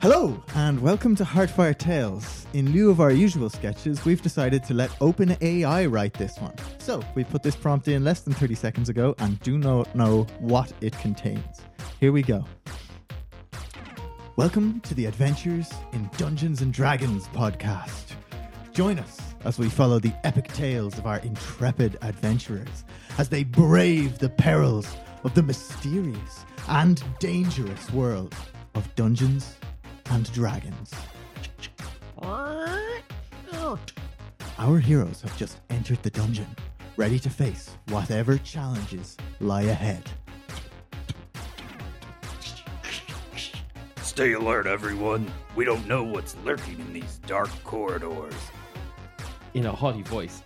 Hello, 0.00 0.42
and 0.54 0.80
welcome 0.80 1.14
to 1.16 1.24
Heartfire 1.24 1.76
Tales. 1.76 2.46
In 2.52 2.72
lieu 2.72 2.90
of 2.90 3.00
our 3.00 3.10
usual 3.10 3.48
sketches, 3.48 4.04
we've 4.04 4.20
decided 4.20 4.62
to 4.64 4.74
let 4.74 4.90
OpenAI 5.00 5.90
write 5.90 6.12
this 6.14 6.36
one. 6.38 6.54
So, 6.78 7.02
we 7.14 7.24
put 7.24 7.42
this 7.42 7.56
prompt 7.56 7.88
in 7.88 8.04
less 8.04 8.20
than 8.20 8.34
30 8.34 8.54
seconds 8.54 8.88
ago 8.90 9.14
and 9.18 9.40
do 9.40 9.56
not 9.56 9.94
know 9.94 10.26
what 10.40 10.72
it 10.82 10.96
contains. 10.98 11.62
Here 12.00 12.12
we 12.12 12.22
go. 12.22 12.44
Welcome 14.36 14.80
to 14.80 14.94
the 14.94 15.06
Adventures 15.06 15.72
in 15.92 16.10
Dungeons 16.18 16.60
and 16.60 16.72
Dragons 16.72 17.26
podcast. 17.28 18.12
Join 18.72 18.98
us 18.98 19.18
as 19.44 19.58
we 19.58 19.68
follow 19.70 20.00
the 20.00 20.12
epic 20.24 20.48
tales 20.48 20.98
of 20.98 21.06
our 21.06 21.18
intrepid 21.20 21.96
adventurers 22.02 22.84
as 23.16 23.28
they 23.28 23.44
brave 23.44 24.18
the 24.18 24.28
perils 24.28 24.96
of 25.22 25.32
the 25.34 25.42
mysterious 25.42 26.44
and 26.68 27.02
dangerous 27.20 27.90
world 27.92 28.34
of 28.74 28.92
Dungeons 28.96 29.56
and 30.10 30.30
Dragons. 30.32 30.92
Our 34.58 34.78
heroes 34.78 35.20
have 35.22 35.36
just 35.36 35.60
entered 35.70 36.02
the 36.02 36.10
dungeon, 36.10 36.46
ready 36.96 37.18
to 37.18 37.30
face 37.30 37.70
whatever 37.88 38.38
challenges 38.38 39.16
lie 39.40 39.62
ahead. 39.62 40.02
Stay 44.02 44.32
alert, 44.32 44.66
everyone. 44.66 45.30
We 45.56 45.64
don't 45.64 45.86
know 45.88 46.04
what's 46.04 46.36
lurking 46.44 46.78
in 46.78 46.92
these 46.92 47.18
dark 47.26 47.50
corridors. 47.64 48.34
in 49.54 49.66
a 49.66 49.72
haughty 49.72 50.02
voice. 50.02 50.42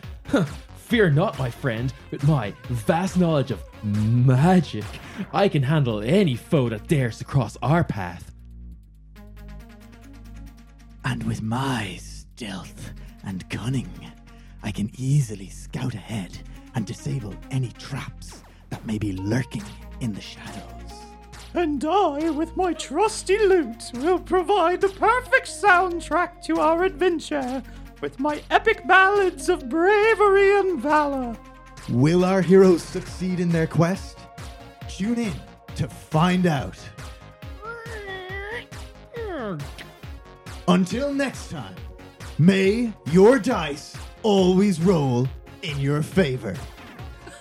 Fear 0.76 1.10
not, 1.10 1.38
my 1.38 1.50
friend. 1.50 1.92
With 2.10 2.26
my 2.26 2.54
vast 2.68 3.18
knowledge 3.18 3.50
of 3.50 3.62
magic, 3.82 4.84
I 5.32 5.48
can 5.48 5.62
handle 5.62 6.00
any 6.00 6.34
foe 6.34 6.68
that 6.70 6.86
dares 6.88 7.18
to 7.18 7.24
cross 7.24 7.56
our 7.62 7.84
path. 7.84 8.32
And 11.04 11.22
with 11.24 11.42
my 11.42 11.98
stealth 12.00 12.92
and 13.24 13.48
cunning, 13.50 13.90
I 14.62 14.70
can 14.70 14.90
easily 14.96 15.48
scout 15.48 15.94
ahead 15.94 16.38
and 16.74 16.86
disable 16.86 17.34
any 17.50 17.72
traps 17.72 18.42
that 18.70 18.84
may 18.86 18.98
be 18.98 19.12
lurking 19.12 19.64
in 20.00 20.12
the 20.12 20.20
shadows. 20.20 20.92
And 21.54 21.84
I, 21.84 22.30
with 22.30 22.56
my 22.56 22.72
trusty 22.74 23.38
lute, 23.38 23.90
will 23.94 24.18
provide 24.18 24.80
the 24.80 24.88
perfect 24.90 25.46
soundtrack 25.46 26.42
to 26.42 26.60
our 26.60 26.84
adventure 26.84 27.62
with 28.00 28.20
my 28.20 28.42
epic 28.50 28.86
ballads 28.86 29.48
of 29.48 29.68
bravery 29.68 30.58
and 30.58 30.80
valor. 30.80 31.36
Will 31.88 32.24
our 32.24 32.42
heroes 32.42 32.82
succeed 32.82 33.40
in 33.40 33.48
their 33.48 33.66
quest? 33.66 34.18
Tune 34.88 35.18
in 35.18 35.34
to 35.76 35.88
find 35.88 36.46
out. 36.46 36.78
Until 40.68 41.14
next 41.14 41.48
time, 41.50 41.74
may 42.38 42.92
your 43.10 43.38
dice 43.38 43.96
always 44.22 44.78
roll 44.82 45.26
in 45.62 45.80
your 45.80 46.02
favor. 46.02 46.54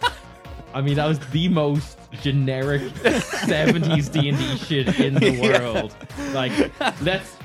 I 0.74 0.80
mean, 0.80 0.96
that 0.96 1.08
was 1.08 1.20
the 1.32 1.50
most 1.50 1.98
generic 2.22 2.82
70s 3.04 4.10
D&D 4.14 4.58
shit 4.60 4.98
in 5.02 5.16
the 5.16 5.42
world. 5.60 5.94
Like, 6.34 6.72
let's 7.02 7.36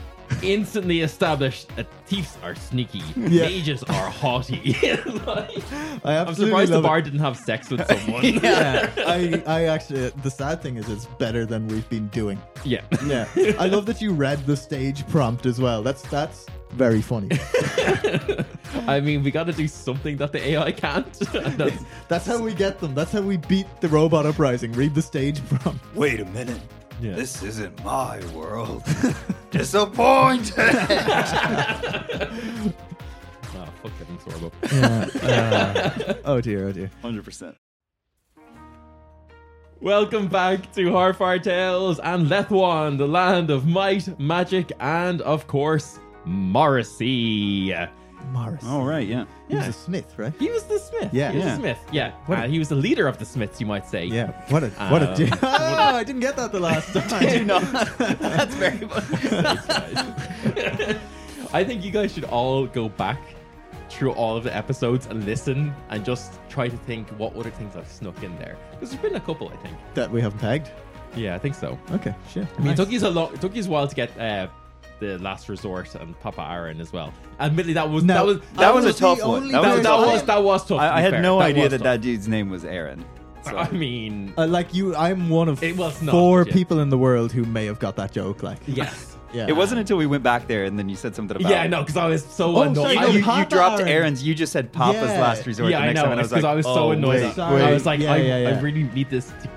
instantly 0.43 1.01
established 1.01 1.75
that 1.77 1.87
thieves 2.07 2.37
are 2.43 2.55
sneaky, 2.55 3.03
Yeah. 3.17 3.43
mages 3.47 3.83
are 3.85 4.11
haughty. 4.11 4.77
Like, 5.27 5.63
I 6.05 6.17
I'm 6.17 6.29
absolutely 6.29 6.47
surprised 6.67 6.73
the 6.73 6.77
love 6.77 6.85
it. 6.85 6.89
bard 6.89 7.05
didn't 7.05 7.21
have 7.21 7.37
sex 7.37 7.71
with 7.71 7.87
someone. 7.89 8.25
yeah, 8.25 8.91
I, 9.07 9.43
I 9.47 9.65
actually, 9.75 10.09
the 10.23 10.31
sad 10.31 10.61
thing 10.63 10.77
is 10.77 10.89
it's 10.89 11.07
better 11.19 11.47
than 11.47 11.69
we've 11.69 11.89
been 11.89 12.09
doing. 12.09 12.41
yeah. 12.65 12.83
Yeah, 13.07 13.27
I 13.59 13.67
love 13.67 13.87
that 13.87 14.01
you 14.03 14.13
read 14.13 14.45
the 14.47 14.57
stage 14.57 15.07
prompt 15.09 15.47
as 15.47 15.61
well. 15.61 15.83
That's 15.83 16.03
that's 16.03 16.47
very 16.73 17.03
funny. 17.03 17.29
I 18.87 19.01
mean, 19.01 19.23
we 19.23 19.31
got 19.31 19.45
to 19.45 19.53
do 19.53 19.69
something 19.69 20.17
that 20.17 20.33
the 20.33 20.43
AI 20.51 20.73
can't. 20.73 21.13
That's, 21.59 21.85
That's 22.09 22.27
how 22.27 22.41
we 22.43 22.55
get 22.55 22.81
them. 22.81 22.95
That's 22.95 23.13
how 23.13 23.21
we 23.21 23.37
beat 23.37 23.67
the 23.81 23.89
robot 23.89 24.25
uprising. 24.27 24.73
Read 24.73 24.95
the 24.95 25.03
stage 25.03 25.47
prompt. 25.49 25.85
Wait 25.95 26.21
a 26.21 26.25
minute. 26.27 26.61
Yeah. 27.03 27.15
This 27.15 27.43
isn't 27.43 27.83
my 27.85 28.21
world. 28.33 28.85
Disappointed. 29.51 30.55
oh, 30.57 30.73
fuck 33.83 33.93
getting 33.99 34.19
Sorbo. 34.19 34.53
Yeah. 34.71 35.91
Uh, 36.07 36.15
oh 36.25 36.41
dear. 36.41 36.69
Oh 36.69 36.73
dear. 36.73 36.91
100%. 37.03 37.57
Welcome 39.81 40.29
back 40.29 40.73
to 40.75 40.91
Heartfire 40.91 41.43
Tales 41.43 41.99
and 41.99 42.29
Lethwan, 42.29 42.99
the 42.99 43.09
land 43.09 43.51
of 43.51 43.67
might, 43.67 44.21
magic, 44.21 44.71
and 44.79 45.21
of 45.23 45.49
course, 45.49 45.99
Morrissey. 46.25 47.75
Morris. 48.31 48.65
All 48.67 48.85
right, 48.85 49.07
yeah. 49.07 49.25
He 49.49 49.57
was 49.57 49.69
a 49.69 49.73
smith, 49.73 50.15
right? 50.17 50.33
He 50.39 50.51
was 50.51 50.65
the 50.65 50.79
smith. 50.79 51.11
Yeah. 51.13 51.31
he 51.31 51.37
was 51.39 51.47
Yeah. 51.47 51.55
the 51.55 51.61
smith. 51.61 51.79
Yeah, 51.93 52.11
What 52.27 52.39
Uh, 52.39 52.43
a- 52.45 52.49
he 52.49 52.59
was 52.59 52.69
the 52.69 52.75
leader 52.77 53.07
of 53.09 53.19
the 53.19 53.25
smiths, 53.25 53.61
you 53.61 53.67
might 53.67 53.87
say. 53.87 54.05
Yeah. 54.07 54.33
What 54.49 54.63
a 54.63 54.69
what 54.91 55.03
a. 55.03 55.11
Um, 55.11 55.15
Di- 55.17 55.31
oh, 55.43 55.97
I 55.97 56.05
didn't 56.05 56.21
get 56.21 56.37
that 56.37 56.53
the 56.53 56.61
last 56.61 56.93
time. 56.93 57.05
I 57.13 57.27
do 57.39 57.45
not. 57.45 57.63
That's 57.99 58.55
very 58.55 58.87
much. 58.87 59.05
I 61.53 61.65
think 61.65 61.85
you 61.85 61.91
guys 61.91 62.13
should 62.13 62.25
all 62.25 62.67
go 62.67 62.89
back 62.89 63.19
through 63.91 64.13
all 64.13 64.37
of 64.39 64.45
the 64.45 64.57
episodes 64.57 65.07
and 65.07 65.25
listen 65.27 65.75
and 65.91 66.03
just 66.05 66.33
try 66.49 66.67
to 66.69 66.77
think 66.79 67.09
what 67.19 67.37
other 67.37 67.51
things 67.51 67.77
I've 67.77 67.89
snuck 67.89 68.23
in 68.23 68.37
there. 68.39 68.57
Because 68.71 68.91
there's 68.91 69.03
been 69.03 69.17
a 69.17 69.21
couple, 69.21 69.49
I 69.49 69.57
think. 69.57 69.77
that 69.95 70.11
we 70.11 70.21
haven't 70.23 70.39
pegged. 70.39 70.71
Yeah, 71.15 71.35
I 71.35 71.39
think 71.39 71.55
so. 71.55 71.79
Okay. 71.91 72.15
Shit. 72.33 72.47
I 72.59 72.63
mean, 72.63 72.73
it 72.73 72.77
took 72.77 72.91
you 72.91 72.99
a 73.07 73.09
long, 73.11 73.35
it 73.35 73.41
took 73.43 73.55
you 73.55 73.63
a 73.63 73.69
while 73.69 73.87
to 73.87 73.95
get 73.95 74.19
uh, 74.19 74.47
the 75.03 75.19
Last 75.19 75.49
Resort 75.49 75.95
and 75.97 76.19
Papa 76.21 76.47
Aaron 76.51 76.81
as 76.81 76.93
well. 76.93 77.13
Admittedly, 77.41 77.75
that 77.75 77.91
was 77.91 78.05
No, 78.05 78.15
that 78.15 78.25
was 78.27 78.39
That 78.55 78.65
I 78.65 78.71
was 78.71 78.85
a 78.85 78.89
was 78.89 78.99
tough 78.99 79.19
the 79.19 79.29
one. 79.29 79.37
only 79.43 79.53
That 79.53 79.63
that, 79.63 79.75
was 79.75 79.83
that 79.83 79.99
was 79.99 80.23
that 80.25 80.43
was 80.43 80.61
tough. 80.63 80.69
to 80.69 80.75
I, 80.77 80.93
I 80.95 80.97
be 80.97 81.03
had 81.03 81.11
fair. 81.13 81.23
no 81.23 81.41
idea 81.41 81.63
was 81.65 81.71
that 81.73 81.79
tough. 81.79 81.85
that 81.85 82.01
dude's 82.01 82.29
name 82.29 82.49
was 82.51 82.65
Aaron. 82.65 83.05
So. 83.45 83.57
I 83.59 83.69
mean, 83.73 84.33
Uh, 84.39 84.47
like 84.47 84.73
you, 84.73 84.95
I'm 84.95 85.29
one 85.29 85.49
of 85.49 85.61
It 85.65 85.77
was 85.77 86.01
not, 86.01 86.13
four 86.13 86.45
yeah. 86.47 86.53
people 86.53 86.79
in 86.79 86.91
the 86.91 86.99
world 86.99 87.33
who 87.33 87.43
may 87.45 87.67
have 87.67 87.81
got 87.81 87.97
that 87.97 88.13
joke. 88.13 88.45
Like, 88.45 88.61
yes. 88.69 89.17
yeah. 89.33 89.47
It 89.49 89.57
wasn't 89.57 89.81
until 89.81 89.97
we 89.97 90.07
went 90.07 90.23
back 90.23 90.47
there 90.47 90.63
and 90.65 90.79
then 90.79 90.89
you 90.89 90.95
said 90.95 91.17
something 91.17 91.37
about 91.37 91.51
Yeah, 91.51 91.67
no, 91.67 91.81
because 91.81 91.97
I 91.97 92.07
was 92.07 92.25
so 92.25 92.57
Oh, 92.59 92.63
annoyed. 92.63 92.77
sorry, 92.77 92.95
You, 92.95 93.01
I- 93.01 93.07
you, 93.09 93.23
Papa 93.25 93.39
you 93.41 93.45
dropped 93.47 93.81
Aaron. 93.81 93.93
Aaron's. 93.93 94.23
You 94.23 94.35
just 94.37 94.53
said 94.53 94.73
Papa's 94.73 95.11
Yeah. 95.11 95.21
last 95.21 95.45
resort. 95.45 95.71
yeah, 95.73 95.79
the 95.79 95.83
I 95.83 95.87
next 95.87 95.97
know. 95.97 96.03
time, 96.03 96.13
and 96.13 96.21
I 96.21 96.23
was 96.23 96.31
because 96.31 96.45
like, 96.45 96.53
I 96.53 96.55
was 96.55 96.67
so 96.67 96.73
oh, 96.85 96.91
annoyed. 96.93 97.21
wait, 97.23 97.35
Sorry. 97.35 97.63
I 97.63 97.73
was 97.73 97.85
like, 97.85 97.99
Yeah, 98.01 98.13
I, 98.13 98.17
yeah, 98.19 98.49
I 98.51 98.61
really 98.61 98.85
need 98.85 99.11
this 99.11 99.27
to 99.27 99.51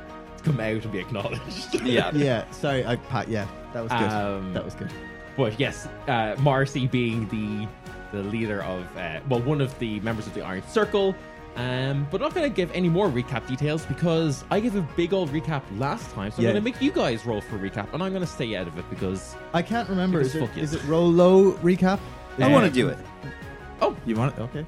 come 0.44 0.60
out 0.60 0.82
and 0.84 0.92
be 0.92 0.98
acknowledged. 1.00 1.82
Yeah. 1.84 2.10
Yeah. 2.16 2.50
Sorry, 2.52 2.84
I 2.88 2.96
Pat. 2.96 3.28
Yeah, 3.30 3.46
that 3.74 3.84
was 3.84 3.92
good. 3.92 4.12
Um, 4.12 4.52
that 4.54 4.66
was 4.66 4.74
good. 4.74 4.90
But 5.38 5.60
yes, 5.60 5.88
uh, 6.08 6.36
Morrissey 6.40 6.88
being 6.88 7.28
the 7.30 7.68
the 8.12 8.24
leader 8.30 8.62
of 8.64 8.86
uh, 8.98 9.20
well, 9.30 9.42
one 9.42 9.60
of 9.62 9.78
the 9.80 10.00
members 10.02 10.28
of 10.28 10.34
the 10.34 10.42
Iron 10.42 10.64
Circle. 10.70 11.16
Um, 11.58 12.06
but 12.12 12.18
I'm 12.22 12.24
not 12.28 12.36
going 12.36 12.50
to 12.50 12.54
give 12.56 12.70
any 12.74 12.90
more 12.90 13.08
recap 13.08 13.48
details 13.48 13.86
because 13.86 14.44
I 14.52 14.60
gave 14.60 14.76
a 14.76 14.82
big 14.98 15.14
old 15.14 15.30
recap 15.32 15.62
last 15.80 16.12
time, 16.12 16.30
so 16.32 16.42
Yeah. 16.42 16.50
I'm 16.50 16.54
going 16.56 16.64
to 16.66 16.70
make 16.72 16.82
you 16.82 16.92
guys 16.92 17.26
roll 17.26 17.40
for 17.40 17.58
recap, 17.58 17.94
and 17.94 18.04
I'm 18.04 18.12
going 18.12 18.26
to 18.26 18.28
stay 18.28 18.58
out 18.58 18.68
of 18.68 18.78
it 18.78 18.84
because 18.90 19.36
I 19.54 19.62
can't 19.62 19.88
remember. 19.88 20.18
Because 20.20 20.36
Is 20.36 20.42
it, 20.42 20.46
fuck 20.48 20.58
you. 20.58 20.64
is 20.64 20.74
it 20.74 20.84
roll 20.84 21.10
low 21.10 21.54
recap? 21.54 22.00
I 22.40 22.50
want 22.52 22.66
to 22.66 22.72
do 22.72 22.90
it. 22.90 22.98
oh, 23.82 23.96
You 24.06 24.16
want 24.18 24.38
it? 24.38 24.42
Okay. 24.42 24.66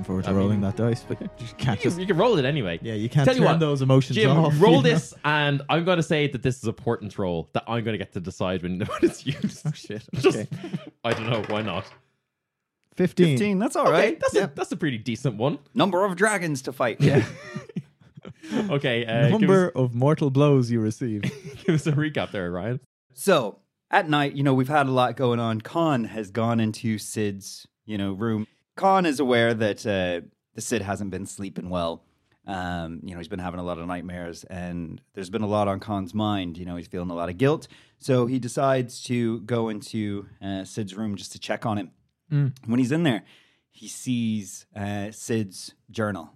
Okay, 0.00 0.02
Looking 0.02 0.04
forward 0.04 0.24
to 0.24 0.30
I 0.30 0.32
rolling 0.34 0.60
mean- 0.60 0.70
that 0.70 0.76
dice, 0.76 1.04
but 1.06 1.20
you 1.38 1.46
can't 1.58 1.78
you, 1.78 1.84
just. 1.84 2.00
you 2.00 2.06
can 2.06 2.16
roll 2.16 2.38
it 2.38 2.44
anyway. 2.44 2.78
Yeah, 2.82 2.94
you 2.94 3.08
can't 3.08 3.26
Tell 3.26 3.36
you 3.36 3.42
what, 3.42 3.60
those 3.60 3.82
emotions 3.82 4.16
Jim, 4.16 4.30
off. 4.30 4.54
roll 4.60 4.72
you 4.72 4.76
know? 4.78 4.82
this, 4.82 5.14
and 5.24 5.62
I'm 5.68 5.84
going 5.84 5.96
to 5.98 6.02
say 6.02 6.26
that 6.28 6.42
this 6.42 6.58
is 6.58 6.64
a 6.64 6.72
portent 6.72 7.18
roll 7.18 7.48
that 7.52 7.64
I'm 7.66 7.84
going 7.84 7.94
to 7.94 7.98
get 7.98 8.12
to 8.14 8.20
decide 8.20 8.62
when, 8.62 8.78
when 8.80 8.98
it's 9.02 9.26
used. 9.26 9.62
Oh 9.66 9.72
shit. 9.72 10.02
Just, 10.14 10.38
Okay. 10.38 10.48
I 11.04 11.12
don't 11.12 11.28
know 11.30 11.42
why 11.48 11.62
not. 11.62 11.84
Fifteen. 12.96 13.38
15, 13.38 13.58
that's 13.58 13.76
all 13.76 13.86
Okay, 13.88 13.92
right. 13.92 14.20
that's 14.20 14.34
a 14.36 14.50
that's 14.54 14.72
a 14.72 14.76
pretty 14.76 14.98
decent 14.98 15.36
one. 15.36 15.58
Number 15.74 16.04
of 16.04 16.16
dragons 16.16 16.62
to 16.62 16.72
fight. 16.72 17.00
Yeah. 17.00 17.24
Okay, 18.68 19.06
uh, 19.06 19.28
Number 19.28 19.66
us, 19.68 19.72
of 19.76 19.94
mortal 19.94 20.30
blows 20.30 20.70
you 20.70 20.80
receive. 20.80 21.22
give 21.64 21.74
us 21.76 21.86
a 21.86 21.92
recap 21.92 22.32
there, 22.32 22.50
Ryan. 22.50 22.80
So 23.14 23.58
at 23.90 24.08
night, 24.08 24.34
you 24.34 24.42
know, 24.42 24.54
we've 24.54 24.68
had 24.68 24.86
a 24.86 24.90
lot 24.90 25.16
going 25.16 25.38
on. 25.38 25.60
Khan 25.60 26.04
has 26.04 26.30
gone 26.30 26.58
into 26.58 26.98
Sid's, 26.98 27.66
you 27.86 27.96
know, 27.96 28.12
room. 28.12 28.46
Khan 28.80 29.04
is 29.04 29.20
aware 29.20 29.52
that 29.52 29.86
uh, 29.86 30.26
the 30.54 30.60
Sid 30.62 30.80
hasn't 30.80 31.10
been 31.10 31.26
sleeping 31.26 31.68
well. 31.68 32.02
Um, 32.46 33.00
you 33.04 33.12
know, 33.12 33.18
he's 33.18 33.28
been 33.28 33.38
having 33.38 33.60
a 33.60 33.62
lot 33.62 33.78
of 33.78 33.86
nightmares, 33.86 34.42
and 34.44 35.00
there's 35.12 35.28
been 35.28 35.42
a 35.42 35.46
lot 35.46 35.68
on 35.68 35.80
Khan's 35.80 36.14
mind. 36.14 36.56
You 36.56 36.64
know, 36.64 36.76
he's 36.76 36.86
feeling 36.88 37.10
a 37.10 37.14
lot 37.14 37.28
of 37.28 37.36
guilt, 37.36 37.68
so 37.98 38.24
he 38.24 38.38
decides 38.38 39.02
to 39.04 39.40
go 39.40 39.68
into 39.68 40.26
uh, 40.42 40.64
Sid's 40.64 40.96
room 40.96 41.14
just 41.16 41.32
to 41.32 41.38
check 41.38 41.66
on 41.66 41.76
him. 41.76 41.90
When 42.64 42.78
he's 42.78 42.90
in 42.90 43.02
there, 43.02 43.24
he 43.70 43.86
sees 43.86 44.64
uh, 44.74 45.10
Sid's 45.10 45.74
journal, 45.90 46.30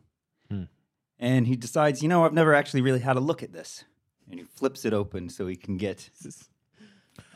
and 1.19 1.47
he 1.47 1.56
decides, 1.56 2.02
you 2.02 2.08
know, 2.08 2.25
I've 2.26 2.32
never 2.35 2.52
actually 2.55 2.82
really 2.82 3.00
had 3.00 3.17
a 3.17 3.20
look 3.20 3.43
at 3.43 3.52
this, 3.55 3.85
and 4.31 4.38
he 4.38 4.44
flips 4.44 4.85
it 4.85 4.93
open 4.93 5.31
so 5.31 5.47
he 5.47 5.56
can 5.56 5.79
get 5.79 6.11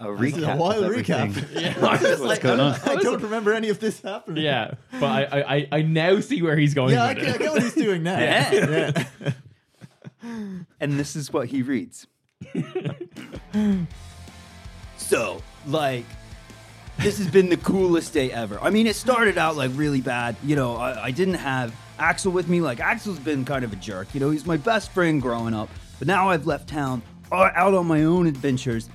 a 0.01 0.07
recap. 0.07 0.37
is 0.39 0.43
a 0.45 0.57
wild 0.57 0.85
recap. 0.85 1.35
Yeah, 1.61 1.75
I 1.87 1.93
was 1.93 2.03
What's 2.03 2.21
like- 2.23 2.41
going 2.43 2.61
on? 2.61 2.79
I 2.85 2.97
don't 2.97 3.23
remember 3.23 3.53
any 3.53 3.69
of 3.69 3.81
this 3.81 4.01
happening. 4.01 4.45
Yeah, 4.45 4.75
but 4.93 5.05
I, 5.05 5.23
I, 5.25 5.57
I- 5.57 5.69
I 5.73 5.83
now 5.83 6.21
see 6.21 6.41
where 6.43 6.57
he's 6.57 6.75
going 6.75 6.95
Yeah, 6.95 7.05
I, 7.05 7.15
with 7.15 7.25
I 7.25 7.31
it. 7.31 7.39
get 7.39 7.53
what 7.53 7.63
he's 7.63 7.75
doing 7.75 8.03
now. 8.03 8.19
Yeah. 8.19 9.05
And 10.81 10.99
this 10.99 11.17
is 11.17 11.33
what 11.33 11.49
he 11.49 11.63
reads. 11.63 12.07
So, 14.97 15.43
like, 15.67 16.05
this 16.99 17.19
has 17.19 17.29
been 17.29 17.49
the 17.49 17.57
coolest 17.57 18.13
day 18.13 18.31
ever. 18.33 18.59
I 18.61 18.71
mean, 18.71 18.87
it 18.87 18.97
started 18.97 19.39
out 19.39 19.57
like 19.57 19.71
really 19.75 20.01
bad. 20.01 20.37
You 20.45 20.57
know, 20.57 20.77
I, 20.77 21.05
I 21.07 21.11
didn't 21.13 21.35
have 21.35 21.75
Axel 21.99 22.33
with 22.33 22.49
me. 22.49 22.61
Like, 22.61 22.81
Axel's 22.81 23.19
been 23.19 23.45
kind 23.45 23.65
of 23.65 23.73
a 23.73 23.77
jerk. 23.77 24.09
You 24.13 24.21
know, 24.21 24.31
he's 24.31 24.45
my 24.45 24.57
best 24.57 24.91
friend 24.93 25.23
growing 25.23 25.55
up. 25.55 25.69
But 25.99 26.09
now 26.09 26.29
I've 26.29 26.47
left 26.47 26.69
town 26.69 27.03
uh, 27.33 27.51
out 27.55 27.75
on 27.75 27.87
my 27.87 28.03
own 28.05 28.27
adventures. 28.27 28.89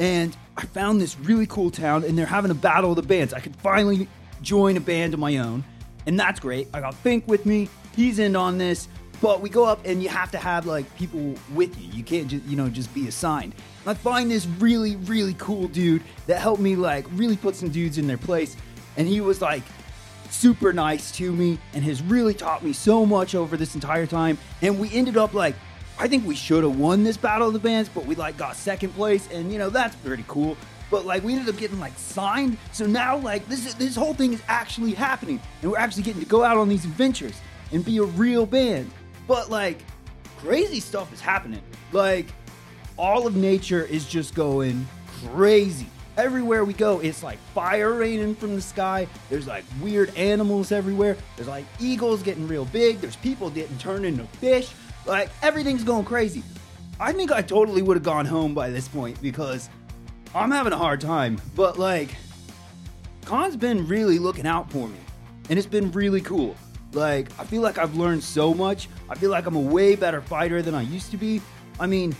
And 0.00 0.36
I 0.56 0.62
found 0.62 1.00
this 1.00 1.16
really 1.20 1.46
cool 1.46 1.70
town, 1.70 2.04
and 2.04 2.18
they're 2.18 2.26
having 2.26 2.50
a 2.50 2.54
battle 2.54 2.90
of 2.90 2.96
the 2.96 3.02
bands. 3.02 3.32
I 3.32 3.38
could 3.40 3.54
finally 3.54 4.08
join 4.42 4.76
a 4.76 4.80
band 4.80 5.14
of 5.14 5.20
my 5.20 5.36
own, 5.36 5.62
and 6.06 6.18
that's 6.18 6.40
great. 6.40 6.68
I 6.74 6.80
got 6.80 6.94
Fink 6.94 7.28
with 7.28 7.46
me. 7.46 7.68
He's 7.94 8.18
in 8.18 8.34
on 8.34 8.58
this. 8.58 8.88
But 9.20 9.42
we 9.42 9.50
go 9.50 9.66
up 9.66 9.84
and 9.84 10.02
you 10.02 10.08
have 10.08 10.30
to 10.30 10.38
have 10.38 10.64
like 10.64 10.96
people 10.96 11.34
with 11.52 11.78
you. 11.78 11.92
You 11.92 12.02
can't 12.02 12.26
just 12.28 12.44
you 12.46 12.56
know 12.56 12.70
just 12.70 12.92
be 12.94 13.06
assigned. 13.06 13.54
I 13.86 13.92
find 13.94 14.30
this 14.30 14.46
really 14.46 14.96
really 14.96 15.34
cool 15.34 15.68
dude 15.68 16.02
that 16.26 16.40
helped 16.40 16.62
me 16.62 16.74
like 16.74 17.04
really 17.12 17.36
put 17.36 17.54
some 17.54 17.68
dudes 17.68 17.98
in 17.98 18.06
their 18.06 18.16
place, 18.16 18.56
and 18.96 19.06
he 19.06 19.20
was 19.20 19.42
like 19.42 19.62
super 20.30 20.72
nice 20.72 21.12
to 21.12 21.30
me 21.32 21.58
and 21.74 21.84
has 21.84 22.02
really 22.02 22.32
taught 22.32 22.64
me 22.64 22.72
so 22.72 23.04
much 23.04 23.34
over 23.34 23.56
this 23.56 23.74
entire 23.74 24.06
time. 24.06 24.38
And 24.62 24.78
we 24.78 24.90
ended 24.94 25.16
up 25.16 25.34
like 25.34 25.54
I 26.00 26.08
think 26.08 26.26
we 26.26 26.34
should 26.34 26.64
have 26.64 26.78
won 26.78 27.04
this 27.04 27.18
battle 27.18 27.48
of 27.48 27.52
the 27.52 27.58
bands, 27.58 27.90
but 27.90 28.06
we 28.06 28.14
like 28.14 28.38
got 28.38 28.56
second 28.56 28.94
place, 28.94 29.28
and 29.30 29.52
you 29.52 29.58
know 29.58 29.68
that's 29.68 29.94
pretty 29.96 30.24
cool. 30.26 30.56
But 30.90 31.04
like 31.04 31.22
we 31.22 31.34
ended 31.34 31.54
up 31.54 31.60
getting 31.60 31.78
like 31.78 31.96
signed, 31.98 32.56
so 32.72 32.86
now 32.86 33.18
like 33.18 33.46
this 33.48 33.74
this 33.74 33.96
whole 33.96 34.14
thing 34.14 34.32
is 34.32 34.42
actually 34.48 34.92
happening, 34.92 35.38
and 35.60 35.70
we're 35.70 35.76
actually 35.76 36.04
getting 36.04 36.22
to 36.22 36.26
go 36.26 36.42
out 36.42 36.56
on 36.56 36.70
these 36.70 36.86
adventures 36.86 37.38
and 37.70 37.84
be 37.84 37.98
a 37.98 38.04
real 38.04 38.46
band. 38.46 38.90
But 39.28 39.50
like 39.50 39.84
crazy 40.38 40.80
stuff 40.80 41.12
is 41.12 41.20
happening. 41.20 41.60
Like 41.92 42.28
all 42.96 43.26
of 43.26 43.36
nature 43.36 43.84
is 43.84 44.08
just 44.08 44.34
going 44.34 44.88
crazy. 45.26 45.86
Everywhere 46.16 46.64
we 46.64 46.72
go, 46.72 47.00
it's 47.00 47.22
like 47.22 47.38
fire 47.54 47.92
raining 47.92 48.34
from 48.34 48.54
the 48.54 48.62
sky. 48.62 49.06
There's 49.28 49.46
like 49.46 49.64
weird 49.82 50.16
animals 50.16 50.72
everywhere. 50.72 51.18
There's 51.36 51.48
like 51.48 51.66
eagles 51.78 52.22
getting 52.22 52.48
real 52.48 52.64
big. 52.64 53.02
There's 53.02 53.16
people 53.16 53.50
getting 53.50 53.76
turned 53.76 54.06
into 54.06 54.24
fish. 54.38 54.72
Like 55.06 55.30
everything's 55.42 55.84
going 55.84 56.04
crazy. 56.04 56.42
I 56.98 57.12
think 57.12 57.32
I 57.32 57.42
totally 57.42 57.82
would 57.82 57.96
have 57.96 58.04
gone 58.04 58.26
home 58.26 58.54
by 58.54 58.70
this 58.70 58.86
point 58.86 59.20
because 59.22 59.70
I'm 60.34 60.50
having 60.50 60.72
a 60.72 60.78
hard 60.78 61.00
time. 61.00 61.40
But 61.56 61.78
like, 61.78 62.14
Khan's 63.24 63.56
been 63.56 63.86
really 63.86 64.18
looking 64.18 64.46
out 64.46 64.70
for 64.70 64.86
me, 64.86 64.98
and 65.48 65.58
it's 65.58 65.66
been 65.66 65.90
really 65.92 66.20
cool. 66.20 66.56
Like, 66.92 67.28
I 67.38 67.44
feel 67.44 67.62
like 67.62 67.78
I've 67.78 67.96
learned 67.96 68.22
so 68.22 68.52
much. 68.52 68.88
I 69.08 69.14
feel 69.14 69.30
like 69.30 69.46
I'm 69.46 69.56
a 69.56 69.60
way 69.60 69.94
better 69.94 70.20
fighter 70.20 70.60
than 70.60 70.74
I 70.74 70.82
used 70.82 71.10
to 71.12 71.16
be. 71.16 71.40
I 71.78 71.86
mean, 71.86 72.14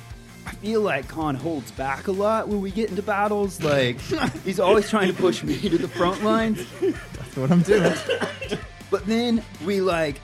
I 0.47 0.53
feel 0.53 0.81
like 0.81 1.09
Khan 1.09 1.35
holds 1.35 1.73
back 1.73 2.07
a 2.07 2.13
lot 2.13 2.49
when 2.49 2.61
we 2.61 2.71
get 2.71 2.89
into 2.89 3.03
battles. 3.03 3.61
Like, 3.63 4.01
he's 4.45 4.61
always 4.61 4.89
trying 4.89 5.09
to 5.09 5.15
push 5.15 5.43
me 5.43 5.59
to 5.69 5.77
the 5.77 5.89
front 5.89 6.23
lines. 6.23 6.65
That's 6.81 7.37
what 7.37 7.51
I'm 7.51 7.63
doing. 7.63 7.95
But 8.91 9.07
then 9.07 9.45
we 9.65 9.81
like, 9.81 10.21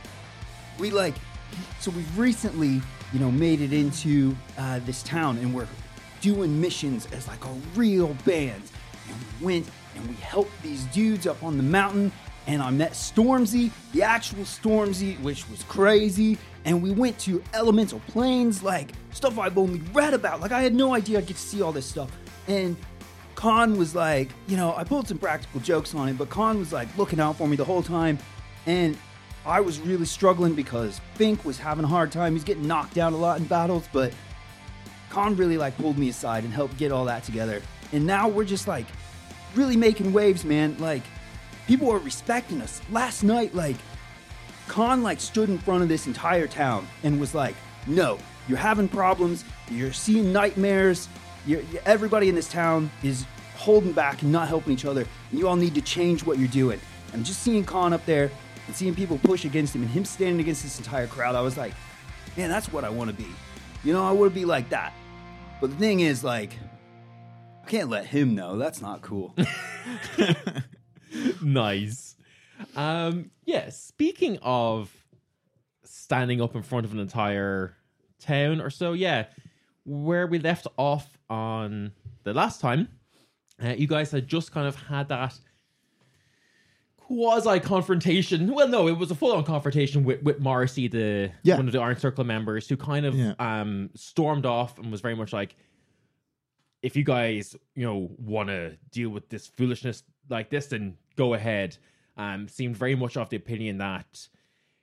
we 0.80 0.90
like, 0.90 1.14
so 1.80 1.90
we've 1.90 2.18
recently, 2.18 2.80
you 3.12 3.20
know, 3.20 3.30
made 3.30 3.60
it 3.60 3.72
into 3.72 4.36
uh, 4.58 4.80
this 4.84 5.02
town 5.02 5.38
and 5.38 5.54
we're 5.54 5.68
doing 6.20 6.60
missions 6.60 7.06
as 7.12 7.28
like 7.28 7.44
a 7.44 7.52
real 7.74 8.14
band. 8.24 8.62
And 9.08 9.16
we 9.40 9.46
went 9.46 9.70
and 9.94 10.08
we 10.08 10.14
helped 10.16 10.50
these 10.62 10.84
dudes 10.86 11.26
up 11.26 11.42
on 11.42 11.56
the 11.56 11.62
mountain. 11.62 12.12
And 12.46 12.62
I 12.62 12.70
met 12.70 12.92
Stormzy, 12.92 13.70
the 13.92 14.02
actual 14.02 14.44
Stormzy, 14.44 15.20
which 15.20 15.48
was 15.50 15.62
crazy. 15.64 16.38
And 16.64 16.82
we 16.82 16.90
went 16.90 17.18
to 17.20 17.42
elemental 17.54 18.00
planes, 18.08 18.62
like 18.62 18.92
stuff 19.12 19.38
I've 19.38 19.58
only 19.58 19.80
read 19.92 20.14
about. 20.14 20.40
Like 20.40 20.52
I 20.52 20.62
had 20.62 20.74
no 20.74 20.94
idea 20.94 21.18
I'd 21.18 21.26
get 21.26 21.36
to 21.36 21.42
see 21.42 21.62
all 21.62 21.72
this 21.72 21.86
stuff. 21.86 22.10
And 22.48 22.76
Khan 23.34 23.76
was 23.76 23.94
like, 23.94 24.30
you 24.48 24.56
know, 24.56 24.74
I 24.76 24.84
pulled 24.84 25.08
some 25.08 25.18
practical 25.18 25.60
jokes 25.60 25.94
on 25.94 26.08
him, 26.08 26.16
but 26.16 26.30
Khan 26.30 26.58
was 26.58 26.72
like 26.72 26.88
looking 26.96 27.20
out 27.20 27.36
for 27.36 27.46
me 27.46 27.56
the 27.56 27.64
whole 27.64 27.82
time. 27.82 28.18
And 28.66 28.96
I 29.46 29.60
was 29.60 29.78
really 29.78 30.06
struggling 30.06 30.54
because 30.54 31.00
Fink 31.14 31.44
was 31.44 31.56
having 31.56 31.84
a 31.84 31.88
hard 31.88 32.10
time. 32.10 32.32
He's 32.32 32.42
getting 32.42 32.66
knocked 32.66 32.94
down 32.94 33.12
a 33.12 33.16
lot 33.16 33.38
in 33.38 33.46
battles, 33.46 33.88
but 33.92 34.12
Khan 35.08 35.36
really 35.36 35.56
like 35.56 35.76
pulled 35.76 35.96
me 35.96 36.08
aside 36.08 36.42
and 36.42 36.52
helped 36.52 36.76
get 36.76 36.90
all 36.90 37.04
that 37.04 37.22
together. 37.22 37.62
And 37.92 38.04
now 38.04 38.28
we're 38.28 38.44
just 38.44 38.66
like 38.66 38.86
really 39.54 39.76
making 39.76 40.12
waves, 40.12 40.44
man. 40.44 40.76
Like 40.80 41.04
people 41.68 41.88
are 41.92 41.98
respecting 41.98 42.60
us. 42.60 42.80
Last 42.90 43.22
night, 43.22 43.54
like 43.54 43.76
Khan 44.66 45.04
like 45.04 45.20
stood 45.20 45.48
in 45.48 45.58
front 45.58 45.84
of 45.84 45.88
this 45.88 46.08
entire 46.08 46.48
town 46.48 46.88
and 47.04 47.20
was 47.20 47.32
like, 47.32 47.54
"No, 47.86 48.18
you're 48.48 48.58
having 48.58 48.88
problems. 48.88 49.44
You're 49.70 49.92
seeing 49.92 50.32
nightmares. 50.32 51.08
You're, 51.46 51.62
everybody 51.84 52.28
in 52.28 52.34
this 52.34 52.48
town 52.48 52.90
is 53.04 53.24
holding 53.54 53.92
back 53.92 54.22
and 54.22 54.32
not 54.32 54.48
helping 54.48 54.72
each 54.72 54.84
other. 54.84 55.06
And 55.30 55.38
you 55.38 55.46
all 55.46 55.54
need 55.54 55.76
to 55.76 55.80
change 55.80 56.24
what 56.24 56.36
you're 56.36 56.48
doing." 56.48 56.80
And 57.12 57.24
just 57.24 57.44
seeing 57.44 57.64
Khan 57.64 57.92
up 57.92 58.04
there 58.06 58.32
and 58.66 58.74
seeing 58.74 58.94
people 58.94 59.18
push 59.18 59.44
against 59.44 59.74
him 59.74 59.82
and 59.82 59.90
him 59.90 60.04
standing 60.04 60.40
against 60.40 60.62
this 60.62 60.78
entire 60.78 61.06
crowd, 61.06 61.34
I 61.34 61.40
was 61.40 61.56
like, 61.56 61.74
"Man, 62.36 62.48
that's 62.48 62.72
what 62.72 62.84
I 62.84 62.88
want 62.90 63.10
to 63.10 63.16
be." 63.16 63.28
You 63.84 63.92
know, 63.92 64.04
I 64.04 64.12
want 64.12 64.32
to 64.32 64.34
be 64.34 64.44
like 64.44 64.68
that. 64.70 64.92
But 65.60 65.70
the 65.70 65.76
thing 65.76 66.00
is, 66.00 66.24
like, 66.24 66.52
I 67.64 67.68
can't 67.68 67.88
let 67.88 68.06
him 68.06 68.34
know. 68.34 68.58
That's 68.58 68.80
not 68.80 69.00
cool. 69.02 69.34
nice. 71.42 72.16
Um, 72.74 73.30
yeah, 73.44 73.70
speaking 73.70 74.38
of 74.42 74.92
standing 75.84 76.40
up 76.40 76.54
in 76.54 76.62
front 76.62 76.84
of 76.84 76.92
an 76.92 76.98
entire 76.98 77.76
town 78.20 78.60
or 78.60 78.70
so, 78.70 78.92
yeah, 78.92 79.26
where 79.84 80.26
we 80.26 80.38
left 80.38 80.66
off 80.76 81.16
on 81.30 81.92
the 82.24 82.34
last 82.34 82.60
time, 82.60 82.88
uh, 83.62 83.68
you 83.68 83.86
guys 83.86 84.10
had 84.10 84.28
just 84.28 84.52
kind 84.52 84.66
of 84.66 84.76
had 84.76 85.08
that 85.08 85.38
quasi 87.06 87.60
confrontation. 87.60 88.52
Well, 88.52 88.68
no, 88.68 88.88
it 88.88 88.98
was 88.98 89.10
a 89.10 89.14
full 89.14 89.32
on 89.32 89.44
confrontation 89.44 90.02
with, 90.04 90.22
with 90.22 90.40
Morrissey, 90.40 90.88
the 90.88 91.30
Yeah. 91.44 91.56
one 91.56 91.66
of 91.66 91.72
the 91.72 91.80
Iron 91.80 91.96
Circle 91.96 92.24
members, 92.24 92.68
who 92.68 92.76
kind 92.76 93.06
of 93.06 93.14
Yeah. 93.14 93.34
um 93.38 93.90
stormed 93.94 94.44
off 94.46 94.78
and 94.78 94.90
was 94.90 95.00
very 95.00 95.14
much 95.14 95.32
like, 95.32 95.54
if 96.82 96.96
you 96.96 97.04
guys, 97.04 97.54
you 97.74 97.84
know, 97.86 98.10
want 98.18 98.48
to 98.48 98.76
deal 98.90 99.10
with 99.10 99.28
this 99.28 99.46
foolishness 99.46 100.02
like 100.28 100.50
this, 100.50 100.66
then 100.66 100.96
go 101.16 101.34
ahead. 101.34 101.76
Um, 102.16 102.48
seemed 102.48 102.76
very 102.76 102.94
much 102.94 103.16
of 103.16 103.28
the 103.28 103.36
opinion 103.36 103.78
that, 103.78 104.28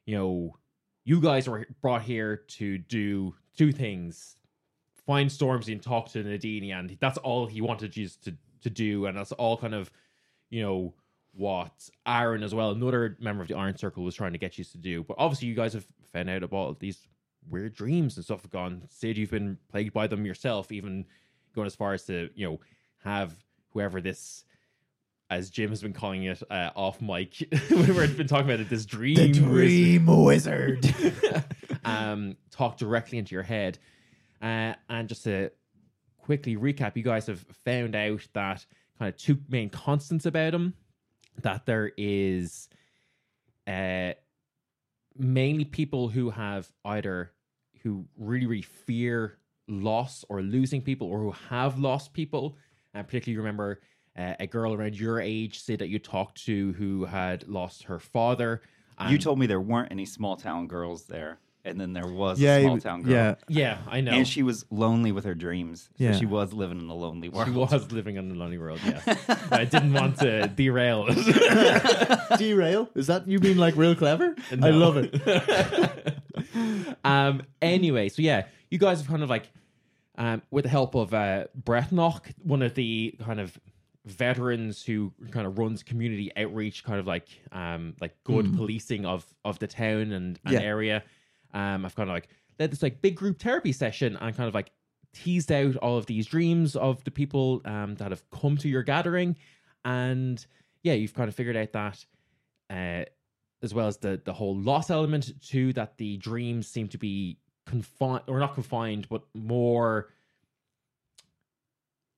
you 0.05 0.15
know, 0.15 0.57
you 1.03 1.19
guys 1.19 1.49
were 1.49 1.65
brought 1.81 2.03
here 2.03 2.37
to 2.37 2.77
do 2.77 3.35
two 3.57 3.71
things: 3.71 4.37
find 5.05 5.29
Stormzy 5.29 5.73
and 5.73 5.81
talk 5.81 6.09
to 6.11 6.23
Nadine, 6.23 6.71
and 6.71 6.95
that's 7.01 7.17
all 7.17 7.47
he 7.47 7.59
wanted 7.59 7.97
you 7.97 8.07
to 8.23 8.33
to 8.61 8.69
do, 8.69 9.07
and 9.07 9.17
that's 9.17 9.33
all 9.33 9.57
kind 9.57 9.73
of, 9.75 9.91
you 10.49 10.61
know, 10.61 10.93
what 11.35 11.89
Aaron 12.05 12.43
as 12.43 12.53
well, 12.53 12.71
another 12.71 13.17
member 13.19 13.41
of 13.41 13.47
the 13.47 13.55
Iron 13.55 13.77
Circle, 13.77 14.03
was 14.03 14.15
trying 14.15 14.33
to 14.33 14.37
get 14.37 14.57
you 14.57 14.63
to 14.63 14.77
do. 14.77 15.03
But 15.03 15.15
obviously, 15.17 15.47
you 15.47 15.55
guys 15.55 15.73
have 15.73 15.85
found 16.11 16.29
out 16.29 16.43
about 16.43 16.79
these 16.79 17.07
weird 17.49 17.73
dreams 17.73 18.15
and 18.15 18.23
stuff 18.23 18.43
have 18.43 18.51
gone. 18.51 18.83
Sid, 18.89 19.17
you've 19.17 19.31
been 19.31 19.57
plagued 19.69 19.93
by 19.93 20.07
them 20.07 20.25
yourself, 20.25 20.71
even 20.71 21.05
going 21.55 21.65
as 21.65 21.75
far 21.75 21.93
as 21.93 22.03
to 22.05 22.29
you 22.35 22.47
know 22.47 22.59
have 23.03 23.35
whoever 23.71 24.01
this. 24.01 24.45
As 25.29 25.49
Jim 25.49 25.69
has 25.69 25.81
been 25.81 25.93
calling 25.93 26.25
it 26.25 26.43
uh, 26.51 26.69
off 26.75 27.01
mic, 27.01 27.35
we've 27.71 28.17
been 28.17 28.27
talking 28.27 28.45
about 28.45 28.59
it, 28.59 28.69
this 28.69 28.85
dream, 28.85 29.15
The 29.15 29.29
wizard 29.29 29.43
Dream 29.43 30.05
Wizard. 30.05 30.95
um, 31.85 32.37
talk 32.51 32.77
directly 32.77 33.17
into 33.17 33.33
your 33.33 33.41
head. 33.41 33.79
Uh, 34.43 34.73
and 34.89 35.09
just 35.09 35.23
to 35.23 35.49
quickly 36.21 36.55
recap, 36.55 36.95
you 36.95 37.01
guys 37.01 37.25
have 37.25 37.39
found 37.65 37.95
out 37.95 38.27
that 38.33 38.63
kind 38.99 39.09
of 39.11 39.17
two 39.17 39.39
main 39.49 39.69
constants 39.69 40.27
about 40.27 40.53
him. 40.53 40.75
That 41.41 41.65
there 41.65 41.91
is 41.97 42.69
uh, 43.67 44.13
mainly 45.17 45.65
people 45.65 46.09
who 46.09 46.29
have 46.29 46.71
either 46.85 47.31
who 47.81 48.05
really, 48.17 48.45
really 48.45 48.61
fear 48.61 49.37
loss 49.67 50.23
or 50.29 50.41
losing 50.41 50.81
people, 50.81 51.07
or 51.07 51.19
who 51.19 51.31
have 51.49 51.77
lost 51.77 52.13
people. 52.13 52.57
And 52.93 53.05
particularly 53.05 53.37
remember 53.37 53.81
uh, 54.17 54.35
a 54.39 54.47
girl 54.47 54.73
around 54.73 54.97
your 54.97 55.19
age, 55.19 55.59
say 55.59 55.75
that 55.75 55.89
you 55.89 55.99
talked 55.99 56.45
to, 56.45 56.73
who 56.73 57.05
had 57.05 57.47
lost 57.47 57.83
her 57.83 57.99
father. 57.99 58.61
you 59.09 59.17
told 59.17 59.39
me 59.39 59.47
there 59.47 59.59
weren't 59.59 59.91
any 59.91 60.05
small 60.05 60.35
town 60.35 60.67
girls 60.67 61.05
there, 61.05 61.39
and 61.65 61.79
then 61.79 61.93
there 61.93 62.07
was 62.07 62.39
yeah, 62.39 62.57
a 62.57 62.61
small 62.63 62.77
town 62.79 63.03
girl. 63.03 63.13
yeah. 63.13 63.35
yeah, 63.47 63.77
I 63.87 64.01
know. 64.01 64.11
And 64.11 64.27
she 64.27 64.43
was 64.43 64.65
lonely 64.69 65.11
with 65.11 65.23
her 65.25 65.33
dreams. 65.35 65.89
So 65.97 66.03
Yeah. 66.03 66.11
she 66.17 66.25
was 66.25 66.51
living 66.53 66.79
in 66.79 66.89
a 66.89 66.93
lonely 66.95 67.29
world. 67.29 67.47
She 67.47 67.53
was 67.53 67.91
living 67.91 68.17
in 68.17 68.29
a 68.31 68.33
lonely 68.33 68.57
world, 68.57 68.79
yes. 68.85 69.01
I 69.51 69.63
didn't 69.65 69.93
want 69.93 70.19
to 70.19 70.47
derail 70.55 71.05
it. 71.07 72.37
Derail? 72.39 72.89
Is 72.95 73.07
that 73.07 73.27
you 73.27 73.39
being 73.39 73.57
like 73.57 73.75
real 73.75 73.95
clever? 73.95 74.35
I 74.51 74.55
No. 74.55 74.71
love 74.71 74.97
it. 74.97 76.17
um. 77.03 77.43
Anyway, 77.61 78.09
so 78.09 78.21
yeah, 78.21 78.45
you 78.69 78.77
guys 78.77 78.99
have 78.99 79.07
kind 79.07 79.23
of 79.23 79.29
like, 79.29 79.49
um, 80.17 80.41
with 80.51 80.63
the 80.63 80.69
help 80.69 80.95
of 80.95 81.13
uh, 81.13 81.45
Bretnock, 81.61 82.33
one 82.43 82.61
of 82.61 82.73
the 82.75 83.15
kind 83.23 83.39
of 83.39 83.57
veterans 84.05 84.83
who 84.83 85.13
kind 85.31 85.47
of 85.47 85.57
runs 85.57 85.81
community 85.83 86.31
outreach, 86.35 86.83
kind 86.83 86.99
of 86.99 87.07
like 87.07 87.27
um 87.53 87.95
like 88.01 88.15
good 88.25 88.53
policing 88.55 89.05
of 89.05 89.25
of 89.45 89.59
the 89.59 89.67
town 89.67 90.11
and, 90.11 90.39
and 90.45 90.53
Yeah. 90.53 90.59
area. 90.61 91.03
Um, 91.53 91.85
I've 91.85 91.95
kind 91.95 92.09
of 92.09 92.13
like 92.13 92.29
led 92.59 92.71
this 92.71 92.83
like 92.83 93.01
big 93.01 93.15
group 93.15 93.39
therapy 93.39 93.71
session 93.71 94.17
and 94.19 94.35
kind 94.35 94.47
of 94.47 94.53
like 94.53 94.71
teased 95.13 95.51
out 95.51 95.75
all 95.77 95.97
of 95.97 96.05
these 96.07 96.25
dreams 96.25 96.75
of 96.75 97.03
the 97.03 97.11
people 97.11 97.61
um, 97.65 97.95
that 97.95 98.11
have 98.11 98.23
come 98.31 98.57
to 98.57 98.69
your 98.69 98.83
gathering, 98.83 99.35
and 99.85 100.45
yeah, 100.83 100.93
you've 100.93 101.13
kind 101.13 101.29
of 101.29 101.35
figured 101.35 101.55
out 101.55 101.71
that, 101.73 102.05
uh, 102.69 103.05
as 103.61 103.73
well 103.73 103.87
as 103.87 103.97
the 103.97 104.21
the 104.23 104.33
whole 104.33 104.55
loss 104.55 104.89
element 104.89 105.31
too, 105.41 105.73
that 105.73 105.97
the 105.97 106.17
dreams 106.17 106.67
seem 106.67 106.87
to 106.89 106.97
be 106.97 107.37
confined 107.65 108.23
or 108.27 108.39
not 108.39 108.53
confined, 108.53 109.07
but 109.09 109.23
more 109.33 110.09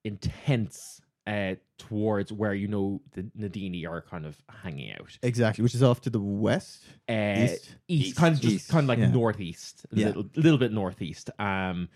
intense 0.03 1.01
uh, 1.27 1.55
towards 1.77 2.31
where 2.31 2.53
you 2.53 2.67
know 2.67 3.01
the 3.13 3.23
Nadini 3.37 3.87
are 3.87 4.01
kind 4.01 4.25
of 4.25 4.37
hanging 4.63 4.91
out. 4.93 5.17
Exactly, 5.23 5.63
which 5.63 5.75
is 5.75 5.81
off 5.83 6.01
to 6.01 6.09
the 6.09 6.19
west. 6.19 6.83
Uh, 7.09 7.13
East? 7.37 7.75
east, 7.87 8.07
East, 8.07 8.15
kind 8.17 8.35
of 8.35 8.41
just 8.41 8.53
east, 8.55 8.69
kind 8.69 8.83
of 8.85 8.89
like 8.89 8.99
yeah. 8.99 9.07
northeast, 9.11 9.85
a 9.91 9.95
Yeah. 9.95 10.05
little, 10.07 10.25
little 10.35 10.57
bit 10.59 10.71
northeast. 10.71 11.29
Um, 11.39 11.89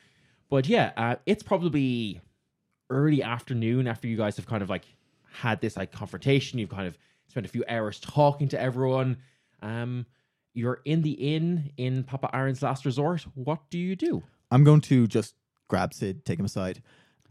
but 0.49 0.67
yeah, 0.67 0.91
uh, 0.97 1.15
it's 1.25 1.43
probably 1.43 2.21
early 2.89 3.21
afternoon 3.21 3.87
after 3.87 4.07
you 4.07 4.17
guys 4.17 4.35
have 4.37 4.47
kind 4.47 4.63
of 4.63 4.69
like 4.69 4.85
had 5.31 5.61
this 5.61 5.77
like 5.77 5.91
confrontation. 5.91 6.57
You've 6.59 6.69
kind 6.71 6.87
of 6.87 6.97
spent 7.27 7.45
a 7.45 7.49
few 7.49 7.63
hours 7.69 7.99
talking 7.99 8.47
to 8.49 8.59
everyone. 8.59 9.17
Um, 9.61 10.07
you're 10.55 10.81
in 10.85 11.03
the 11.03 11.11
inn 11.11 11.71
in 11.77 12.03
Papa 12.03 12.31
Aaron's 12.33 12.63
last 12.63 12.83
resort. 12.85 13.21
What 13.35 13.69
do 13.69 13.77
you 13.77 13.95
do? 13.95 14.23
I'm 14.49 14.63
going 14.63 14.81
to 14.81 15.05
just 15.07 15.35
grab 15.67 15.93
Sid, 15.93 16.25
take 16.25 16.39
him 16.39 16.45
aside. 16.45 16.81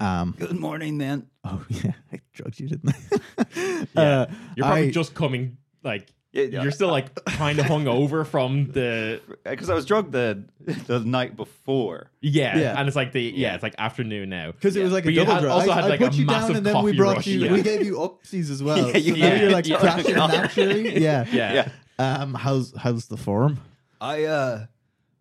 Um, 0.00 0.34
Good 0.38 0.58
morning, 0.58 0.96
man. 0.96 1.26
oh 1.44 1.64
yeah, 1.68 1.92
I 2.12 2.20
drugged 2.32 2.60
you, 2.60 2.68
didn't 2.68 2.94
I? 2.94 3.86
Uh, 3.96 4.26
You're 4.56 4.66
probably 4.66 4.88
I- 4.88 4.90
just 4.90 5.14
coming 5.14 5.56
like 5.82 6.06
Yeah, 6.32 6.44
yeah. 6.44 6.62
you're 6.62 6.70
still 6.72 6.88
like 6.90 7.14
kind 7.24 7.58
of 7.58 7.66
hungover 7.66 8.26
from 8.26 8.70
the 8.72 9.20
Because 9.44 9.70
I 9.70 9.74
was 9.74 9.86
drugged 9.86 10.12
the 10.12 10.44
the 10.86 11.00
night 11.00 11.36
before. 11.36 12.10
yeah, 12.20 12.56
Yeah. 12.58 12.74
and 12.78 12.86
it's 12.88 12.96
like 12.96 13.12
the 13.12 13.22
yeah, 13.22 13.32
Yeah. 13.48 13.54
it's 13.54 13.62
like 13.62 13.74
afternoon 13.78 14.28
now. 14.30 14.52
Because 14.52 14.76
it 14.76 14.82
was 14.84 14.92
like 14.92 15.04
a 15.04 15.06
But 15.06 15.14
you 15.14 15.20
double 15.20 15.32
had- 15.34 15.40
drug. 15.42 15.52
also 15.52 15.70
I, 15.70 15.74
had, 15.76 15.84
I 15.84 15.88
like, 15.88 16.00
put 16.00 16.12
a 16.14 16.16
you 16.16 16.26
down 16.26 16.56
and 16.56 16.66
then 16.66 16.82
we 16.84 16.96
brought 16.96 17.16
rush, 17.16 17.26
you. 17.26 17.40
yeah. 17.40 17.52
We 17.52 17.62
gave 17.62 17.84
you 17.84 17.96
upsies 17.96 18.50
as 18.50 18.62
well. 18.62 18.88
Yeah, 18.90 18.96
you, 18.98 19.12
so 19.14 19.18
yeah. 19.18 19.40
you're 19.40 19.50
like 19.50 19.66
yeah. 19.66 19.78
crashing 19.78 20.14
naturally. 20.14 21.00
Yeah. 21.02 21.24
Yeah. 21.32 21.52
Yeah. 21.54 21.68
Um, 21.98 22.34
how's 22.34 22.72
how's 22.76 23.06
the 23.06 23.16
form? 23.16 23.58
I 24.00 24.24
uh 24.24 24.66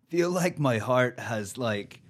feel 0.08 0.30
like 0.30 0.58
my 0.60 0.78
heart 0.78 1.18
has 1.18 1.56
like 1.58 2.00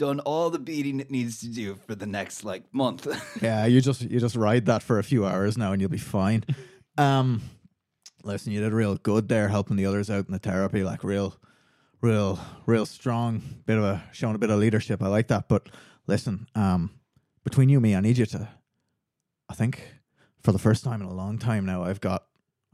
done 0.00 0.18
all 0.20 0.48
the 0.50 0.58
beating 0.58 0.98
it 0.98 1.10
needs 1.10 1.40
to 1.40 1.46
do 1.48 1.78
for 1.86 1.94
the 1.94 2.06
next 2.06 2.42
like 2.42 2.64
month. 2.72 3.06
Yeah, 3.42 3.66
you 3.66 3.80
just 3.82 4.00
you 4.02 4.18
just 4.18 4.34
ride 4.34 4.66
that 4.66 4.82
for 4.82 4.98
a 4.98 5.04
few 5.04 5.26
hours 5.26 5.56
now, 5.58 5.72
and 5.72 5.80
you'll 5.80 5.90
be 5.90 5.98
fine. 5.98 6.44
Um, 6.98 7.40
listen, 8.24 8.52
you 8.52 8.60
did 8.60 8.74
real 8.74 8.96
good 8.96 9.28
there, 9.28 9.48
helping 9.48 9.76
the 9.76 9.86
others 9.86 10.10
out 10.10 10.26
in 10.26 10.32
the 10.32 10.38
therapy. 10.38 10.82
Like 10.82 11.02
real, 11.02 11.34
real, 12.02 12.38
real 12.66 12.84
strong. 12.84 13.40
Bit 13.64 13.78
of 13.78 13.84
a 13.84 14.02
showing 14.12 14.34
a 14.34 14.38
bit 14.38 14.50
of 14.50 14.58
leadership. 14.58 15.02
I 15.02 15.06
like 15.08 15.28
that. 15.28 15.48
But 15.48 15.68
listen, 16.06 16.46
um, 16.54 16.90
between 17.42 17.70
you 17.70 17.78
and 17.78 17.82
me, 17.84 17.94
I 17.94 18.00
need 18.00 18.18
you 18.18 18.26
to. 18.26 18.48
I 19.48 19.54
think 19.54 19.82
for 20.42 20.52
the 20.52 20.58
first 20.58 20.84
time 20.84 21.00
in 21.00 21.08
a 21.08 21.14
long 21.14 21.38
time 21.38 21.64
now, 21.64 21.84
I've 21.84 22.00
got 22.02 22.24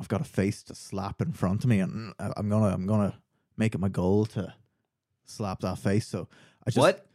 I've 0.00 0.08
got 0.08 0.22
a 0.22 0.24
face 0.24 0.64
to 0.64 0.74
slap 0.74 1.20
in 1.22 1.30
front 1.32 1.62
of 1.62 1.70
me, 1.70 1.78
and 1.78 2.12
I- 2.18 2.32
I'm 2.36 2.48
gonna 2.48 2.74
I'm 2.74 2.86
gonna 2.86 3.14
make 3.56 3.74
it 3.76 3.80
my 3.80 3.90
goal 3.90 4.26
to 4.26 4.54
slap 5.24 5.60
that 5.60 5.78
face. 5.78 6.08
So 6.08 6.26
I 6.66 6.70
just 6.70 6.78
what? 6.78 7.06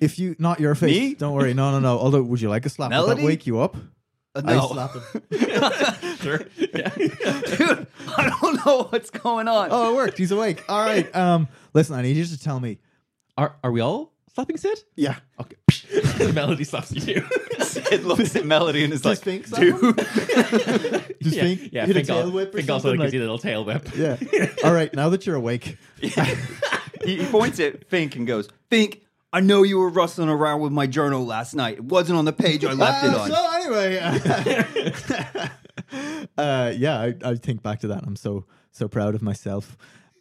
if 0.00 0.18
you 0.18 0.34
not 0.38 0.60
your 0.60 0.74
face, 0.74 0.90
Me? 1.10 1.14
don't 1.14 1.34
worry. 1.34 1.52
No, 1.54 1.70
no, 1.72 1.78
no. 1.80 1.98
Although, 1.98 2.22
would 2.22 2.40
you 2.40 2.48
like 2.48 2.64
a 2.64 2.68
slap? 2.70 2.90
Would 2.90 2.96
Melody? 2.96 3.20
that 3.20 3.26
wake 3.26 3.46
you 3.46 3.60
up? 3.60 3.76
Uh, 4.34 4.42
I 4.44 4.58
slap 4.66 4.92
him. 4.94 6.16
Sure. 6.24 6.40
Yeah. 6.56 6.88
Dude, 6.88 7.86
I 8.16 8.36
don't 8.40 8.64
know 8.64 8.84
what's 8.84 9.10
going 9.10 9.46
on. 9.46 9.68
Oh, 9.70 9.92
it 9.92 9.94
worked. 9.96 10.16
He's 10.16 10.30
awake. 10.30 10.64
All 10.70 10.80
right. 10.82 11.14
Um, 11.14 11.48
listen, 11.74 11.94
I 11.96 12.02
need 12.02 12.16
you 12.16 12.24
to 12.24 12.40
tell 12.40 12.58
me. 12.58 12.78
Are 13.36 13.54
are 13.62 13.70
we 13.70 13.80
all 13.82 14.12
slapping 14.34 14.56
Sid? 14.56 14.78
Yeah. 14.96 15.16
Okay. 15.38 15.56
Melody 16.32 16.64
slaps 16.64 16.92
you 16.92 17.00
too. 17.00 17.26
Sid 17.62 18.04
looks 18.04 18.34
at 18.36 18.46
Melody 18.46 18.84
and 18.84 18.92
is 18.94 19.02
Does 19.02 19.18
like, 19.18 19.24
Fink 19.24 19.46
slap 19.48 19.60
dude. 19.60 19.96
Just 19.98 21.36
yeah, 21.36 21.42
think. 21.42 21.72
yeah. 21.72 21.84
hit 21.86 21.90
a 21.90 21.94
Fink, 22.00 22.06
tail 22.06 22.30
whip 22.30 22.54
or 22.54 22.58
Fink 22.58 22.70
also 22.70 22.88
something, 22.88 23.00
gives 23.00 23.12
like- 23.12 23.14
you 23.14 23.20
a 23.20 23.22
little 23.22 23.38
tail 23.38 23.64
whip. 23.66 23.88
Yeah. 23.94 24.16
All 24.64 24.72
right. 24.72 24.92
Now 24.94 25.10
that 25.10 25.26
you're 25.26 25.36
awake, 25.36 25.76
he, 27.04 27.16
he 27.22 27.26
points 27.26 27.60
at 27.60 27.88
Fink 27.88 28.16
and 28.16 28.26
goes, 28.26 28.48
Fink, 28.70 29.00
I 29.32 29.40
know 29.40 29.62
you 29.62 29.78
were 29.78 29.88
rustling 29.90 30.28
around 30.28 30.60
with 30.60 30.72
my 30.72 30.86
journal 30.86 31.24
last 31.26 31.54
night. 31.54 31.74
It 31.78 31.84
wasn't 31.84 32.18
on 32.18 32.24
the 32.24 32.32
page 32.32 32.64
I 32.64 32.72
left 32.72 33.04
it 33.04 33.14
Uh, 33.14 33.18
on. 33.18 33.30
So 33.30 33.50
anyway, 33.52 35.48
uh, 36.38 36.72
yeah, 36.76 37.00
I, 37.00 37.14
I 37.24 37.34
think 37.36 37.62
back 37.62 37.80
to 37.80 37.88
that. 37.88 38.04
I'm 38.06 38.16
so 38.16 38.46
so 38.70 38.88
proud 38.88 39.14
of 39.14 39.22
myself. 39.22 39.76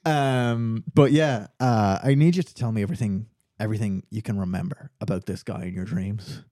Um, 0.06 0.84
but 0.94 1.12
yeah, 1.12 1.48
uh, 1.60 2.00
I 2.04 2.16
need 2.16 2.36
you 2.36 2.44
to 2.44 2.54
tell 2.54 2.72
me 2.72 2.82
everything 2.82 3.28
everything 3.60 4.04
you 4.10 4.22
can 4.22 4.38
remember 4.40 4.92
about 5.00 5.26
this 5.26 5.44
guy 5.44 5.64
in 5.66 5.74
your 5.74 5.86
dreams. 5.86 6.44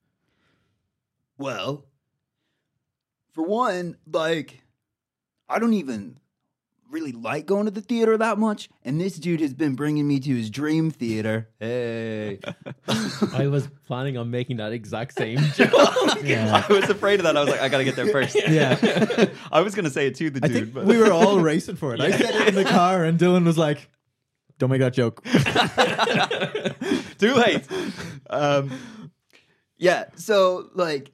Well, 1.36 1.84
for 3.32 3.44
one, 3.44 3.96
like, 4.10 4.62
I 5.48 5.58
don't 5.58 5.74
even 5.74 6.18
really 6.92 7.12
like 7.12 7.46
going 7.46 7.64
to 7.64 7.70
the 7.70 7.80
theater 7.80 8.16
that 8.18 8.38
much, 8.38 8.68
and 8.84 9.00
this 9.00 9.16
dude 9.16 9.40
has 9.40 9.54
been 9.54 9.74
bringing 9.74 10.06
me 10.06 10.20
to 10.20 10.36
his 10.36 10.50
dream 10.50 10.90
theater. 10.90 11.48
Hey. 11.58 12.38
I 13.32 13.46
was 13.48 13.68
planning 13.86 14.16
on 14.18 14.30
making 14.30 14.58
that 14.58 14.72
exact 14.72 15.16
same 15.16 15.38
joke. 15.54 15.72
Yeah. 16.22 16.64
I 16.68 16.72
was 16.72 16.88
afraid 16.90 17.18
of 17.20 17.24
that. 17.24 17.36
I 17.36 17.40
was 17.40 17.48
like, 17.48 17.60
I 17.60 17.68
gotta 17.68 17.84
get 17.84 17.96
there 17.96 18.08
first. 18.08 18.36
Yeah. 18.36 19.26
I 19.52 19.60
was 19.62 19.74
gonna 19.74 19.90
say 19.90 20.06
it 20.06 20.14
to 20.16 20.30
the 20.30 20.40
I 20.44 20.48
dude, 20.48 20.56
think 20.56 20.74
but 20.74 20.84
we 20.84 20.98
were 20.98 21.10
all 21.10 21.40
racing 21.40 21.76
for 21.76 21.94
it. 21.94 22.00
I 22.00 22.10
said 22.10 22.34
it 22.34 22.48
in 22.48 22.54
the 22.54 22.64
car, 22.64 23.04
and 23.04 23.18
Dylan 23.18 23.44
was 23.44 23.56
like, 23.58 23.88
"Don't 24.58 24.70
make 24.70 24.80
that 24.80 24.92
joke." 24.92 25.24
too 27.18 27.34
late. 27.34 27.64
Um, 28.28 28.70
yeah. 29.78 30.04
So, 30.16 30.68
like, 30.74 31.10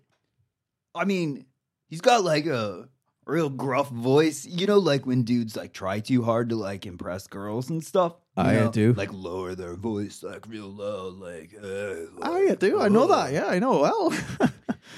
I 0.94 1.04
mean, 1.04 1.46
he's 1.88 2.00
got 2.00 2.24
like 2.24 2.46
a 2.46 2.88
real 3.28 3.48
gruff 3.50 3.90
voice. 3.90 4.44
You 4.46 4.66
know, 4.66 4.78
like 4.78 5.06
when 5.06 5.22
dudes 5.22 5.54
like 5.56 5.72
try 5.72 6.00
too 6.00 6.22
hard 6.22 6.48
to 6.48 6.56
like 6.56 6.86
impress 6.86 7.26
girls 7.28 7.70
and 7.70 7.84
stuff. 7.84 8.14
I 8.36 8.54
know? 8.54 8.70
do. 8.72 8.92
Like 8.94 9.12
lower 9.12 9.54
their 9.54 9.74
voice 9.74 10.22
like 10.22 10.46
real 10.48 10.68
low, 10.68 11.08
like. 11.10 11.54
Uh, 11.54 12.06
Oh, 12.22 12.40
yeah, 12.46 12.54
do 12.54 12.80
I 12.80 12.88
know 12.88 13.06
that? 13.08 13.32
Yeah, 13.32 13.46
I 13.46 13.58
know 13.58 13.80
well. 13.80 14.12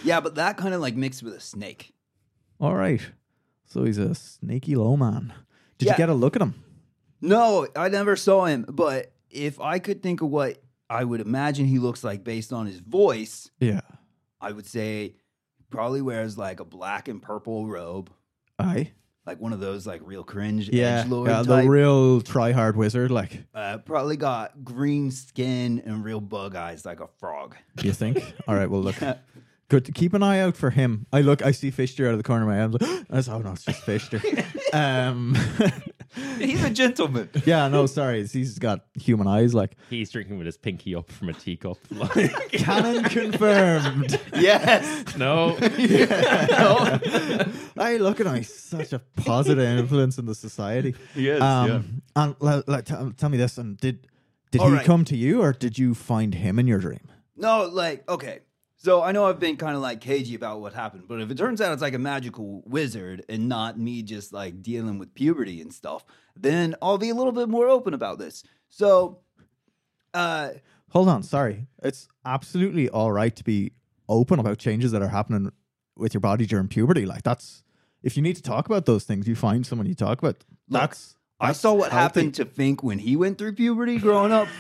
Yeah, 0.04 0.20
but 0.20 0.36
that 0.36 0.56
kind 0.56 0.72
of 0.72 0.80
like 0.80 0.94
mixed 0.94 1.22
with 1.22 1.34
a 1.34 1.40
snake. 1.40 1.92
all 2.60 2.74
right. 2.76 3.00
So 3.66 3.84
he's 3.84 3.98
a 3.98 4.14
snaky 4.14 4.74
low 4.76 4.96
man. 4.96 5.32
Did 5.78 5.86
Yeah. 5.86 5.92
you 5.92 5.96
get 5.98 6.08
a 6.08 6.14
look 6.14 6.36
at 6.36 6.42
him? 6.42 6.54
No, 7.20 7.66
I 7.76 7.88
never 7.88 8.16
saw 8.16 8.44
him, 8.46 8.64
but 8.68 9.12
if 9.30 9.60
I 9.60 9.78
could 9.78 10.02
think 10.02 10.22
of 10.22 10.28
what 10.30 10.62
I 10.88 11.04
would 11.04 11.20
imagine 11.20 11.66
he 11.66 11.78
looks 11.78 12.02
like 12.04 12.24
based 12.24 12.52
on 12.52 12.66
his 12.66 12.78
voice, 12.80 13.50
Yeah. 13.60 13.80
I 14.40 14.52
would 14.52 14.66
say 14.66 15.16
probably 15.70 16.02
wears 16.02 16.36
like 16.38 16.60
a 16.60 16.64
black 16.64 17.08
and 17.08 17.20
purple 17.22 17.66
robe, 17.66 18.10
Aye. 18.60 18.92
like 19.26 19.40
one 19.40 19.52
of 19.52 19.60
those 19.60 19.86
like 19.86 20.00
real 20.04 20.24
cringe 20.24 20.68
Yeah. 20.72 21.04
edgelord 21.04 21.26
yeah 21.28 21.42
the 21.42 21.68
real 21.68 22.20
try 22.20 22.52
hard 22.52 22.76
wizard. 22.76 23.10
Like, 23.10 23.44
uh, 23.54 23.78
probably 23.78 24.16
got 24.16 24.64
green 24.64 25.10
skin 25.10 25.82
and 25.84 26.04
real 26.04 26.20
bug 26.20 26.54
eyes 26.56 26.84
like 26.84 27.00
a 27.00 27.08
frog. 27.18 27.56
you 27.82 27.92
think? 27.92 28.22
all 28.48 28.54
right. 28.54 28.68
Well, 28.70 28.80
look. 28.82 28.96
Good. 29.70 29.86
to 29.86 29.92
Keep 29.92 30.12
an 30.14 30.22
eye 30.22 30.40
out 30.40 30.56
for 30.56 30.68
him. 30.70 31.06
I 31.12 31.22
look. 31.22 31.40
I 31.42 31.52
see 31.52 31.70
Fisher 31.70 32.06
out 32.06 32.12
of 32.12 32.18
the 32.18 32.22
corner 32.24 32.42
of 32.42 32.48
my 32.48 32.60
eye. 32.60 32.64
I'm 32.64 32.72
like, 32.72 32.82
I 33.28 33.32
oh 33.32 33.38
no, 33.38 33.52
it's 33.52 33.64
just 33.64 33.80
Fister. 33.86 34.20
um. 34.74 35.34
He's 36.38 36.62
a 36.64 36.70
gentleman. 36.70 37.30
yeah. 37.46 37.68
No. 37.68 37.86
Sorry. 37.86 38.26
He's 38.26 38.58
got 38.58 38.84
human 38.94 39.28
eyes. 39.28 39.54
Like 39.54 39.76
He's 39.88 40.10
drinking 40.10 40.38
with 40.38 40.46
his 40.46 40.58
pinky 40.58 40.94
up 40.94 41.08
from 41.10 41.28
a 41.28 41.32
teacup. 41.32 41.78
canon 42.52 43.04
confirmed. 43.04 44.18
yes. 44.34 45.16
no. 45.16 45.56
I 47.78 47.96
look 48.00 48.20
at 48.20 48.26
him. 48.26 48.34
He's 48.34 48.52
such 48.52 48.92
a 48.92 48.98
positive 49.16 49.64
influence 49.78 50.18
in 50.18 50.26
the 50.26 50.34
society. 50.34 50.94
He 51.14 51.28
is, 51.28 51.40
Um, 51.40 52.02
And 52.16 52.34
le- 52.40 52.64
le- 52.66 52.82
tell, 52.82 53.12
tell 53.16 53.28
me 53.28 53.38
this. 53.38 53.56
And 53.58 53.76
did 53.78 54.06
did 54.50 54.60
All 54.60 54.68
he 54.68 54.74
right. 54.78 54.84
come 54.84 55.04
to 55.04 55.16
you, 55.16 55.42
or 55.42 55.52
did 55.52 55.78
you 55.78 55.94
find 55.94 56.34
him 56.34 56.58
in 56.58 56.66
your 56.66 56.80
dream? 56.80 57.06
No, 57.36 57.66
like, 57.66 58.08
okay. 58.10 58.40
So 58.82 59.02
I 59.02 59.12
know 59.12 59.26
I've 59.26 59.38
been 59.38 59.58
kind 59.58 59.76
of 59.76 59.82
like 59.82 60.00
cagey 60.00 60.34
about 60.34 60.62
what 60.62 60.72
happened, 60.72 61.04
but 61.06 61.20
if 61.20 61.30
it 61.30 61.36
turns 61.36 61.60
out 61.60 61.70
it's 61.74 61.82
like 61.82 61.92
a 61.92 61.98
magical 61.98 62.62
wizard 62.64 63.22
and 63.28 63.46
not 63.46 63.78
me 63.78 64.02
just 64.02 64.32
like 64.32 64.62
dealing 64.62 64.98
with 64.98 65.12
puberty 65.12 65.60
and 65.60 65.70
stuff, 65.70 66.02
then 66.34 66.74
I'll 66.80 66.96
be 66.96 67.10
a 67.10 67.14
little 67.14 67.32
bit 67.32 67.50
more 67.50 67.68
open 67.68 67.92
about 67.92 68.18
this. 68.18 68.42
So, 68.70 69.18
uh, 70.14 70.52
Hold 70.92 71.10
on. 71.10 71.22
Sorry. 71.22 71.66
It's 71.82 72.08
absolutely 72.24 72.88
all 72.88 73.12
right 73.12 73.36
to 73.36 73.44
be 73.44 73.72
open 74.08 74.38
about 74.38 74.56
changes 74.56 74.92
that 74.92 75.02
are 75.02 75.08
happening 75.08 75.52
with 75.94 76.14
your 76.14 76.22
body 76.22 76.46
during 76.46 76.66
puberty. 76.66 77.04
Like 77.04 77.22
that's 77.22 77.62
if 78.02 78.16
you 78.16 78.22
need 78.22 78.36
to 78.36 78.42
talk 78.42 78.64
about 78.64 78.86
those 78.86 79.04
things, 79.04 79.28
you 79.28 79.36
find 79.36 79.66
someone 79.66 79.86
you 79.88 79.94
talk 79.94 80.20
about. 80.20 80.42
That's 80.68 81.16
I 81.38 81.48
that's 81.48 81.60
saw 81.60 81.74
what 81.74 81.92
healthy. 81.92 82.02
happened 82.02 82.34
to 82.36 82.46
Fink 82.46 82.82
when 82.82 82.98
he 82.98 83.14
went 83.14 83.36
through 83.36 83.52
puberty 83.56 83.98
growing 83.98 84.32
up. 84.32 84.48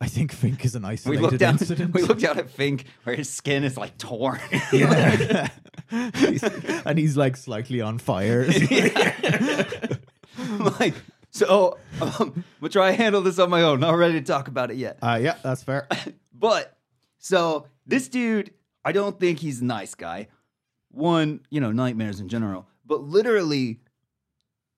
I 0.00 0.08
think 0.08 0.30
Fink 0.32 0.64
is 0.64 0.74
an 0.74 0.82
we 0.82 0.88
isolated 0.90 1.22
looked 1.22 1.38
down. 1.38 1.54
incident. 1.54 1.94
We 1.94 2.02
looked 2.02 2.20
down 2.20 2.38
at 2.38 2.50
Fink 2.50 2.84
where 3.04 3.16
his 3.16 3.30
skin 3.30 3.64
is 3.64 3.76
like 3.78 3.96
torn. 3.98 4.40
Yeah. 4.72 5.48
He's- 6.16 6.42
and 6.86 6.98
he's 6.98 7.16
like 7.16 7.36
slightly 7.36 7.80
on 7.80 7.98
fire. 7.98 8.44
like, 10.80 10.94
so 11.30 11.78
um, 12.00 12.44
we'll 12.60 12.70
try 12.70 12.90
to 12.90 12.96
handle 12.96 13.20
this 13.22 13.38
on 13.38 13.50
my 13.50 13.62
own. 13.62 13.80
Not 13.80 13.92
ready 13.96 14.14
to 14.14 14.24
talk 14.26 14.48
about 14.48 14.70
it 14.70 14.76
yet. 14.76 14.98
Uh, 15.02 15.18
yeah, 15.20 15.36
that's 15.42 15.62
fair. 15.62 15.86
But 16.32 16.76
So 17.18 17.66
this 17.86 18.08
dude, 18.08 18.52
I 18.84 18.92
don't 18.92 19.18
think 19.18 19.38
he's 19.38 19.60
a 19.60 19.64
nice 19.64 19.94
guy. 19.94 20.28
One, 20.90 21.40
you 21.50 21.60
know, 21.60 21.72
nightmares 21.72 22.20
in 22.20 22.28
general, 22.28 22.66
but 22.84 23.02
literally 23.02 23.80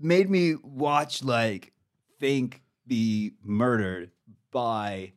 made 0.00 0.28
me 0.30 0.54
watch 0.62 1.22
like 1.24 1.72
Fink 2.18 2.62
be 2.86 3.32
murdered 3.42 4.10
by 4.50 5.12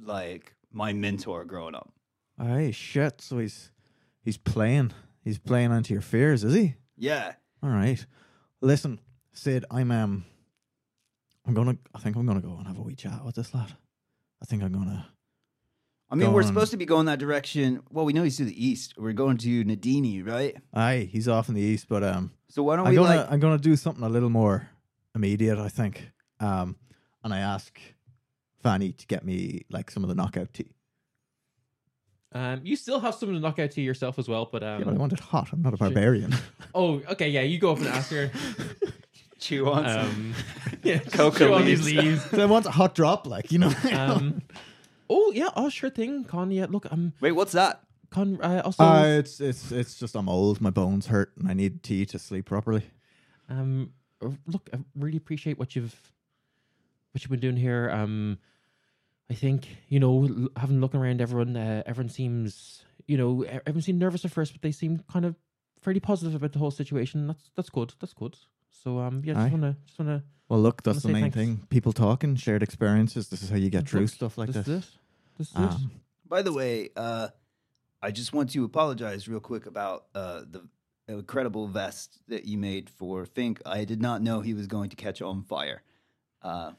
like 0.00 0.54
my 0.72 0.92
mentor 0.92 1.44
growing 1.44 1.74
up. 1.74 1.92
Aye, 2.38 2.70
shit. 2.72 3.20
So 3.20 3.38
he's 3.38 3.70
he's 4.22 4.38
playing. 4.38 4.92
He's 5.22 5.38
playing 5.38 5.72
onto 5.72 5.92
your 5.92 6.02
fears, 6.02 6.44
is 6.44 6.54
he? 6.54 6.74
Yeah. 6.96 7.32
All 7.62 7.70
right. 7.70 8.04
Listen, 8.60 9.00
Sid, 9.32 9.64
I'm 9.70 9.90
um 9.90 10.24
I'm 11.46 11.54
gonna 11.54 11.76
I 11.94 11.98
think 11.98 12.16
I'm 12.16 12.26
gonna 12.26 12.40
go 12.40 12.56
and 12.56 12.66
have 12.66 12.78
a 12.78 12.82
wee 12.82 12.94
chat 12.94 13.24
with 13.24 13.34
this 13.34 13.54
lad. 13.54 13.72
I 14.40 14.44
think 14.44 14.62
I'm 14.62 14.72
gonna 14.72 15.06
I 16.10 16.14
mean, 16.14 16.32
we're 16.32 16.42
supposed 16.42 16.70
to 16.70 16.78
be 16.78 16.86
going 16.86 17.04
that 17.06 17.18
direction. 17.18 17.82
Well, 17.90 18.06
we 18.06 18.14
know 18.14 18.22
he's 18.22 18.38
to 18.38 18.44
the 18.44 18.66
east. 18.66 18.94
We're 18.96 19.12
going 19.12 19.36
to 19.38 19.64
Nadini, 19.64 20.26
right? 20.26 20.56
Aye, 20.72 21.08
he's 21.12 21.28
off 21.28 21.50
in 21.50 21.54
the 21.54 21.60
east, 21.60 21.86
but 21.88 22.02
um 22.02 22.32
So 22.48 22.62
why 22.62 22.76
don't 22.76 22.86
I'm 22.86 22.92
we 22.92 22.96
gonna 22.96 23.16
like 23.16 23.32
I'm 23.32 23.40
gonna 23.40 23.58
do 23.58 23.76
something 23.76 24.04
a 24.04 24.08
little 24.08 24.30
more 24.30 24.68
immediate, 25.14 25.58
I 25.58 25.68
think. 25.68 26.10
Um 26.40 26.76
and 27.22 27.34
I 27.34 27.40
ask 27.40 27.78
Fanny 28.68 28.92
to 28.92 29.06
get 29.06 29.24
me 29.24 29.62
like 29.70 29.90
some 29.90 30.02
of 30.02 30.08
the 30.08 30.14
knockout 30.14 30.52
tea. 30.52 30.74
Um, 32.32 32.60
you 32.62 32.76
still 32.76 33.00
have 33.00 33.14
some 33.14 33.30
of 33.30 33.34
the 33.34 33.40
knockout 33.40 33.70
tea 33.70 33.80
yourself 33.80 34.18
as 34.18 34.28
well, 34.28 34.46
but 34.52 34.62
um, 34.62 34.80
yeah, 34.80 34.84
but 34.84 34.94
I 34.94 34.98
want 34.98 35.14
it 35.14 35.20
hot. 35.20 35.48
I'm 35.52 35.62
not 35.62 35.72
a 35.72 35.78
barbarian. 35.78 36.34
oh, 36.74 37.00
okay, 37.10 37.30
yeah, 37.30 37.40
you 37.40 37.58
go 37.58 37.72
up 37.72 37.78
and 37.78 37.86
ask 37.86 38.10
her. 38.10 38.30
chew 39.38 39.70
on 39.70 39.84
some? 39.84 39.98
Um, 39.98 40.34
yeah, 40.82 40.98
Coca 40.98 41.38
chew 41.38 41.54
on 41.54 41.64
leaves. 41.64 41.86
leaves. 41.86 42.22
so 42.30 42.42
I 42.42 42.44
want 42.44 42.66
a 42.66 42.70
hot 42.70 42.94
drop, 42.94 43.26
like, 43.26 43.50
you 43.50 43.58
know. 43.58 43.72
Um, 43.90 44.42
oh 45.08 45.32
yeah, 45.34 45.48
oh 45.56 45.70
sure 45.70 45.88
thing, 45.88 46.24
Khan. 46.24 46.50
Yeah, 46.50 46.66
look, 46.68 46.92
um, 46.92 47.14
Wait, 47.22 47.32
what's 47.32 47.52
that? 47.52 47.80
Khan. 48.10 48.38
Uh, 48.42 48.60
also, 48.66 48.84
uh, 48.84 49.06
it's 49.06 49.40
it's 49.40 49.72
it's 49.72 49.98
just 49.98 50.14
I'm 50.14 50.28
old, 50.28 50.60
my 50.60 50.70
bones 50.70 51.06
hurt, 51.06 51.32
and 51.38 51.48
I 51.48 51.54
need 51.54 51.82
tea 51.82 52.04
to 52.04 52.18
sleep 52.18 52.44
properly. 52.44 52.82
Um, 53.48 53.94
uh, 54.22 54.28
look, 54.46 54.68
I 54.74 54.78
really 54.94 55.16
appreciate 55.16 55.58
what 55.58 55.74
you've 55.74 56.12
what 57.12 57.22
you've 57.22 57.30
been 57.30 57.40
doing 57.40 57.56
here. 57.56 57.88
Um, 57.90 58.38
I 59.30 59.34
think 59.34 59.68
you 59.88 60.00
know, 60.00 60.24
l- 60.24 60.48
having 60.56 60.78
a 60.78 60.80
look 60.80 60.94
around, 60.94 61.20
everyone, 61.20 61.56
uh, 61.56 61.82
everyone 61.86 62.08
seems, 62.10 62.82
you 63.06 63.16
know, 63.18 63.42
everyone 63.42 63.82
seemed 63.82 63.98
nervous 63.98 64.24
at 64.24 64.30
first, 64.30 64.52
but 64.52 64.62
they 64.62 64.72
seem 64.72 65.04
kind 65.12 65.24
of 65.24 65.34
fairly 65.80 66.00
positive 66.00 66.34
about 66.34 66.52
the 66.52 66.58
whole 66.58 66.70
situation. 66.70 67.26
That's 67.26 67.50
that's 67.54 67.70
good. 67.70 67.94
That's 68.00 68.14
good. 68.14 68.36
So 68.70 68.98
um, 68.98 69.22
yeah, 69.24 69.34
Aye. 69.38 69.42
just 69.48 69.52
wanna 69.52 69.76
just 69.86 69.98
wanna 69.98 70.24
Well, 70.48 70.60
look, 70.60 70.82
that's 70.82 71.02
the 71.02 71.08
main 71.08 71.22
thanks. 71.30 71.36
thing. 71.36 71.66
People 71.68 71.92
talking, 71.92 72.36
shared 72.36 72.62
experiences. 72.62 73.28
This 73.28 73.42
is 73.42 73.50
how 73.50 73.56
you 73.56 73.70
get 73.70 73.88
through 73.88 74.06
stuff 74.06 74.38
like 74.38 74.48
this 74.48 74.66
this. 74.66 74.68
is 74.68 74.84
it. 74.84 74.90
This 75.38 75.48
is 75.50 75.54
it. 75.56 75.58
Um, 75.60 75.90
By 76.26 76.42
the 76.42 76.52
way, 76.52 76.90
uh, 76.96 77.28
I 78.02 78.10
just 78.10 78.32
want 78.32 78.50
to 78.50 78.64
apologize 78.64 79.28
real 79.28 79.40
quick 79.40 79.66
about 79.66 80.06
uh, 80.14 80.42
the 80.48 80.62
incredible 81.08 81.66
vest 81.68 82.18
that 82.28 82.44
you 82.44 82.58
made 82.58 82.88
for 82.90 83.24
Fink. 83.24 83.60
I 83.66 83.84
did 83.84 84.00
not 84.00 84.20
know 84.22 84.40
he 84.40 84.54
was 84.54 84.66
going 84.66 84.90
to 84.90 84.96
catch 84.96 85.20
on 85.22 85.42
fire. 85.42 85.82
Uh, 86.42 86.72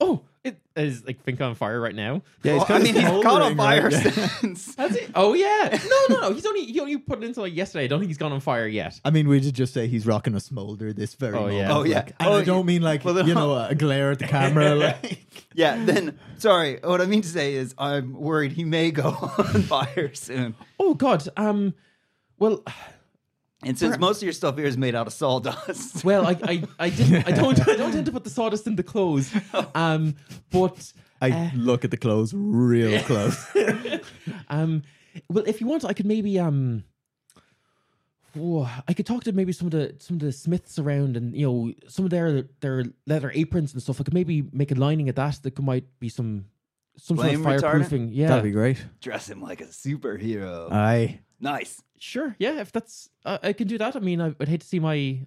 Oh, 0.00 0.22
it 0.42 0.58
is 0.74 1.04
like 1.04 1.22
Fink 1.22 1.40
on 1.42 1.54
fire 1.54 1.78
right 1.78 1.94
now. 1.94 2.22
yeah, 2.42 2.54
well, 2.54 2.62
I 2.62 2.66
kinda 2.66 2.84
mean, 2.84 2.94
he's 2.94 3.22
caught 3.22 3.42
on 3.42 3.54
fire 3.56 3.90
right? 3.90 4.12
Since. 4.40 4.74
Has 4.76 4.96
he? 4.98 5.06
Oh 5.14 5.34
yeah. 5.34 5.78
No, 6.08 6.14
no, 6.16 6.20
no. 6.28 6.32
He's 6.32 6.46
only 6.46 6.64
he 6.64 6.80
only 6.80 6.96
put 6.96 7.22
it 7.22 7.26
into 7.26 7.42
like 7.42 7.54
yesterday. 7.54 7.84
I 7.84 7.86
don't 7.88 7.98
think 8.00 8.08
he's 8.08 8.16
gone 8.16 8.32
on 8.32 8.40
fire 8.40 8.66
yet. 8.66 8.98
I 9.04 9.10
mean, 9.10 9.28
we 9.28 9.42
should 9.42 9.54
just 9.54 9.74
say 9.74 9.86
he's 9.86 10.06
rocking 10.06 10.34
a 10.34 10.40
smolder 10.40 10.94
this 10.94 11.12
very 11.14 11.36
Oh, 11.36 11.40
moment. 11.42 11.56
yeah. 11.58 11.76
Oh, 11.76 11.82
yeah. 11.84 11.96
like- 11.96 12.14
and 12.18 12.28
Oh, 12.30 12.32
I 12.38 12.44
don't 12.44 12.64
mean 12.64 12.80
like 12.80 13.04
well, 13.04 13.12
then- 13.12 13.26
you 13.28 13.34
know 13.34 13.54
a 13.54 13.74
glare 13.74 14.12
at 14.12 14.18
the 14.20 14.26
camera. 14.26 14.74
like 14.76 15.44
yeah, 15.54 15.84
then, 15.84 16.18
sorry. 16.38 16.78
What 16.82 17.02
I 17.02 17.06
mean 17.06 17.20
to 17.22 17.28
say 17.28 17.52
is 17.54 17.74
I'm 17.76 18.14
worried 18.14 18.52
he 18.52 18.64
may 18.64 18.90
go 18.92 19.08
on 19.38 19.62
fire 19.64 20.14
soon. 20.14 20.54
Oh 20.78 20.94
God. 20.94 21.28
Um. 21.36 21.74
Well, 22.38 22.64
And 23.62 23.78
since 23.78 23.98
most 23.98 24.18
of 24.18 24.22
your 24.22 24.32
stuff 24.32 24.56
here 24.56 24.64
is 24.66 24.78
made 24.78 24.94
out 24.94 25.06
of 25.06 25.12
sawdust. 25.12 26.02
well, 26.08 26.26
I, 26.26 26.36
I, 26.42 26.62
I 26.78 26.88
didn't. 26.90 27.26
I 27.28 27.30
don't. 27.42 27.60
I 27.68 27.76
don't 27.76 27.92
tend 27.92 28.06
to 28.06 28.12
put 28.12 28.24
the 28.24 28.30
sawdust 28.30 28.66
in 28.66 28.76
the 28.76 28.82
clothes. 28.82 29.30
Um. 29.74 30.16
But. 30.50 30.92
I 31.22 31.30
Uh, 31.30 31.50
look 31.54 31.84
at 31.84 31.90
the 31.90 31.98
clothes 31.98 32.32
real 32.34 32.98
close. 33.10 33.36
um. 34.48 34.82
Well, 35.28 35.44
if 35.46 35.60
you 35.60 35.66
want, 35.66 35.84
I 35.84 35.92
could 35.92 36.06
maybe 36.06 36.38
um. 36.38 36.84
whoa, 38.34 38.66
I 38.88 38.94
could 38.94 39.04
talk 39.06 39.24
to 39.24 39.32
maybe 39.32 39.52
some 39.52 39.66
of 39.66 39.72
the 39.72 39.94
some 39.98 40.16
of 40.16 40.20
the 40.20 40.32
smiths 40.32 40.78
around, 40.78 41.16
and 41.18 41.36
you 41.36 41.46
know 41.46 41.72
some 41.88 42.06
of 42.06 42.10
their 42.10 42.44
their 42.60 42.84
leather 43.06 43.30
aprons 43.34 43.74
and 43.74 43.82
stuff. 43.82 44.00
I 44.00 44.04
could 44.04 44.14
maybe 44.14 44.48
make 44.52 44.70
a 44.70 44.74
lining 44.74 45.10
of 45.10 45.16
that. 45.16 45.42
That 45.42 45.54
could, 45.54 45.64
might 45.66 45.84
be 46.00 46.08
some 46.08 46.46
some 46.96 47.18
sort 47.18 47.28
of 47.34 47.42
Flame 47.42 47.60
retardant? 47.60 47.84
fireproofing. 47.84 48.08
Yeah, 48.12 48.28
That'd 48.28 48.44
be 48.44 48.50
great. 48.52 48.82
Dress 49.02 49.28
him 49.28 49.42
like 49.42 49.60
a 49.60 49.66
superhero. 49.66 50.72
Aye. 50.72 51.20
Nice. 51.40 51.82
Sure, 51.98 52.34
yeah. 52.38 52.60
If 52.60 52.72
that's, 52.72 53.08
uh, 53.24 53.38
I 53.42 53.52
can 53.52 53.66
do 53.68 53.76
that. 53.78 53.94
I 53.96 54.00
mean, 54.00 54.20
I, 54.20 54.34
I'd 54.40 54.48
hate 54.48 54.60
to 54.62 54.66
see 54.66 54.78
my 54.80 55.26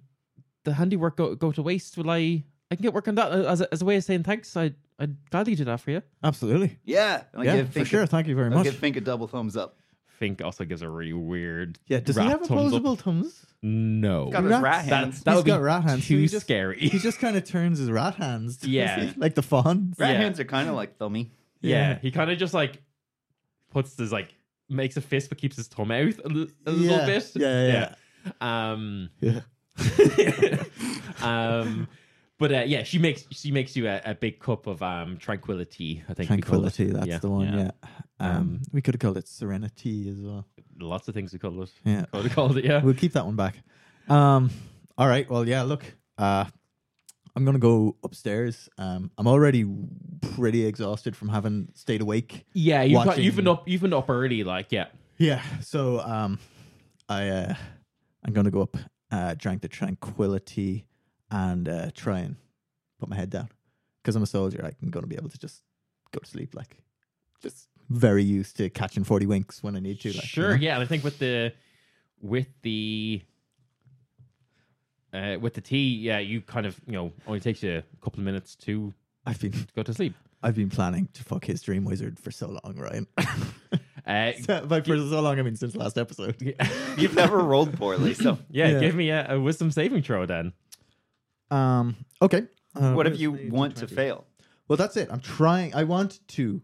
the 0.64 0.74
handiwork 0.74 1.16
go 1.16 1.34
go 1.34 1.52
to 1.52 1.62
waste. 1.62 1.96
Will 1.96 2.10
I? 2.10 2.44
I 2.70 2.76
can 2.76 2.82
get 2.82 2.94
work 2.94 3.06
on 3.08 3.14
that 3.16 3.30
as 3.32 3.60
a, 3.60 3.72
as 3.72 3.82
a 3.82 3.84
way 3.84 3.96
of 3.96 4.04
saying 4.04 4.22
thanks. 4.24 4.56
I 4.56 4.72
I'd 4.98 5.16
gladly 5.30 5.54
do 5.54 5.64
that 5.64 5.80
for 5.80 5.90
you. 5.90 6.02
Absolutely. 6.22 6.78
Yeah. 6.84 7.24
I'll 7.34 7.44
yeah, 7.44 7.56
give 7.56 7.72
for 7.72 7.84
sure. 7.84 8.02
A, 8.02 8.06
Thank 8.06 8.26
you 8.26 8.34
very 8.34 8.48
I'll 8.48 8.54
much. 8.58 8.64
give 8.64 8.76
Fink 8.76 8.96
a 8.96 9.00
double 9.00 9.26
thumbs 9.28 9.56
up. 9.56 9.78
Fink 10.18 10.40
also 10.42 10.64
gives 10.64 10.82
a 10.82 10.88
really 10.88 11.12
weird. 11.12 11.78
yeah, 11.88 11.98
does 12.00 12.14
he 12.16 12.22
rat 12.22 12.30
have 12.30 12.40
thumbs 12.46 12.50
up. 12.52 12.80
opposable 12.80 12.96
thumbs? 12.96 13.46
No, 13.62 14.30
Got 14.30 14.44
his 14.44 14.60
rat 14.60 14.84
hands. 14.84 15.22
that 15.24 15.30
He's 15.32 15.36
would 15.38 15.44
be 15.44 15.50
got 15.50 15.60
rat 15.60 15.82
hands, 15.82 16.04
so 16.04 16.08
too 16.08 16.18
he 16.18 16.26
just- 16.28 16.46
scary. 16.46 16.78
He 16.78 16.98
just 17.00 17.18
kind 17.18 17.36
of 17.36 17.44
turns 17.44 17.78
his 17.80 17.90
rat 17.90 18.14
hands. 18.14 18.60
Yeah. 18.64 19.12
like 19.16 19.34
the 19.34 19.42
fawns. 19.42 19.98
Rat 19.98 20.12
Yeah. 20.12 20.16
hands 20.18 20.38
are 20.40 20.44
kind 20.44 20.68
of 20.68 20.76
like 20.76 20.96
thummy. 20.98 21.32
yeah, 21.60 21.90
Yeah. 21.90 21.98
he 22.00 22.10
kind 22.12 22.30
of 22.30 22.38
just 22.38 22.54
like 22.54 22.80
puts 23.72 23.96
his 23.96 24.12
like 24.12 24.32
makes 24.68 24.96
a 24.96 25.00
fist 25.00 25.28
but 25.28 25.38
keeps 25.38 25.56
his 25.56 25.68
thumb 25.68 25.90
out 25.90 26.14
a, 26.24 26.48
a 26.66 26.72
Yeah. 26.72 26.90
little 26.90 27.06
bit. 27.06 27.30
Yeah, 27.36 27.66
yeah, 27.66 27.94
yeah. 28.40 28.70
Um. 28.72 29.10
Yeah. 29.20 29.40
um. 31.22 31.88
But 32.36 32.52
uh, 32.52 32.64
yeah, 32.66 32.82
she 32.82 32.98
makes 32.98 33.24
she 33.30 33.52
makes 33.52 33.76
you 33.76 33.86
a, 33.88 34.00
a 34.04 34.14
big 34.14 34.40
cup 34.40 34.66
of 34.66 34.82
um 34.82 35.16
tranquility. 35.18 36.02
I 36.08 36.14
think 36.14 36.30
we 36.30 36.40
call 36.42 36.64
it. 36.66 36.74
Tranquility, 36.74 36.86
that's 36.92 37.06
Yeah, 37.06 37.18
the 37.18 37.30
one. 37.30 37.46
yeah. 37.46 37.56
Yeah. 37.64 37.70
Um, 38.20 38.36
Um, 38.36 38.62
we 38.72 38.82
could 38.82 38.94
have 38.94 39.00
called 39.00 39.16
it 39.18 39.28
Serenity 39.28 40.08
as 40.08 40.20
well. 40.20 40.46
Lots 40.80 41.06
of 41.08 41.14
things 41.14 41.32
we 41.32 41.38
call 41.38 41.62
it. 41.62 41.70
Yeah. 41.84 42.06
Called, 42.12 42.30
called 42.32 42.58
it. 42.58 42.64
Yeah. 42.64 42.82
We'll 42.82 42.94
keep 42.94 43.12
that 43.12 43.24
one 43.24 43.36
back. 43.36 43.56
Um, 44.08 44.50
all 44.98 45.06
right. 45.06 45.28
Well, 45.30 45.46
yeah. 45.48 45.62
Look, 45.62 45.84
uh, 46.18 46.46
I'm 47.36 47.44
gonna 47.44 47.58
go 47.58 47.96
upstairs. 48.04 48.68
Um, 48.78 49.10
I'm 49.18 49.26
already 49.26 49.66
pretty 50.34 50.64
exhausted 50.66 51.16
from 51.16 51.28
having 51.28 51.68
stayed 51.74 52.00
awake. 52.00 52.46
Yeah, 52.52 52.82
you've 52.82 53.04
got, 53.04 53.18
you've 53.18 53.36
been 53.36 53.48
up 53.48 53.68
you've 53.68 53.82
been 53.82 53.92
up 53.92 54.08
early. 54.08 54.44
Like 54.44 54.70
yeah. 54.70 54.86
Yeah. 55.18 55.42
So, 55.60 56.00
um, 56.00 56.38
I 57.08 57.28
uh, 57.28 57.54
I'm 58.24 58.32
gonna 58.32 58.50
go 58.50 58.62
up, 58.62 58.76
uh, 59.10 59.34
drink 59.34 59.62
the 59.62 59.68
tranquility, 59.68 60.86
and 61.30 61.68
uh, 61.68 61.90
try 61.94 62.20
and 62.20 62.36
put 63.00 63.08
my 63.08 63.16
head 63.16 63.30
down 63.30 63.48
because 64.02 64.16
I'm 64.16 64.22
a 64.22 64.26
soldier. 64.26 64.64
I'm 64.64 64.90
gonna 64.90 65.06
be 65.06 65.16
able 65.16 65.30
to 65.30 65.38
just 65.38 65.62
go 66.12 66.20
to 66.20 66.26
sleep. 66.26 66.54
Like, 66.54 66.78
just 67.42 67.68
very 67.90 68.22
used 68.22 68.56
to 68.58 68.70
catching 68.70 69.02
forty 69.02 69.26
winks 69.26 69.62
when 69.62 69.74
I 69.74 69.80
need 69.80 70.00
to. 70.02 70.08
Like, 70.08 70.22
you 70.22 70.28
sure. 70.28 70.50
know? 70.50 70.62
Yeah, 70.62 70.74
and 70.74 70.82
I 70.82 70.86
think 70.86 71.02
with 71.02 71.18
the 71.18 71.52
with 72.20 72.48
the 72.62 73.22
uh, 75.14 75.38
with 75.40 75.54
the 75.54 75.60
tea, 75.60 75.94
yeah, 75.96 76.18
you 76.18 76.40
kind 76.42 76.66
of 76.66 76.78
you 76.86 76.92
know 76.92 77.12
only 77.26 77.40
takes 77.40 77.62
you 77.62 77.78
a 77.78 78.04
couple 78.04 78.20
of 78.20 78.24
minutes 78.26 78.54
to 78.56 78.92
I've 79.24 79.40
been 79.40 79.54
go 79.76 79.82
to 79.82 79.94
sleep. 79.94 80.14
I've 80.42 80.54
been 80.56 80.68
planning 80.68 81.08
to 81.14 81.24
fuck 81.24 81.44
his 81.46 81.62
dream 81.62 81.84
wizard 81.86 82.18
for 82.18 82.30
so 82.30 82.58
long, 82.64 82.76
Ryan. 82.76 83.06
Uh, 84.06 84.32
By 84.66 84.82
for 84.82 84.98
so 84.98 85.20
long, 85.22 85.38
I 85.38 85.42
mean 85.42 85.56
since 85.56 85.74
last 85.74 85.96
episode. 85.96 86.36
You've 86.98 87.14
never 87.16 87.38
rolled 87.38 87.72
poorly, 87.78 88.12
so 88.12 88.36
yeah, 88.50 88.68
Yeah. 88.68 88.80
give 88.80 88.94
me 88.94 89.08
a, 89.08 89.32
a 89.32 89.40
wisdom 89.40 89.70
saving 89.70 90.02
throw 90.02 90.26
then. 90.26 90.52
Um. 91.50 91.96
Okay. 92.20 92.42
Uh, 92.74 92.92
what 92.92 93.06
if 93.06 93.18
you 93.18 93.34
the 93.36 93.48
want 93.50 93.76
to 93.76 93.86
20? 93.86 93.94
fail? 93.94 94.26
Well, 94.68 94.76
that's 94.76 94.98
it. 94.98 95.08
I'm 95.10 95.20
trying. 95.20 95.74
I 95.74 95.84
want 95.84 96.20
to. 96.28 96.60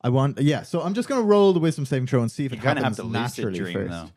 I 0.00 0.08
want. 0.08 0.40
Yeah. 0.40 0.62
So 0.62 0.80
I'm 0.80 0.94
just 0.94 1.06
gonna 1.06 1.20
roll 1.20 1.52
the 1.52 1.60
wisdom 1.60 1.84
saving 1.84 2.06
throw 2.06 2.22
and 2.22 2.30
see 2.30 2.46
if 2.46 2.52
You 2.52 2.58
it 2.58 2.62
kind 2.62 2.78
of 2.78 2.84
have 2.84 2.96
happens 2.96 2.96
to 2.96 3.02
lucid 3.18 3.44
naturally 3.44 3.58
dream, 3.58 3.74
first. 3.74 3.90
though. 3.90 4.10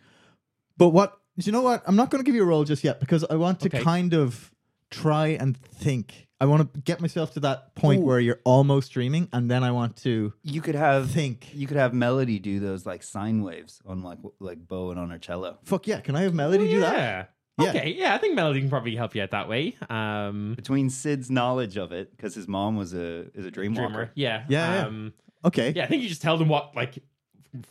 But 0.78 0.90
what? 0.90 1.20
Do 1.38 1.46
you 1.46 1.52
know 1.52 1.62
what? 1.62 1.84
I'm 1.88 1.96
not 1.96 2.10
going 2.12 2.24
to 2.24 2.26
give 2.26 2.36
you 2.36 2.44
a 2.44 2.46
roll 2.46 2.64
just 2.64 2.84
yet 2.84 3.00
because 3.00 3.24
I 3.30 3.36
want 3.36 3.60
to 3.62 3.68
Okay. 3.68 3.82
kind 3.82 4.14
of 4.14 4.52
try 4.92 5.28
and 5.30 5.58
think. 5.58 6.28
I 6.40 6.46
want 6.46 6.74
to 6.74 6.82
get 6.82 7.00
myself 7.00 7.34
to 7.36 7.40
that 7.42 7.74
point 7.74 8.02
Ooh. 8.02 8.06
where 8.06 8.20
you're 8.20 8.40
almost 8.44 8.92
dreaming, 8.92 9.30
and 9.32 9.50
then 9.50 9.64
I 9.64 9.72
want 9.72 9.96
to 10.04 10.34
You 10.44 10.62
could 10.62 10.76
have 10.76 11.10
think. 11.10 11.50
You 11.54 11.68
could 11.68 11.78
have 11.78 11.94
Melody 11.94 12.38
do 12.38 12.60
those 12.60 12.86
like 12.86 13.02
sine 13.02 13.42
waves 13.44 13.82
on 13.86 14.04
like 14.04 14.18
w- 14.18 14.34
like 14.40 14.68
bow 14.68 14.92
and 14.92 15.00
on 15.00 15.10
her 15.10 15.18
cello. 15.18 15.58
Fuck 15.64 15.88
yeah! 15.88 16.02
Can 16.02 16.16
I 16.16 16.22
have 16.22 16.34
Melody 16.34 16.68
do 16.70 16.82
that? 16.82 16.96
yeah. 16.98 17.26
Yeah. 17.60 17.70
Okay, 17.70 17.96
yeah, 17.98 18.16
I 18.16 18.18
think 18.18 18.34
Melody 18.36 18.60
can 18.62 18.70
probably 18.70 18.96
help 18.96 19.14
you 19.16 19.22
out 19.22 19.30
that 19.32 19.48
way. 19.48 19.76
Um, 19.88 20.54
Between 20.56 20.90
Sid's 20.90 21.30
knowledge 21.30 21.78
of 21.78 21.92
it, 21.92 22.10
because 22.18 22.34
his 22.34 22.48
mom 22.48 22.76
was 22.78 22.94
a 22.96 23.28
is 23.36 23.46
a 23.46 23.52
dream 23.52 23.74
drummer, 23.76 24.00
walker. 24.00 24.12
yeah, 24.16 24.44
Yeah, 24.50 24.74
yeah. 24.82 24.86
um, 24.88 25.14
Okay. 25.46 25.72
yeah. 25.76 25.84
I 25.84 25.88
think 25.88 26.02
you 26.04 26.10
just 26.10 26.22
tell 26.24 26.38
them 26.38 26.50
what 26.50 26.76
like 26.76 26.98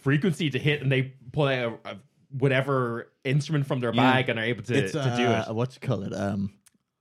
frequency 0.01 0.51
to 0.51 0.59
hit, 0.59 0.83
and 0.83 0.91
they 0.91 1.15
pull 1.33 1.47
out 1.49 1.81
a, 1.85 1.91
a, 1.91 1.97
whatever 2.39 3.12
instrument 3.25 3.67
from 3.67 3.81
their 3.81 3.93
Yeah. 3.95 4.03
bag 4.13 4.29
and 4.29 4.39
are 4.39 4.45
able 4.45 4.63
to, 4.65 4.75
it's 4.75 4.93
to 4.93 5.01
uh, 5.01 5.17
do 5.17 5.31
it. 5.51 5.55
What 5.55 5.75
you 5.75 5.87
call 5.87 6.03
it? 6.03 6.13
Um, 6.15 6.55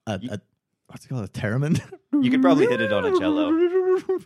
a, 0.07 0.13
a, 0.29 0.39
what's 0.87 1.05
it 1.05 1.09
called? 1.09 1.25
A 1.25 1.27
theremin. 1.29 1.81
You 2.21 2.29
could 2.29 2.41
probably 2.41 2.67
hit 2.67 2.81
it 2.81 2.91
on 2.93 3.05
a 3.05 3.17
cello, 3.17 3.51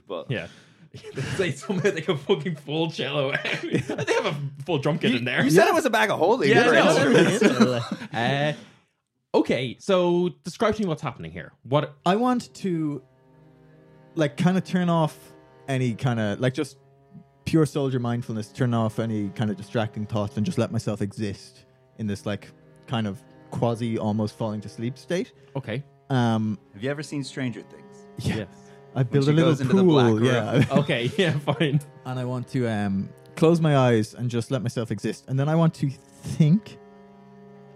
but 0.07 0.29
Yeah, 0.31 0.47
they 1.37 1.51
somehow 1.51 1.91
take 1.91 2.09
a 2.09 2.17
fucking 2.17 2.55
full 2.55 2.89
cello. 2.89 3.31
they 3.63 3.77
have 4.13 4.25
a 4.25 4.35
full 4.65 4.79
drum 4.79 4.97
kit 4.97 5.15
in 5.15 5.25
there. 5.25 5.43
You 5.43 5.51
said 5.51 5.67
it 5.67 5.73
was 5.73 5.85
a 5.85 5.89
bag 5.89 6.09
of 6.09 6.17
holding. 6.19 6.49
Yeah, 6.49 6.65
You're 6.65 6.75
I 6.77 7.13
right. 7.13 7.41
know. 7.41 8.17
Uh, 8.19 8.53
okay, 9.37 9.75
so 9.79 10.29
describe 10.43 10.75
to 10.75 10.81
me 10.81 10.87
what's 10.87 11.01
happening 11.01 11.31
here. 11.31 11.51
What? 11.63 11.95
I 12.05 12.15
want 12.15 12.53
to, 12.55 13.01
like, 14.15 14.37
kind 14.37 14.57
of 14.57 14.63
turn 14.63 14.89
off 14.89 15.17
any 15.67 15.93
kind 15.95 16.19
of 16.19 16.39
like 16.39 16.53
just 16.53 16.77
pure 17.45 17.65
soldier 17.65 17.99
mindfulness. 17.99 18.47
Turn 18.49 18.73
off 18.73 18.99
any 18.99 19.29
kind 19.29 19.49
of 19.51 19.57
distracting 19.57 20.05
thoughts 20.05 20.37
and 20.37 20.45
just 20.45 20.57
let 20.57 20.71
myself 20.71 21.01
exist 21.01 21.64
in 21.97 22.07
this 22.07 22.25
like 22.25 22.49
kind 22.87 23.07
of 23.07 23.21
quasi 23.51 23.97
almost 23.97 24.37
falling 24.37 24.61
to 24.61 24.69
sleep 24.69 24.97
state. 24.97 25.31
Okay. 25.55 25.83
Um, 26.09 26.59
Have 26.73 26.83
you 26.83 26.89
ever 26.91 27.03
seen 27.03 27.23
Stranger 27.23 27.61
Things? 27.61 28.05
yeah, 28.19 28.35
Yes. 28.37 28.47
I 28.95 29.03
built 29.03 29.25
she 29.25 29.31
a 29.31 29.33
little 29.33 29.51
goes 29.51 29.61
into 29.61 29.75
the 29.75 29.83
pool. 29.83 30.17
black 30.19 30.23
yeah, 30.23 30.51
room. 30.53 30.65
Okay. 30.83 31.11
Yeah. 31.17 31.37
Fine. 31.39 31.81
and 32.05 32.19
I 32.19 32.25
want 32.25 32.47
to 32.49 32.67
um 32.67 33.09
close 33.35 33.59
my 33.59 33.75
eyes 33.77 34.13
and 34.13 34.29
just 34.29 34.51
let 34.51 34.61
myself 34.61 34.91
exist, 34.91 35.25
and 35.27 35.37
then 35.39 35.49
I 35.49 35.55
want 35.55 35.73
to 35.75 35.89
think 35.89 36.77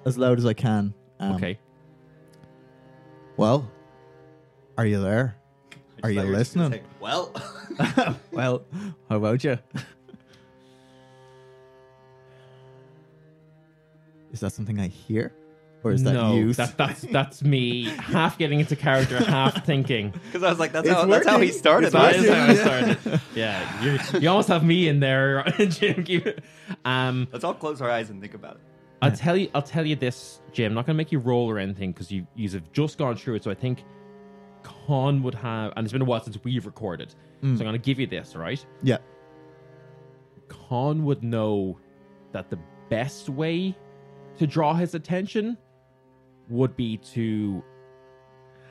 as 0.05 0.17
loud 0.17 0.37
as 0.37 0.45
I 0.45 0.53
can. 0.53 0.93
Um, 1.19 1.35
okay. 1.35 1.59
Well, 3.37 3.69
are 4.77 4.85
you 4.85 5.01
there? 5.01 5.35
Are 6.03 6.09
you 6.11 6.21
listening? 6.23 6.81
well, 7.01 7.33
well, 8.31 8.63
how 9.09 9.17
about 9.17 9.43
you? 9.43 9.59
Is 14.31 14.39
that 14.41 14.51
something 14.51 14.79
I 14.79 14.87
hear, 14.87 15.33
or 15.83 15.91
is 15.91 16.03
that 16.03 16.13
no, 16.13 16.35
you? 16.35 16.53
that, 16.53 16.77
that's 16.77 17.01
that's 17.01 17.43
me 17.43 17.85
half 17.85 18.37
getting 18.37 18.59
into 18.59 18.75
character, 18.75 19.23
half 19.23 19.65
thinking. 19.65 20.11
because 20.25 20.43
I 20.43 20.49
was 20.49 20.59
like, 20.59 20.71
that's 20.71 20.87
It's 20.87 20.95
how 20.95 21.05
that's 21.05 21.27
how 21.27 21.39
he 21.39 21.51
started. 21.51 21.91
That 21.91 22.15
is 22.15 22.29
how 22.29 22.45
I 22.45 22.55
started. 22.55 23.21
Yeah, 23.35 23.83
you 23.83 24.19
you 24.19 24.29
almost 24.29 24.49
have 24.49 24.63
me 24.63 24.87
in 24.87 24.99
there, 24.99 25.43
Jim. 25.57 26.05
Um, 26.85 27.27
Let's 27.31 27.43
all 27.43 27.53
close 27.53 27.81
our 27.81 27.89
eyes 27.89 28.09
and 28.09 28.21
think 28.21 28.33
about 28.33 28.55
it. 28.55 28.61
I'll 29.01 29.11
tell 29.11 29.37
you. 29.37 29.49
I'll 29.55 29.61
tell 29.61 29.85
you 29.85 29.95
this, 29.95 30.41
Jim. 30.51 30.71
I'm 30.71 30.75
not 30.75 30.85
gonna 30.85 30.97
make 30.97 31.11
you 31.11 31.19
roll 31.19 31.49
or 31.49 31.57
anything 31.57 31.91
because 31.91 32.11
you 32.11 32.27
you 32.35 32.49
have 32.49 32.71
just 32.73 32.97
gone 32.97 33.15
through 33.15 33.35
it. 33.35 33.43
So 33.43 33.51
I 33.51 33.55
think 33.55 33.83
Khan 34.63 35.23
would 35.23 35.35
have, 35.35 35.73
and 35.75 35.85
it's 35.85 35.93
been 35.93 36.01
a 36.01 36.05
while 36.05 36.21
since 36.23 36.37
we've 36.43 36.65
recorded. 36.65 37.15
So 37.41 37.47
I'm 37.47 37.57
gonna 37.57 37.77
give 37.77 37.99
you 37.99 38.07
this, 38.07 38.35
right? 38.35 38.63
yeah. 38.83 38.97
Khan 40.49 41.05
would 41.05 41.23
know 41.23 41.77
that 42.33 42.49
the 42.49 42.59
best 42.89 43.29
way 43.29 43.77
to 44.39 44.47
draw 44.47 44.73
his 44.73 44.95
attention 44.95 45.57
would 46.49 46.75
be 46.75 46.97
to 46.97 47.63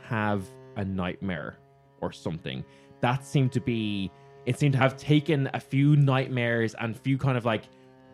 have 0.03 0.45
a 0.77 0.85
nightmare 0.85 1.59
or 2.01 2.13
something. 2.13 2.65
That 3.01 3.25
seemed 3.25 3.53
to 3.53 3.61
be 3.61 4.11
it 4.47 4.59
seemed 4.59 4.73
to 4.73 4.79
have 4.79 4.97
taken 4.97 5.51
a 5.53 5.61
few 5.61 5.95
nightmares 5.97 6.75
and 6.81 6.99
few 6.99 7.19
kind 7.19 7.37
of 7.37 7.45
like 7.45 7.65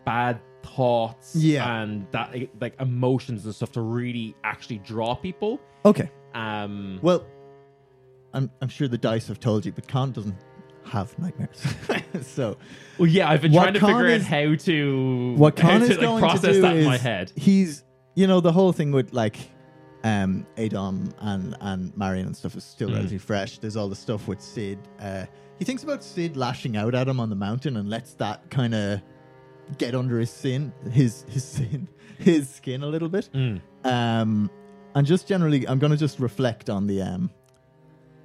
bad 0.05 0.39
thoughts 0.63 1.35
Yeah. 1.35 1.81
and 1.81 2.05
that 2.11 2.35
like 2.59 2.79
emotions 2.81 3.45
and 3.45 3.55
stuff 3.55 3.71
to 3.73 3.81
really 3.81 4.35
actually 4.43 4.79
draw 4.79 5.15
people. 5.15 5.59
Okay. 5.85 6.09
Um 6.33 6.99
Well, 7.01 7.25
I'm 8.33 8.51
I'm 8.61 8.67
sure 8.69 8.87
the 8.87 8.97
dice 8.97 9.27
have 9.29 9.39
told 9.39 9.65
you, 9.65 9.71
but 9.71 9.87
Khan 9.87 10.11
doesn't 10.11 10.35
have 10.85 11.17
nightmares. 11.19 11.61
so 12.21 12.57
well, 12.97 13.07
yeah, 13.07 13.29
I've 13.29 13.41
been 13.41 13.53
trying 13.53 13.73
to 13.73 13.79
Khan 13.79 13.89
figure 13.89 14.05
is- 14.07 14.23
out 14.23 14.27
how 14.29 14.55
to 14.55 15.33
what 15.37 15.55
Khan 15.55 15.79
to, 15.81 15.85
is 15.85 15.89
like, 15.91 15.99
going 15.99 16.19
process 16.21 16.41
to 16.41 16.53
do 16.53 16.61
that 16.61 16.75
is 16.75 16.85
in 16.85 16.89
my 16.91 16.97
head. 16.97 17.31
he's 17.35 17.83
you 18.15 18.27
know 18.27 18.39
the 18.39 18.51
whole 18.51 18.71
thing 18.71 18.91
with 18.91 19.13
like 19.13 19.37
um 20.03 20.45
Adam 20.57 21.13
and 21.19 21.55
and 21.61 21.97
Marion 21.97 22.27
and 22.27 22.37
stuff 22.37 22.55
is 22.55 22.63
still 22.63 22.89
Mm. 22.89 22.93
relatively 22.93 23.17
fresh. 23.17 23.57
There's 23.57 23.75
all 23.75 23.89
the 23.89 23.95
stuff 23.95 24.27
with 24.27 24.39
Sid. 24.41 24.77
Uh, 24.99 25.25
he 25.57 25.65
thinks 25.65 25.83
about 25.83 26.03
Sid 26.03 26.37
lashing 26.37 26.77
out 26.77 26.93
at 26.95 27.07
him 27.07 27.19
on 27.19 27.29
the 27.29 27.35
mountain 27.35 27.77
and 27.77 27.89
lets 27.89 28.13
that 28.15 28.49
kind 28.51 28.75
of 28.75 29.01
get 29.79 29.95
under 29.95 30.19
his 30.19 30.29
sin, 30.29 30.71
his 30.91 31.25
his 31.27 31.43
sin, 31.43 31.87
his 32.19 32.47
skin 32.49 32.83
a 32.83 32.87
little 32.87 33.09
bit. 33.09 33.29
Mm. 33.33 33.61
Um, 33.83 34.49
and 34.93 35.05
just 35.07 35.27
generally, 35.27 35.67
I'm 35.67 35.79
gonna 35.79 35.97
just 35.97 36.19
reflect 36.19 36.69
on 36.69 36.85
the 36.87 37.01
um 37.01 37.29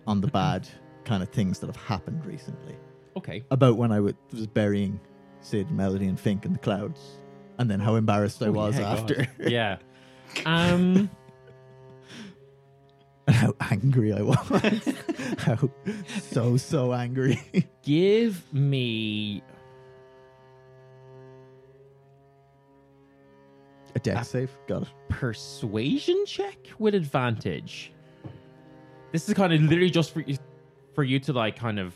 on 0.07 0.20
the 0.20 0.29
bad 0.40 0.68
kind 1.11 1.25
of 1.25 1.29
things 1.31 1.59
that 1.59 1.66
have 1.66 1.75
happened 1.75 2.25
recently 2.25 2.77
Okay. 3.16 3.42
about 3.51 3.77
when 3.77 3.90
I 3.90 3.99
was 3.99 4.14
burying 4.55 5.01
Sid, 5.40 5.68
Melody, 5.73 6.07
and 6.07 6.18
Fink 6.20 6.44
in 6.44 6.53
the 6.53 6.59
clouds, 6.61 7.01
and 7.59 7.68
then 7.68 7.81
how 7.81 7.96
embarrassed 7.96 8.40
I 8.42 8.46
Oh, 8.46 8.53
was 8.53 8.79
yeah, 8.79 8.92
after, 8.92 9.27
yeah. 9.40 9.79
Um 10.46 11.11
and 13.27 13.35
how 13.37 13.55
angry 13.61 14.12
I 14.12 14.23
was, 14.23 14.94
how 15.38 15.68
so 16.20 16.57
so 16.57 16.92
angry. 16.92 17.40
give 17.83 18.44
me 18.55 19.42
A 23.96 23.99
Dex 23.99 24.29
save, 24.29 24.57
got 24.68 24.83
it. 24.83 24.88
persuasion 25.09 26.25
check 26.25 26.57
with 26.79 26.94
advantage. 26.94 27.92
This 29.11 29.29
is 29.29 29.35
kind 29.35 29.53
of 29.53 29.61
literally 29.62 29.90
just 29.90 30.12
for 30.14 30.20
you, 30.20 30.37
for 31.01 31.05
you 31.05 31.19
to 31.19 31.33
like 31.33 31.57
kind 31.57 31.79
of 31.79 31.95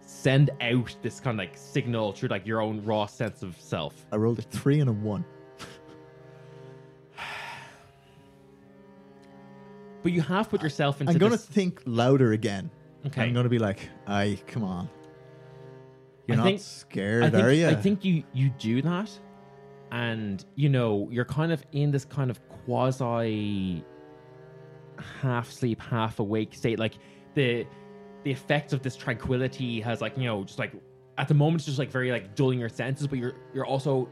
send 0.00 0.48
out 0.62 0.96
this 1.02 1.20
kind 1.20 1.34
of 1.34 1.38
like 1.38 1.54
signal 1.54 2.12
through 2.12 2.30
like 2.30 2.46
your 2.46 2.62
own 2.62 2.82
raw 2.82 3.04
sense 3.04 3.42
of 3.42 3.54
self. 3.60 4.06
I 4.10 4.16
rolled 4.16 4.38
a 4.38 4.42
three 4.42 4.80
and 4.80 4.88
a 4.88 4.92
one. 4.94 5.22
But 10.02 10.12
you 10.12 10.22
have 10.22 10.48
put 10.48 10.62
yourself 10.62 11.02
into 11.02 11.12
I'm 11.12 11.18
gonna 11.18 11.32
this- 11.32 11.44
think 11.44 11.82
louder 11.84 12.32
again. 12.32 12.70
Okay. 13.06 13.22
I'm 13.22 13.34
gonna 13.34 13.50
be 13.50 13.58
like, 13.58 13.86
"I 14.06 14.38
come 14.46 14.64
on, 14.64 14.88
you're 16.26 16.36
I 16.36 16.38
not 16.38 16.46
think- 16.46 16.60
scared, 16.60 17.24
I 17.24 17.28
think, 17.30 17.44
are 17.44 17.52
you?" 17.52 17.68
I 17.68 17.74
think 17.74 18.02
you 18.02 18.24
you 18.32 18.48
do 18.58 18.80
that, 18.82 19.10
and 19.92 20.42
you 20.54 20.70
know 20.70 21.08
you're 21.10 21.24
kind 21.26 21.52
of 21.52 21.62
in 21.72 21.90
this 21.90 22.06
kind 22.06 22.30
of 22.30 22.40
quasi 22.48 23.84
half 25.20 25.50
sleep, 25.50 25.82
half 25.82 26.18
awake 26.18 26.54
state. 26.54 26.78
Like 26.78 26.94
the 27.34 27.66
the 28.26 28.32
effects 28.32 28.72
of 28.72 28.82
this 28.82 28.96
tranquility 28.96 29.80
has 29.80 30.00
like 30.00 30.18
you 30.18 30.24
know 30.24 30.42
just 30.42 30.58
like 30.58 30.72
at 31.16 31.28
the 31.28 31.34
moment 31.34 31.60
it's 31.60 31.66
just 31.66 31.78
like 31.78 31.92
very 31.92 32.10
like 32.10 32.34
dulling 32.34 32.58
your 32.58 32.68
senses, 32.68 33.06
but 33.06 33.20
you're 33.20 33.34
you're 33.54 33.64
also 33.64 34.08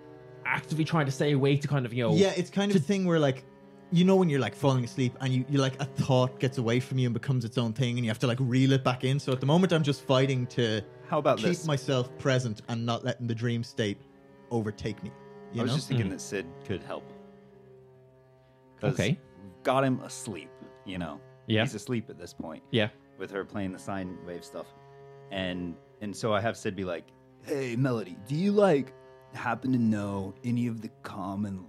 actively 0.47 0.85
trying 0.85 1.05
to 1.05 1.11
stay 1.11 1.33
awake 1.33 1.61
to 1.63 1.67
kind 1.67 1.85
of 1.85 1.93
you 1.93 2.05
know 2.05 2.15
Yeah, 2.15 2.33
it's 2.37 2.49
kind 2.49 2.71
of 2.71 2.77
a 2.77 2.81
thing 2.81 3.05
where 3.07 3.19
like 3.19 3.45
you 3.91 4.05
know 4.05 4.15
when 4.15 4.29
you're 4.29 4.39
like 4.41 4.55
falling 4.55 4.85
asleep 4.85 5.17
and 5.21 5.33
you 5.35 5.45
you 5.49 5.59
like 5.59 5.81
a 5.81 5.85
thought 5.85 6.39
gets 6.39 6.59
away 6.59 6.79
from 6.79 6.99
you 6.99 7.09
and 7.09 7.13
becomes 7.13 7.45
its 7.45 7.59
own 7.59 7.73
thing 7.73 7.97
and 7.97 8.05
you 8.05 8.11
have 8.11 8.21
to 8.21 8.29
like 8.29 8.39
reel 8.41 8.71
it 8.71 8.85
back 8.85 9.03
in. 9.03 9.19
So 9.19 9.33
at 9.33 9.41
the 9.41 9.47
moment 9.47 9.73
I'm 9.73 9.83
just 9.83 10.03
fighting 10.03 10.47
to 10.59 10.81
How 11.09 11.19
about 11.19 11.39
keep 11.39 11.47
this? 11.49 11.67
myself 11.67 12.17
present 12.19 12.63
and 12.69 12.87
not 12.87 13.05
letting 13.05 13.27
the 13.27 13.35
dream 13.35 13.65
state 13.65 13.99
overtake 14.53 15.03
me. 15.03 15.11
You 15.53 15.61
I 15.61 15.63
was 15.65 15.73
know? 15.73 15.77
just 15.77 15.89
thinking 15.89 16.07
hmm. 16.07 16.13
that 16.13 16.21
Sid 16.21 16.47
could 16.65 16.85
help. 16.85 17.03
'Cause 18.81 18.93
Okay. 18.95 19.19
we've 19.43 19.63
got 19.65 19.83
him 19.83 19.99
asleep. 20.03 20.51
You 20.85 20.99
know, 20.99 21.21
Yeah. 21.49 21.63
he's 21.65 21.75
asleep 21.75 22.09
at 22.11 22.17
this 22.17 22.33
point. 22.33 22.63
yeah 22.71 22.91
with 23.19 23.31
her 23.31 23.45
playing 23.45 23.73
the 23.73 23.79
sine 23.79 24.19
wave 24.27 24.45
stuff. 24.45 24.67
And 25.31 25.75
and 26.01 26.15
so 26.15 26.33
I 26.33 26.41
have 26.41 26.57
Sid 26.57 26.77
be 26.77 26.85
like, 26.85 27.05
"Hey, 27.43 27.77
Melody, 27.77 28.17
do 28.27 28.35
you 28.35 28.53
like 28.53 28.93
happen 29.33 29.73
to 29.73 29.79
know 29.79 30.35
any 30.45 30.67
of 30.67 30.81
the 30.81 30.91
common 31.03 31.67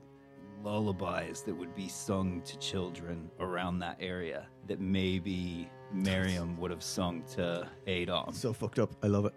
lullabies 0.64 1.42
that 1.44 1.54
would 1.54 1.76
be 1.76 1.88
sung 1.88 2.42
to 2.42 2.58
children 2.58 3.30
around 3.40 3.80
that 3.80 3.98
area 4.00 4.48
that 4.68 4.80
maybe 4.80 5.70
Miriam 5.94 6.58
would 6.58 6.72
have 6.72 6.84
sung 6.84 7.24
to 7.36 7.68
Adon?" 7.88 8.34
so 8.34 8.54
fucked 8.54 8.80
up. 8.80 8.96
I 9.04 9.08
love 9.08 9.26
it. 9.26 9.34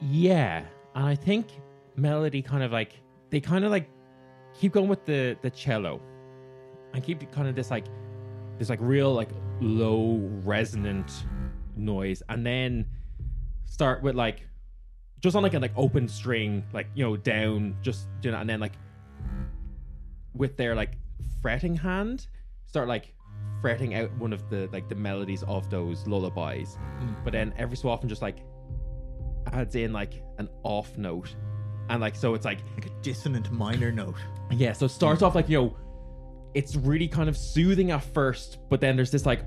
Yeah, 0.00 0.64
and 0.94 1.04
I 1.06 1.14
think 1.14 1.48
melody 1.96 2.42
kind 2.42 2.64
of 2.64 2.72
like 2.72 3.00
they 3.30 3.40
kind 3.40 3.64
of 3.64 3.70
like 3.70 3.88
keep 4.52 4.72
going 4.72 4.88
with 4.88 5.04
the 5.04 5.36
the 5.42 5.50
cello, 5.50 6.00
and 6.92 7.02
keep 7.02 7.30
kind 7.30 7.48
of 7.48 7.54
this 7.54 7.70
like 7.70 7.86
this 8.58 8.68
like 8.68 8.80
real 8.82 9.12
like 9.12 9.30
low 9.64 10.18
resonant 10.44 11.24
noise, 11.76 12.22
and 12.28 12.44
then 12.46 12.86
start 13.66 14.02
with 14.02 14.14
like 14.14 14.46
just 15.20 15.34
on 15.36 15.42
like 15.42 15.54
an 15.54 15.62
like 15.62 15.72
open 15.76 16.06
string, 16.08 16.64
like 16.72 16.86
you 16.94 17.04
know 17.04 17.16
down, 17.16 17.76
just 17.82 18.08
doing 18.20 18.34
that, 18.34 18.40
and 18.40 18.50
then 18.50 18.60
like 18.60 18.74
with 20.34 20.56
their 20.56 20.74
like 20.74 20.92
fretting 21.40 21.74
hand, 21.74 22.26
start 22.66 22.88
like 22.88 23.14
fretting 23.60 23.94
out 23.94 24.12
one 24.18 24.32
of 24.32 24.48
the 24.50 24.68
like 24.72 24.88
the 24.88 24.94
melodies 24.94 25.42
of 25.44 25.70
those 25.70 26.06
lullabies, 26.06 26.76
hmm. 26.98 27.12
but 27.24 27.32
then 27.32 27.54
every 27.56 27.76
so 27.76 27.88
often 27.88 28.08
just 28.08 28.22
like 28.22 28.38
adds 29.52 29.74
in 29.74 29.92
like 29.92 30.22
an 30.38 30.48
off 30.62 30.96
note. 30.98 31.34
And 31.90 32.00
like 32.00 32.16
so 32.16 32.34
it's 32.34 32.46
like 32.46 32.60
Like 32.76 32.86
a 32.86 33.02
dissonant 33.02 33.52
minor 33.52 33.92
note. 33.92 34.16
yeah 34.50 34.72
so 34.72 34.86
it 34.86 34.90
starts 34.90 35.20
hmm. 35.20 35.26
off 35.26 35.34
like 35.34 35.48
you 35.48 35.58
know 35.58 35.76
it's 36.54 36.76
really 36.76 37.08
kind 37.08 37.28
of 37.28 37.36
soothing 37.36 37.90
at 37.90 38.02
first 38.14 38.58
but 38.70 38.80
then 38.80 38.96
there's 38.96 39.10
this 39.10 39.26
like 39.26 39.40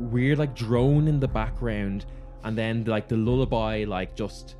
weird 0.00 0.38
like 0.38 0.54
drone 0.54 1.06
in 1.08 1.20
the 1.20 1.28
background 1.28 2.06
and 2.44 2.56
then 2.56 2.84
like 2.84 3.06
the 3.08 3.16
lullaby 3.16 3.84
like 3.86 4.14
just 4.14 4.56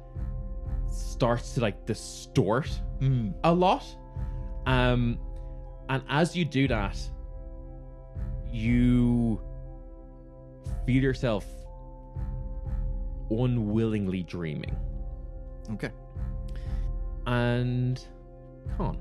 starts 0.91 1.55
to 1.55 1.61
like 1.61 1.87
distort 1.87 2.71
Mm. 3.01 3.33
a 3.45 3.53
lot 3.53 3.85
um 4.67 5.19
and 5.89 6.03
as 6.11 6.37
you 6.37 6.45
do 6.45 6.69
that 6.69 6.99
you 8.53 9.41
feel 10.87 11.03
yourself 11.03 11.47
unwillingly 13.31 14.23
dreaming. 14.25 14.77
Okay. 15.73 15.91
And 17.27 18.05
Khan. 18.77 18.99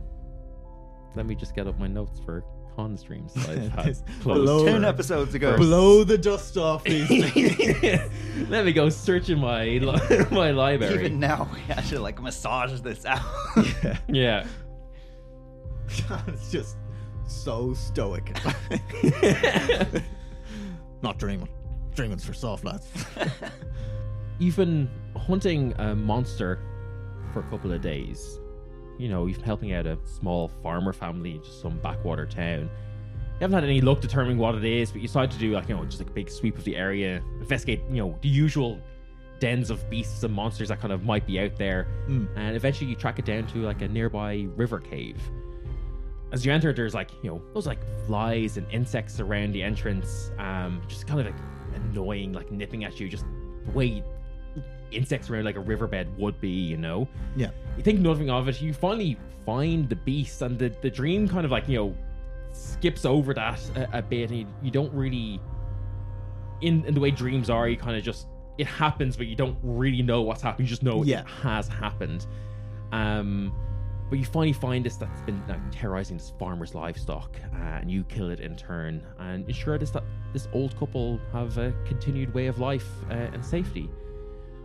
Let 1.16 1.26
me 1.26 1.34
just 1.36 1.56
get 1.56 1.66
up 1.68 1.80
my 1.80 1.88
notes 1.88 2.20
for 2.24 2.44
Khan 2.80 2.98
streams 2.98 3.34
that 3.34 3.50
I've 3.50 3.72
had 3.86 3.98
below- 4.24 4.64
Ten 4.66 4.86
episodes 4.86 5.36
ago. 5.36 5.58
Blow 5.58 6.06
the 6.06 6.18
dust 6.18 6.56
off 6.58 6.86
these. 6.86 7.10
Let 8.50 8.64
me 8.66 8.72
go 8.72 8.88
searching 8.88 9.38
my 9.40 9.80
my 10.32 10.52
library. 10.52 10.94
Even 10.94 11.20
now, 11.20 11.50
we 11.54 11.60
had 11.74 11.84
to 11.88 12.00
like 12.00 12.22
massage 12.22 12.80
this 12.80 13.06
out. 13.06 13.20
Yeah. 14.08 14.46
it's 16.28 16.50
just 16.52 16.78
so 17.28 17.74
stoic. 17.74 18.34
Not 21.02 21.18
dreaming. 21.18 21.50
Dreaming's 21.96 22.24
for 22.24 22.34
soft 22.34 22.64
lads. 22.64 22.88
You've 24.38 24.56
been 24.56 24.90
hunting 25.18 25.74
a 25.80 25.96
monster 25.96 26.62
for 27.34 27.42
a 27.42 27.50
couple 27.50 27.74
of 27.74 27.82
days. 27.82 28.39
You 29.00 29.08
know, 29.08 29.26
you've 29.26 29.38
been 29.38 29.46
helping 29.46 29.74
out 29.74 29.88
a 29.88 29.98
small 30.04 30.50
farmer 30.62 30.94
family 30.94 31.36
in 31.36 31.44
just 31.44 31.62
some 31.62 31.80
backwater 31.80 32.26
town. 32.26 32.70
You 33.40 33.46
haven't 33.46 33.56
had 33.56 33.64
any 33.64 33.80
luck 33.80 34.02
determining 34.02 34.38
what 34.38 34.56
it 34.56 34.66
is, 34.66 34.92
but 34.92 35.02
you 35.02 35.08
decide 35.08 35.32
to 35.32 35.38
do 35.38 35.54
like, 35.54 35.70
you 35.70 35.76
know, 35.76 35.86
just 35.86 36.00
like 36.00 36.10
a 36.10 36.14
big 36.14 36.30
sweep 36.30 36.58
of 36.58 36.66
the 36.66 36.76
area, 36.76 37.24
investigate, 37.40 37.82
you 37.90 37.96
know, 37.96 38.20
the 38.22 38.28
usual 38.28 38.78
dens 39.40 39.70
of 39.70 39.90
beasts 39.90 40.22
and 40.24 40.34
monsters 40.34 40.68
that 40.68 40.82
kind 40.82 40.92
of 40.92 41.06
might 41.06 41.26
be 41.26 41.40
out 41.40 41.56
there. 41.56 41.88
Mm. 42.10 42.28
And 42.36 42.56
eventually 42.58 42.90
you 42.90 42.96
track 42.98 43.18
it 43.18 43.24
down 43.26 43.48
to 43.48 43.60
like 43.60 43.82
a 43.82 43.88
nearby 43.88 44.48
river 44.58 44.80
cave. 44.80 45.18
As 46.34 46.46
you 46.46 46.52
enter, 46.52 46.74
there's 46.74 46.94
like, 46.94 47.12
you 47.24 47.30
know, 47.30 47.42
those 47.54 47.66
like 47.66 47.80
flies 48.06 48.58
and 48.58 48.68
insects 48.72 49.22
around 49.22 49.54
the 49.54 49.64
entrance, 49.64 50.32
um, 50.38 50.82
just 50.90 51.08
kind 51.08 51.22
of 51.22 51.26
like 51.26 51.42
annoying, 51.74 52.34
like 52.34 52.52
nipping 52.52 52.84
at 52.84 53.00
you, 53.00 53.08
just 53.08 53.24
the 53.66 53.72
way 53.72 54.04
insects 54.92 55.30
around 55.30 55.46
like 55.46 55.56
a 55.56 55.60
riverbed 55.60 56.08
would 56.18 56.40
be, 56.42 56.50
you 56.50 56.78
know? 56.78 57.08
Yeah. 57.36 57.52
You 57.78 57.84
think 57.84 58.00
nothing 58.00 58.30
of 58.30 58.48
it. 58.48 58.62
You 58.62 58.74
finally 58.74 59.18
find 59.46 59.88
the 59.90 59.96
beast, 59.96 60.42
and 60.42 60.58
the, 60.60 60.70
the 60.82 60.90
dream 60.90 61.28
kind 61.28 61.46
of 61.46 61.52
like, 61.52 61.68
you 61.68 61.78
know, 61.78 61.96
skips 62.52 63.06
over 63.06 63.34
that 63.34 63.60
a, 63.76 64.00
a 64.00 64.02
bit, 64.02 64.30
and 64.32 64.40
you, 64.40 64.48
you 64.62 64.72
don't 64.72 64.94
really. 64.94 65.40
In, 66.62 66.84
in 66.86 66.94
the 66.94 67.00
way 67.00 67.10
dreams 67.12 67.50
are, 67.50 67.70
you 67.70 67.78
kind 67.78 67.96
of 67.98 68.04
just. 68.04 68.28
It 68.58 68.68
happens, 68.68 69.16
but 69.16 69.28
you 69.28 69.36
don't 69.38 69.58
really 69.64 70.02
know 70.02 70.22
what's 70.22 70.42
happening. 70.42 70.66
You 70.66 70.70
just 70.70 70.84
know 70.84 71.02
Yeah. 71.04 71.22
it 71.22 71.28
has 71.28 71.70
happened. 71.70 72.28
Um, 72.92 73.54
but 74.10 74.20
you 74.20 74.26
finally 74.26 74.52
find 74.52 74.86
this 74.86 74.98
that's 74.98 75.22
been 75.22 75.42
like, 75.48 75.60
terrorizing 75.72 76.18
this 76.18 76.34
farmer's 76.38 76.76
livestock, 76.76 77.38
uh, 77.54 77.58
and 77.58 77.90
you 77.90 78.04
kill 78.04 78.30
it 78.32 78.42
in 78.42 78.58
turn, 78.58 79.06
and 79.20 79.48
ensure 79.48 79.78
this 79.78 79.92
that 79.92 80.04
this 80.34 80.48
old 80.52 80.76
couple 80.78 81.20
have 81.32 81.58
a 81.58 81.74
continued 81.86 82.34
way 82.34 82.48
of 82.48 82.60
life 82.60 82.88
uh, 83.10 83.14
and 83.14 83.46
safety. 83.46 83.90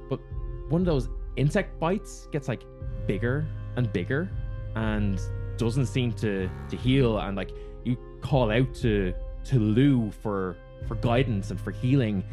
But 0.08 0.20
one 0.68 0.80
of 0.80 0.86
those 0.86 1.08
insect 1.36 1.78
bites 1.80 2.28
gets 2.32 2.48
like 2.48 2.62
bigger 3.06 3.46
and 3.76 3.92
bigger, 3.92 4.30
and 4.76 5.20
doesn't 5.56 5.86
seem 5.86 6.12
to 6.12 6.48
to 6.68 6.76
heal. 6.76 7.18
And 7.18 7.36
like 7.36 7.50
you 7.84 7.96
call 8.20 8.50
out 8.50 8.74
to 8.76 9.14
to 9.46 9.58
Lou 9.58 10.10
for 10.10 10.56
for 10.86 10.96
guidance 10.96 11.50
and 11.50 11.60
for 11.60 11.70
healing, 11.70 12.24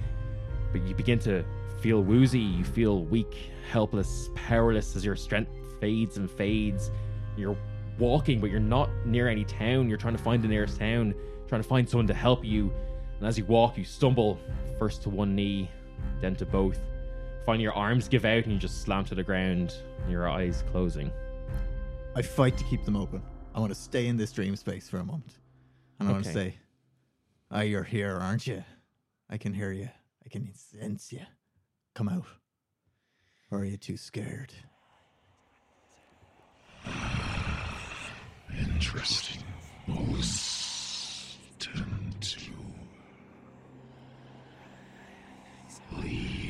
but 0.71 0.81
you 0.83 0.95
begin 0.95 1.19
to 1.19 1.43
feel 1.81 2.03
woozy. 2.03 2.39
You 2.39 2.63
feel 2.63 3.05
weak, 3.05 3.51
helpless, 3.69 4.29
powerless 4.35 4.95
as 4.95 5.03
your 5.03 5.15
strength 5.15 5.51
fades 5.79 6.17
and 6.17 6.29
fades. 6.29 6.91
You're 7.37 7.57
walking, 7.97 8.39
but 8.39 8.49
you're 8.49 8.59
not 8.59 8.89
near 9.05 9.27
any 9.27 9.45
town. 9.45 9.89
You're 9.89 9.97
trying 9.97 10.15
to 10.15 10.23
find 10.23 10.43
the 10.43 10.47
nearest 10.47 10.79
town, 10.79 11.13
trying 11.47 11.61
to 11.61 11.67
find 11.67 11.87
someone 11.87 12.07
to 12.07 12.13
help 12.13 12.45
you. 12.45 12.71
And 13.19 13.27
as 13.27 13.37
you 13.37 13.45
walk, 13.45 13.77
you 13.77 13.83
stumble 13.83 14.39
first 14.79 15.03
to 15.03 15.09
one 15.09 15.35
knee, 15.35 15.69
then 16.21 16.35
to 16.37 16.45
both. 16.45 16.79
Finally, 17.45 17.63
your 17.63 17.73
arms 17.73 18.07
give 18.07 18.25
out 18.25 18.43
and 18.43 18.53
you 18.53 18.59
just 18.59 18.81
slam 18.81 19.03
to 19.05 19.15
the 19.15 19.23
ground, 19.23 19.73
your 20.07 20.29
eyes 20.29 20.63
closing. 20.71 21.11
I 22.15 22.21
fight 22.21 22.57
to 22.57 22.63
keep 22.65 22.85
them 22.85 22.95
open. 22.95 23.21
I 23.55 23.59
want 23.59 23.71
to 23.73 23.79
stay 23.79 24.07
in 24.07 24.17
this 24.17 24.31
dream 24.31 24.55
space 24.55 24.87
for 24.89 24.97
a 24.97 25.03
moment. 25.03 25.39
And 25.99 26.07
I 26.07 26.11
want 26.11 26.23
to 26.25 26.29
Okay. 26.29 26.49
say, 26.51 26.55
Ah, 27.49 27.61
you're 27.61 27.83
here, 27.83 28.17
aren't 28.17 28.47
you? 28.47 28.63
I 29.29 29.37
can 29.37 29.53
hear 29.53 29.71
you. 29.71 29.89
I 30.25 30.29
can 30.29 30.53
sense 30.53 31.11
you. 31.11 31.21
Come 31.95 32.07
out. 32.09 32.25
Or 33.49 33.59
are 33.59 33.65
you 33.65 33.75
too 33.77 33.97
scared? 33.97 34.53
Interesting. 38.57 39.43
Most 39.87 41.37
tend 41.59 42.21
to 42.21 42.39
leave 45.97 46.39
in 46.39 46.40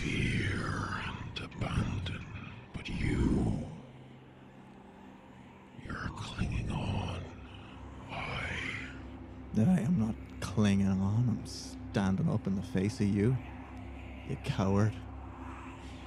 fear 0.00 0.88
and 1.04 1.44
abandon, 1.44 2.24
but 2.72 2.88
you, 2.88 3.66
you're 5.84 6.10
clinging 6.16 6.70
on. 6.70 7.20
Why? 8.08 8.46
That 9.54 9.68
I 9.68 9.80
am 9.80 9.98
not 9.98 10.14
clinging 10.40 10.88
on. 10.88 11.26
I'm 11.28 11.46
standing 11.46 12.30
up 12.30 12.46
in 12.46 12.56
the 12.56 12.62
face 12.62 13.00
of 13.00 13.08
you. 13.08 13.36
You 14.28 14.36
coward. 14.42 14.92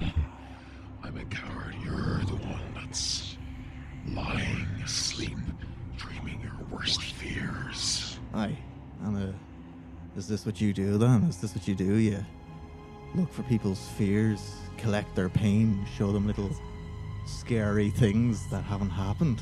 I'm 0.00 1.16
a 1.16 1.24
coward. 1.26 1.76
You're 1.84 2.18
the 2.24 2.36
one 2.36 2.74
that's 2.74 3.36
lying 4.08 4.66
asleep, 4.84 5.38
dreaming 5.96 6.40
your 6.40 6.66
worst 6.68 7.02
fears. 7.02 8.18
Aye. 8.34 8.58
And 9.04 9.30
uh, 9.30 9.36
is 10.16 10.26
this 10.26 10.44
what 10.44 10.60
you 10.60 10.72
do 10.72 10.98
then? 10.98 11.22
Is 11.24 11.36
this 11.36 11.54
what 11.54 11.68
you 11.68 11.76
do? 11.76 11.94
You 11.94 12.24
look 13.14 13.32
for 13.32 13.42
people's 13.44 13.88
fears, 13.90 14.56
collect 14.76 15.14
their 15.14 15.28
pain, 15.28 15.86
show 15.96 16.10
them 16.10 16.26
little 16.26 16.50
scary 17.26 17.90
things 17.90 18.46
that 18.50 18.62
haven't 18.64 18.90
happened. 18.90 19.40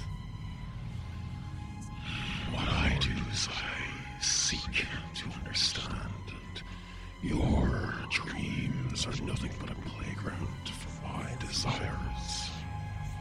What 2.52 2.68
I 2.68 2.98
do 3.00 3.10
is 3.32 3.48
I 3.50 4.20
seek 4.22 4.86
to 5.14 5.28
understand, 5.38 5.88
and 6.28 6.62
your 7.22 7.94
dreams 8.10 9.06
are 9.06 9.24
nothing 9.24 9.52
but 9.58 9.70
a 9.70 9.74
playground 9.88 10.68
for 10.68 11.06
my 11.06 11.34
desires. 11.40 12.50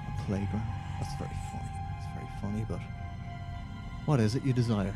A 0.08 0.24
playground. 0.26 0.68
That's 1.00 1.16
very 1.16 1.30
funny. 1.52 1.70
That's 1.94 2.14
very 2.14 2.30
funny, 2.42 2.66
but 2.68 2.80
what 4.06 4.20
is 4.20 4.36
it 4.36 4.44
you 4.44 4.52
desire? 4.52 4.94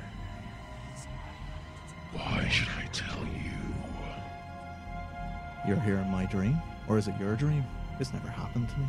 You're 5.68 5.80
here 5.80 5.98
in 5.98 6.10
my 6.10 6.26
dream? 6.26 6.62
Or 6.88 6.98
is 6.98 7.08
it 7.08 7.16
your 7.20 7.36
dream? 7.36 7.64
This 7.98 8.14
never 8.14 8.28
happened 8.30 8.70
to 8.70 8.78
me. 8.80 8.86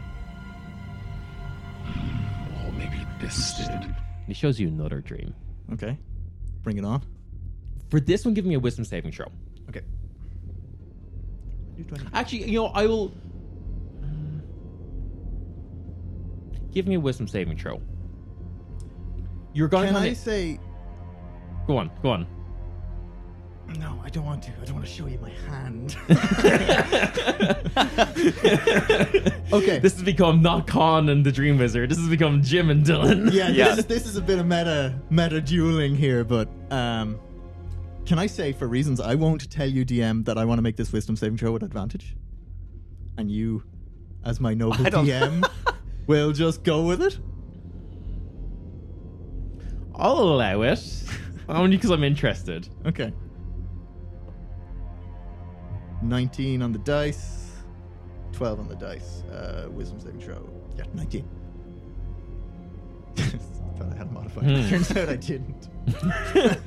Well, 2.63 2.73
maybe 2.73 3.01
this 3.21 3.55
did. 3.55 3.95
He 4.27 4.35
shows 4.35 4.59
you 4.61 4.69
another 4.69 5.01
dream. 5.01 5.35
Okay. 5.73 5.97
Bring 6.63 6.79
it 6.79 6.85
on. 6.85 7.03
For 7.91 8.01
this 8.01 8.25
one, 8.25 8.35
give 8.35 8.45
me 8.45 8.55
a 8.55 8.61
wisdom 8.61 8.85
saving 8.85 9.13
throw. 9.13 9.27
Okay. 9.69 9.83
You 11.79 11.85
try 11.85 11.99
to- 11.99 12.07
Actually, 12.13 12.51
you 12.51 12.59
know, 12.61 12.67
I 12.67 12.87
will. 12.87 13.13
Give 16.73 16.87
me 16.87 16.97
a 16.97 17.01
wisdom 17.01 17.27
saving 17.29 17.57
throw. 17.59 17.81
You're 19.55 19.69
gonna. 19.69 19.87
Can 19.87 19.97
I 19.97 20.01
kinda- 20.07 20.19
say 20.21 20.61
Go 21.67 21.79
on, 21.79 21.91
go 22.03 22.11
on. 22.11 22.27
No? 23.79 24.01
I 24.05 24.09
don't 24.09 24.25
want 24.25 24.43
to. 24.45 24.51
I 24.61 24.65
don't 24.65 24.75
want 24.75 24.87
to 24.87 24.93
show 24.93 25.07
you 25.07 25.19
my 25.19 25.31
hand. 25.49 25.97
okay. 29.53 29.79
This 29.79 29.95
has 29.95 30.03
become 30.03 30.43
not 30.43 30.67
Khan 30.67 31.09
and 31.09 31.25
the 31.25 31.33
Dream 31.33 31.59
Wizard. 31.59 31.91
This 31.91 31.99
has 31.99 32.09
become 32.09 32.43
Jim 32.43 32.71
and 32.71 32.85
Dylan. 32.85 33.33
yeah, 33.33 33.49
Yeah. 33.49 33.69
This, 33.71 33.79
is, 33.79 33.87
this 33.87 34.07
is 34.07 34.17
a 34.17 34.23
bit 34.23 34.39
of 34.39 34.47
meta 34.47 34.99
meta 35.11 35.41
dueling 35.41 35.97
here, 35.97 36.25
but 36.25 36.49
um, 36.71 37.19
can 38.07 38.19
I 38.19 38.27
say 38.27 38.53
for 38.53 38.67
reasons 38.69 39.01
I 39.01 39.15
won't 39.15 39.51
tell 39.51 39.69
you, 39.69 39.85
DM, 39.85 40.25
that 40.27 40.39
I 40.39 40.45
want 40.45 40.59
to 40.59 40.63
make 40.63 40.77
this 40.77 40.93
wisdom 40.93 41.17
saving 41.17 41.39
throw 41.39 41.53
with 41.53 41.63
advantage, 41.63 42.17
and 43.19 43.31
you, 43.31 43.65
as 44.25 44.41
my 44.41 44.55
noble 44.55 44.87
I 44.87 44.91
DM, 44.91 45.49
will 46.07 46.33
just 46.33 46.63
go 46.63 46.83
with 46.83 47.03
it. 47.03 47.19
I'll 49.95 50.19
allow 50.19 50.63
it. 50.63 51.03
Only 51.49 51.77
because 51.77 51.91
I'm 51.91 52.05
interested. 52.05 52.69
Okay. 52.85 53.13
19 56.09 56.63
on 56.63 56.73
the 56.73 56.79
dice, 56.79 57.53
12 58.33 58.61
on 58.61 58.69
the 58.69 58.77
dice. 58.77 59.23
Uh, 59.25 59.69
wisdom 59.71 60.01
saving 60.01 60.21
throw. 60.21 60.49
Yeah, 60.77 60.85
19. 60.95 61.29
Thought 63.17 63.93
I 63.93 63.97
had 63.97 64.07
a 64.07 64.11
modifier. 64.11 64.45
Hmm. 64.45 64.69
Turns 64.69 64.91
out 64.97 65.09
I 65.09 65.17
didn't. 65.17 65.69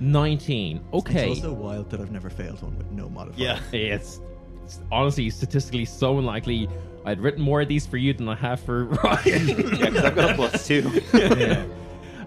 19. 0.00 0.80
Okay. 0.92 1.30
It's 1.30 1.40
also 1.40 1.52
wild 1.52 1.90
that 1.90 2.00
I've 2.00 2.10
never 2.10 2.30
failed 2.30 2.62
one 2.62 2.76
with 2.78 2.90
no 2.90 3.08
modifier. 3.08 3.60
It's, 3.72 4.20
it's 4.64 4.80
honestly 4.90 5.30
statistically 5.30 5.84
so 5.84 6.18
unlikely. 6.18 6.68
I'd 7.04 7.20
written 7.20 7.42
more 7.42 7.60
of 7.60 7.68
these 7.68 7.86
for 7.86 7.96
you 7.96 8.12
than 8.14 8.28
I 8.28 8.34
have 8.36 8.60
for 8.60 8.84
Ryan. 9.04 9.48
Yeah, 9.48 9.54
because 9.90 10.04
I've 10.04 10.14
got 10.14 10.30
a 10.30 10.34
plus 10.34 10.66
two. 10.66 10.90
yeah. 11.12 11.64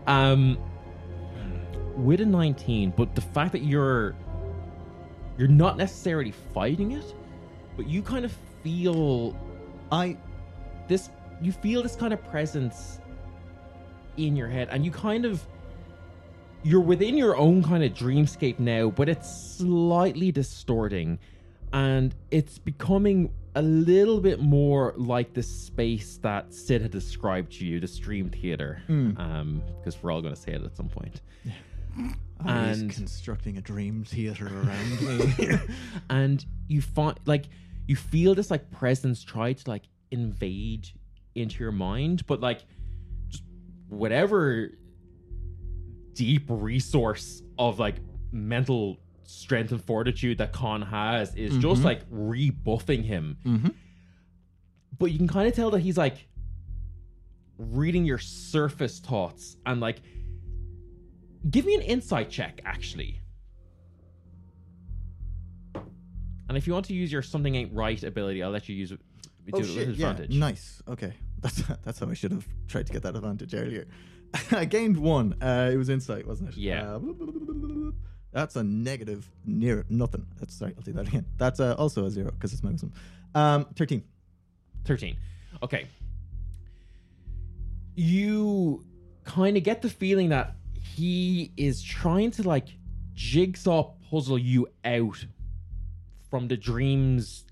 Um, 0.05 0.57
with 1.97 2.21
a 2.21 2.25
19, 2.25 2.93
but 2.95 3.15
the 3.15 3.21
fact 3.21 3.51
that 3.53 3.63
you're 3.63 4.15
you're 5.37 5.47
not 5.47 5.77
necessarily 5.77 6.33
fighting 6.53 6.91
it, 6.91 7.13
but 7.75 7.87
you 7.87 8.01
kind 8.01 8.25
of 8.25 8.33
feel 8.63 9.35
I 9.91 10.17
this 10.87 11.09
you 11.41 11.51
feel 11.51 11.83
this 11.83 11.95
kind 11.95 12.13
of 12.13 12.23
presence 12.29 12.99
in 14.17 14.35
your 14.35 14.47
head 14.47 14.67
and 14.71 14.83
you 14.83 14.91
kind 14.91 15.25
of 15.25 15.45
you're 16.63 16.81
within 16.81 17.15
your 17.15 17.37
own 17.37 17.63
kind 17.63 17.83
of 17.83 17.93
dreamscape 17.93 18.57
now 18.59 18.89
but 18.89 19.07
it's 19.07 19.29
slightly 19.57 20.31
distorting 20.31 21.19
and 21.71 22.15
it's 22.31 22.57
becoming 22.57 23.31
a 23.55 23.61
little 23.61 24.19
bit 24.19 24.39
more 24.39 24.93
like 24.97 25.33
the 25.33 25.43
space 25.43 26.17
that 26.23 26.51
sid 26.53 26.81
had 26.81 26.91
described 26.91 27.51
to 27.51 27.65
you 27.65 27.79
the 27.79 27.87
stream 27.87 28.29
theater. 28.29 28.81
Um 29.17 29.61
because 29.77 30.01
we're 30.01 30.11
all 30.11 30.21
going 30.21 30.33
to 30.33 30.41
say 30.41 30.53
it 30.53 30.63
at 30.63 30.75
some 30.75 30.89
point 30.89 31.21
I 32.45 32.69
was 32.69 32.81
And- 32.81 32.91
constructing 32.91 33.57
a 33.57 33.61
dream 33.61 34.03
theater 34.03 34.47
around 34.47 35.01
me. 35.01 35.53
and 36.09 36.45
you 36.67 36.81
find 36.81 37.19
like 37.25 37.45
you 37.87 37.95
feel 37.95 38.35
this 38.35 38.51
like 38.51 38.69
presence 38.71 39.23
try 39.23 39.53
to 39.53 39.69
like 39.69 39.83
invade 40.11 40.89
into 41.35 41.63
your 41.63 41.71
mind 41.71 42.25
but 42.27 42.39
like 42.41 42.61
just 43.29 43.43
whatever 43.89 44.69
deep 46.13 46.45
resource 46.49 47.41
of 47.57 47.79
like 47.79 47.95
mental 48.31 48.97
strength 49.23 49.71
and 49.71 49.83
fortitude 49.83 50.37
that 50.39 50.51
Khan 50.53 50.81
has 50.81 51.33
is 51.35 51.57
just 51.57 51.81
Mhm. 51.81 51.85
like 51.85 52.01
rebuffing 52.09 53.03
him 53.03 53.37
Mhm. 53.45 53.73
but 54.97 55.11
you 55.11 55.17
can 55.17 55.27
kind 55.27 55.47
of 55.47 55.53
tell 55.53 55.69
that 55.71 55.79
he's 55.79 55.97
like 55.97 56.27
reading 57.57 58.05
your 58.05 58.17
surface 58.19 58.99
thoughts 58.99 59.57
and 59.65 59.79
like 59.81 60.01
give 61.49 61.65
me 61.65 61.75
an 61.75 61.81
insight 61.81 62.29
check 62.29 62.61
actually 62.65 63.21
and 66.49 66.57
if 66.57 66.65
you 66.67 66.73
want 66.73 66.85
to 66.85 66.93
use 66.93 67.11
your 67.11 67.21
something 67.21 67.55
ain't 67.55 67.73
right 67.73 68.03
ability 68.03 68.41
i'll 68.43 68.49
let 68.49 68.67
you 68.67 68.75
use 68.75 68.91
it 68.91 68.99
do 69.51 69.57
oh 69.57 69.59
it 69.59 69.61
with 69.61 69.97
shit! 69.97 70.29
Yeah, 70.29 70.37
nice. 70.37 70.81
Okay, 70.87 71.13
that's 71.39 71.63
that's 71.83 71.99
how 71.99 72.09
I 72.09 72.13
should 72.13 72.31
have 72.31 72.45
tried 72.67 72.87
to 72.87 72.93
get 72.93 73.03
that 73.03 73.15
advantage 73.15 73.53
earlier. 73.53 73.87
I 74.51 74.65
gained 74.65 74.97
one. 74.97 75.35
Uh, 75.41 75.69
it 75.71 75.77
was 75.77 75.89
insight, 75.89 76.27
wasn't 76.27 76.49
it? 76.49 76.57
Yeah. 76.57 76.95
Uh, 76.95 77.91
that's 78.33 78.55
a 78.57 78.63
negative 78.63 79.29
near 79.45 79.85
nothing. 79.89 80.27
That's 80.37 80.53
sorry. 80.53 80.73
I'll 80.77 80.83
do 80.83 80.93
that 80.93 81.07
again. 81.07 81.25
That's 81.37 81.59
uh, 81.59 81.75
also 81.77 82.05
a 82.05 82.11
zero 82.11 82.31
because 82.31 82.53
it's 82.53 82.63
my 82.63 82.71
wisdom. 82.71 82.93
Um, 83.33 83.65
thirteen. 83.75 84.03
13 84.85 85.17
okay 85.63 85.85
you 87.95 88.85
kind 89.25 89.57
of 89.57 89.63
get 89.63 89.81
the 89.81 89.89
feeling 89.89 90.29
that 90.29 90.55
he 90.97 91.51
is 91.57 91.83
trying 91.83 92.31
to 92.31 92.41
like 92.43 92.69
jigsaw 93.13 93.83
puzzle 94.09 94.37
you 94.39 94.67
out 94.83 95.23
from 96.29 96.47
the 96.47 96.57
dreams 96.57 97.45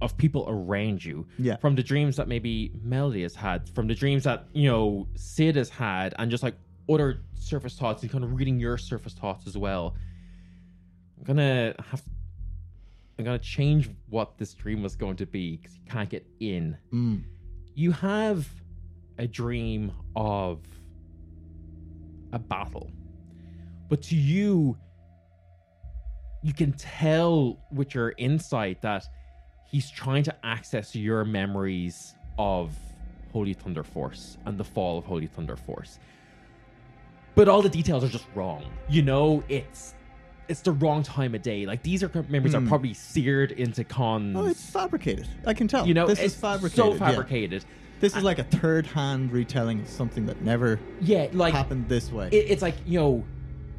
of 0.00 0.16
people 0.16 0.46
around 0.48 1.04
you 1.04 1.26
Yeah. 1.38 1.56
from 1.56 1.74
the 1.74 1.82
dreams 1.82 2.16
that 2.16 2.28
maybe 2.28 2.72
melody 2.82 3.22
has 3.22 3.34
had 3.34 3.68
from 3.68 3.86
the 3.86 3.94
dreams 3.94 4.24
that 4.24 4.46
you 4.52 4.68
know 4.70 5.06
sid 5.14 5.56
has 5.56 5.68
had 5.68 6.14
and 6.18 6.30
just 6.30 6.42
like 6.42 6.56
other 6.90 7.20
surface 7.34 7.76
thoughts 7.78 8.02
and 8.02 8.10
kind 8.10 8.24
of 8.24 8.32
reading 8.34 8.58
your 8.58 8.76
surface 8.78 9.12
thoughts 9.14 9.46
as 9.46 9.56
well 9.56 9.94
i'm 11.18 11.24
gonna 11.24 11.74
have 11.90 12.02
i'm 13.18 13.24
gonna 13.24 13.38
change 13.38 13.88
what 14.08 14.36
this 14.38 14.54
dream 14.54 14.82
was 14.82 14.96
going 14.96 15.16
to 15.16 15.26
be 15.26 15.56
because 15.56 15.74
you 15.76 15.82
can't 15.88 16.08
get 16.10 16.26
in 16.40 16.76
Mm. 16.92 17.22
you 17.74 17.92
have 17.92 18.48
a 19.18 19.26
dream 19.26 19.92
of 20.16 20.58
a 22.32 22.38
battle 22.38 22.90
but 23.88 24.00
to 24.02 24.16
you 24.16 24.76
you 26.42 26.52
can 26.52 26.72
tell 26.72 27.58
with 27.72 27.94
your 27.94 28.14
insight 28.18 28.82
that 28.82 29.04
he's 29.70 29.90
trying 29.90 30.22
to 30.24 30.34
access 30.44 30.94
your 30.94 31.24
memories 31.24 32.14
of 32.38 32.70
holy 33.32 33.52
thunder 33.54 33.82
force 33.82 34.36
and 34.46 34.58
the 34.58 34.64
fall 34.64 34.98
of 34.98 35.04
holy 35.04 35.26
thunder 35.26 35.56
force 35.56 35.98
but 37.34 37.48
all 37.48 37.62
the 37.62 37.68
details 37.68 38.02
are 38.04 38.08
just 38.08 38.26
wrong 38.34 38.64
you 38.88 39.02
know 39.02 39.42
it's 39.48 39.94
it's 40.48 40.60
the 40.60 40.72
wrong 40.72 41.02
time 41.02 41.34
of 41.34 41.40
day 41.42 41.64
like 41.66 41.82
these 41.82 42.02
are 42.02 42.10
memories 42.28 42.54
Hmm. 42.54 42.64
are 42.64 42.68
probably 42.68 42.92
seared 42.94 43.52
into 43.52 43.84
Khan's 43.84 44.36
Oh, 44.36 44.46
it's 44.46 44.68
fabricated. 44.70 45.26
I 45.46 45.54
can 45.54 45.68
tell. 45.68 45.86
you 45.86 45.94
know 45.94 46.06
this 46.06 46.18
it's 46.18 46.34
is 46.34 46.40
fabricated. 46.40 46.76
so 46.76 46.92
yeah. 46.92 46.98
This 48.02 48.14
is 48.16 48.22
like 48.24 48.38
a 48.38 48.44
third-hand 48.44 49.32
retelling 49.32 49.80
of 49.80 49.88
something 49.88 50.26
that 50.26 50.42
never 50.42 50.78
yeah 51.00 51.28
like 51.32 51.54
happened 51.54 51.88
this 51.88 52.12
way. 52.12 52.28
it, 52.32 52.50
it's 52.50 52.60
like 52.60 52.74
you 52.84 52.98
know 53.00 53.24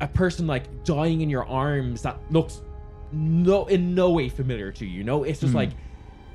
a 0.01 0.07
person 0.07 0.47
like 0.47 0.83
dying 0.85 1.21
in 1.21 1.29
your 1.29 1.45
arms 1.45 2.01
that 2.01 2.17
looks 2.31 2.61
no 3.11 3.65
in 3.67 3.93
no 3.93 4.09
way 4.11 4.29
familiar 4.29 4.71
to 4.71 4.85
you 4.85 4.91
you 4.99 5.03
know 5.03 5.23
it's 5.23 5.39
just 5.39 5.51
Hmm. 5.51 5.57
like 5.57 5.69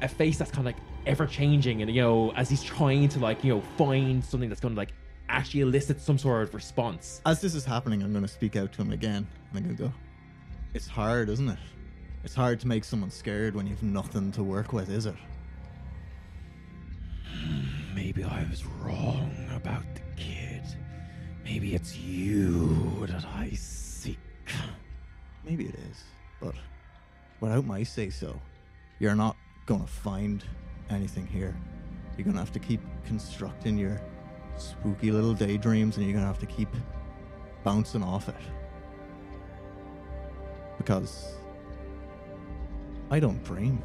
a 0.02 0.06
face 0.08 0.38
that's 0.38 0.50
kind 0.52 0.60
of 0.68 0.74
like 0.74 0.82
ever 1.06 1.26
changing 1.26 1.82
and 1.82 1.90
you 1.92 2.00
know 2.02 2.30
as 2.36 2.48
he's 2.48 2.62
trying 2.62 3.08
to 3.08 3.18
like 3.18 3.42
you 3.42 3.54
know 3.54 3.62
find 3.76 4.22
something 4.24 4.48
that's 4.50 4.60
going 4.60 4.74
to 4.74 4.78
like 4.78 4.92
actually 5.30 5.62
elicit 5.62 6.00
some 6.00 6.18
sort 6.18 6.42
of 6.42 6.54
response 6.54 7.20
As 7.26 7.40
this 7.40 7.54
is 7.54 7.64
happening, 7.64 8.02
I'm 8.02 8.12
going 8.12 8.24
to 8.24 8.28
speak 8.32 8.54
out 8.56 8.72
to 8.74 8.82
him 8.82 8.92
again. 8.92 9.26
And 9.50 9.58
I'm 9.58 9.62
going 9.64 9.76
to 9.76 9.82
go, 9.84 9.92
It's 10.74 10.86
hard, 10.86 11.28
isn't 11.30 11.48
it? 11.48 11.58
It's 12.24 12.34
hard 12.34 12.60
to 12.60 12.68
make 12.68 12.84
someone 12.84 13.10
scared 13.10 13.54
when 13.54 13.66
you've 13.66 13.82
nothing 13.82 14.30
to 14.32 14.42
work 14.42 14.72
with, 14.72 14.88
is 14.90 15.06
it? 15.06 15.14
Maybe 17.98 18.22
I 18.22 18.46
was 18.48 18.64
wrong 18.64 19.34
about 19.56 19.82
the 19.96 20.02
kid. 20.16 20.62
Maybe 21.42 21.74
it's 21.74 21.96
you 21.96 23.04
that 23.08 23.24
I 23.24 23.50
seek. 23.54 24.20
Maybe 25.44 25.64
it 25.64 25.74
is, 25.74 26.04
but 26.40 26.54
without 27.40 27.66
my 27.66 27.82
say 27.82 28.08
so, 28.08 28.40
you're 29.00 29.16
not 29.16 29.36
to 29.80 29.88
find 29.88 30.44
anything 30.90 31.26
here. 31.26 31.56
You're 32.16 32.22
to 32.34 32.40
have 32.40 32.52
to 32.52 32.60
keep 32.60 32.80
constructing 33.04 33.76
your 33.76 34.00
spooky 34.56 35.10
little 35.10 35.34
daydreams 35.34 35.96
and 35.96 36.06
you're 36.06 36.14
to 36.24 36.32
have 36.32 36.38
to 36.38 36.46
keep 36.46 36.68
bouncing 37.64 38.04
off 38.04 38.28
it. 38.28 38.36
Because 40.78 41.32
I 43.10 43.18
don't 43.18 43.42
dream. 43.42 43.82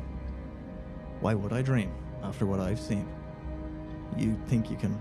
Why 1.19 1.34
would 1.34 1.52
I 1.52 1.63
dream 1.63 1.91
after 2.21 2.45
what 2.45 2.60
I've 2.60 2.80
seen? 2.80 3.08
You 4.18 4.38
think 4.48 4.70
you 4.70 4.78
can 4.78 4.98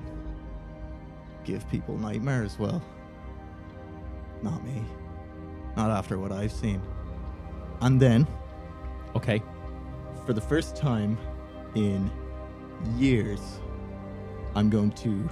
give 1.44 1.68
people 1.70 1.98
nightmares? 1.98 2.58
Well, 2.58 2.82
not 4.42 4.64
me. 4.64 4.84
Not 5.76 5.90
after 5.90 6.18
what 6.18 6.32
I've 6.32 6.52
seen. 6.52 6.80
And 7.80 8.00
then, 8.00 8.26
okay 9.16 9.42
for 10.24 10.32
the 10.32 10.40
first 10.40 10.76
time 10.76 11.18
in 11.74 12.10
years, 12.96 13.40
I'm 14.54 14.70
going 14.70 14.92
to 14.92 15.28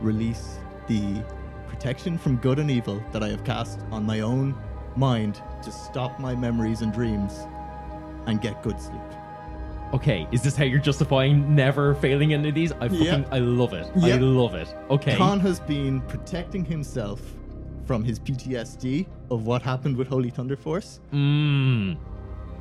release 0.00 0.58
the 0.86 1.24
protection 1.68 2.18
from 2.18 2.36
good 2.36 2.58
and 2.58 2.70
evil 2.70 3.02
that 3.12 3.22
I 3.22 3.28
have 3.28 3.44
cast 3.44 3.80
on 3.90 4.04
my 4.04 4.20
own 4.20 4.54
mind 4.94 5.42
to 5.62 5.72
stop 5.72 6.20
my 6.20 6.34
memories 6.34 6.82
and 6.82 6.92
dreams 6.92 7.46
and 8.26 8.40
get 8.40 8.62
good 8.62 8.80
sleep. 8.80 9.00
Okay 9.94 10.26
is 10.32 10.42
this 10.42 10.56
how 10.56 10.64
you're 10.64 10.80
justifying 10.80 11.54
never 11.54 11.94
failing 11.96 12.32
any 12.34 12.48
of 12.48 12.54
these 12.54 12.72
i 12.72 12.88
fucking 12.88 13.04
Yeah. 13.04 13.24
i 13.30 13.38
love 13.38 13.72
it 13.72 13.86
i 14.02 14.16
love 14.16 14.54
it 14.54 14.74
okay 14.90 15.16
Khan 15.16 15.38
has 15.40 15.60
been 15.60 16.00
protecting 16.02 16.64
himself 16.64 17.20
from 17.86 18.02
his 18.02 18.18
PTSD 18.18 19.06
of 19.30 19.46
what 19.46 19.62
happened 19.62 19.96
with 19.96 20.08
Holy 20.08 20.28
Thunder 20.28 20.56
Force, 20.56 20.98
mm. 21.12 21.96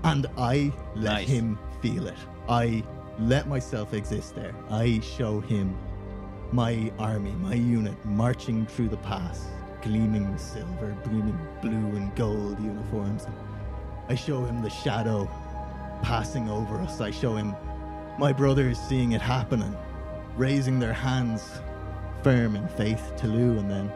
and 0.04 0.28
I 0.38 0.72
let 0.96 1.14
Nice. 1.14 1.28
him 1.28 1.58
feel 1.82 2.06
it. 2.06 2.14
I 2.48 2.84
let 3.18 3.48
myself 3.48 3.96
exist 3.96 4.36
there. 4.36 4.54
I 4.70 5.00
show 5.18 5.40
him 5.40 5.76
my 6.52 6.92
army, 7.00 7.32
my 7.42 7.56
unit 7.56 7.96
marching 8.06 8.68
through 8.68 8.90
the 8.90 8.98
pass, 8.98 9.48
gleaming 9.82 10.38
silver, 10.38 10.96
gleaming 11.04 11.40
blue 11.60 11.72
and 11.98 12.16
gold 12.16 12.60
uniforms. 12.60 13.26
I 14.08 14.14
show 14.14 14.46
him 14.46 14.62
the 14.62 14.70
shadow 14.70 15.28
passing 16.06 16.48
over 16.48 16.80
us. 16.82 17.02
I 17.02 17.10
show 17.10 17.36
him 17.36 17.56
my 18.20 18.32
brothers 18.32 18.78
seeing 18.78 19.14
it 19.14 19.22
happening, 19.22 19.76
raising 20.38 20.78
their 20.78 20.94
hands 20.94 21.60
firm 22.22 22.56
in 22.56 22.68
faith 22.68 23.14
to 23.18 23.28
Lou, 23.28 23.58
and 23.58 23.70
then 23.72 23.92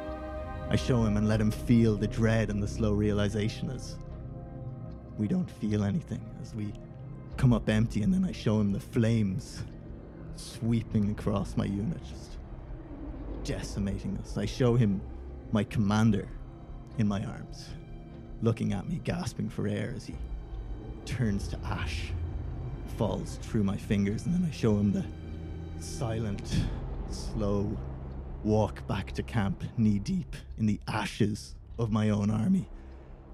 I 0.71 0.75
show 0.75 1.03
him 1.03 1.17
and 1.17 1.27
let 1.27 1.39
him 1.39 1.51
feel 1.51 1.95
the 1.95 2.07
dread 2.07 2.49
and 2.49 2.63
the 2.63 2.67
slow 2.67 2.93
realization 2.93 3.69
as 3.69 3.95
we 5.19 5.27
don't 5.27 5.49
feel 5.61 5.83
anything, 5.83 6.19
as 6.41 6.55
we 6.55 6.73
come 7.37 7.53
up 7.53 7.69
empty, 7.69 8.01
and 8.01 8.11
then 8.11 8.25
I 8.25 8.31
show 8.31 8.59
him 8.59 8.71
the 8.71 8.79
flames 8.79 9.61
sweeping 10.35 11.11
across 11.11 11.55
my 11.57 11.65
unit, 11.65 12.01
just 12.03 12.39
decimating 13.43 14.17
us. 14.17 14.35
I 14.35 14.47
show 14.47 14.75
him 14.75 14.99
my 15.51 15.63
commander 15.63 16.27
in 16.97 17.07
my 17.07 17.23
arms, 17.23 17.69
looking 18.41 18.73
at 18.73 18.89
me, 18.89 18.99
gasping 19.03 19.47
for 19.47 19.67
air 19.67 19.93
as 19.95 20.07
he 20.07 20.15
turns 21.05 21.47
to 21.49 21.59
ash, 21.65 22.11
falls 22.97 23.39
through 23.41 23.63
my 23.63 23.77
fingers, 23.77 24.25
and 24.25 24.33
then 24.35 24.47
I 24.47 24.51
show 24.51 24.77
him 24.77 24.91
the 24.91 25.05
silent, 25.79 26.61
slow 27.09 27.77
walk 28.43 28.85
back 28.87 29.11
to 29.13 29.23
camp, 29.23 29.63
knee 29.77 29.99
deep 29.99 30.35
in 30.57 30.65
the 30.65 30.79
ashes 30.87 31.55
of 31.77 31.91
my 31.91 32.09
own 32.09 32.29
army. 32.29 32.69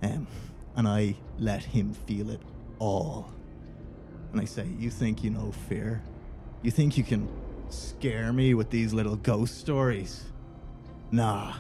Um, 0.02 0.28
and 0.76 0.88
I 0.88 1.16
let 1.40 1.64
him 1.64 1.94
feel 1.94 2.30
it 2.30 2.42
all. 2.80 3.32
and 4.32 4.42
I 4.42 4.46
say, 4.46 4.68
You 4.78 4.90
think 4.90 5.24
you 5.24 5.30
know 5.30 5.52
fear? 5.70 6.02
You 6.62 6.72
think 6.72 6.98
you 6.98 7.04
can 7.04 7.28
scare 7.70 8.34
me 8.34 8.54
with 8.54 8.70
these 8.70 8.94
little 8.94 9.16
ghost 9.16 9.60
stories? 9.60 10.24
Nah. 11.12 11.54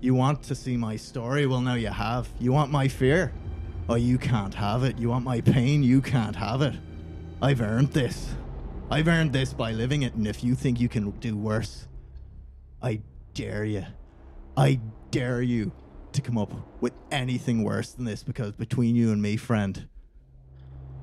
You 0.00 0.14
want 0.14 0.42
to 0.44 0.54
see 0.54 0.76
my 0.76 0.96
story? 0.96 1.46
Well, 1.46 1.60
now 1.60 1.74
you 1.74 1.88
have. 1.88 2.28
You 2.38 2.52
want 2.52 2.70
my 2.70 2.86
fear? 2.86 3.32
Oh, 3.88 3.94
you 3.94 4.18
can't 4.18 4.54
have 4.54 4.82
it. 4.82 4.98
You 4.98 5.10
want 5.10 5.24
my 5.24 5.40
pain? 5.40 5.82
You 5.82 6.00
can't 6.00 6.34
have 6.34 6.60
it. 6.62 6.74
I've 7.40 7.60
earned 7.60 7.92
this. 7.92 8.34
I've 8.90 9.06
earned 9.08 9.32
this 9.32 9.52
by 9.52 9.72
living 9.72 10.02
it, 10.02 10.14
and 10.14 10.26
if 10.26 10.42
you 10.42 10.54
think 10.54 10.80
you 10.80 10.88
can 10.88 11.10
do 11.12 11.36
worse, 11.36 11.86
I 12.82 13.00
dare 13.34 13.64
you. 13.64 13.84
I 14.56 14.80
dare 15.10 15.42
you 15.42 15.70
to 16.12 16.20
come 16.22 16.38
up 16.38 16.52
with 16.80 16.94
anything 17.10 17.62
worse 17.62 17.92
than 17.92 18.04
this 18.04 18.22
because 18.22 18.52
between 18.52 18.96
you 18.96 19.12
and 19.12 19.20
me, 19.20 19.36
friend, 19.36 19.88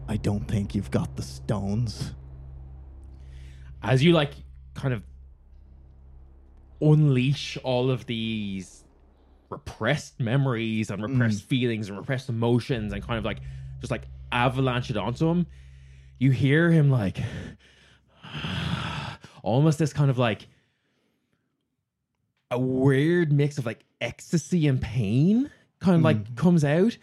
I 0.08 0.18
don't 0.18 0.46
think 0.48 0.76
you've 0.76 0.92
got 0.92 1.16
the 1.16 1.22
stones. 1.24 2.14
as 3.82 4.04
you 4.04 4.14
like 4.14 4.32
kind 4.74 4.94
of 4.94 5.04
unleash 6.82 7.58
all 7.64 7.90
of 7.92 8.06
these 8.06 8.83
repressed 9.54 10.20
memories 10.20 10.90
and 10.90 11.02
repressed 11.02 11.44
mm. 11.44 11.48
feelings 11.48 11.90
and 11.90 11.98
repressed 11.98 12.30
emotions 12.30 12.94
and 12.94 13.06
kind 13.06 13.18
of 13.18 13.26
like 13.26 13.40
just 13.80 13.92
like 13.92 14.04
avalanche 14.32 14.90
it 14.90 14.98
onto 14.98 15.28
him 15.28 15.46
you 16.20 16.32
hear 16.32 16.72
him 16.72 16.90
like 16.90 17.20
almost 19.44 19.80
this 19.80 19.94
kind 19.94 20.10
of 20.10 20.18
like 20.18 20.48
a 22.52 22.60
weird 22.60 23.32
mix 23.32 23.58
of 23.58 23.66
like 23.66 23.84
ecstasy 24.02 24.68
and 24.68 24.82
pain 24.82 25.50
kind 25.80 25.96
of 25.96 26.02
like 26.02 26.18
mm. 26.18 26.36
comes 26.36 26.64
out 26.64 26.98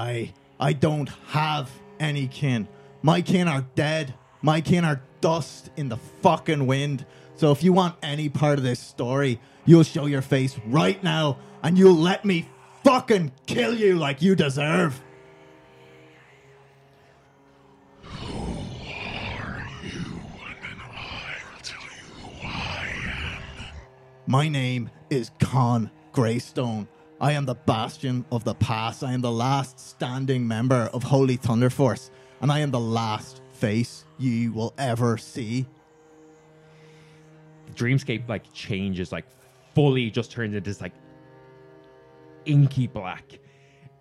I 0.00 0.32
I 0.58 0.72
don't 0.72 1.10
have 1.28 1.70
any 1.98 2.26
kin. 2.26 2.66
My 3.02 3.20
kin 3.20 3.48
are 3.48 3.66
dead. 3.74 4.14
My 4.40 4.62
kin 4.62 4.82
are 4.84 5.02
dust 5.20 5.70
in 5.76 5.90
the 5.90 5.98
fucking 6.22 6.66
wind. 6.66 7.04
So 7.36 7.52
if 7.52 7.62
you 7.62 7.74
want 7.74 7.96
any 8.02 8.30
part 8.30 8.58
of 8.58 8.64
this 8.64 8.80
story, 8.80 9.40
you'll 9.66 9.82
show 9.82 10.06
your 10.06 10.22
face 10.22 10.58
right 10.66 11.02
now 11.04 11.36
and 11.62 11.76
you'll 11.76 11.92
let 11.92 12.24
me 12.24 12.48
fucking 12.82 13.32
kill 13.46 13.74
you 13.74 13.98
like 13.98 14.22
you 14.22 14.34
deserve. 14.34 15.02
My 24.26 24.48
name 24.48 24.88
is 25.10 25.30
Khan 25.40 25.90
Greystone. 26.12 26.88
I 27.20 27.32
am 27.32 27.44
the 27.44 27.54
bastion 27.54 28.24
of 28.32 28.44
the 28.44 28.54
past. 28.54 29.04
I 29.04 29.12
am 29.12 29.20
the 29.20 29.30
last 29.30 29.78
standing 29.78 30.48
member 30.48 30.88
of 30.94 31.02
Holy 31.02 31.36
Thunder 31.36 31.68
Force, 31.68 32.10
and 32.40 32.50
I 32.50 32.60
am 32.60 32.70
the 32.70 32.80
last 32.80 33.42
face 33.52 34.04
you 34.18 34.52
will 34.52 34.72
ever 34.78 35.18
see. 35.18 35.66
The 37.66 37.72
dreamscape 37.72 38.28
like 38.28 38.50
changes 38.54 39.12
like 39.12 39.26
fully 39.74 40.10
just 40.10 40.30
turns 40.32 40.54
into 40.54 40.68
this 40.68 40.80
like 40.80 40.92
inky 42.46 42.86
black 42.86 43.38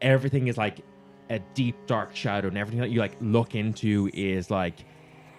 everything 0.01 0.47
is 0.47 0.57
like 0.57 0.79
a 1.29 1.39
deep 1.53 1.75
dark 1.85 2.15
shadow 2.15 2.47
and 2.47 2.57
everything 2.57 2.79
that 2.79 2.89
you 2.89 2.99
like 2.99 3.15
look 3.21 3.53
into 3.53 4.09
is 4.13 4.49
like 4.49 4.85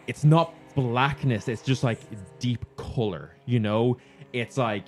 it's 0.06 0.22
not 0.22 0.54
blackness 0.74 1.48
it's 1.48 1.62
just 1.62 1.82
like 1.82 1.98
deep 2.38 2.64
color 2.76 3.34
you 3.46 3.58
know 3.58 3.96
it's 4.32 4.56
like 4.56 4.84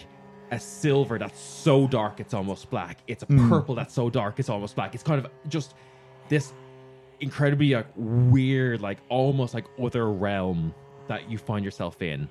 a 0.53 0.61
silver 0.61 1.19
that's 1.19 1.41
so 1.41 1.89
dark 1.89 2.21
it's 2.21 2.35
almost 2.35 2.71
black 2.71 2.99
it's 3.09 3.23
a 3.25 3.27
hmm. 3.27 3.49
purple 3.49 3.75
that's 3.75 3.95
so 3.95 4.09
dark 4.09 4.39
it's 4.39 4.49
almost 4.49 4.77
black 4.77 4.95
it's 4.95 5.03
kind 5.03 5.25
of 5.25 5.31
just 5.49 5.75
this 6.29 6.53
incredibly 7.21 7.75
like 7.75 7.87
weird 7.97 8.81
like 8.81 8.99
almost 9.09 9.55
like 9.55 9.65
other 9.83 10.13
realm 10.13 10.75
that 11.09 11.29
you 11.29 11.39
find 11.39 11.65
yourself 11.65 12.03
in 12.03 12.29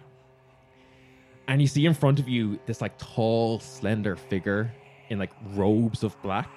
and 1.47 1.61
you 1.61 1.67
see 1.67 1.85
in 1.85 1.93
front 1.93 2.19
of 2.19 2.29
you 2.29 2.59
this 2.65 2.79
like 2.79 2.97
tall, 2.97 3.59
slender 3.59 4.15
figure 4.15 4.71
in 5.09 5.19
like 5.19 5.31
robes 5.53 6.03
of 6.03 6.19
black 6.21 6.49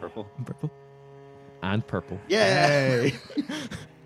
Purple. 0.00 0.24
Purple. 0.44 0.70
and 1.62 1.86
purple. 1.86 2.20
Yay! 2.28 3.12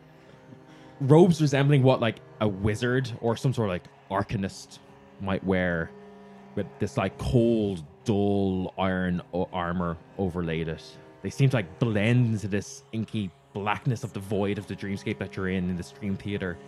Robes 1.01 1.41
resembling 1.41 1.83
what 1.83 2.01
like 2.01 2.17
a 2.41 2.49
wizard 2.49 3.11
or 3.21 3.37
some 3.37 3.53
sort 3.53 3.69
of 3.69 3.73
like 3.73 3.85
arcanist 4.11 4.79
might 5.21 5.43
wear, 5.45 5.91
with 6.55 6.67
this 6.79 6.97
like 6.97 7.17
cold, 7.19 7.85
dull 8.05 8.75
iron 8.79 9.23
o- 9.33 9.49
armor 9.53 9.97
overlaid 10.19 10.69
it. 10.69 10.83
They 11.23 11.31
seem 11.31 11.51
to 11.51 11.57
like 11.57 11.79
blend 11.79 12.27
into 12.35 12.49
this 12.49 12.83
inky 12.93 13.31
blackness 13.53 14.03
of 14.05 14.13
the 14.13 14.21
void 14.21 14.59
of 14.59 14.67
the 14.67 14.75
dreamscape 14.75 15.19
that 15.19 15.37
you're 15.37 15.49
in 15.49 15.71
in 15.71 15.77
this 15.77 15.93
dream 15.93 16.17
theater. 16.17 16.59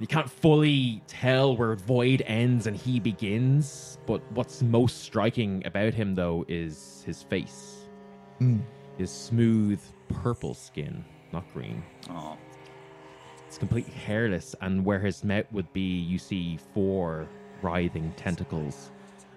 You 0.00 0.06
can't 0.06 0.28
fully 0.30 1.02
tell 1.06 1.56
where 1.56 1.74
void 1.76 2.22
ends 2.26 2.66
and 2.66 2.76
he 2.76 2.98
begins, 2.98 3.98
but 4.06 4.20
what's 4.32 4.62
most 4.62 5.02
striking 5.02 5.64
about 5.66 5.94
him 5.94 6.14
though 6.14 6.44
is 6.48 7.02
his 7.06 7.22
face. 7.22 7.86
Hmm. 8.38 8.58
His 8.98 9.10
smooth 9.10 9.80
purple 10.08 10.54
skin, 10.54 11.04
not 11.32 11.44
green. 11.52 11.82
Oh, 12.10 12.36
It's 13.46 13.58
completely 13.58 13.92
hairless, 13.92 14.54
and 14.60 14.84
where 14.84 15.00
his 15.00 15.24
mouth 15.24 15.46
would 15.52 15.72
be, 15.72 15.98
you 15.98 16.18
see 16.18 16.58
four 16.74 17.28
writhing 17.62 18.12
tentacles. 18.16 18.90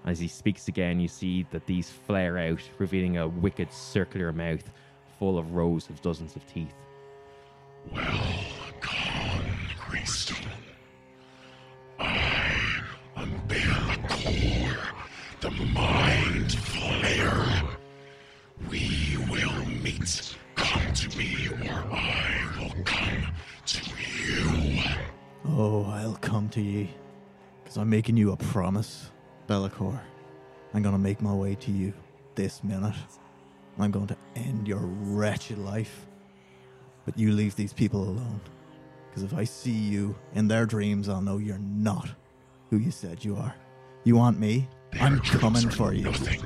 As 0.08 0.20
he 0.20 0.30
speaks 0.30 0.70
again, 0.70 1.02
you 1.02 1.10
see 1.10 1.46
that 1.52 1.66
these 1.66 1.90
flare 1.90 2.38
out, 2.38 2.62
revealing 2.78 3.18
a 3.18 3.28
wicked 3.28 3.74
circular 3.74 4.32
mouth 4.32 4.64
full 5.20 5.38
of 5.38 5.52
rows 5.54 5.90
of 5.90 6.02
dozens 6.02 6.38
of 6.38 6.48
teeth. 6.48 6.74
Well, 7.92 8.40
Khan 8.80 9.44
Greystone, 9.86 10.38
I 12.00 12.54
unveil 13.18 13.74
the 13.84 14.08
core, 14.08 14.78
the 15.42 15.52
mind 15.52 16.52
flayer. 16.52 17.68
We 18.70 19.18
will 19.30 19.66
meet. 19.66 20.38
Come 20.56 20.94
to 20.94 21.18
me, 21.18 21.50
or 21.50 21.84
I 21.92 22.50
will 22.58 22.84
come 22.86 23.28
to 23.66 23.92
you. 24.24 24.82
oh, 25.50 25.84
I'll 25.84 26.18
come 26.22 26.48
to 26.50 26.62
ye. 26.62 26.92
Because 27.62 27.76
I'm 27.76 27.90
making 27.90 28.16
you 28.16 28.32
a 28.32 28.38
promise, 28.38 29.12
Bellicor. 29.48 30.00
I'm 30.74 30.82
going 30.84 30.94
to 30.94 31.00
make 31.00 31.22
my 31.22 31.34
way 31.34 31.56
to 31.56 31.72
you 31.72 31.94
this 32.36 32.64
minute. 32.64 32.96
I'm 33.80 33.92
going 33.92 34.08
to 34.08 34.18
end 34.36 34.68
your 34.68 34.82
wretched 34.82 35.58
life. 35.58 36.06
But 37.06 37.18
you 37.18 37.32
leave 37.32 37.56
these 37.56 37.74
people 37.74 38.04
alone. 38.04 38.42
Because 39.10 39.24
if 39.24 39.34
I 39.34 39.46
see 39.46 39.72
you 39.72 40.16
in 40.36 40.48
their 40.48 40.66
dreams, 40.66 41.10
I'll 41.10 41.22
know 41.22 41.38
you're 41.38 41.58
not 41.60 42.10
who 42.70 42.78
you 42.78 42.92
said 42.92 43.24
you 43.24 43.36
are. 43.36 43.56
You 44.04 44.16
want 44.16 44.40
me? 44.40 44.68
I'm 45.00 45.20
coming 45.20 45.70
for 45.70 45.94
you. 45.94 46.06
Nothing. 46.06 46.42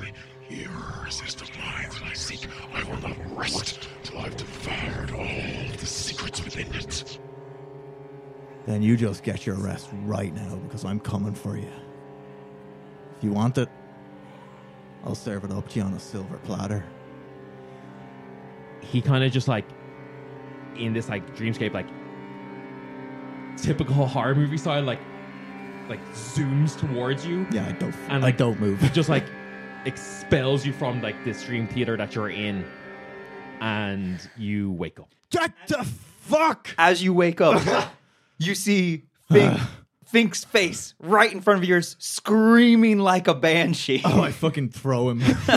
Yours 0.48 1.22
is 1.26 1.34
the 1.34 1.50
mind 1.58 1.92
that 1.92 2.02
I 2.04 2.12
seek. 2.12 2.46
I 2.74 2.84
will 2.84 3.00
not 3.00 3.16
rest 3.36 3.88
till 4.02 4.18
I've 4.18 4.36
devoured 4.36 5.10
all 5.10 5.76
the 5.76 5.86
secrets 5.86 6.44
within 6.44 6.72
it. 6.74 7.18
Then 8.66 8.82
you 8.82 8.96
just 8.96 9.24
get 9.24 9.46
your 9.46 9.56
rest 9.56 9.88
right 10.04 10.34
now 10.34 10.56
because 10.56 10.84
I'm 10.84 11.00
coming 11.00 11.34
for 11.34 11.56
you. 11.56 11.70
If 13.22 13.26
you 13.26 13.34
want 13.34 13.56
it, 13.56 13.68
I'll 15.04 15.14
serve 15.14 15.44
it 15.44 15.52
up 15.52 15.68
to 15.68 15.78
you 15.78 15.84
on 15.84 15.94
a 15.94 16.00
silver 16.00 16.38
platter. 16.38 16.84
He 18.80 19.00
kind 19.00 19.22
of 19.22 19.30
just 19.30 19.46
like, 19.46 19.64
in 20.74 20.92
this 20.92 21.08
like 21.08 21.36
dreamscape, 21.36 21.72
like 21.72 21.86
typical 23.56 24.06
horror 24.08 24.34
movie 24.34 24.56
style, 24.56 24.82
like, 24.82 24.98
like 25.88 26.04
zooms 26.14 26.76
towards 26.76 27.24
you. 27.24 27.46
Yeah, 27.52 27.68
I 27.68 27.70
don't. 27.70 27.94
And, 28.08 28.12
I 28.14 28.18
like, 28.18 28.38
don't 28.38 28.58
move. 28.58 28.80
just 28.92 29.08
like 29.08 29.26
expels 29.84 30.66
you 30.66 30.72
from 30.72 31.00
like 31.00 31.24
this 31.24 31.44
dream 31.44 31.68
theater 31.68 31.96
that 31.96 32.16
you're 32.16 32.30
in, 32.30 32.64
and 33.60 34.18
you 34.36 34.72
wake 34.72 34.98
up. 34.98 35.14
Get 35.30 35.52
the 35.68 35.84
fuck! 35.84 36.70
as 36.76 37.04
you 37.04 37.14
wake 37.14 37.40
up, 37.40 37.62
you 38.38 38.56
see 38.56 39.04
Fink, 39.30 39.60
Fink's 40.12 40.44
face 40.44 40.92
right 41.00 41.32
in 41.32 41.40
front 41.40 41.62
of 41.62 41.66
yours, 41.66 41.96
screaming 41.98 42.98
like 42.98 43.28
a 43.28 43.34
banshee. 43.34 44.02
Oh, 44.04 44.20
I 44.20 44.30
fucking 44.30 44.68
throw 44.68 45.08
him. 45.08 45.22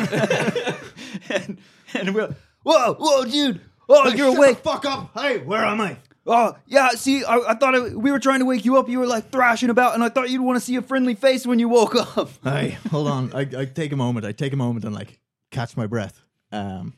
and, 1.29 1.57
and 1.93 2.15
we're 2.15 2.33
whoa, 2.63 2.93
whoa, 2.93 3.25
dude. 3.25 3.59
Oh, 3.89 4.07
you're 4.07 4.29
Shut 4.29 4.37
awake. 4.37 4.63
The 4.63 4.63
fuck 4.63 4.85
up! 4.85 5.11
Hey, 5.13 5.39
where 5.39 5.65
am 5.65 5.81
I? 5.81 5.97
Oh, 6.25 6.55
yeah. 6.67 6.91
See, 6.91 7.25
I, 7.25 7.35
I 7.49 7.55
thought 7.55 7.75
I, 7.75 7.95
we 7.95 8.11
were 8.11 8.19
trying 8.19 8.39
to 8.39 8.45
wake 8.45 8.63
you 8.63 8.77
up. 8.77 8.87
You 8.87 8.99
were 8.99 9.07
like 9.07 9.29
thrashing 9.29 9.69
about, 9.69 9.93
and 9.93 10.01
I 10.01 10.07
thought 10.07 10.29
you'd 10.29 10.39
want 10.39 10.55
to 10.55 10.61
see 10.61 10.77
a 10.77 10.81
friendly 10.81 11.15
face 11.15 11.45
when 11.45 11.59
you 11.59 11.67
woke 11.67 11.93
up. 11.93 12.29
Hey, 12.45 12.77
hold 12.89 13.09
on. 13.09 13.33
I, 13.33 13.41
I 13.41 13.65
take 13.65 13.91
a 13.91 13.97
moment. 13.97 14.25
I 14.25 14.31
take 14.31 14.53
a 14.53 14.57
moment 14.57 14.85
and 14.85 14.95
like 14.95 15.19
catch 15.51 15.75
my 15.75 15.85
breath. 15.85 16.23
Um, 16.53 16.93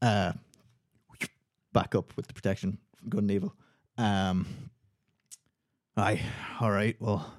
uh, 0.00 0.34
back 1.72 1.96
up 1.96 2.16
with 2.16 2.28
the 2.28 2.32
protection 2.32 2.78
from 2.96 3.08
good 3.08 3.22
and 3.22 3.30
evil. 3.32 3.56
Um. 3.98 4.46
Aye. 5.96 6.20
All 6.60 6.70
right. 6.70 6.96
Well, 7.00 7.32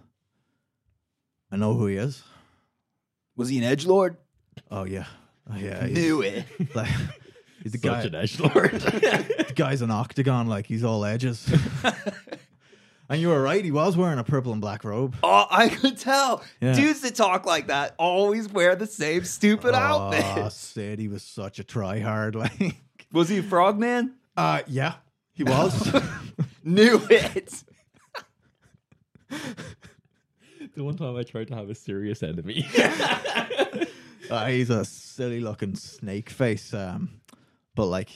I 1.51 1.57
know 1.57 1.73
who 1.73 1.87
he 1.87 1.95
is. 1.97 2.23
Was 3.35 3.49
he 3.49 3.57
an 3.57 3.63
edge 3.63 3.85
lord? 3.85 4.17
Oh 4.71 4.85
yeah. 4.85 5.05
Oh, 5.51 5.55
yeah. 5.57 5.85
he's- 5.85 5.97
Knew 5.97 6.21
it. 6.21 6.45
Like, 6.75 6.89
he's 7.63 7.71
the 7.73 7.77
guy. 7.77 8.01
Such 8.01 8.07
an 8.07 8.15
edge 8.15 8.39
lord. 8.39 8.71
the 8.71 9.53
guy's 9.55 9.81
an 9.81 9.91
octagon. 9.91 10.47
Like 10.47 10.65
he's 10.67 10.83
all 10.83 11.03
edges. 11.05 11.51
and 13.09 13.21
you 13.21 13.27
were 13.29 13.41
right. 13.41 13.63
He 13.63 13.71
was 13.71 13.97
wearing 13.97 14.19
a 14.19 14.23
purple 14.23 14.51
and 14.53 14.61
black 14.61 14.83
robe. 14.83 15.15
Oh, 15.23 15.45
I 15.49 15.69
could 15.69 15.97
tell. 15.97 16.43
Yeah. 16.61 16.73
Dudes 16.73 17.01
that 17.01 17.15
talk 17.15 17.45
like 17.45 17.67
that 17.67 17.93
always 17.97 18.47
wear 18.49 18.75
the 18.75 18.87
same 18.87 19.23
stupid 19.25 19.73
Oh, 19.75 19.77
outfit. 19.77 20.51
Sid, 20.53 20.99
he 20.99 21.07
was 21.07 21.23
such 21.23 21.59
a 21.59 21.63
tryhard. 21.63 22.35
Like, 22.35 22.75
Was 23.11 23.29
he 23.29 23.39
a 23.39 23.43
frogman? 23.43 24.13
uh, 24.37 24.61
yeah, 24.67 24.95
he 25.33 25.43
was. 25.43 25.93
Knew 26.63 26.99
it. 27.09 27.63
The 30.75 30.83
one 30.83 30.95
time 30.95 31.15
I 31.15 31.23
tried 31.23 31.47
to 31.49 31.55
have 31.55 31.69
a 31.69 31.75
serious 31.75 32.23
enemy. 32.23 32.65
Uh, 34.29 34.45
he's 34.47 34.69
a 34.69 34.85
silly 34.85 35.39
looking 35.39 35.75
snake 35.75 36.29
face. 36.29 36.73
Um, 36.73 37.21
but 37.75 37.85
like, 37.85 38.09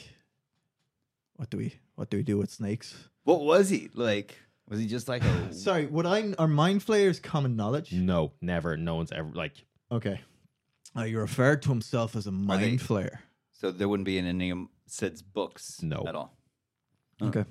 what 1.36 1.50
do 1.50 1.58
we 1.58 1.74
what 1.96 2.10
do 2.10 2.18
we 2.18 2.24
do 2.24 2.38
with 2.38 2.50
snakes? 2.50 2.96
What 3.24 3.42
was 3.42 3.70
he 3.70 3.90
like? 3.94 4.38
Was 4.68 4.80
he 4.80 4.88
just 4.88 5.08
like 5.08 5.24
a? 5.24 5.54
Sorry, 5.54 5.86
would 5.88 6.06
I 6.06 6.34
are 6.38 6.48
mind 6.48 6.84
flayers 6.84 7.20
common 7.20 7.56
knowledge? 7.56 7.92
no, 7.92 8.34
never. 8.42 8.78
No 8.78 8.96
one's 8.96 9.12
ever 9.12 9.30
like. 9.34 9.54
Okay. 9.92 10.22
Uh, 10.96 11.04
he 11.04 11.16
referred 11.16 11.62
to 11.64 11.70
himself 11.70 12.16
as 12.16 12.28
a 12.28 12.32
they- 12.32 12.38
mind 12.38 12.80
flayer. 12.80 13.20
So 13.52 13.72
there 13.72 13.90
wouldn't 13.90 14.06
be 14.06 14.18
in 14.18 14.26
any 14.26 14.52
of 14.52 14.60
Sid's 14.88 15.22
books. 15.22 15.82
No. 15.84 16.06
at 16.08 16.16
all. 16.16 16.38
Okay. 17.22 17.44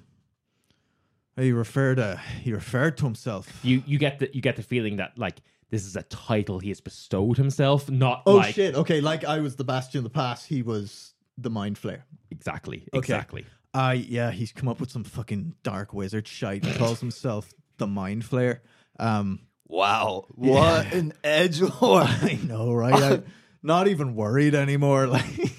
He 1.38 1.52
referred 1.52 1.98
uh, 1.98 2.16
he 2.42 2.52
referred 2.52 2.96
to 2.98 3.04
himself. 3.04 3.60
You 3.62 3.82
you 3.86 3.98
get 3.98 4.18
the 4.18 4.30
you 4.32 4.40
get 4.40 4.56
the 4.56 4.62
feeling 4.62 4.96
that 4.96 5.16
like 5.18 5.36
this 5.70 5.84
is 5.84 5.96
a 5.96 6.02
title 6.04 6.58
he 6.58 6.68
has 6.70 6.80
bestowed 6.80 7.36
himself, 7.36 7.90
not 7.90 8.22
Oh 8.26 8.36
like 8.36 8.54
shit! 8.54 8.74
Okay, 8.74 9.00
like 9.00 9.24
I 9.24 9.38
was 9.40 9.56
the 9.56 9.64
Bastion 9.64 9.98
of 9.98 10.04
the 10.04 10.10
Past, 10.10 10.46
he 10.46 10.62
was 10.62 11.14
the 11.36 11.50
Mind 11.50 11.76
Flayer. 11.76 12.02
exactly 12.30 12.84
Okay. 12.92 12.98
exactly. 12.98 13.46
Uh 13.74 13.94
yeah, 13.96 14.30
he's 14.30 14.50
come 14.52 14.68
up 14.68 14.80
with 14.80 14.90
some 14.90 15.04
fucking 15.04 15.54
dark 15.62 15.92
wizard 15.92 16.26
shite. 16.26 16.64
He 16.64 16.72
calls 16.74 17.00
himself 17.00 17.52
the 17.76 17.86
Mind 17.86 18.22
Flayer. 18.24 18.60
Um, 18.98 19.40
Wow, 19.68 20.24
what 20.34 20.92
an 20.94 21.12
edge 21.22 21.60
lord! 21.60 22.06
I 22.08 22.38
know, 22.42 22.72
right? 22.72 22.94
I'm 23.02 23.24
not 23.62 23.86
even 23.88 24.14
worried 24.14 24.54
anymore. 24.54 25.06
Like, 25.18 25.52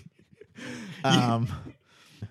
um, 1.04 1.48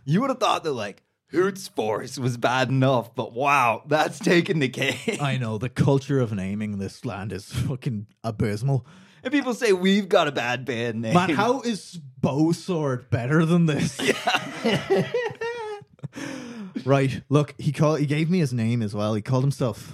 You 0.05 0.21
would 0.21 0.31
have 0.31 0.41
thought 0.41 0.65
that 0.65 0.73
like 0.73 1.03
Hoot's 1.31 1.69
Force 1.69 2.19
was 2.19 2.37
bad 2.37 2.69
enough, 2.71 3.15
but 3.15 3.33
wow, 3.35 3.83
that's 3.87 4.19
taking 4.19 4.61
the 4.61 4.69
cake. 4.69 5.19
I 5.21 5.37
know 5.37 5.59
the 5.59 5.69
culture 5.69 6.21
of 6.21 6.33
naming 6.33 6.79
this 6.79 7.05
land 7.05 7.33
is 7.33 7.53
fucking 7.53 8.07
abysmal. 8.25 8.87
and 9.23 9.31
people 9.33 9.53
say 9.55 9.73
we've 9.73 10.09
got 10.09 10.27
a 10.29 10.33
bad 10.33 10.65
band 10.65 11.03
name. 11.03 11.13
Man, 11.15 11.31
how 11.31 11.61
is 11.61 11.99
bow 12.21 12.53
sword 12.53 13.11
better 13.11 13.45
than 13.45 13.67
this? 13.67 13.99
Yeah. 14.65 15.13
right. 16.85 17.23
Look, 17.29 17.55
he 17.59 17.73
called. 17.73 18.01
He 18.01 18.07
gave 18.07 18.31
me 18.31 18.39
his 18.39 18.53
name 18.53 18.83
as 18.83 18.95
well. 18.95 19.15
He 19.15 19.23
called 19.23 19.45
himself 19.45 19.93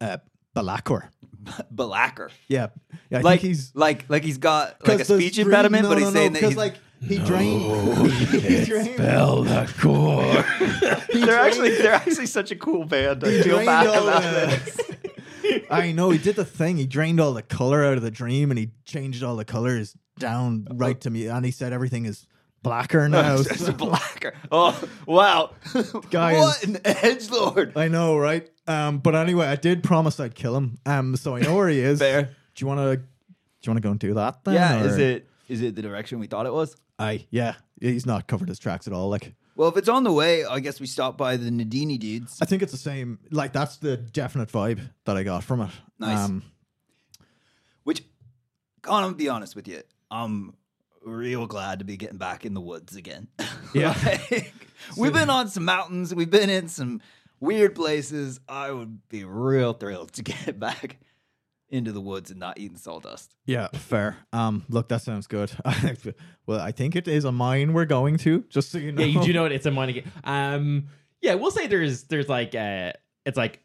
uh, 0.00 0.18
Balakor. 0.56 1.08
Balacker? 1.72 2.30
Yeah, 2.48 2.68
yeah. 3.10 3.18
I 3.18 3.20
Like 3.20 3.40
think 3.40 3.48
he's 3.50 3.72
like 3.74 4.06
like 4.08 4.24
he's 4.24 4.38
got 4.38 4.84
like 4.86 5.00
a 5.00 5.04
speech 5.04 5.38
impediment, 5.38 5.84
no, 5.84 5.88
but 5.90 5.98
he's 5.98 6.06
no, 6.08 6.12
saying 6.12 6.32
that 6.32 6.42
he's 6.42 6.56
like 6.56 6.74
he 7.00 7.18
drained. 7.18 8.10
he 8.10 8.64
drained. 8.64 8.98
they're 8.98 9.68
actually 11.38 11.76
they're 11.76 11.94
actually 11.94 12.26
such 12.26 12.50
a 12.50 12.56
cool 12.56 12.84
band. 12.84 13.24
I 13.24 13.30
He 13.30 13.42
feel 13.42 13.64
bad 13.64 13.86
about 13.86 14.22
this. 14.22 14.80
I 15.70 15.92
know 15.92 16.10
he 16.10 16.18
did 16.18 16.36
the 16.36 16.44
thing. 16.44 16.76
He 16.76 16.86
drained 16.86 17.20
all 17.20 17.32
the 17.32 17.42
color 17.42 17.84
out 17.84 17.96
of 17.96 18.02
the 18.02 18.10
dream, 18.10 18.50
and 18.50 18.58
he 18.58 18.70
changed 18.84 19.22
all 19.22 19.36
the 19.36 19.44
colors 19.44 19.96
down 20.18 20.66
right 20.72 21.00
to 21.02 21.10
me. 21.10 21.26
And 21.26 21.44
he 21.44 21.50
said 21.50 21.72
everything 21.72 22.06
is 22.06 22.26
blacker 22.62 23.08
now. 23.08 23.36
It's 23.36 23.64
so- 23.64 23.70
a 23.70 23.72
blacker. 23.72 24.34
Oh 24.50 24.78
wow! 25.06 25.50
Guy 26.10 26.38
What 26.38 26.64
an 26.64 26.78
edge 26.84 27.30
lord. 27.30 27.72
I 27.76 27.88
know, 27.88 28.18
right? 28.18 28.48
Um, 28.66 28.98
but 28.98 29.14
anyway, 29.14 29.46
I 29.46 29.56
did 29.56 29.84
promise 29.84 30.18
I'd 30.18 30.34
kill 30.34 30.56
him. 30.56 30.78
Um, 30.84 31.16
so 31.16 31.36
I 31.36 31.40
know 31.40 31.54
where 31.54 31.68
he 31.68 31.80
is. 31.80 32.00
Fair. 32.00 32.22
Do 32.22 32.28
you 32.56 32.66
want 32.66 32.80
to? 32.80 32.96
Do 32.96 33.02
you 33.62 33.70
want 33.70 33.82
to 33.82 33.86
go 33.86 33.90
and 33.90 34.00
do 34.00 34.14
that? 34.14 34.44
Then, 34.44 34.54
Yeah, 34.54 34.82
is 34.84 34.98
it 34.98 35.28
is 35.48 35.62
it 35.62 35.74
the 35.76 35.82
direction 35.82 36.18
we 36.18 36.26
thought 36.26 36.46
it 36.46 36.52
was? 36.52 36.76
Aye, 36.98 37.26
yeah. 37.30 37.54
He's 37.80 38.06
not 38.06 38.26
covered 38.26 38.48
his 38.48 38.58
tracks 38.58 38.86
at 38.86 38.92
all. 38.92 39.08
Like, 39.08 39.34
Well, 39.54 39.68
if 39.68 39.76
it's 39.76 39.88
on 39.88 40.04
the 40.04 40.12
way, 40.12 40.44
I 40.44 40.60
guess 40.60 40.80
we 40.80 40.86
stop 40.86 41.18
by 41.18 41.36
the 41.36 41.50
Nadini 41.50 41.98
dudes. 41.98 42.38
I 42.40 42.46
think 42.46 42.62
it's 42.62 42.72
the 42.72 42.78
same. 42.78 43.18
Like, 43.30 43.52
that's 43.52 43.76
the 43.76 43.96
definite 43.96 44.50
vibe 44.50 44.80
that 45.04 45.16
I 45.16 45.22
got 45.22 45.44
from 45.44 45.60
it. 45.62 45.70
Nice. 45.98 46.26
Um, 46.26 46.42
Which, 47.84 48.02
Khan, 48.82 49.02
I'm 49.02 49.10
gonna 49.10 49.16
be 49.16 49.28
honest 49.28 49.54
with 49.56 49.68
you, 49.68 49.82
I'm 50.10 50.54
real 51.04 51.46
glad 51.46 51.78
to 51.80 51.84
be 51.84 51.96
getting 51.96 52.18
back 52.18 52.44
in 52.44 52.54
the 52.54 52.60
woods 52.60 52.96
again. 52.96 53.28
Yeah. 53.74 53.94
Like, 54.30 54.54
we've 54.96 55.12
been 55.12 55.28
on 55.28 55.48
some 55.48 55.64
mountains, 55.66 56.14
we've 56.14 56.30
been 56.30 56.48
in 56.48 56.68
some 56.68 57.02
weird 57.40 57.74
places. 57.74 58.40
I 58.48 58.70
would 58.70 59.06
be 59.08 59.24
real 59.24 59.74
thrilled 59.74 60.12
to 60.14 60.22
get 60.22 60.58
back 60.58 60.96
into 61.68 61.90
the 61.92 62.00
woods 62.00 62.30
and 62.30 62.38
not 62.38 62.58
eating 62.58 62.76
sawdust. 62.76 63.34
yeah, 63.44 63.68
fair. 63.74 64.16
Um, 64.32 64.64
look, 64.68 64.88
that 64.88 65.02
sounds 65.02 65.26
good. 65.26 65.50
well, 66.46 66.60
I 66.60 66.70
think 66.72 66.94
it 66.96 67.08
is 67.08 67.24
a 67.24 67.32
mine 67.32 67.72
we're 67.72 67.84
going 67.86 68.16
to. 68.18 68.44
Just 68.48 68.70
so 68.70 68.78
you 68.78 68.92
know. 68.92 69.02
Yeah, 69.02 69.20
you 69.20 69.26
do 69.26 69.32
know 69.32 69.44
it. 69.46 69.52
It's 69.52 69.66
a 69.66 69.70
mine 69.70 69.92
game. 69.92 70.10
Um, 70.24 70.86
yeah, 71.20 71.34
we'll 71.34 71.50
say 71.50 71.66
there's 71.66 72.04
there's 72.04 72.28
like 72.28 72.54
uh, 72.54 72.92
it's 73.24 73.36
like 73.36 73.60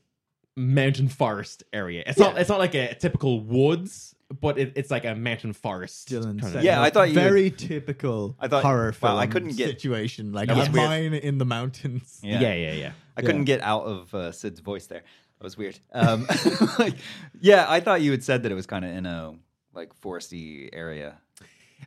mountain 0.57 1.07
forest 1.07 1.63
area. 1.71 2.03
It's 2.05 2.17
not 2.19 2.37
it's 2.37 2.49
not 2.49 2.59
like 2.59 2.73
a 2.75 2.93
typical 2.95 3.39
woods, 3.41 4.15
but 4.39 4.57
it, 4.57 4.73
it's 4.75 4.89
like 4.91 5.05
a 5.05 5.15
mountain 5.15 5.53
forest. 5.53 6.09
Dylan 6.09 6.41
kinda- 6.41 6.63
Yeah, 6.63 6.81
I 6.81 6.89
thought 6.89 7.09
you 7.09 7.13
very 7.13 7.51
typical 7.51 8.35
I 8.39 8.47
thought- 8.47 8.63
horror 8.63 8.93
well, 9.01 9.11
film 9.11 9.19
I 9.19 9.27
couldn't 9.27 9.55
get- 9.55 9.69
situation 9.69 10.33
like 10.33 10.47
That 10.47 10.57
was 10.57 10.67
a 10.67 10.71
weird. 10.71 10.89
mine 10.89 11.13
in 11.13 11.37
the 11.37 11.45
mountains. 11.45 12.19
yeah, 12.23 12.39
yeah, 12.41 12.73
yeah. 12.73 12.91
I 13.15 13.21
couldn't 13.21 13.43
get 13.45 13.61
out 13.61 13.83
of 13.83 14.13
uh, 14.15 14.31
Sid's 14.31 14.59
voice 14.61 14.87
there. 14.87 15.03
That 15.41 15.45
was 15.45 15.57
weird. 15.57 15.79
Um, 15.91 16.27
like, 16.79 16.93
yeah, 17.39 17.65
I 17.67 17.79
thought 17.79 18.01
you 18.01 18.11
had 18.11 18.23
said 18.23 18.43
that 18.43 18.51
it 18.51 18.55
was 18.55 18.67
kind 18.67 18.85
of 18.85 18.91
in 18.91 19.07
a 19.07 19.33
like 19.73 19.99
foresty 19.99 20.69
area 20.71 21.17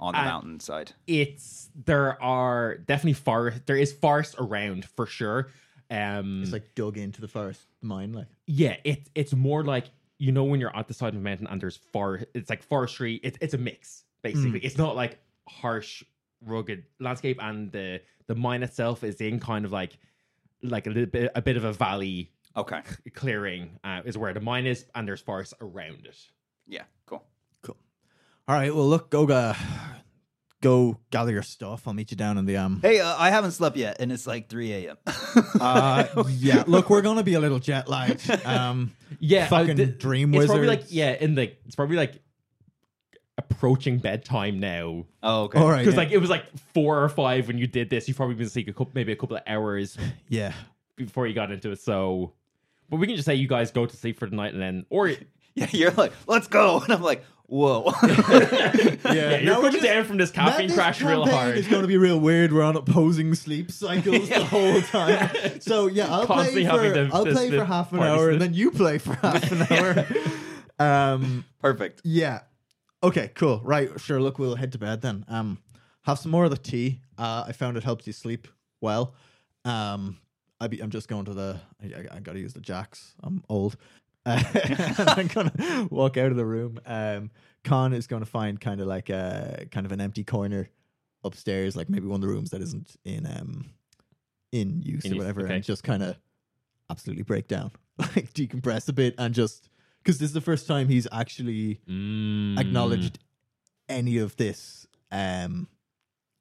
on 0.00 0.12
the 0.12 0.18
Uh, 0.18 0.24
mountainside. 0.24 0.90
It's 1.06 1.70
there 1.84 2.20
are 2.20 2.78
definitely 2.78 3.12
forest. 3.12 3.62
There 3.66 3.76
is 3.76 3.92
forest 3.92 4.34
around 4.40 4.86
for 4.86 5.06
sure. 5.06 5.50
Um, 5.88 6.42
It's 6.42 6.50
like 6.52 6.74
dug 6.74 6.98
into 6.98 7.20
the 7.20 7.28
forest 7.28 7.60
mine, 7.80 8.12
like 8.12 8.26
yeah, 8.48 8.76
It's 8.82 9.08
it's 9.14 9.32
more 9.32 9.62
like 9.62 9.84
you 10.18 10.32
know 10.32 10.42
when 10.42 10.58
you're 10.58 10.76
at 10.76 10.88
the 10.88 10.94
side 10.94 11.14
of 11.14 11.20
a 11.20 11.22
mountain 11.22 11.46
and 11.46 11.60
there's 11.60 11.76
forest. 11.76 12.26
It's 12.34 12.50
like 12.50 12.64
forestry. 12.64 13.20
It's 13.22 13.38
it's 13.40 13.54
a 13.54 13.58
mix 13.58 14.02
basically. 14.22 14.58
It's 14.64 14.78
not 14.78 14.96
like 14.96 15.20
harsh, 15.48 16.02
rugged 16.44 16.82
landscape, 16.98 17.38
and 17.40 17.70
the 17.70 18.00
the 18.26 18.34
mine 18.34 18.64
itself 18.64 19.04
is 19.04 19.20
in 19.20 19.38
kind 19.38 19.64
of 19.64 19.70
like 19.70 19.96
like 20.60 20.88
a 20.88 20.90
little 20.90 21.06
bit 21.06 21.30
a 21.36 21.42
bit 21.42 21.56
of 21.56 21.62
a 21.64 21.72
valley 21.72 22.32
Okay. 22.56 22.80
clearing 23.14 23.78
uh, 23.84 24.02
is 24.04 24.16
where 24.18 24.32
the 24.32 24.40
mine 24.40 24.66
is, 24.66 24.84
and 24.94 25.06
there's 25.08 25.20
forest 25.20 25.54
around 25.60 26.06
it. 26.06 26.16
Yeah. 26.66 26.82
Cool. 27.06 27.22
Cool. 27.62 27.76
All 28.48 28.54
right, 28.56 28.74
well, 28.74 28.88
look, 28.88 29.10
go 29.10 29.26
uh, 29.28 29.54
go 30.62 30.98
gather 31.10 31.32
your 31.32 31.42
stuff. 31.42 31.86
I'll 31.86 31.94
meet 31.94 32.10
you 32.10 32.16
down 32.16 32.38
in 32.38 32.46
the 32.46 32.56
um. 32.56 32.80
Hey, 32.82 33.00
uh, 33.00 33.16
I 33.18 33.30
haven't 33.30 33.52
slept 33.52 33.76
yet, 33.76 33.96
and 34.00 34.10
it's 34.12 34.26
like 34.26 34.48
3 34.48 34.72
a.m. 34.72 34.96
Uh, 35.60 36.24
yeah, 36.30 36.64
look, 36.66 36.90
we're 36.90 37.02
gonna 37.02 37.22
be 37.22 37.34
a 37.34 37.40
little 37.40 37.58
jet 37.58 37.88
lagged. 37.88 38.28
Um, 38.46 38.92
Yeah, 39.20 39.46
fucking 39.46 39.72
uh, 39.72 39.74
the- 39.74 39.86
dream 39.86 40.34
It's 40.34 40.46
probably 40.46 40.66
like 40.66 40.84
yeah, 40.88 41.12
in 41.12 41.34
the 41.36 41.52
it's 41.66 41.76
probably 41.76 41.96
like 41.96 42.20
approaching 43.38 43.98
bedtime 43.98 44.60
now. 44.60 45.04
oh, 45.22 45.42
okay. 45.44 45.58
All 45.58 45.68
right, 45.70 45.78
Because 45.78 45.94
yeah. 45.94 46.00
like 46.00 46.10
it 46.12 46.18
was 46.18 46.30
like 46.30 46.44
four 46.72 47.02
or 47.02 47.08
five 47.08 47.46
when 47.48 47.58
you 47.58 47.66
did 47.66 47.90
this. 47.90 48.06
You've 48.08 48.16
probably 48.16 48.34
been 48.36 48.46
asleep 48.46 48.68
a 48.68 48.72
couple, 48.72 48.90
maybe 48.94 49.12
a 49.12 49.16
couple 49.16 49.36
of 49.36 49.42
hours 49.46 49.96
yeah, 50.28 50.52
before 50.96 51.26
you 51.26 51.34
got 51.34 51.50
into 51.50 51.70
it. 51.72 51.80
So, 51.80 52.32
but 52.90 52.96
we 52.98 53.06
can 53.06 53.16
just 53.16 53.26
say 53.26 53.34
you 53.34 53.48
guys 53.48 53.70
go 53.70 53.86
to 53.86 53.96
sleep 53.96 54.18
for 54.18 54.28
the 54.28 54.36
night 54.36 54.52
and 54.54 54.62
then, 54.62 54.86
or 54.90 55.08
yeah, 55.08 55.16
Yeah, 55.54 55.68
you're 55.72 55.90
like, 55.92 56.12
let's 56.26 56.48
go, 56.48 56.80
and 56.80 56.92
I'm 56.92 57.00
like, 57.02 57.24
whoa. 57.46 57.92
yeah. 58.02 59.02
you're 59.04 59.40
no, 59.42 59.56
coming 59.56 59.72
just- 59.72 59.84
down 59.84 60.04
from 60.04 60.16
this 60.16 60.34
Matt, 60.34 60.48
caffeine 60.52 60.66
this 60.68 60.76
crash 60.76 61.00
real 61.00 61.26
hard. 61.26 61.56
It's 61.56 61.68
going 61.68 61.82
to 61.82 61.88
be 61.88 61.96
real 61.96 62.18
weird. 62.18 62.52
We're 62.52 62.62
on 62.64 62.76
opposing 62.76 63.34
sleep 63.34 63.70
cycles 63.70 64.28
the 64.28 64.44
whole 64.44 64.80
time. 64.82 65.60
So 65.60 65.86
yeah, 65.86 66.12
I'll 66.12 66.26
play 66.26 66.64
for 66.66 66.78
the- 66.90 67.10
I'll 67.12 67.24
the- 67.24 67.32
play 67.32 67.50
the 67.50 67.58
for 67.58 67.64
half 67.64 67.92
an 67.92 68.00
hour, 68.00 68.30
and 68.30 68.40
then 68.42 68.52
you 68.54 68.70
play 68.72 68.98
for 68.98 69.14
half 69.14 69.50
an 69.52 69.62
hour. 69.70 70.06
Um, 70.78 71.44
Perfect. 71.60 72.00
yeah. 72.04 72.40
Okay. 73.02 73.30
Cool. 73.34 73.60
Right. 73.62 73.90
Sure. 74.00 74.20
Look, 74.20 74.38
we'll 74.40 74.56
head 74.56 74.72
to 74.72 74.78
bed 74.78 75.02
then. 75.02 75.24
Um, 75.28 75.58
have 76.02 76.18
some 76.18 76.32
more 76.32 76.44
of 76.44 76.50
the 76.50 76.56
tea. 76.56 77.00
Uh, 77.16 77.44
I 77.46 77.52
found 77.52 77.76
it 77.76 77.84
helps 77.84 78.06
you 78.06 78.12
sleep 78.12 78.48
well. 78.80 79.14
Um, 79.64 80.18
I 80.64 80.68
be, 80.68 80.80
I'm 80.80 80.90
just 80.90 81.08
going 81.08 81.24
to 81.26 81.34
the. 81.34 81.60
I, 81.82 81.86
I, 81.86 82.16
I 82.16 82.20
got 82.20 82.32
to 82.32 82.40
use 82.40 82.52
the 82.54 82.60
jacks. 82.60 83.14
I'm 83.22 83.42
old. 83.48 83.76
Uh, 84.26 84.42
I'm 85.18 85.26
gonna 85.26 85.86
walk 85.90 86.16
out 86.16 86.30
of 86.30 86.38
the 86.38 86.46
room. 86.46 86.80
Um, 86.86 87.30
Khan 87.62 87.92
is 87.92 88.06
going 88.06 88.20
to 88.22 88.26
find 88.26 88.58
kind 88.58 88.80
of 88.80 88.86
like 88.86 89.10
a 89.10 89.66
kind 89.70 89.84
of 89.84 89.92
an 89.92 90.00
empty 90.00 90.24
corner 90.24 90.70
upstairs, 91.24 91.76
like 91.76 91.90
maybe 91.90 92.06
one 92.06 92.22
of 92.22 92.26
the 92.26 92.28
rooms 92.34 92.48
that 92.48 92.62
isn't 92.62 92.96
in 93.04 93.26
um 93.26 93.66
in 94.50 94.80
use 94.80 95.04
In 95.04 95.12
or 95.12 95.14
use, 95.16 95.18
whatever, 95.20 95.44
okay. 95.44 95.56
and 95.56 95.62
just 95.62 95.84
kind 95.84 96.02
of 96.02 96.16
absolutely 96.88 97.22
break 97.22 97.48
down, 97.48 97.70
like 97.98 98.32
decompress 98.32 98.88
a 98.88 98.94
bit, 98.94 99.14
and 99.18 99.34
just 99.34 99.68
because 100.02 100.18
this 100.18 100.28
is 100.30 100.34
the 100.34 100.40
first 100.40 100.66
time 100.66 100.88
he's 100.88 101.06
actually 101.12 101.82
Mm. 101.86 102.58
acknowledged 102.58 103.18
any 103.90 104.16
of 104.16 104.36
this 104.36 104.86
um 105.12 105.68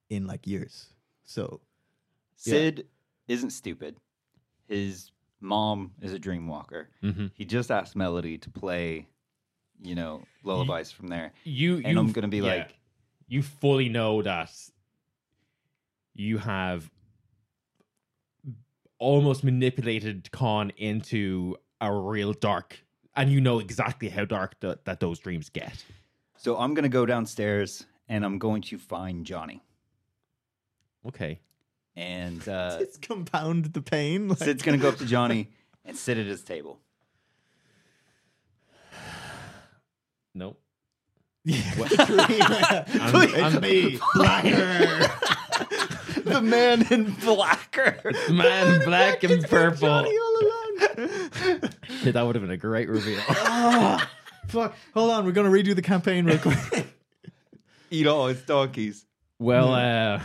in 0.09 0.25
like 0.25 0.47
years. 0.47 0.87
So 1.25 1.59
Yeah. 2.45 2.51
Sid 2.53 2.87
isn't 3.27 3.49
stupid. 3.49 3.97
His 4.73 5.11
mom 5.39 5.91
is 6.01 6.13
a 6.13 6.19
dream 6.19 6.47
walker. 6.47 6.89
Mhm. 7.03 7.31
He 7.35 7.45
just 7.45 7.69
asked 7.71 7.95
Melody 7.95 8.37
to 8.39 8.49
play, 8.49 9.07
you 9.81 9.93
know, 9.95 10.23
lullabies 10.43 10.91
from 10.91 11.07
there. 11.07 11.33
You, 11.43 11.75
And 11.77 11.87
you 11.93 11.99
I'm 11.99 12.11
gonna 12.11 12.27
be 12.27 12.37
yeah. 12.37 12.43
like, 12.43 12.77
you 13.27 13.41
fully 13.43 13.89
know 13.89 14.21
that 14.23 14.51
you 16.13 16.37
have 16.37 16.89
almost 18.99 19.43
manipulated 19.43 20.31
Khan 20.31 20.71
into 20.77 21.57
a 21.81 21.93
real 21.93 22.33
dark, 22.33 22.79
and 23.15 23.31
you 23.31 23.41
know 23.41 23.59
exactly 23.59 24.09
how 24.09 24.25
dark 24.25 24.59
th- 24.59 24.77
that 24.85 24.99
those 24.99 25.19
dreams 25.19 25.49
get. 25.49 25.83
so 26.37 26.57
I'm 26.57 26.73
gonna 26.73 26.89
go 26.89 27.05
downstairs 27.05 27.85
and 28.09 28.25
I'm 28.25 28.37
going 28.37 28.61
to 28.63 28.77
find 28.77 29.25
Johnny. 29.25 29.61
Okay. 31.05 31.39
And 31.95 32.47
uh, 32.49 32.77
it's 32.81 32.97
compound 32.97 33.65
the 33.65 33.81
pain. 33.81 34.27
Like, 34.29 34.39
Sid's 34.39 34.63
gonna 34.63 34.77
go 34.77 34.89
up 34.89 34.97
to 34.97 35.05
Johnny 35.05 35.49
and 35.85 35.95
sit 35.97 36.17
at 36.17 36.25
his 36.25 36.41
table. 36.43 36.79
Nope. 40.35 40.59
yeah, 41.45 41.61
I'm- 41.77 42.85
it's 42.89 43.37
I'm- 43.43 43.61
me, 43.61 43.99
Blacker. 44.15 45.11
the 46.23 46.41
man 46.41 46.87
in 46.91 47.11
blacker. 47.15 47.99
Man, 48.31 48.75
in 48.75 48.85
black 48.85 49.23
and 49.23 49.43
purple. 49.43 49.89
All 49.89 50.05
along. 50.05 51.69
Shit, 52.01 52.13
that 52.13 52.23
would 52.25 52.35
have 52.35 52.41
been 52.41 52.49
a 52.51 52.57
great 52.57 52.89
reveal. 52.89 53.19
Ah, 53.29 54.09
fuck. 54.47 54.75
Hold 54.95 55.11
on, 55.11 55.25
we're 55.25 55.33
gonna 55.33 55.49
redo 55.51 55.75
the 55.75 55.81
campaign 55.83 56.25
real 56.25 56.39
quick. 56.39 56.87
Eat 57.91 58.07
all 58.07 58.27
his 58.27 58.41
donkeys. 58.41 59.05
Well, 59.37 59.73
uh, 59.73 60.21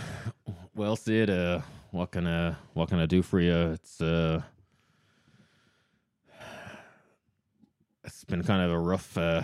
well, 0.79 0.95
Sid, 0.95 1.29
uh, 1.29 1.61
what 1.91 2.13
can 2.13 2.27
uh, 2.29 2.55
what 2.73 2.89
can 2.89 3.01
I 3.01 3.07
do 3.07 3.21
for 3.21 3.41
you? 3.41 3.73
It's 3.73 4.01
uh, 4.01 4.43
it's 8.05 8.23
been 8.25 8.45
kind 8.45 8.63
of 8.63 8.71
a 8.71 8.79
rough, 8.79 9.19
uh, 9.19 9.43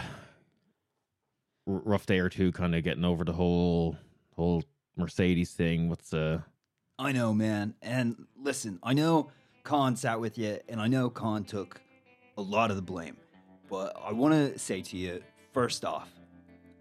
rough 1.66 2.06
day 2.06 2.20
or 2.20 2.28
two, 2.28 2.52
kind 2.52 2.72
of 2.76 2.84
getting 2.84 3.04
over 3.04 3.24
the 3.24 3.32
whole 3.32 3.96
whole 4.36 4.62
Mercedes 4.96 5.50
thing. 5.50 5.88
What's 5.88 6.14
uh, 6.14 6.42
I 7.00 7.10
know, 7.10 7.34
man. 7.34 7.74
And 7.82 8.26
listen, 8.40 8.78
I 8.84 8.92
know 8.92 9.32
Khan 9.64 9.96
sat 9.96 10.20
with 10.20 10.38
you, 10.38 10.60
and 10.68 10.80
I 10.80 10.86
know 10.86 11.10
Khan 11.10 11.42
took 11.42 11.80
a 12.38 12.42
lot 12.42 12.70
of 12.70 12.76
the 12.76 12.82
blame. 12.82 13.16
But 13.68 13.96
I 14.00 14.12
want 14.12 14.34
to 14.34 14.56
say 14.56 14.82
to 14.82 14.96
you, 14.96 15.20
first 15.52 15.84
off, 15.84 16.10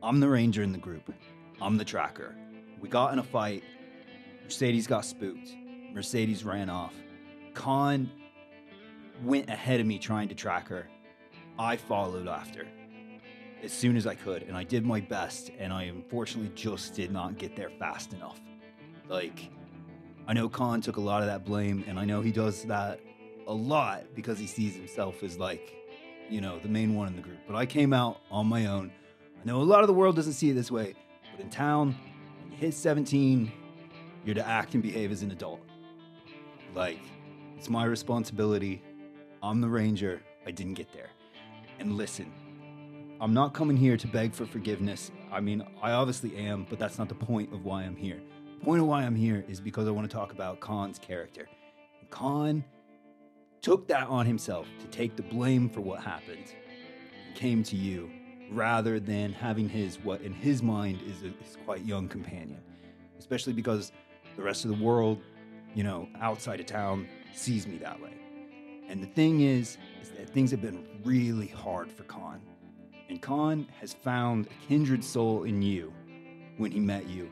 I'm 0.04 0.20
the 0.20 0.30
ranger 0.30 0.62
in 0.62 0.72
the 0.72 0.78
group. 0.78 1.12
I'm 1.60 1.78
the 1.78 1.86
tracker. 1.86 2.36
We 2.80 2.88
got 2.88 3.14
in 3.14 3.20
a 3.20 3.24
fight. 3.24 3.64
Mercedes 4.44 4.88
got 4.88 5.06
spooked. 5.06 5.56
Mercedes 5.94 6.44
ran 6.44 6.70
off. 6.70 6.94
Khan 7.54 8.12
went 9.24 9.50
ahead 9.50 9.80
of 9.80 9.86
me 9.86 10.00
trying 10.00 10.28
to 10.30 10.36
track 10.36 10.68
her. 10.68 10.88
I 11.58 11.78
followed 11.78 12.28
after 12.28 12.68
as 13.64 13.72
soon 13.72 13.96
as 13.96 14.06
I 14.06 14.16
could, 14.16 14.44
and 14.44 14.58
I 14.58 14.64
did 14.64 14.86
my 14.86 15.00
best, 15.00 15.50
and 15.58 15.72
I 15.72 15.84
unfortunately 15.84 16.52
just 16.54 16.96
did 16.96 17.12
not 17.12 17.38
get 17.38 17.56
there 17.56 17.70
fast 17.80 18.12
enough. 18.14 18.42
Like, 19.08 19.50
I 20.28 20.34
know 20.34 20.50
Khan 20.50 20.82
took 20.82 20.98
a 20.98 21.02
lot 21.02 21.22
of 21.22 21.28
that 21.28 21.46
blame, 21.46 21.84
and 21.88 21.98
I 21.98 22.04
know 22.04 22.22
he 22.22 22.32
does 22.32 22.64
that 22.66 23.00
a 23.48 23.54
lot 23.54 24.04
because 24.16 24.38
he 24.38 24.48
sees 24.48 24.76
himself 24.76 25.24
as 25.24 25.38
like, 25.38 25.74
you 26.30 26.42
know, 26.42 26.60
the 26.60 26.68
main 26.68 26.94
one 26.96 27.08
in 27.08 27.16
the 27.16 27.22
group. 27.22 27.40
But 27.48 27.56
I 27.56 27.66
came 27.66 27.94
out 27.94 28.20
on 28.32 28.48
my 28.48 28.66
own. 28.66 28.92
I 29.42 29.46
know 29.46 29.62
a 29.62 29.64
lot 29.64 29.82
of 29.82 29.88
the 29.88 29.94
world 29.94 30.16
doesn't 30.16 30.34
see 30.34 30.50
it 30.50 30.54
this 30.54 30.72
way, 30.72 30.96
but 31.32 31.42
in 31.42 31.50
town, 31.50 31.96
when 32.42 32.52
you 32.52 32.58
hit 32.58 32.74
17, 32.74 33.52
you're 34.26 34.36
to 34.36 34.48
act 34.48 34.74
and 34.74 34.84
behave 34.84 35.12
as 35.12 35.22
an 35.22 35.32
adult. 35.32 35.62
Like, 36.76 37.00
it's 37.58 37.70
my 37.70 37.86
responsibility. 37.86 38.82
I'm 39.42 39.62
the 39.62 39.70
ranger. 39.70 40.22
I 40.46 40.52
didn't 40.52 40.74
get 40.76 40.92
there. 40.94 41.10
And 41.80 41.98
listen, 41.98 42.32
I'm 43.22 43.34
not 43.34 43.54
coming 43.54 43.78
here 43.78 43.98
to 43.98 44.08
beg 44.08 44.34
for 44.34 44.46
forgiveness. 44.46 45.12
I 45.32 45.40
mean, 45.40 45.66
I 45.82 45.92
obviously 45.92 46.36
am, 46.36 46.66
but 46.70 46.80
that's 46.80 46.98
not 46.98 47.10
the 47.10 47.16
point 47.16 47.54
of 47.54 47.64
why 47.66 47.84
I'm 47.84 47.96
here. 47.96 48.22
The 48.60 48.66
point 48.66 48.82
of 48.82 48.88
why 48.88 49.04
I'm 49.04 49.16
here 49.16 49.46
is 49.48 49.60
because 49.60 49.88
I 49.88 49.92
want 49.92 50.10
to 50.10 50.16
talk 50.16 50.32
about 50.32 50.60
Khan's 50.60 51.00
character. 51.00 51.48
Khan 52.10 52.64
took 53.62 53.88
that 53.88 54.08
on 54.08 54.26
himself 54.26 54.68
to 54.80 54.88
take 54.88 55.16
the 55.16 55.24
blame 55.24 55.70
for 55.70 55.82
what 55.82 56.02
happened 56.02 56.54
and 57.26 57.36
came 57.36 57.64
to 57.64 57.76
you 57.76 58.12
rather 58.52 59.00
than 59.00 59.32
having 59.34 59.70
his, 59.70 59.98
what 60.04 60.22
in 60.22 60.34
his 60.34 60.62
mind 60.62 61.00
is 61.08 61.24
a 61.24 61.28
is 61.28 61.58
quite 61.66 61.84
young 61.86 62.08
companion. 62.08 62.62
Especially 63.18 63.54
because 63.54 63.94
the 64.36 64.44
rest 64.44 64.66
of 64.66 64.78
the 64.78 64.84
world, 64.84 65.22
you 65.76 65.84
know, 65.84 66.08
outside 66.20 66.60
of 66.60 66.66
town 66.66 67.08
sees 67.34 67.68
me 67.68 67.78
that 67.78 68.02
way. 68.02 68.14
And 68.90 69.02
the 69.02 69.08
thing 69.08 69.42
is, 69.42 69.78
is 70.02 70.10
that 70.10 70.30
things 70.30 70.52
have 70.52 70.62
been 70.62 70.86
really 71.04 71.48
hard 71.48 71.92
for 71.92 72.04
Khan. 72.04 72.42
And 73.10 73.22
Khan 73.22 73.68
has 73.80 73.94
found 73.94 74.48
a 74.48 74.68
kindred 74.68 75.04
soul 75.04 75.44
in 75.44 75.62
you 75.62 75.94
when 76.58 76.72
he 76.72 76.80
met 76.80 77.08
you. 77.08 77.30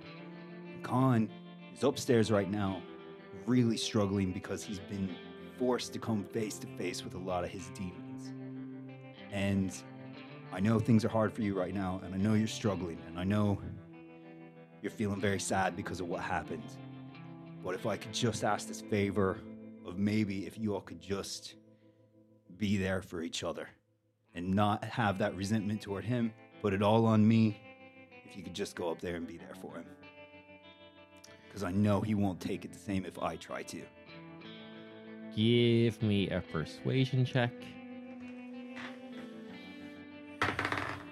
Khan 0.84 1.30
is 1.76 1.84
upstairs 1.84 2.32
right 2.32 2.50
now, 2.50 2.82
really 3.46 3.78
struggling 3.78 4.32
because 4.32 4.64
he's 4.64 4.80
been 4.80 5.16
forced 5.58 5.94
to 5.94 6.00
come 6.00 6.24
face 6.24 6.58
to 6.60 6.68
face 6.78 7.04
with 7.04 7.14
a 7.14 7.20
lot 7.20 7.44
of 7.44 7.50
his 7.50 7.70
demons. 7.70 8.32
And 9.32 9.74
I 10.52 10.60
know 10.60 10.80
things 10.80 11.06
are 11.06 11.10
hard 11.10 11.32
for 11.32 11.42
you 11.42 11.58
right 11.58 11.74
now, 11.74 12.02
and 12.04 12.14
I 12.14 12.18
know 12.18 12.34
you're 12.34 12.48
struggling, 12.48 12.98
and 13.08 13.18
I 13.18 13.24
know 13.24 13.60
you're 14.82 14.92
feeling 14.92 15.22
very 15.22 15.40
sad 15.40 15.76
because 15.76 16.00
of 16.00 16.08
what 16.08 16.22
happened. 16.22 16.64
But 17.64 17.76
if 17.76 17.86
I 17.86 17.98
could 17.98 18.14
just 18.14 18.44
ask 18.44 18.68
this 18.68 18.82
favor 18.82 19.40
of 19.86 19.98
maybe 19.98 20.46
if 20.48 20.58
you 20.58 20.74
all 20.74 20.82
could 20.82 21.02
just 21.02 21.56
be 22.58 22.78
there 22.78 23.02
for 23.02 23.22
each 23.22 23.44
other 23.44 23.70
and 24.34 24.54
not 24.54 24.84
have 24.84 25.18
that 25.20 25.36
resentment 25.36 25.82
toward 25.82 26.04
him, 26.04 26.34
put 26.62 26.74
it 26.74 26.82
all 26.82 27.06
on 27.06 27.28
me. 27.28 27.60
If 28.26 28.36
you 28.38 28.44
could 28.44 28.54
just 28.54 28.76
go 28.76 28.90
up 28.90 29.02
there 29.02 29.16
and 29.16 29.28
be 29.28 29.38
there 29.38 29.56
for 29.62 29.76
him. 29.76 29.86
Because 31.48 31.64
I 31.64 31.72
know 31.72 32.02
he 32.02 32.16
won't 32.16 32.40
take 32.40 32.64
it 32.66 32.72
the 32.72 32.80
same 32.80 33.06
if 33.06 33.20
I 33.22 33.36
try 33.36 33.62
to. 33.64 33.82
give 35.36 36.02
me 36.02 36.30
a 36.30 36.42
persuasion 36.42 37.26
check. 37.26 37.52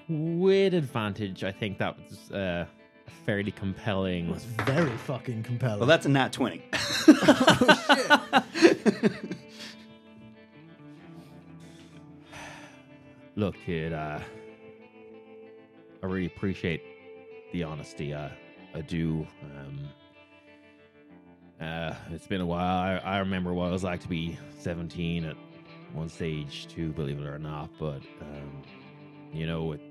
With 0.07 0.73
advantage, 0.73 1.43
I 1.43 1.51
think 1.51 1.77
that 1.77 1.95
was 1.97 2.31
uh, 2.31 2.65
fairly 3.25 3.51
compelling. 3.51 4.29
It 4.29 4.33
was 4.33 4.45
very 4.45 4.95
fucking 4.97 5.43
compelling. 5.43 5.79
Well, 5.79 5.87
that's 5.87 6.05
a 6.05 6.09
nat 6.09 6.33
20. 6.33 6.63
Look, 13.35 13.55
kid, 13.65 13.93
uh, 13.93 14.19
I 16.01 16.05
really 16.05 16.25
appreciate 16.25 16.81
the 17.53 17.63
honesty. 17.63 18.13
Uh, 18.13 18.29
I 18.73 18.81
do. 18.81 19.25
Um, 19.43 19.79
uh, 21.61 21.93
it's 22.11 22.27
been 22.27 22.41
a 22.41 22.45
while. 22.45 22.77
I, 22.77 22.97
I 23.03 23.17
remember 23.19 23.53
what 23.53 23.67
it 23.67 23.71
was 23.71 23.83
like 23.83 24.01
to 24.01 24.07
be 24.07 24.37
17 24.59 25.25
at 25.25 25.35
one 25.93 26.09
stage, 26.09 26.67
too, 26.67 26.91
believe 26.93 27.19
it 27.19 27.25
or 27.25 27.39
not. 27.39 27.69
But, 27.79 28.01
um, 28.21 28.63
you 29.33 29.45
know, 29.47 29.73
it, 29.73 29.81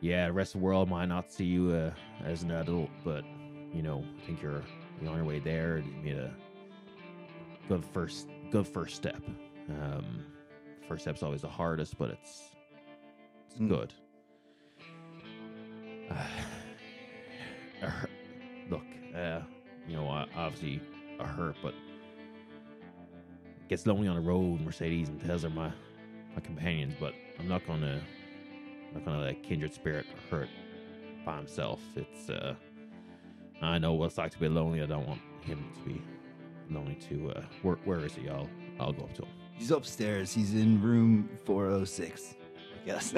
yeah, 0.00 0.26
the 0.26 0.32
rest 0.32 0.54
of 0.54 0.60
the 0.60 0.64
world 0.66 0.88
might 0.88 1.06
not 1.06 1.30
see 1.32 1.44
you 1.44 1.70
uh, 1.72 1.90
as 2.24 2.42
an 2.42 2.50
adult, 2.50 2.90
but, 3.04 3.24
you 3.72 3.82
know, 3.82 4.04
I 4.22 4.26
think 4.26 4.42
you're, 4.42 4.62
you're 5.00 5.10
on 5.10 5.16
your 5.16 5.24
way 5.24 5.38
there. 5.38 5.78
You 5.78 5.92
made 6.02 6.16
a 6.18 6.32
good 7.68 7.84
first, 7.84 8.26
good 8.50 8.66
first 8.66 8.96
step. 8.96 9.20
Um, 9.68 10.24
first 10.88 11.02
step's 11.02 11.22
always 11.22 11.42
the 11.42 11.48
hardest, 11.48 11.98
but 11.98 12.10
it's 12.10 12.50
it's 13.50 13.60
Mm. 13.60 13.68
good. 13.68 13.92
Uh, 17.82 17.90
look, 18.70 18.84
uh, 19.14 19.40
you 19.86 19.94
know, 19.96 20.08
I, 20.08 20.26
obviously 20.34 20.80
I 21.20 21.26
hurt, 21.26 21.56
but 21.62 21.74
it 21.74 23.68
gets 23.68 23.86
lonely 23.86 24.08
on 24.08 24.14
the 24.16 24.22
road. 24.22 24.62
Mercedes 24.62 25.10
and 25.10 25.20
Tez 25.20 25.44
are 25.44 25.50
my 25.50 25.68
my 26.34 26.40
companions, 26.42 26.94
but 26.98 27.12
I'm 27.38 27.48
not 27.48 27.66
gonna 27.66 28.00
not 28.94 29.04
gonna 29.04 29.22
let 29.22 29.42
kindred 29.42 29.74
spirit 29.74 30.06
hurt 30.30 30.48
by 31.24 31.36
himself. 31.36 31.80
It's 31.94 32.30
uh, 32.30 32.54
I 33.62 33.78
know 33.78 33.94
what 33.94 34.06
it's 34.06 34.18
like 34.18 34.32
to 34.32 34.38
be 34.38 34.48
lonely. 34.48 34.82
I 34.82 34.86
don't 34.86 35.06
want 35.06 35.20
him 35.42 35.64
to 35.74 35.80
be 35.88 36.02
lonely 36.70 36.94
too. 36.94 37.32
Uh, 37.34 37.42
where 37.62 37.76
where 37.84 38.00
is 38.00 38.14
he? 38.14 38.28
I'll 38.28 38.48
I'll 38.80 38.92
go 38.92 39.04
up 39.04 39.14
to 39.14 39.22
him. 39.22 39.28
He's 39.54 39.70
upstairs. 39.70 40.32
He's 40.32 40.54
in 40.54 40.82
room 40.82 41.30
406. 41.46 42.34
I 42.82 42.86
guess. 42.86 43.14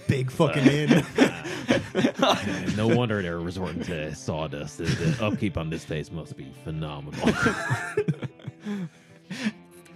big 0.08 0.30
fucking 0.30 0.66
in. 0.66 0.92
Uh, 0.92 2.64
no 2.76 2.88
wonder 2.88 3.20
they're 3.20 3.38
resorting 3.38 3.82
to 3.84 4.14
sawdust. 4.14 4.78
The, 4.78 4.84
the 4.84 5.24
upkeep 5.24 5.58
on 5.58 5.68
this 5.68 5.84
place 5.84 6.10
must 6.10 6.36
be 6.36 6.52
phenomenal. 6.64 7.28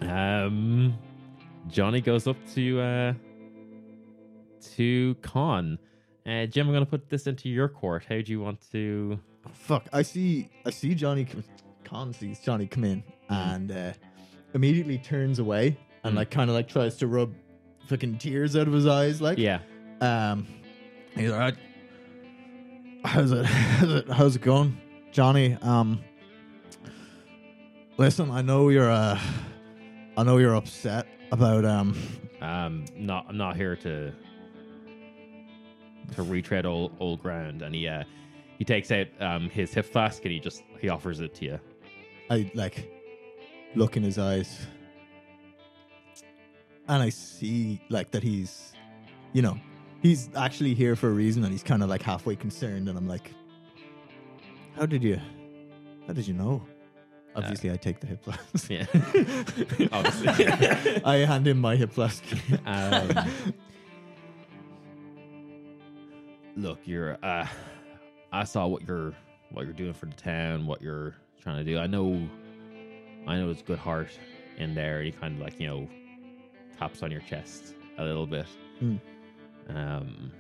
Um, 0.03 0.97
Johnny 1.69 2.01
goes 2.01 2.27
up 2.27 2.37
to 2.55 2.81
uh 2.81 3.13
to 4.77 5.15
Khan. 5.23 5.79
Uh, 6.27 6.47
Jim, 6.47 6.67
I'm 6.69 6.73
gonna 6.75 6.87
put 6.87 7.09
this 7.09 7.27
into 7.27 7.49
your 7.49 7.69
court. 7.69 8.05
How 8.09 8.21
do 8.21 8.31
you 8.33 8.41
want 8.41 8.59
to? 8.73 9.19
Fuck! 9.53 9.87
I 9.93 10.03
see. 10.03 10.49
I 10.67 10.71
see 10.71 10.95
Johnny. 10.95 11.25
Come, 11.25 11.43
Khan 11.85 12.13
sees 12.13 12.41
Johnny 12.41 12.67
come 12.67 12.85
in 12.85 13.03
and 13.31 13.71
uh, 13.73 13.93
immediately 14.55 14.99
turns 14.99 15.39
away 15.39 15.77
and 16.05 16.13
Mm. 16.15 16.19
like 16.19 16.31
kind 16.31 16.51
of 16.51 16.55
like 16.57 16.69
tries 16.69 16.97
to 16.99 17.07
rub 17.07 17.33
fucking 17.87 18.19
tears 18.19 18.57
out 18.57 18.67
of 18.67 18.73
his 18.75 18.87
eyes. 18.87 19.21
Like, 19.23 19.39
Yeah. 19.39 19.61
Um, 20.03 20.47
he's 21.17 21.31
like, 21.31 21.55
how's 23.05 23.33
it, 23.33 23.47
how's 23.47 23.91
it, 23.93 24.09
how's 24.11 24.37
it 24.37 24.43
going, 24.43 24.79
Johnny? 25.13 25.57
Um, 25.63 26.01
listen, 27.97 28.31
I 28.31 28.43
know 28.43 28.69
you're, 28.69 28.91
uh, 28.91 29.19
I 30.17 30.23
know 30.25 30.37
you're 30.39 30.55
upset 30.55 31.07
about, 31.33 31.65
um, 31.65 31.97
Um, 32.41 32.85
not 32.97 33.27
I'm 33.29 33.37
not 33.37 33.57
here 33.57 33.75
to 33.77 34.13
to 36.15 36.23
retread 36.23 36.67
old 36.67 36.97
old 37.01 37.23
ground. 37.23 37.63
And 37.63 37.75
he 37.75 37.89
uh 37.89 38.05
he 38.59 38.65
takes 38.65 38.91
out 38.91 39.07
um 39.21 39.49
his 39.51 39.73
hip 39.73 39.87
flask 39.87 40.25
and 40.25 40.33
he 40.33 40.41
just 40.41 40.63
he 40.81 40.89
offers 40.89 41.21
it 41.21 41.35
to 41.37 41.45
you. 41.45 41.61
I 42.31 42.51
like 42.55 42.91
look 43.75 43.97
in 43.97 44.03
his 44.03 44.19
eyes, 44.19 44.67
and 46.89 47.03
I 47.03 47.09
see 47.11 47.81
like 47.89 48.11
that 48.11 48.23
he's, 48.23 48.73
you 49.33 49.43
know, 49.43 49.59
he's 50.03 50.29
actually 50.37 50.75
here 50.75 50.97
for 50.97 51.09
a 51.09 51.13
reason, 51.13 51.45
and 51.45 51.53
he's 51.53 51.63
kind 51.63 51.83
of 51.83 51.89
like 51.89 52.03
halfway 52.03 52.37
concerned, 52.37 52.89
and 52.89 52.99
I'm 52.99 53.09
like, 53.09 53.33
how 54.77 54.87
did 54.87 55.03
you, 55.03 55.21
how 56.07 56.13
did 56.13 56.27
you 56.27 56.35
know? 56.35 56.63
Obviously, 57.37 57.71
I 57.71 57.77
take 57.77 58.01
the 58.01 58.07
hip 58.09 58.25
flask. 58.25 58.69
Yeah. 58.69 58.87
Obviously. 59.93 61.03
I 61.05 61.19
hand 61.25 61.47
him 61.47 61.59
my 61.61 61.77
hip 61.77 61.93
flask. 61.93 62.25
Um, 62.67 63.11
look, 66.59 66.81
you're. 66.85 67.17
Uh, 67.23 67.47
I 68.33 68.45
saw 68.45 68.67
what 68.67 68.87
you're 68.87 69.15
what 69.51 69.65
you're 69.65 69.73
doing 69.73 69.95
for 69.95 70.07
the 70.07 70.15
town, 70.15 70.67
what 70.67 70.83
you're 70.83 71.15
trying 71.41 71.65
to 71.65 71.65
do. 71.65 71.79
I 71.79 71.87
know, 71.87 72.29
I 73.27 73.37
know 73.37 73.49
it's 73.51 73.63
good 73.63 73.79
heart 73.79 74.11
in 74.59 74.75
there. 74.75 75.03
He 75.03 75.13
kind 75.13 75.37
of 75.37 75.41
like 75.41 75.59
you 75.59 75.69
know 75.69 75.89
taps 76.79 77.03
on 77.03 77.11
your 77.11 77.23
chest 77.23 77.75
a 77.97 78.05
little 78.05 78.27
bit. 78.27 78.47
Hmm. 78.81 78.97
Um, 79.69 80.33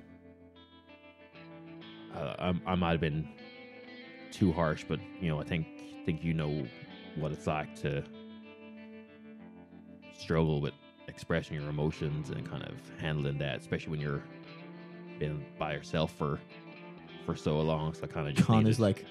I, 2.14 2.20
I, 2.20 2.54
I 2.66 2.74
might 2.74 2.92
have 2.92 3.00
been 3.00 3.28
too 4.32 4.52
harsh, 4.52 4.84
but 4.86 5.00
you 5.20 5.28
know, 5.28 5.40
I 5.40 5.44
think 5.44 5.66
think 6.04 6.22
you 6.24 6.34
know 6.34 6.66
what 7.16 7.32
it's 7.32 7.46
like 7.46 7.74
to 7.76 8.02
struggle 10.18 10.60
with 10.60 10.74
expressing 11.06 11.58
your 11.58 11.68
emotions 11.68 12.30
and 12.30 12.48
kind 12.48 12.62
of 12.64 12.74
handling 12.98 13.38
that, 13.38 13.60
especially 13.60 13.90
when 13.90 14.00
you're 14.00 14.22
been 15.18 15.44
by 15.58 15.74
herself 15.74 16.12
for 16.16 16.38
for 17.26 17.36
so 17.36 17.58
long. 17.60 17.94
So 17.94 18.04
I 18.04 18.06
kind 18.06 18.28
of 18.28 18.34
just 18.34 18.46
Khan 18.46 18.58
needed- 18.58 18.70
is 18.70 18.80
like 18.80 19.04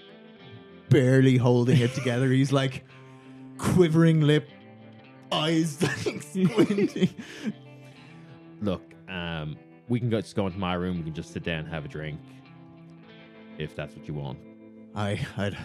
barely 0.89 1.37
holding 1.37 1.79
it 1.79 1.93
together. 1.93 2.29
He's 2.29 2.51
like 2.51 2.83
quivering 3.57 4.21
lip, 4.21 4.49
eyes 5.31 5.81
like 6.05 6.21
squinting. 6.23 7.09
look. 8.61 8.81
Um, 9.09 9.57
we 9.89 9.99
can 9.99 10.09
go 10.09 10.19
just 10.21 10.35
go 10.35 10.47
into 10.47 10.59
my 10.59 10.73
room. 10.73 10.97
We 10.97 11.03
can 11.03 11.13
just 11.13 11.31
sit 11.31 11.43
down 11.43 11.59
and 11.59 11.67
have 11.69 11.85
a 11.85 11.87
drink, 11.87 12.19
if 13.57 13.75
that's 13.75 13.95
what 13.95 14.07
you 14.07 14.13
want. 14.13 14.37
I, 14.95 15.25
I'd, 15.37 15.57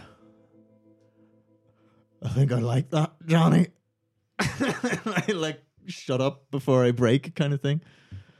I 2.22 2.28
think 2.28 2.52
I 2.52 2.58
like 2.58 2.90
that, 2.90 3.12
Johnny. 3.26 3.68
I 4.38 5.24
like 5.34 5.60
shut 5.86 6.20
up 6.20 6.50
before 6.50 6.84
I 6.84 6.90
break, 6.92 7.34
kind 7.34 7.52
of 7.52 7.60
thing. 7.60 7.80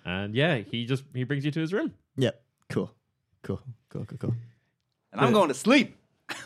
And 0.05 0.35
yeah, 0.35 0.57
he 0.59 0.85
just 0.87 1.05
he 1.15 1.25
brings 1.25 1.45
you 1.45 1.51
to 1.53 1.61
his 1.61 1.73
room. 1.73 1.93
Yeah, 2.17 2.31
cool, 2.69 2.91
cool, 3.43 3.61
cool, 3.89 4.05
cool, 4.05 4.19
cool. 4.19 4.35
And 5.13 5.21
I'm 5.21 5.33
going 5.33 5.49
to 5.49 5.55
sleep. 5.55 5.97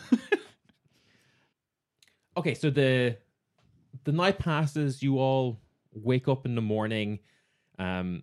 Okay, 2.36 2.54
so 2.54 2.68
the 2.70 3.16
the 4.04 4.12
night 4.12 4.38
passes. 4.38 5.02
You 5.02 5.18
all 5.18 5.59
wake 5.92 6.28
up 6.28 6.44
in 6.44 6.54
the 6.54 6.61
morning. 6.61 7.20
Um, 7.78 8.22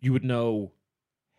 you 0.00 0.12
would 0.12 0.24
know 0.24 0.72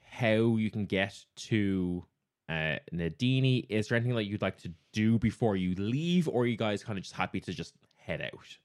how 0.03 0.57
you 0.57 0.69
can 0.69 0.85
get 0.85 1.17
to 1.35 2.05
uh, 2.49 2.77
Nadini. 2.93 3.65
Is 3.69 3.87
there 3.87 3.95
anything 3.95 4.15
that 4.15 4.25
you'd 4.25 4.41
like 4.41 4.57
to 4.59 4.71
do 4.91 5.17
before 5.19 5.55
you 5.55 5.73
leave, 5.75 6.27
or 6.27 6.43
are 6.43 6.47
you 6.47 6.57
guys 6.57 6.83
kind 6.83 6.97
of 6.97 7.03
just 7.03 7.15
happy 7.15 7.39
to 7.41 7.53
just 7.53 7.75
head 7.95 8.21
out? 8.21 8.57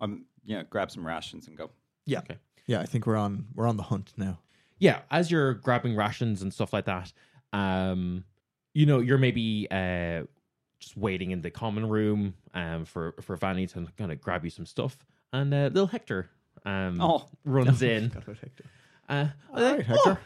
I'm 0.00 0.24
yeah, 0.44 0.62
grab 0.62 0.90
some 0.90 1.06
rations 1.06 1.48
and 1.48 1.56
go. 1.56 1.70
Yeah, 2.06 2.20
Okay. 2.20 2.36
Yeah. 2.66 2.80
I 2.80 2.86
think 2.86 3.06
we're 3.06 3.16
on 3.16 3.46
we're 3.54 3.66
on 3.66 3.76
the 3.76 3.82
hunt 3.84 4.12
now. 4.16 4.38
yeah, 4.78 5.00
as 5.10 5.30
you're 5.30 5.54
grabbing 5.54 5.94
rations 5.96 6.42
and 6.42 6.52
stuff 6.52 6.72
like 6.72 6.84
that, 6.86 7.12
um, 7.52 8.24
you 8.74 8.86
know, 8.86 9.00
you're 9.00 9.18
maybe 9.18 9.66
uh 9.70 10.22
just 10.80 10.96
waiting 10.96 11.30
in 11.30 11.40
the 11.42 11.50
common 11.50 11.88
room 11.88 12.34
um 12.54 12.84
for 12.84 13.14
for 13.20 13.36
Vanny 13.36 13.66
to 13.68 13.86
kind 13.96 14.10
of 14.12 14.20
grab 14.20 14.44
you 14.44 14.50
some 14.50 14.66
stuff, 14.66 14.96
and 15.32 15.52
uh, 15.54 15.70
little 15.72 15.86
Hector 15.86 16.30
um 16.64 17.00
Oh. 17.00 17.28
runs 17.44 17.82
in. 17.94 18.08
Forgot 18.10 18.22
about 18.24 18.38
Hector. 18.38 18.64
Uh, 19.08 19.26
All 19.54 19.62
right, 19.62 19.84
Hector. 19.84 20.00
Oh, 20.06 20.18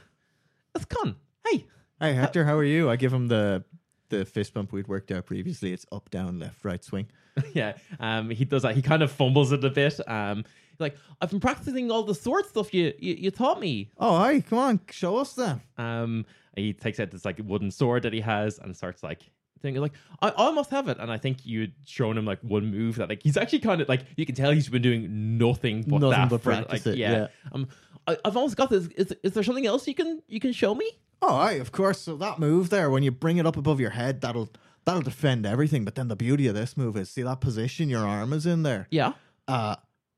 it's 0.75 0.85
Khan. 0.85 1.17
Hey, 1.49 1.67
Hey 2.01 2.13
Hector, 2.15 2.45
how 2.45 2.57
are 2.57 2.65
you? 2.65 2.91
I 2.91 2.97
give 2.97 3.13
him 3.13 3.29
the 3.29 3.65
the 4.09 4.25
fist 4.25 4.55
bump 4.55 4.73
we'd 4.73 4.87
worked 4.87 5.11
out 5.11 5.27
previously. 5.27 5.73
It's 5.73 5.85
up, 5.91 6.11
down, 6.11 6.39
left, 6.39 6.65
right, 6.65 6.83
swing. 6.85 7.09
yeah. 7.55 7.73
Um, 7.99 8.31
he 8.31 8.45
does 8.45 8.63
that. 8.63 8.77
He 8.77 8.83
kind 8.83 9.03
of 9.03 9.11
fumbles 9.11 9.51
it 9.53 9.65
a 9.65 9.71
bit. 9.71 9.99
Um, 10.09 10.45
like 10.79 10.97
I've 11.21 11.31
been 11.31 11.41
practicing 11.41 11.91
all 11.91 12.03
the 12.03 12.15
sword 12.15 12.47
stuff 12.47 12.73
you 12.75 12.93
you, 12.99 13.15
you 13.15 13.31
taught 13.31 13.61
me. 13.61 13.91
Oh, 13.99 14.17
hi, 14.19 14.41
come 14.41 14.59
on, 14.59 14.81
show 14.91 15.17
us 15.19 15.35
then. 15.35 15.61
Um, 15.79 16.25
and 16.55 16.65
he 16.65 16.73
takes 16.73 16.99
out 17.01 17.11
this 17.11 17.25
like 17.25 17.41
wooden 17.45 17.71
sword 17.71 18.03
that 18.05 18.13
he 18.13 18.21
has 18.21 18.59
and 18.59 18.75
starts 18.77 19.03
like 19.03 19.23
thinking 19.63 19.81
like 19.83 19.93
I 20.23 20.31
almost 20.31 20.71
have 20.71 20.89
it. 20.89 20.99
And 20.99 21.11
I 21.11 21.19
think 21.19 21.45
you'd 21.45 21.73
shown 21.85 22.17
him 22.19 22.25
like 22.25 22.41
one 22.41 22.71
move 22.71 22.97
that 22.97 23.09
like 23.09 23.23
he's 23.23 23.37
actually 23.37 23.61
kind 23.61 23.81
of 23.81 23.89
like 23.89 24.03
you 24.17 24.27
can 24.27 24.35
tell 24.35 24.51
he's 24.53 24.69
been 24.69 24.83
doing 24.83 25.39
nothing 25.39 25.83
but 25.83 26.01
Nothing 26.01 26.11
that 26.11 26.31
but 26.31 26.43
for, 26.43 26.51
practice 26.51 26.87
like, 26.87 26.95
it, 26.95 26.99
Yeah. 26.99 27.13
yeah. 27.13 27.27
Um, 27.53 27.69
I, 28.07 28.17
I've 28.25 28.37
almost 28.37 28.57
got 28.57 28.71
this. 28.71 28.87
Is 28.97 29.15
is 29.23 29.33
there 29.33 29.43
something 29.43 29.67
else 29.67 29.87
you 29.89 29.95
can 29.95 30.23
you 30.29 30.41
can 30.41 30.53
show 30.53 30.75
me? 30.75 30.91
Oh, 31.23 31.35
aye, 31.35 31.53
of 31.53 31.73
course. 31.73 32.01
So 32.01 32.17
that 32.19 32.39
move 32.39 32.69
there, 32.71 32.91
when 32.91 33.03
you 33.03 33.11
bring 33.11 33.39
it 33.39 33.47
up 33.47 33.57
above 33.57 33.81
your 33.81 33.91
head, 33.91 34.21
that'll 34.21 34.51
that'll 34.85 35.03
defend 35.03 35.45
everything. 35.47 35.85
But 35.85 35.95
then 35.95 36.09
the 36.09 36.17
beauty 36.17 36.47
of 36.47 36.55
this 36.55 36.77
move 36.77 36.97
is, 36.97 37.11
see 37.11 37.23
that 37.23 37.41
position 37.41 37.89
your 37.89 38.07
arm 38.07 38.33
is 38.33 38.47
in 38.47 38.63
there. 38.63 38.87
Yeah. 38.91 39.15
Uh, 39.49 39.77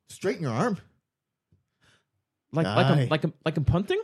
straighten 0.09 0.43
your 0.43 0.53
arm. 0.53 0.79
Like 2.53 2.67
like 2.67 2.87
Aye. 2.87 2.91
I'm 3.03 3.09
like 3.09 3.25
I'm 3.25 3.35
like 3.45 3.57
I'm 3.57 3.65
punting. 3.65 4.01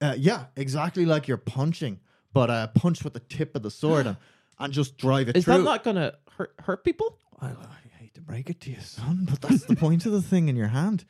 Uh, 0.00 0.14
yeah, 0.18 0.46
exactly 0.56 1.06
like 1.06 1.28
you're 1.28 1.36
punching, 1.36 2.00
but 2.32 2.50
uh, 2.50 2.66
punch 2.68 3.04
with 3.04 3.14
the 3.14 3.20
tip 3.20 3.56
of 3.56 3.62
the 3.62 3.70
sword 3.70 4.06
and, 4.06 4.16
and 4.58 4.72
just 4.72 4.98
drive 4.98 5.28
it 5.28 5.36
Is 5.36 5.44
through. 5.44 5.58
that 5.58 5.62
not 5.62 5.84
gonna 5.84 6.14
hurt 6.36 6.54
hurt 6.58 6.84
people? 6.84 7.18
I, 7.40 7.48
I 7.48 7.54
hate 7.98 8.14
to 8.14 8.20
break 8.20 8.50
it 8.50 8.60
to 8.62 8.70
you, 8.70 8.80
son, 8.80 9.26
but 9.30 9.40
that's 9.40 9.64
the 9.64 9.76
point 9.76 10.04
of 10.04 10.12
the 10.12 10.22
thing 10.22 10.48
in 10.48 10.56
your 10.56 10.68
hand. 10.68 11.04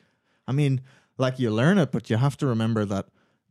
I 0.47 0.51
mean, 0.53 0.81
like 1.17 1.39
you 1.39 1.51
learn 1.51 1.77
it, 1.77 1.91
but 1.91 2.09
you 2.09 2.17
have 2.17 2.37
to 2.37 2.47
remember 2.47 2.85
that 2.85 3.07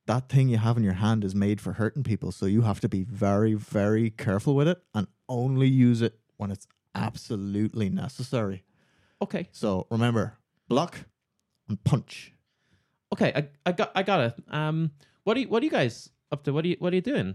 that 0.07 0.29
thing 0.29 0.49
you 0.49 0.59
have 0.59 0.77
in 0.77 0.83
your 0.83 0.95
hand 0.95 1.25
is 1.25 1.35
made 1.35 1.61
for 1.61 1.73
hurting 1.73 2.03
people. 2.03 2.31
So 2.31 2.47
you 2.47 2.63
have 2.63 2.81
to 2.81 2.89
be 2.89 3.05
very, 3.05 3.55
very 3.55 4.11
careful 4.11 4.55
with 4.55 4.69
it 4.69 4.83
and 4.95 5.07
only 5.29 5.67
use 5.67 6.03
it 6.03 6.19
when 6.37 6.51
it's 6.51 6.67
absolutely 6.95 7.89
necessary. 7.89 8.65
Okay. 9.23 9.49
So 9.53 9.87
remember, 9.91 10.37
block 10.69 10.99
and 11.69 11.83
punch. 11.85 12.33
Okay, 13.13 13.33
I, 13.35 13.49
I 13.67 13.73
got 13.73 13.93
I 13.95 14.03
got 14.03 14.21
it. 14.21 14.35
Um, 14.51 14.91
what 15.25 15.37
are 15.37 15.41
you 15.41 15.49
what 15.49 15.63
are 15.63 15.65
you 15.65 15.71
guys 15.71 16.11
up 16.33 16.43
to? 16.45 16.53
What 16.53 16.65
are 16.65 16.69
you 16.69 16.77
what 16.79 16.93
are 16.93 16.97
you 16.97 17.03
doing? 17.03 17.35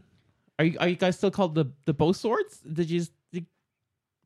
Are 0.58 0.66
you 0.66 0.78
are 0.80 0.88
you 0.90 0.96
guys 0.96 1.18
still 1.18 1.32
called 1.32 1.56
the 1.56 1.72
the 1.86 1.94
bow 1.94 2.12
swords? 2.12 2.60
Did 2.60 2.90
you? 2.90 3.06
Did, 3.32 3.46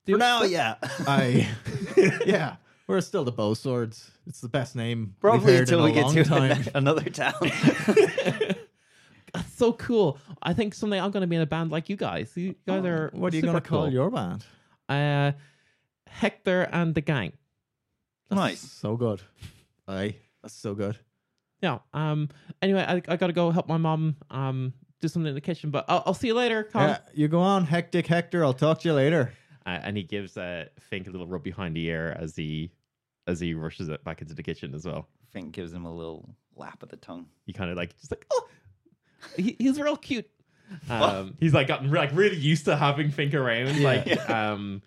For 0.05 0.17
now, 0.17 0.43
yeah. 0.43 0.75
I, 1.07 1.47
yeah, 2.25 2.55
we're 2.87 2.99
still 3.01 3.23
the 3.23 3.31
bow 3.31 3.53
swords. 3.53 4.11
It's 4.27 4.41
the 4.41 4.49
best 4.49 4.75
name. 4.75 4.99
we've 4.99 5.19
Probably 5.21 5.53
heard 5.53 5.69
in 5.69 5.75
until 5.75 5.79
a 5.79 5.83
we 5.85 5.91
get 5.93 6.09
to 6.11 6.23
time. 6.25 6.51
an- 6.51 6.67
another 6.75 7.09
town. 7.09 7.33
That's 9.33 9.53
so 9.55 9.73
cool. 9.73 10.17
I 10.41 10.53
think 10.53 10.73
someday 10.75 10.99
I'm 10.99 11.11
going 11.11 11.21
to 11.21 11.27
be 11.27 11.35
in 11.37 11.41
a 11.41 11.45
band 11.45 11.71
like 11.71 11.89
you 11.89 11.95
guys. 11.95 12.31
You 12.35 12.53
guys 12.67 12.83
are. 12.85 13.09
What 13.13 13.33
are 13.33 13.35
you 13.35 13.41
going 13.41 13.55
to 13.55 13.61
call 13.61 13.89
your 13.91 14.11
band? 14.11 14.45
Uh, 14.89 15.31
Hector 16.07 16.63
and 16.71 16.93
the 16.93 17.01
gang. 17.01 17.33
Nice. 18.35 18.61
So 18.61 18.95
good. 18.95 19.21
Aye, 19.87 20.15
that's 20.41 20.53
so 20.53 20.75
good. 20.75 20.97
Yeah. 21.61 21.79
Um. 21.93 22.29
Anyway, 22.61 22.85
I 22.87 23.01
I 23.07 23.17
got 23.17 23.27
to 23.27 23.33
go 23.33 23.51
help 23.51 23.67
my 23.67 23.77
mom. 23.77 24.15
Um. 24.29 24.73
Do 25.01 25.09
something 25.09 25.27
in 25.27 25.35
the 25.35 25.41
kitchen, 25.41 25.69
but 25.69 25.83
I'll, 25.89 26.01
I'll 26.05 26.13
see 26.13 26.27
you 26.27 26.33
later. 26.33 26.63
Khan. 26.63 26.87
Yeah, 26.87 26.97
you 27.13 27.27
go 27.27 27.41
on, 27.41 27.65
hectic 27.65 28.07
Hector. 28.07 28.45
I'll 28.45 28.53
talk 28.53 28.79
to 28.79 28.87
you 28.87 28.93
later. 28.93 29.33
Uh, 29.65 29.79
and 29.83 29.97
he 29.97 30.03
gives 30.03 30.37
uh, 30.37 30.67
Fink 30.79 31.07
a 31.07 31.11
little 31.11 31.27
rub 31.27 31.43
behind 31.43 31.75
the 31.75 31.85
ear 31.87 32.15
as 32.17 32.37
he 32.37 32.71
as 33.27 33.41
he 33.41 33.53
rushes 33.53 33.89
it 33.89 34.01
back 34.05 34.21
into 34.21 34.33
the 34.33 34.43
kitchen 34.43 34.73
as 34.73 34.85
well. 34.85 35.09
Fink 35.31 35.51
gives 35.51 35.73
him 35.73 35.83
a 35.83 35.93
little 35.93 36.33
lap 36.55 36.83
of 36.83 36.89
the 36.89 36.95
tongue. 36.95 37.25
He 37.45 37.51
kind 37.51 37.69
of 37.69 37.75
like 37.75 37.97
just 37.99 38.11
like 38.11 38.25
oh, 38.31 38.47
he, 39.35 39.57
he's 39.59 39.77
real 39.77 39.97
cute. 39.97 40.29
Um, 40.89 41.35
he's 41.37 41.53
like 41.53 41.67
gotten 41.67 41.91
like 41.91 42.11
really 42.13 42.37
used 42.37 42.63
to 42.65 42.77
having 42.77 43.11
Fink 43.11 43.33
around. 43.33 43.83
Like 43.83 44.29
um, 44.29 44.81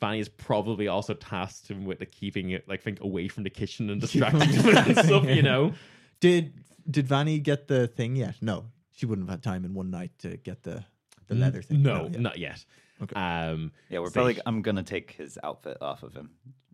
Vanny 0.00 0.18
is 0.20 0.28
probably 0.28 0.88
also 0.88 1.14
tasked 1.14 1.68
him 1.68 1.84
with 1.84 2.00
like, 2.00 2.10
keeping 2.10 2.50
it 2.50 2.68
like 2.68 2.82
think 2.82 3.00
away 3.00 3.28
from 3.28 3.42
the 3.44 3.50
kitchen 3.50 3.90
and 3.90 4.00
distracting 4.06 4.48
him 4.48 4.76
and 4.76 4.98
stuff. 4.98 5.24
You 5.24 5.42
know. 5.42 5.72
Did 6.20 6.52
did 6.90 7.06
Vanny 7.06 7.38
get 7.38 7.68
the 7.68 7.86
thing 7.86 8.16
yet? 8.16 8.36
No, 8.40 8.66
she 8.92 9.06
wouldn't 9.06 9.28
have 9.28 9.38
had 9.38 9.42
time 9.42 9.64
in 9.64 9.74
one 9.74 9.90
night 9.90 10.10
to 10.20 10.36
get 10.38 10.62
the 10.62 10.84
the 11.28 11.34
leather 11.34 11.62
thing. 11.62 11.82
No, 11.82 12.08
yeah. 12.12 12.18
not 12.18 12.38
yet. 12.38 12.64
Okay. 13.02 13.14
Um, 13.14 13.72
Yeah, 13.88 14.00
we're 14.00 14.06
so 14.08 14.12
probably. 14.12 14.34
sh- 14.34 14.40
I'm 14.46 14.62
gonna 14.62 14.82
take 14.82 15.12
his 15.12 15.38
outfit 15.42 15.78
off 15.80 16.02
of 16.02 16.12
him 16.14 16.30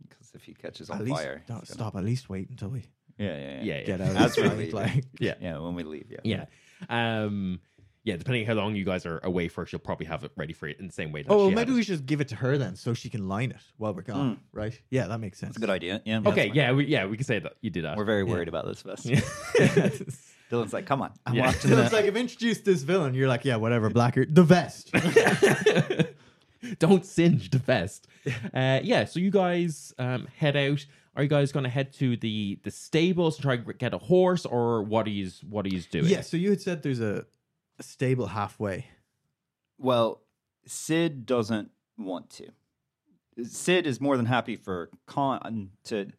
because 0.09 0.33
if 0.35 0.43
he 0.45 0.55
catches 0.55 0.91
on 0.91 0.99
At 0.99 1.05
least 1.05 1.17
fire, 1.17 1.43
no, 1.49 1.57
he's 1.57 1.69
gonna- 1.69 1.75
stop. 1.75 1.97
At 1.97 2.05
least 2.05 2.29
wait 2.29 2.49
until 2.51 2.71
we 2.71 2.85
Yeah, 3.19 3.27
yeah, 3.27 3.37
yeah. 3.37 3.63
yeah, 3.63 3.63
yeah, 3.79 3.83
get 3.85 4.01
out. 4.01 4.17
As 4.17 4.39
of 4.39 4.45
we're 4.45 4.57
the 4.57 4.71
like, 4.73 5.05
yeah, 5.21 5.35
Yeah, 5.41 5.59
when 5.59 5.75
we 5.75 5.83
leave. 5.85 6.11
Yeah. 6.25 6.47
yeah. 6.91 7.23
Um, 7.25 7.61
yeah, 8.07 8.17
depending 8.17 8.47
how 8.47 8.55
long 8.55 8.75
you 8.77 8.85
guys 8.85 9.05
are 9.05 9.19
away 9.25 9.49
for, 9.49 9.67
she'll 9.67 9.81
probably 9.81 10.07
have 10.07 10.23
it 10.25 10.31
ready 10.37 10.53
for 10.55 10.67
it 10.69 10.79
in 10.79 10.87
the 10.87 10.93
same 10.93 11.11
way. 11.13 11.23
That 11.25 11.31
Oh, 11.33 11.49
she 11.51 11.55
maybe 11.57 11.73
we 11.73 11.83
should 11.83 11.95
just 11.95 12.07
give 12.07 12.21
it 12.23 12.29
to 12.29 12.37
her 12.37 12.57
then, 12.57 12.77
so 12.77 12.95
she 12.95 13.11
can 13.11 13.29
line 13.29 13.51
it 13.51 13.61
while 13.77 13.93
we're 13.93 14.03
gone. 14.03 14.39
Right? 14.53 14.81
Yeah, 14.91 15.09
that 15.09 15.19
makes 15.19 15.39
sense. 15.39 15.51
It's 15.51 15.57
a 15.59 15.61
good 15.61 15.71
idea. 15.71 16.01
Yeah. 16.07 16.21
Okay, 16.25 16.51
yeah, 16.55 16.73
we, 16.73 16.87
yeah, 16.87 17.05
we 17.07 17.17
can 17.19 17.27
say 17.27 17.41
that 17.41 17.55
you 17.61 17.69
did 17.71 17.85
that. 17.85 17.97
We're 17.99 18.05
very 18.05 18.23
worried 18.25 18.49
about 18.49 18.65
this 18.65 18.81
vest. 18.87 19.05
Yeah. 19.07 19.21
Dylan's 20.51 20.73
like, 20.73 20.87
come 20.87 21.03
on. 21.03 21.11
I'm 21.27 21.35
Yeah. 21.35 21.47
watching 21.47 21.71
So 21.71 21.75
the 21.77 21.83
like 21.83 22.05
I've 22.05 22.17
introduced 22.17 22.65
this 22.65 22.85
villain. 22.85 23.15
You're 23.15 23.27
like, 23.27 23.45
yeah, 23.45 23.57
whatever, 23.57 23.91
Blacker, 23.91 24.25
the 24.25 24.45
vest. 24.45 24.93
Don't 26.79 27.05
singe 27.05 27.51
the 27.51 27.59
vest. 27.59 28.07
Uh, 28.53 28.81
yeah, 28.83 29.05
so 29.05 29.21
you 29.21 29.31
guys 29.31 29.93
um, 29.99 30.27
head 30.37 30.57
out. 30.57 30.85
Are 31.15 31.23
you 31.23 31.29
guys 31.29 31.51
going 31.53 31.65
to 31.65 31.71
head 31.71 31.93
to 31.95 32.17
the 32.17 32.59
the 32.63 32.71
stables 32.71 33.37
to 33.37 33.43
try 33.43 33.55
and 33.55 33.79
get 33.79 33.95
a 33.95 33.99
horse, 33.99 34.45
or 34.45 34.83
what 34.83 35.07
are 35.07 35.11
you 35.11 35.31
what 35.49 35.65
are 35.65 35.69
you 35.69 35.81
doing? 35.81 36.07
yeah. 36.07 36.21
So 36.21 36.37
you 36.37 36.51
had 36.51 36.61
said 36.61 36.83
there's 36.83 37.01
a, 37.01 37.25
a 37.25 37.25
stable 37.83 38.27
halfway. 38.29 38.87
Well, 39.79 40.23
Sid 40.67 41.27
doesn't 41.27 41.71
want 41.99 42.31
to. 42.31 42.47
Sid 43.45 43.87
is 43.87 44.01
more 44.01 44.17
than 44.17 44.27
happy 44.27 44.57
for 44.57 44.91
Khan 45.07 45.71
to. 45.85 46.11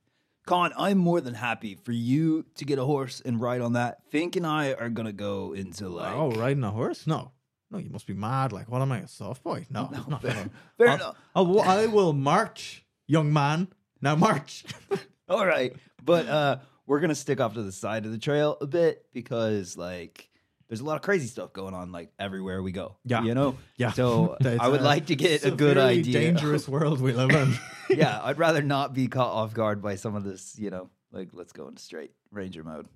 Khan, 0.45 0.71
I'm 0.77 0.97
more 0.97 1.19
than 1.19 1.33
happy 1.33 1.75
for 1.75 1.91
you 1.91 2.45
to 2.55 2.63
get 2.63 2.79
a 2.79 2.85
horse 2.85 3.21
and 3.25 3.41
ride 3.41 3.59
on 3.59 3.73
that. 3.73 3.97
Fink 4.09 4.35
and 4.37 4.45
I 4.47 4.73
are 4.73 4.89
gonna 4.89 5.11
go 5.11 5.53
into 5.53 5.89
like. 5.89 6.13
oh, 6.15 6.31
riding 6.31 6.63
a 6.63 6.71
horse? 6.71 7.05
No, 7.07 7.31
no, 7.71 7.79
you 7.79 7.89
must 7.89 8.07
be 8.07 8.13
mad. 8.13 8.53
Like, 8.53 8.69
what 8.69 8.81
am 8.81 8.91
I, 8.91 8.99
a 8.99 9.07
soft 9.07 9.43
boy? 9.43 9.65
No, 9.69 9.89
no, 9.91 10.05
no. 10.07 10.17
fair- 10.19 10.49
fair 10.77 10.87
I'll- 10.89 10.95
enough. 10.95 11.15
I'll- 11.35 11.59
I 11.61 11.87
will 11.87 12.13
march, 12.13 12.85
young 13.07 13.33
man. 13.33 13.67
Now 14.01 14.15
march. 14.15 14.63
All 15.29 15.45
right, 15.45 15.75
but 16.05 16.27
uh, 16.27 16.57
we're 16.85 16.99
gonna 17.01 17.15
stick 17.15 17.41
off 17.41 17.55
to 17.55 17.63
the 17.63 17.71
side 17.73 18.05
of 18.05 18.11
the 18.11 18.17
trail 18.19 18.57
a 18.61 18.67
bit 18.67 19.05
because 19.11 19.75
like 19.75 20.29
there's 20.67 20.81
a 20.81 20.83
lot 20.85 20.95
of 20.97 21.01
crazy 21.01 21.27
stuff 21.27 21.53
going 21.53 21.73
on 21.73 21.91
like 21.91 22.11
everywhere 22.19 22.61
we 22.61 22.71
go. 22.71 22.97
Yeah. 23.05 23.23
you 23.23 23.33
know. 23.33 23.55
Yeah. 23.77 23.91
So 23.93 24.37
I 24.59 24.67
would 24.67 24.81
a- 24.81 24.83
like 24.83 25.05
to 25.07 25.15
get 25.15 25.31
it's 25.31 25.45
a 25.45 25.51
good 25.51 25.77
idea. 25.77 26.13
Dangerous 26.19 26.67
world 26.75 26.99
we 27.01 27.13
live 27.13 27.31
in. 27.31 27.53
yeah, 27.89 28.19
I'd 28.23 28.37
rather 28.37 28.61
not 28.61 28.93
be 28.93 29.07
caught 29.07 29.31
off 29.33 29.53
guard 29.53 29.81
by 29.81 29.95
some 29.95 30.15
of 30.15 30.23
this. 30.23 30.55
You 30.59 30.69
know, 30.69 30.89
like 31.11 31.29
let's 31.33 31.53
go 31.53 31.67
into 31.67 31.81
straight 31.81 32.11
ranger 32.31 32.63
mode. 32.63 32.87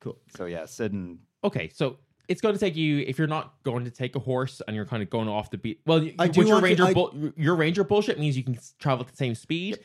Cool. 0.00 0.18
So 0.36 0.46
yeah, 0.46 0.66
Sid 0.66 0.92
and 0.92 1.18
Okay, 1.44 1.70
so 1.72 1.98
it's 2.28 2.40
going 2.40 2.54
to 2.54 2.60
take 2.60 2.76
you 2.76 2.98
if 3.06 3.18
you're 3.18 3.26
not 3.26 3.54
going 3.64 3.84
to 3.84 3.90
take 3.90 4.14
a 4.16 4.18
horse 4.18 4.60
and 4.66 4.74
you're 4.76 4.84
kind 4.86 5.02
of 5.02 5.10
going 5.10 5.28
off 5.28 5.50
the 5.50 5.58
beat. 5.58 5.80
Well, 5.86 6.06
I 6.18 6.26
with 6.26 6.34
do 6.34 6.40
your 6.42 6.50
want 6.52 6.62
to- 6.62 6.68
ranger, 6.68 6.84
I- 6.84 6.94
bull- 6.94 7.32
your 7.36 7.54
ranger 7.56 7.84
bullshit 7.84 8.18
means 8.18 8.36
you 8.36 8.44
can 8.44 8.58
travel 8.78 9.04
at 9.04 9.10
the 9.10 9.16
same 9.16 9.34
speed. 9.34 9.78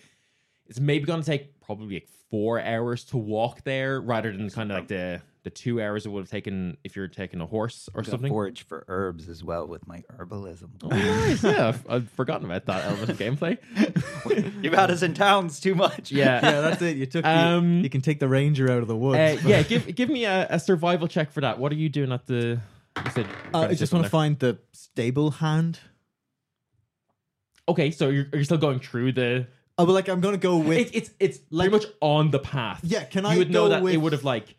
It's 0.68 0.80
maybe 0.80 1.06
going 1.06 1.22
to 1.22 1.26
take 1.26 1.60
probably 1.62 1.96
like 1.96 2.08
four 2.32 2.60
hours 2.60 3.04
to 3.06 3.18
walk 3.18 3.64
there, 3.64 4.02
rather 4.02 4.32
than 4.36 4.50
kind 4.50 4.72
of 4.72 4.78
like 4.80 4.88
the 4.88 5.22
the 5.46 5.50
two 5.52 5.82
hours 5.82 6.06
it 6.06 6.10
would 6.10 6.22
have 6.22 6.30
taken 6.30 6.76
if 6.84 6.96
you're 6.96 7.08
taking 7.08 7.40
a 7.40 7.46
horse 7.46 7.88
or 7.94 8.02
gonna 8.02 8.12
something. 8.12 8.30
forage 8.32 8.64
for 8.64 8.84
herbs 8.88 9.30
as 9.30 9.44
well 9.44 9.66
with 9.68 9.88
my 9.88 10.04
herbalism. 10.18 10.70
Oh, 10.84 10.88
nice. 10.90 11.44
yeah, 11.44 11.68
I've, 11.70 11.90
I've 11.90 12.10
forgotten 12.10 12.46
about 12.46 12.66
that 12.66 12.84
element 12.84 13.10
of 13.12 13.18
gameplay. 13.18 13.58
You've 14.64 14.74
had 14.74 14.92
us 14.92 15.04
in 15.04 15.14
towns 15.14 15.60
too 15.60 15.76
much. 15.76 16.12
Yeah. 16.12 16.42
yeah, 16.44 16.62
that's 16.62 16.82
it. 16.82 16.98
You 16.98 17.06
took. 17.06 17.24
the, 17.24 17.30
Um, 17.30 17.80
you 17.84 17.90
can 17.90 18.02
take 18.02 18.20
the 18.20 18.28
ranger 18.28 18.70
out 18.72 18.80
of 18.82 18.88
the 18.88 18.96
woods. 18.98 19.18
Uh, 19.46 19.48
yeah, 19.48 19.62
give 19.62 19.96
give 19.96 20.10
me 20.10 20.26
a, 20.26 20.48
a 20.50 20.60
survival 20.60 21.08
check 21.08 21.32
for 21.32 21.42
that. 21.42 21.60
What 21.60 21.72
are 21.72 21.76
you 21.76 21.88
doing 21.90 22.12
at 22.12 22.26
the? 22.26 22.60
You 23.06 23.12
said 23.14 23.28
Uh, 23.54 23.60
I 23.70 23.74
just 23.76 23.94
want 23.94 24.04
to 24.06 24.10
find 24.10 24.38
the 24.40 24.58
stable 24.74 25.30
hand. 25.32 25.80
Okay, 27.68 27.92
so 27.92 28.10
you're, 28.10 28.28
you're 28.34 28.44
still 28.44 28.58
going 28.58 28.80
through 28.80 29.14
the. 29.14 29.48
Oh, 29.78 29.86
but 29.86 29.92
like 29.94 30.08
I'm 30.08 30.22
gonna 30.22 30.38
go 30.38 30.58
with. 30.58 30.78
It, 30.78 30.96
it's 30.96 31.10
it's 31.20 31.40
like- 31.50 31.70
pretty 31.70 31.86
much 31.86 31.94
on 32.02 32.32
the 32.32 32.40
path. 32.40 32.80
yeah, 32.84 33.04
can 33.04 33.26
I? 33.26 33.30
you 33.34 33.36
I 33.36 33.38
would 33.40 33.52
know 33.52 33.70
that 33.70 33.84
with, 33.84 33.92
they 33.94 33.98
would 33.98 34.14
have 34.14 34.24
like, 34.24 34.56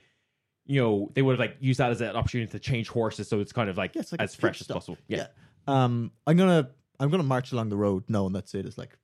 you 0.67 0.81
know, 0.83 1.11
they 1.15 1.23
would 1.23 1.33
have 1.33 1.41
like 1.41 1.57
used 1.61 1.79
that 1.81 1.91
as 1.91 2.01
an 2.01 2.17
opportunity 2.17 2.51
to 2.53 2.59
change 2.59 2.89
horses, 2.89 3.29
so 3.29 3.41
it's 3.41 3.53
kind 3.53 3.71
of 3.71 3.77
like, 3.79 3.95
Yeah, 3.95 4.03
it's 4.03 4.13
like 4.13 4.21
a 4.21 4.25
as 4.25 4.35
fresh 4.35 4.55
pit 4.55 4.61
as 4.63 4.65
stop. 4.67 4.75
possible. 4.77 4.99
Yeah. 5.09 5.27
Um, 5.67 6.11
I'm 6.27 6.37
gonna 6.37 6.71
I'm 7.01 7.11
gonna 7.11 7.23
march 7.23 7.53
along 7.53 7.69
the 7.71 7.77
road 7.77 8.05
knowing 8.09 8.33
that's 8.33 8.55
it. 8.55 8.67
It's 8.67 8.79
like, 8.79 8.97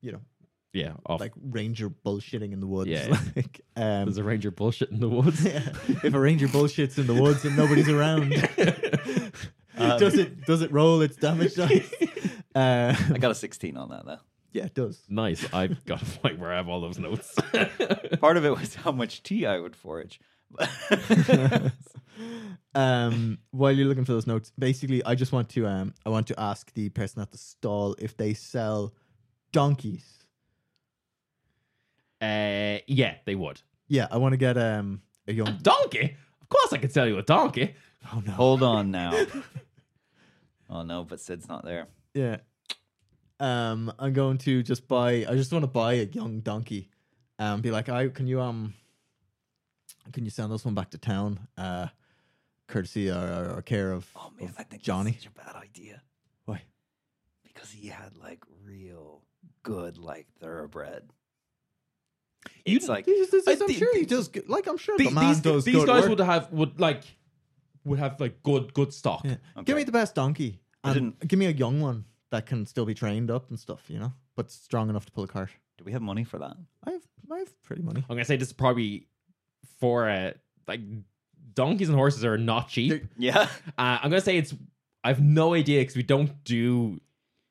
you 0.00 0.12
know, 0.12 0.20
yeah, 0.72 0.94
off. 1.06 1.20
like 1.20 1.32
ranger 1.40 1.88
bullshitting 1.90 2.52
in 2.52 2.60
the 2.60 2.66
woods. 2.66 2.90
Yeah. 2.90 3.16
Like, 3.36 3.60
um, 3.76 4.04
There's 4.06 4.18
a 4.18 4.24
ranger 4.24 4.50
bullshit 4.50 4.90
in 4.90 5.00
the 5.00 5.08
woods. 5.08 5.44
yeah. 5.44 5.60
if 6.02 6.14
a 6.14 6.18
ranger 6.20 6.48
bullshits 6.48 6.98
in 6.98 7.06
the 7.06 7.14
woods 7.14 7.44
and 7.44 7.56
nobody's 7.56 7.88
around, 7.88 8.30
does 9.76 10.14
it 10.14 10.44
does 10.46 10.62
it 10.62 10.72
roll 10.72 11.00
its 11.02 11.16
damage 11.16 11.54
dice? 11.54 11.92
Uh, 12.54 12.94
I 13.12 13.18
got 13.18 13.30
a 13.30 13.34
16 13.34 13.76
on 13.76 13.90
that 13.90 14.04
though. 14.06 14.18
yeah, 14.52 14.64
it 14.66 14.74
does. 14.74 15.02
nice. 15.08 15.44
I've 15.52 15.84
got 15.84 16.00
a 16.02 16.04
point 16.20 16.38
where 16.38 16.52
I 16.52 16.56
have 16.56 16.68
all 16.68 16.80
those 16.80 16.98
notes. 16.98 17.34
Part 18.20 18.36
of 18.36 18.44
it 18.44 18.56
was 18.56 18.74
how 18.76 18.92
much 18.92 19.22
tea 19.24 19.46
I 19.46 19.58
would 19.58 19.74
forage. 19.74 20.20
um, 22.74 23.38
while 23.50 23.72
you're 23.72 23.86
looking 23.86 24.04
for 24.04 24.12
those 24.12 24.26
notes, 24.26 24.52
basically, 24.58 25.04
I 25.04 25.14
just 25.14 25.32
want 25.32 25.48
to 25.50 25.66
um, 25.66 25.94
I 26.04 26.10
want 26.10 26.26
to 26.28 26.40
ask 26.40 26.72
the 26.74 26.88
person 26.90 27.22
at 27.22 27.30
the 27.32 27.38
stall 27.38 27.94
if 27.98 28.16
they 28.16 28.34
sell 28.34 28.94
donkeys. 29.52 30.24
uh, 32.20 32.78
yeah, 32.86 33.16
they 33.24 33.34
would. 33.34 33.60
Yeah, 33.88 34.08
I 34.10 34.16
want 34.18 34.32
to 34.32 34.36
get 34.38 34.56
um 34.56 35.02
a 35.28 35.32
A 35.32 35.34
young. 35.34 35.58
donkey? 35.62 36.16
Of 36.42 36.48
course, 36.48 36.72
I 36.72 36.78
could 36.78 36.92
sell 36.92 37.06
you 37.06 37.18
a 37.18 37.22
donkey. 37.22 37.74
Oh 38.12 38.22
no. 38.24 38.32
Hold 38.32 38.62
on 38.62 38.90
now. 38.90 39.12
oh 40.70 40.82
no, 40.82 41.04
but 41.04 41.20
Sid's 41.20 41.48
not 41.48 41.64
there. 41.64 41.86
Yeah. 42.14 42.38
Um, 43.40 43.92
I'm 43.98 44.12
going 44.12 44.38
to 44.38 44.62
just 44.62 44.86
buy. 44.88 45.26
I 45.28 45.34
just 45.34 45.52
want 45.52 45.64
to 45.64 45.68
buy 45.68 45.94
a 45.94 46.04
young 46.04 46.40
donkey. 46.40 46.88
and 47.38 47.62
be 47.62 47.70
like, 47.70 47.88
I 47.88 48.08
can 48.08 48.26
you 48.26 48.40
um, 48.40 48.74
can 50.12 50.24
you 50.24 50.30
send 50.30 50.52
this 50.52 50.64
one 50.64 50.74
back 50.74 50.90
to 50.90 50.98
town? 50.98 51.40
Uh, 51.56 51.88
courtesy 52.66 53.10
or, 53.10 53.14
or, 53.14 53.54
or 53.58 53.62
care 53.62 53.92
of, 53.92 54.06
Oh 54.16 54.30
man, 54.38 54.48
of 54.48 54.54
I 54.58 54.62
think 54.62 54.82
Johnny. 54.82 55.12
that's 55.12 55.24
such 55.24 55.32
a 55.32 55.44
bad 55.52 55.54
idea 55.56 56.02
Why? 56.46 56.62
because 57.42 57.70
he 57.70 57.88
had 57.88 58.16
like 58.16 58.42
real 58.64 59.22
good 59.62 59.98
like 59.98 60.26
thoroughbred. 60.40 61.02
You- 62.64 62.76
It's 62.76 62.88
like 62.88 63.04
He's- 63.06 63.30
he's- 63.30 63.46
I 63.46 63.52
I'm 63.52 63.58
think- 63.58 63.78
sure 63.78 63.94
he 63.94 64.04
does. 64.06 64.28
good- 64.28 64.48
Like 64.48 64.66
I'm 64.66 64.78
sure 64.78 64.96
The- 64.98 65.04
the 65.04 65.10
man 65.10 65.28
these 65.28 65.40
does. 65.40 65.64
these 65.64 65.74
good 65.74 65.86
guys 65.86 66.02
work. 66.02 66.10
would 66.10 66.20
have 66.20 66.52
would 66.52 66.80
like 66.80 67.04
would 67.84 67.98
have 67.98 68.18
like 68.20 68.42
good 68.42 68.72
good 68.74 68.92
stock. 68.94 69.22
Yeah. 69.24 69.36
Okay. 69.56 69.64
Give 69.64 69.76
me 69.76 69.84
the 69.84 69.92
best 69.92 70.14
donkey. 70.14 70.60
I 70.82 70.90
And 70.92 70.94
didn't- 71.18 71.28
give 71.28 71.38
me 71.38 71.46
a 71.46 71.50
young 71.50 71.80
one 71.80 72.06
that 72.30 72.46
can 72.46 72.64
still 72.66 72.86
be 72.86 72.94
trained 72.94 73.30
up 73.30 73.50
and 73.50 73.58
stuff. 73.60 73.88
You 73.90 73.98
know, 73.98 74.12
but 74.36 74.50
strong 74.50 74.88
enough 74.88 75.04
to 75.06 75.12
pull 75.12 75.24
a 75.24 75.28
cart. 75.28 75.50
Do 75.76 75.84
we 75.84 75.92
have 75.92 76.02
money 76.02 76.24
for 76.24 76.38
that? 76.38 76.56
I 76.84 76.92
have, 76.92 77.02
I 77.30 77.38
have 77.40 77.62
pretty 77.62 77.82
money. 77.82 78.00
I'm 78.08 78.16
gonna 78.16 78.24
say 78.24 78.36
this 78.36 78.48
is 78.48 78.54
probably 78.54 79.06
for 79.80 80.08
uh, 80.08 80.32
like 80.68 80.80
donkeys 81.54 81.88
and 81.88 81.96
horses 81.96 82.24
are 82.24 82.38
not 82.38 82.68
cheap. 82.68 82.90
They're- 82.90 83.08
Yeah. 83.18 83.48
Uh, 83.78 83.98
I'm 84.02 84.10
gonna 84.10 84.20
say 84.20 84.36
it's. 84.36 84.54
I 85.02 85.08
have 85.08 85.20
no 85.20 85.54
idea 85.54 85.80
because 85.82 85.96
we 85.96 86.02
don't 86.02 86.42
do 86.44 87.00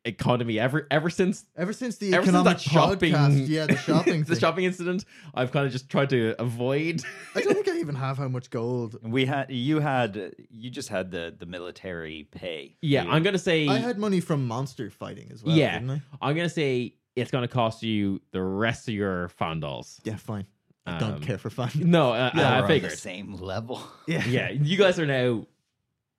economy 0.06 0.60
ever 0.60 0.86
ever 0.92 1.10
since 1.10 1.46
Ever 1.56 1.72
since 1.72 1.96
the 1.98 2.14
Ever 2.14 2.26
since 2.26 2.36
economic 2.36 2.58
that 2.58 2.62
shopping- 2.62 3.14
podcast, 3.14 3.48
yeah, 3.48 3.66
the 3.68 3.78
shopping, 3.88 4.20
the 4.24 4.26
thing. 4.36 4.40
shopping 4.40 4.66
incident. 4.66 5.06
I've 5.34 5.52
kind 5.52 5.66
of 5.66 5.72
just 5.72 5.90
tried 5.90 6.10
to 6.10 6.36
avoid. 6.42 7.02
I 7.36 7.42
don't 7.42 7.54
think 7.54 7.70
I 7.70 7.78
even 7.80 7.96
have 7.96 8.18
how 8.18 8.28
much 8.28 8.50
gold. 8.50 8.98
We 9.04 9.26
had 9.26 9.50
you 9.52 9.80
had 9.80 10.34
you 10.50 10.70
just 10.70 10.90
had 10.90 11.12
the 11.12 11.34
the 11.38 11.46
military 11.46 12.28
pay. 12.32 12.76
yeah, 12.82 13.04
You- 13.06 13.12
I'm 13.12 13.24
gonna 13.24 13.38
say. 13.38 13.68
I 13.68 13.78
had 13.78 13.98
money 13.98 14.20
from 14.20 14.46
monster 14.48 14.90
fighting 14.90 15.30
as 15.32 15.44
well. 15.44 15.56
Yeah. 15.56 15.80
didn't 15.80 15.92
I? 15.92 16.02
I'm 16.22 16.36
gonna 16.36 16.50
say 16.50 16.96
it's 17.16 17.32
gonna 17.32 17.48
cost 17.48 17.84
you 17.84 18.20
the 18.32 18.42
rest 18.42 18.88
of 18.90 18.94
your 18.96 19.30
fandals. 19.40 20.00
Yeah, 20.04 20.16
fine. 20.18 20.46
I 20.86 21.00
don't 21.00 21.14
Um, 21.14 21.22
care 21.22 21.38
for 21.38 21.50
fun. 21.50 21.70
No, 21.76 22.12
uh, 22.12 22.32
Yeah, 22.36 22.42
uh, 22.50 22.54
I 22.56 22.62
on 22.62 22.68
figured. 22.68 22.92
the 22.92 22.98
same 22.98 23.34
level. 23.36 23.82
Yeah, 24.08 24.26
Yeah, 24.26 24.50
you 24.50 24.78
guys 24.78 25.00
are 25.00 25.06
now 25.06 25.48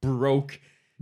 broke. 0.00 0.60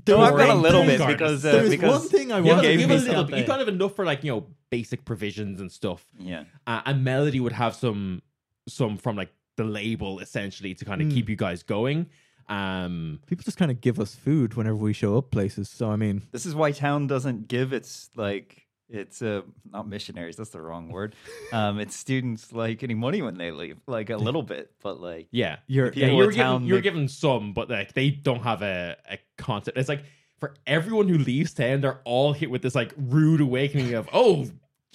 No, 0.08 0.20
I've 0.20 0.36
got 0.36 0.48
a 0.50 0.54
little 0.54 0.82
bit 0.84 0.98
gardens. 0.98 1.42
because 1.42 1.44
uh, 1.44 1.68
because 1.68 2.00
one 2.00 2.08
thing 2.08 2.32
I 2.32 2.38
You 2.38 2.44
want 2.44 2.56
have, 2.56 2.62
to 2.64 2.72
you 2.72 2.78
gave 2.78 2.80
have 2.80 2.88
me 2.88 2.94
a 2.96 2.98
little, 2.98 3.14
something. 3.22 3.38
you 3.38 3.44
kind 3.44 3.62
of 3.62 3.68
enough 3.68 3.94
for 3.94 4.04
like 4.04 4.24
you 4.24 4.32
know 4.32 4.46
basic 4.70 5.04
provisions 5.04 5.60
and 5.60 5.70
stuff. 5.70 6.04
yeah. 6.18 6.44
Uh, 6.66 6.80
and 6.86 7.04
Melody 7.04 7.38
would 7.40 7.52
have 7.52 7.74
some 7.76 8.22
some 8.68 8.96
from 8.96 9.16
like 9.16 9.30
the 9.56 9.64
label 9.64 10.18
essentially 10.18 10.74
to 10.74 10.84
kind 10.84 11.00
of 11.02 11.08
Hmm. 11.08 11.14
keep 11.14 11.28
you 11.28 11.36
guys 11.36 11.62
going. 11.62 12.06
Um, 12.48 13.20
People 13.26 13.44
just 13.44 13.58
kind 13.58 13.70
of 13.70 13.80
give 13.80 14.00
us 14.00 14.14
food 14.14 14.54
whenever 14.54 14.76
we 14.76 14.92
show 14.92 15.16
up 15.18 15.30
places. 15.30 15.68
So 15.68 15.90
I 15.90 15.96
mean, 15.96 16.22
This 16.32 16.46
is 16.46 16.54
why 16.54 16.72
town 16.72 17.06
doesn't 17.06 17.46
give 17.48 17.72
its 17.72 18.10
like 18.16 18.66
it's 18.92 19.22
uh 19.22 19.42
not 19.70 19.88
missionaries, 19.88 20.36
that's 20.36 20.50
the 20.50 20.60
wrong 20.60 20.90
word. 20.90 21.14
Um 21.52 21.80
it's 21.80 21.96
students 21.96 22.52
like 22.52 22.82
any 22.82 22.94
money 22.94 23.22
when 23.22 23.36
they 23.38 23.50
leave. 23.50 23.78
Like 23.86 24.10
a 24.10 24.16
little 24.16 24.42
bit, 24.42 24.72
but 24.82 25.00
like 25.00 25.28
yeah, 25.30 25.56
you're 25.66 25.92
yeah, 25.92 26.08
you're 26.08 26.30
at 26.30 26.36
town 26.36 26.60
given 26.60 26.68
you're 26.68 26.80
given 26.80 27.08
some, 27.08 27.52
but 27.52 27.68
like 27.70 27.94
they 27.94 28.10
don't 28.10 28.42
have 28.42 28.62
a, 28.62 28.96
a 29.10 29.18
concept. 29.38 29.78
It's 29.78 29.88
like 29.88 30.04
for 30.38 30.54
everyone 30.66 31.06
who 31.08 31.18
leaves 31.18 31.54
town, 31.54 31.80
they're 31.82 32.00
all 32.04 32.32
hit 32.32 32.50
with 32.50 32.62
this 32.62 32.74
like 32.74 32.92
rude 32.96 33.40
awakening 33.40 33.94
of, 33.94 34.08
oh, 34.12 34.46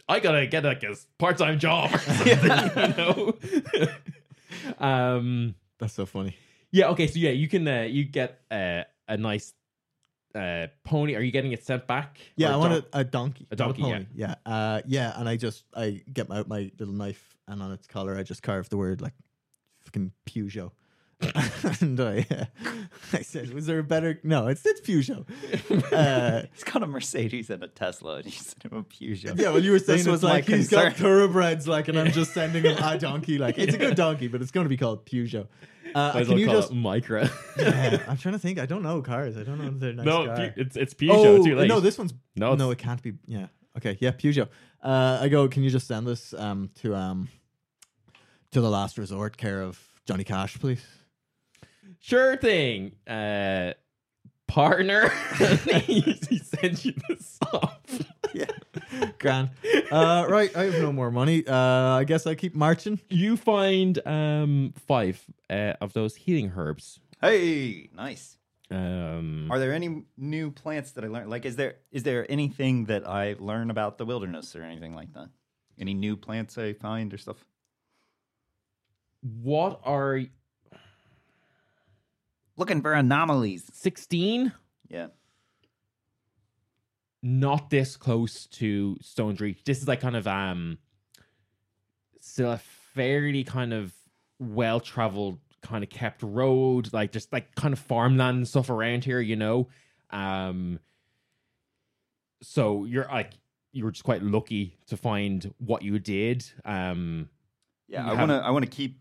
I 0.10 0.20
gotta 0.20 0.46
get 0.46 0.64
like 0.64 0.84
a 0.84 0.96
part 1.18 1.38
time 1.38 1.58
job 1.58 1.94
or 1.94 1.98
something, 2.00 2.38
you 2.38 2.94
know. 2.98 3.34
um, 4.86 5.56
That's 5.80 5.94
so 5.94 6.06
funny. 6.06 6.36
yeah. 6.72 6.90
Okay. 6.90 7.08
So 7.08 7.20
yeah, 7.20 7.32
you 7.32 7.48
can 7.48 7.68
uh, 7.68 7.82
you 7.84 8.04
get 8.04 8.42
uh, 8.52 8.84
a 9.08 9.18
nice 9.18 9.54
uh 10.38 10.68
pony. 10.84 11.16
Are 11.16 11.22
you 11.22 11.32
getting 11.32 11.52
it 11.52 11.66
sent 11.66 11.88
back? 11.88 12.20
Yeah, 12.36 12.50
I 12.50 12.52
don- 12.52 12.60
want 12.60 12.74
a, 12.74 13.00
a 13.00 13.04
donkey. 13.04 13.48
A 13.52 13.56
donkey, 13.56 13.82
pony. 13.82 14.06
Yeah. 14.14 14.36
Uh, 14.46 14.82
yeah, 14.86 15.20
and 15.20 15.28
I 15.28 15.36
just 15.36 15.64
I 15.76 16.02
get 16.12 16.32
out 16.32 16.48
my 16.48 16.72
little 16.80 16.94
knife 16.94 17.36
and 17.48 17.62
on 17.62 17.72
its 17.72 17.88
collar 17.88 18.18
I 18.18 18.24
just 18.24 18.44
carve 18.44 18.70
the 18.70 18.78
word 18.78 19.02
like 19.02 19.14
fucking 19.82 20.12
Peugeot. 20.26 20.72
and 21.82 22.00
I, 22.00 22.26
uh, 22.30 22.46
I 23.14 23.22
said, 23.22 23.52
"Was 23.52 23.66
there 23.66 23.80
a 23.80 23.84
better? 23.84 24.20
No, 24.24 24.48
it's 24.48 24.64
it's 24.66 24.82
Peugeot." 24.82 25.26
Uh, 25.98 26.44
He's 26.54 26.64
got 26.64 26.84
a 26.84 26.88
Mercedes 26.88 27.50
and 27.50 27.64
a 27.64 27.68
Tesla, 27.68 28.18
and 28.18 28.26
you 28.26 28.32
sent 28.32 28.64
him 28.64 28.74
a 28.74 28.84
Peugeot. 28.84 29.40
yeah, 29.40 29.50
well, 29.50 29.64
you 29.64 29.72
were 29.72 29.80
saying 29.80 30.00
This 30.00 30.08
it's 30.08 30.12
was 30.12 30.22
my 30.22 30.30
like 30.30 30.46
he's 30.46 30.70
got 30.70 30.94
thoroughbreds, 30.94 31.68
like, 31.68 31.88
and 31.88 31.98
I'm 31.98 32.12
just 32.12 32.34
sending 32.34 32.64
him 32.64 32.78
a 32.78 32.98
donkey. 33.00 33.38
Like, 33.38 33.58
it's 33.58 33.74
a 33.74 33.78
good 33.78 33.96
donkey, 33.96 34.28
but 34.28 34.42
it's 34.42 34.52
going 34.52 34.66
to 34.66 34.70
be 34.70 34.78
called 34.78 35.06
Peugeot. 35.06 35.48
Uh, 35.96 36.12
can 36.12 36.28
well 36.28 36.40
you 36.40 36.48
just? 36.48 36.72
it 36.72 36.76
Micra. 36.76 37.32
Yeah, 37.58 38.04
I'm 38.08 38.18
trying 38.18 38.34
to 38.34 38.40
think. 38.40 38.60
I 38.60 38.66
don't 38.66 38.84
know 38.84 39.02
cars. 39.02 39.38
I 39.38 39.44
don't 39.44 39.58
know 39.58 39.68
if 39.68 39.80
they're 39.80 39.94
nice 39.94 40.06
no, 40.06 40.26
car. 40.26 40.54
It's 40.56 40.76
it's 40.76 40.94
Peugeot. 40.94 41.12
oh, 41.12 41.44
too 41.44 41.56
late. 41.56 41.68
no, 41.68 41.80
this 41.80 41.98
one's 41.98 42.14
No, 42.36 42.50
no, 42.50 42.66
no, 42.66 42.72
it 42.72 42.78
can't 42.78 43.02
be. 43.02 43.14
Yeah, 43.26 43.48
okay, 43.78 43.98
yeah, 44.00 44.12
Peugeot. 44.12 44.50
Uh, 44.84 45.20
I 45.22 45.30
go. 45.30 45.48
Can 45.48 45.64
you 45.64 45.70
just 45.70 45.88
send 45.88 46.06
this 46.06 46.34
um 46.34 46.70
to 46.82 46.96
um 46.96 47.30
to 48.52 48.62
the 48.62 48.70
last 48.70 48.98
resort 48.98 49.38
care 49.38 49.62
of 49.62 49.80
Johnny 50.06 50.24
Cash, 50.24 50.60
please? 50.60 50.86
Sure 52.08 52.38
thing, 52.38 52.94
uh, 53.06 53.74
partner. 54.48 55.10
he, 55.82 56.02
sent 56.42 56.86
you 56.86 56.94
the 57.10 57.18
song. 57.20 57.72
Yeah, 58.34 58.46
grand. 59.20 59.50
Uh, 59.90 60.26
right, 60.30 60.56
I 60.56 60.66
have 60.66 60.82
no 60.82 60.92
more 60.92 61.10
money. 61.12 61.46
Uh, 61.48 61.56
I 61.56 62.04
guess 62.04 62.28
I 62.28 62.36
keep 62.36 62.54
marching. 62.54 63.00
You 63.10 63.36
find 63.36 64.00
um 64.06 64.74
five 64.86 65.22
uh, 65.50 65.74
of 65.82 65.94
those 65.94 66.16
healing 66.16 66.54
herbs. 66.56 67.00
Hey, 67.20 67.90
nice. 67.96 68.38
Um, 68.70 69.48
Are 69.50 69.60
there 69.60 69.74
any 69.74 70.04
new 70.18 70.52
plants 70.52 70.92
that 70.92 71.04
I 71.04 71.08
learned? 71.08 71.30
Like, 71.30 71.46
is 71.46 71.56
there 71.56 71.76
is 71.92 72.04
there 72.04 72.30
anything 72.30 72.86
that 72.86 73.08
I 73.08 73.36
learn 73.40 73.72
about 73.72 73.98
the 73.98 74.06
wilderness 74.06 74.56
or 74.56 74.64
anything 74.64 74.94
like 74.94 75.14
that? 75.14 75.30
Any 75.80 75.94
new 75.94 76.16
plants 76.16 76.58
I 76.58 76.74
find 76.74 77.14
or 77.14 77.18
stuff? 77.18 77.44
what 79.22 79.82
are 79.84 80.22
Looking 82.58 82.82
for 82.82 82.94
anomalies. 82.94 83.70
sixteen? 83.74 84.52
Yeah. 84.90 85.08
Not 87.24 87.70
this 87.70 87.98
close 87.98 88.46
to 88.48 88.98
Stone's 89.02 89.40
Reach. 89.42 89.64
This 89.64 89.82
is 89.82 89.88
like 89.88 90.02
kind 90.02 90.16
of 90.16 90.28
um 90.28 90.78
still 92.20 92.52
a 92.52 92.58
fairly 92.58 93.44
kind 93.44 93.74
of 93.74 93.94
well 94.40 94.80
traveled, 94.80 95.40
kind 95.62 95.84
of 95.84 95.90
kept 95.90 96.22
road, 96.24 96.92
like 96.94 97.12
just 97.12 97.32
like 97.34 97.54
kind 97.56 97.74
of 97.74 97.80
farmland 97.80 98.38
and 98.38 98.48
stuff 98.48 98.70
around 98.70 99.04
here, 99.04 99.20
you 99.20 99.36
know. 99.36 99.68
Um 100.10 100.80
so 102.42 102.86
you're 102.86 103.06
like 103.06 103.34
you 103.72 103.84
were 103.84 103.92
just 103.92 104.04
quite 104.04 104.24
lucky 104.24 104.78
to 104.88 104.98
find 104.98 105.54
what 105.58 105.82
you 105.84 106.00
did. 106.00 106.46
Um 106.66 107.30
Yeah, 107.88 108.04
You 108.06 108.12
I 108.12 108.16
have- 108.16 108.30
want 108.30 108.42
to. 108.42 108.48
I 108.48 108.50
want 108.52 108.66
to 108.66 108.72
keep 108.72 109.00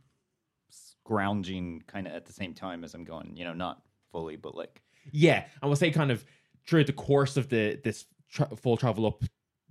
scrounging 1.07 1.83
kind 1.87 2.07
of 2.07 2.13
at 2.15 2.25
the 2.27 2.33
same 2.33 2.53
time 2.55 2.85
as 2.85 2.95
I'm 2.95 3.05
going. 3.05 3.33
You 3.37 3.45
know, 3.45 3.55
not 3.55 3.83
fully, 4.13 4.37
but 4.37 4.55
like 4.55 4.83
Yeah, 5.13 5.45
I 5.63 5.67
will 5.67 5.77
say 5.77 5.91
kind 5.91 6.11
of 6.11 6.25
through 6.67 6.85
the 6.85 6.93
course 6.93 7.37
of 7.37 7.49
the 7.49 7.79
this 7.85 8.07
tra- 8.29 8.55
full 8.57 8.77
travel 8.77 9.07
up 9.07 9.23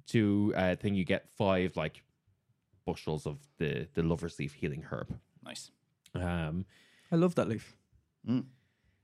to 0.07 0.53
uh 0.55 0.75
thing, 0.75 0.95
you 0.95 1.03
get 1.03 1.27
five 1.37 1.75
like 1.75 2.03
bushels 2.85 3.25
of 3.25 3.37
the 3.57 3.87
the 3.95 4.03
lover's 4.03 4.39
leaf 4.39 4.53
healing 4.53 4.83
herb. 4.89 5.13
nice. 5.43 5.71
Um, 6.13 6.65
I 7.11 7.17
love 7.17 7.35
that 7.35 7.49
leaf. 7.49 7.75
Mm. 8.27 8.45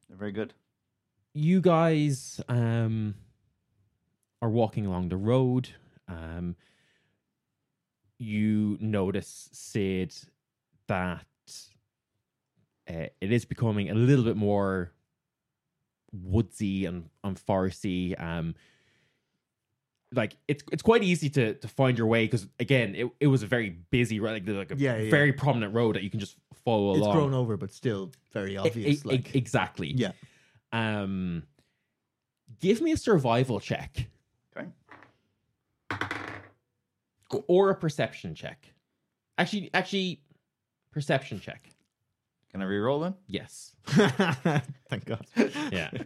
They're 0.08 0.18
very 0.18 0.32
good. 0.32 0.54
you 1.34 1.60
guys 1.62 2.40
um 2.48 3.16
are 4.42 4.50
walking 4.50 4.86
along 4.86 5.10
the 5.10 5.18
road. 5.18 5.70
Um, 6.08 6.56
you 8.18 8.78
notice 8.80 9.50
Sid 9.52 10.14
that 10.88 11.26
uh, 12.92 13.06
it 13.22 13.32
is 13.32 13.46
becoming 13.46 13.90
a 13.90 13.94
little 13.94 14.26
bit 14.26 14.36
more 14.36 14.92
woodsy 16.12 16.86
and, 16.86 17.10
and 17.24 17.38
foresty. 17.38 18.22
Um, 18.22 18.56
like 20.14 20.36
it's 20.50 20.62
it's 20.74 20.84
quite 20.84 21.04
easy 21.04 21.30
to 21.30 21.54
to 21.54 21.68
find 21.70 21.98
your 21.98 22.08
way 22.08 22.26
because 22.26 22.46
again 22.60 22.96
it, 22.96 23.08
it 23.22 23.28
was 23.28 23.44
a 23.44 23.48
very 23.48 23.70
busy 23.70 24.20
road, 24.20 24.34
like, 24.46 24.58
like 24.58 24.72
a 24.72 24.76
Yeah, 24.78 24.98
yeah, 24.98 25.10
very 25.10 25.32
prominent 25.32 25.74
road 25.74 25.96
that 25.96 26.04
you 26.04 26.10
can 26.10 26.20
just 26.20 26.36
follow 26.66 26.92
It's 26.96 27.00
along. 27.02 27.16
grown 27.16 27.34
over, 27.34 27.56
but 27.56 27.72
still 27.72 28.12
very 28.34 28.58
obvious. 28.58 29.06
e- 29.06 29.08
like, 29.08 29.34
exactly. 29.36 29.94
yeah. 29.94 30.12
Um, 30.74 31.44
give 32.60 32.82
me 32.82 32.92
a 32.92 32.98
survival 32.98 33.60
check 33.62 34.08
Okay. 34.58 34.68
or 37.48 37.70
a 37.70 37.76
perception 37.76 38.36
check. 38.36 38.74
Actually, 39.38 39.70
actually, 39.74 40.22
perception 40.92 41.40
check. 41.40 41.70
Can 42.52 42.62
I 42.62 42.66
re-roll 42.66 43.00
then? 43.00 43.16
Yes. 43.28 43.76
Thank 43.86 45.06
God. 45.06 45.26
Yeah. 45.72 45.90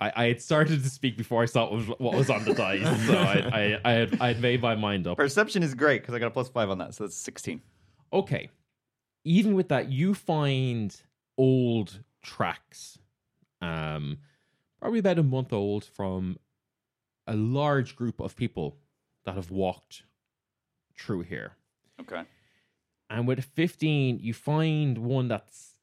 I, 0.00 0.12
I 0.16 0.24
had 0.26 0.40
started 0.40 0.82
to 0.82 0.90
speak 0.90 1.16
before 1.16 1.42
I 1.42 1.46
saw 1.46 1.64
what 1.64 1.72
was, 1.72 1.86
what 1.98 2.14
was 2.14 2.30
on 2.30 2.44
the 2.44 2.54
dice, 2.54 3.06
so 3.06 3.14
I, 3.14 3.34
I, 3.52 3.80
I 3.84 3.92
had 3.92 4.20
I 4.20 4.28
had 4.28 4.40
made 4.40 4.62
my 4.62 4.74
mind 4.74 5.06
up. 5.06 5.18
Perception 5.18 5.62
is 5.62 5.74
great 5.74 6.00
because 6.00 6.14
I 6.14 6.18
got 6.18 6.28
a 6.28 6.30
plus 6.30 6.48
five 6.48 6.70
on 6.70 6.78
that, 6.78 6.94
so 6.94 7.04
that's 7.04 7.16
sixteen. 7.16 7.60
Okay. 8.12 8.48
Even 9.24 9.54
with 9.54 9.68
that, 9.68 9.92
you 9.92 10.14
find 10.14 10.96
old 11.36 12.02
tracks, 12.22 12.98
um, 13.60 14.16
probably 14.80 15.00
about 15.00 15.18
a 15.18 15.22
month 15.22 15.52
old, 15.52 15.84
from 15.84 16.38
a 17.26 17.36
large 17.36 17.94
group 17.94 18.20
of 18.20 18.34
people 18.34 18.78
that 19.26 19.34
have 19.34 19.50
walked 19.50 20.04
through 20.98 21.22
here. 21.22 21.52
Okay. 22.00 22.22
And 23.10 23.26
with 23.26 23.44
15, 23.44 24.20
you 24.20 24.32
find 24.32 24.96
one 24.98 25.26
that's 25.28 25.74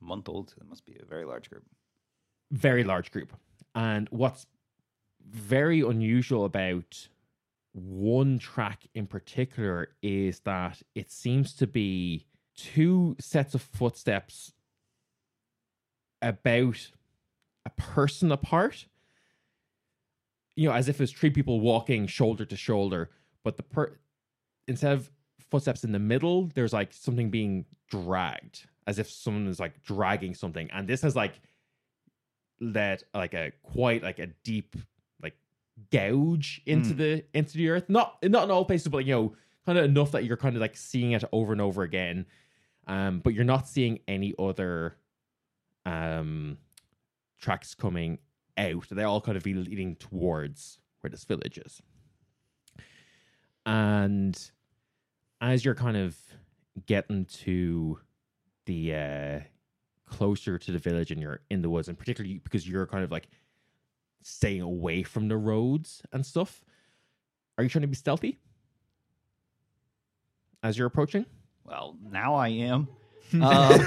A 0.00 0.04
month 0.04 0.28
old. 0.28 0.54
It 0.58 0.66
must 0.66 0.86
be 0.86 0.96
a 1.00 1.04
very 1.04 1.26
large 1.26 1.50
group. 1.50 1.64
very 2.50 2.82
large 2.82 3.12
group. 3.12 3.32
And 3.74 4.08
what's 4.10 4.46
very 5.30 5.80
unusual 5.80 6.44
about 6.44 7.08
one 7.72 8.38
track 8.38 8.86
in 8.94 9.06
particular 9.06 9.90
is 10.02 10.40
that 10.40 10.82
it 10.94 11.12
seems 11.12 11.52
to 11.54 11.66
be 11.66 12.26
two 12.56 13.14
sets 13.20 13.54
of 13.54 13.62
footsteps 13.62 14.52
about 16.22 16.90
a 17.64 17.70
person 17.70 18.32
apart. 18.32 18.86
You 20.56 20.68
know, 20.68 20.74
as 20.74 20.88
if 20.88 21.00
it's 21.00 21.12
three 21.12 21.30
people 21.30 21.60
walking 21.60 22.06
shoulder 22.06 22.44
to 22.44 22.56
shoulder, 22.56 23.10
but 23.44 23.56
the 23.56 23.62
per 23.62 23.98
instead 24.66 24.92
of 24.92 25.10
footsteps 25.50 25.84
in 25.84 25.92
the 25.92 25.98
middle, 25.98 26.50
there's 26.54 26.72
like 26.72 26.92
something 26.92 27.30
being 27.30 27.64
dragged, 27.88 28.66
as 28.86 28.98
if 28.98 29.10
someone 29.10 29.46
is 29.48 29.58
like 29.60 29.82
dragging 29.82 30.34
something. 30.34 30.70
And 30.72 30.86
this 30.88 31.02
has 31.02 31.14
like 31.16 31.40
let 32.60 33.02
like 33.14 33.34
a 33.34 33.52
quite 33.62 34.02
like 34.02 34.18
a 34.18 34.26
deep 34.44 34.76
like 35.22 35.34
gouge 35.90 36.60
into 36.66 36.94
Mm. 36.94 36.96
the 36.98 37.24
into 37.34 37.56
the 37.58 37.68
earth. 37.70 37.88
Not 37.88 38.18
not 38.22 38.44
in 38.44 38.50
all 38.50 38.64
places, 38.64 38.88
but 38.88 39.04
you 39.06 39.14
know, 39.14 39.36
kind 39.66 39.78
of 39.78 39.84
enough 39.84 40.12
that 40.12 40.24
you're 40.24 40.36
kind 40.36 40.56
of 40.56 40.60
like 40.60 40.76
seeing 40.76 41.12
it 41.12 41.24
over 41.32 41.52
and 41.52 41.60
over 41.60 41.82
again. 41.82 42.26
Um, 42.86 43.20
but 43.20 43.34
you're 43.34 43.44
not 43.44 43.68
seeing 43.68 44.00
any 44.08 44.34
other 44.38 44.96
um 45.86 46.58
tracks 47.38 47.74
coming 47.74 48.18
out. 48.58 48.86
They 48.90 49.02
all 49.04 49.20
kind 49.20 49.36
of 49.38 49.42
be 49.42 49.54
leading 49.54 49.96
towards 49.96 50.78
where 51.00 51.10
this 51.10 51.24
village 51.24 51.56
is. 51.58 51.80
And 53.66 54.38
as 55.40 55.64
you're 55.64 55.74
kind 55.74 55.96
of 55.96 56.16
getting 56.86 57.24
to 57.24 57.98
the 58.66 58.94
uh 58.94 59.40
closer 60.06 60.58
to 60.58 60.72
the 60.72 60.78
village 60.78 61.10
and 61.10 61.20
you're 61.20 61.40
in 61.50 61.62
the 61.62 61.70
woods, 61.70 61.88
and 61.88 61.98
particularly 61.98 62.38
because 62.38 62.68
you're 62.68 62.86
kind 62.86 63.04
of 63.04 63.10
like 63.10 63.28
staying 64.22 64.60
away 64.60 65.02
from 65.02 65.28
the 65.28 65.36
roads 65.36 66.02
and 66.12 66.24
stuff. 66.26 66.64
Are 67.56 67.64
you 67.64 67.70
trying 67.70 67.82
to 67.82 67.88
be 67.88 67.94
stealthy 67.94 68.38
as 70.62 70.76
you're 70.76 70.86
approaching? 70.86 71.26
Well, 71.64 71.96
now 72.10 72.34
I 72.34 72.48
am. 72.48 72.88
Um, 73.32 73.78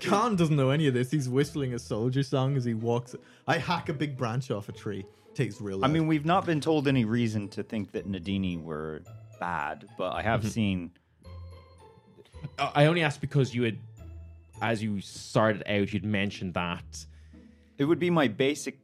Khan 0.00 0.34
doesn't 0.36 0.56
know 0.56 0.70
any 0.70 0.86
of 0.86 0.94
this. 0.94 1.10
He's 1.10 1.28
whistling 1.28 1.74
a 1.74 1.78
soldier 1.78 2.22
song 2.22 2.56
as 2.56 2.64
he 2.64 2.72
walks. 2.72 3.14
I 3.46 3.58
hack 3.58 3.90
a 3.90 3.92
big 3.92 4.16
branch 4.16 4.50
off 4.50 4.70
a 4.70 4.72
tree. 4.72 5.04
Takes 5.34 5.60
real. 5.60 5.76
I 5.76 5.80
loud. 5.88 5.90
mean, 5.92 6.06
we've 6.06 6.24
not 6.24 6.46
been 6.46 6.58
told 6.62 6.88
any 6.88 7.04
reason 7.04 7.48
to 7.50 7.62
think 7.62 7.92
that 7.92 8.08
Nadini 8.08 8.58
were 8.62 9.02
bad, 9.40 9.88
but 9.96 10.12
I 10.14 10.22
have 10.22 10.46
seen. 10.48 10.90
Uh, 12.58 12.70
I 12.74 12.86
only 12.86 13.02
asked 13.02 13.20
because 13.20 13.54
you 13.54 13.62
had, 13.64 13.78
as 14.62 14.82
you 14.82 15.00
started 15.00 15.62
out, 15.66 15.92
you'd 15.92 16.04
mentioned 16.04 16.54
that 16.54 17.04
It 17.78 17.84
would 17.84 17.98
be 17.98 18.10
my 18.10 18.28
basic, 18.28 18.78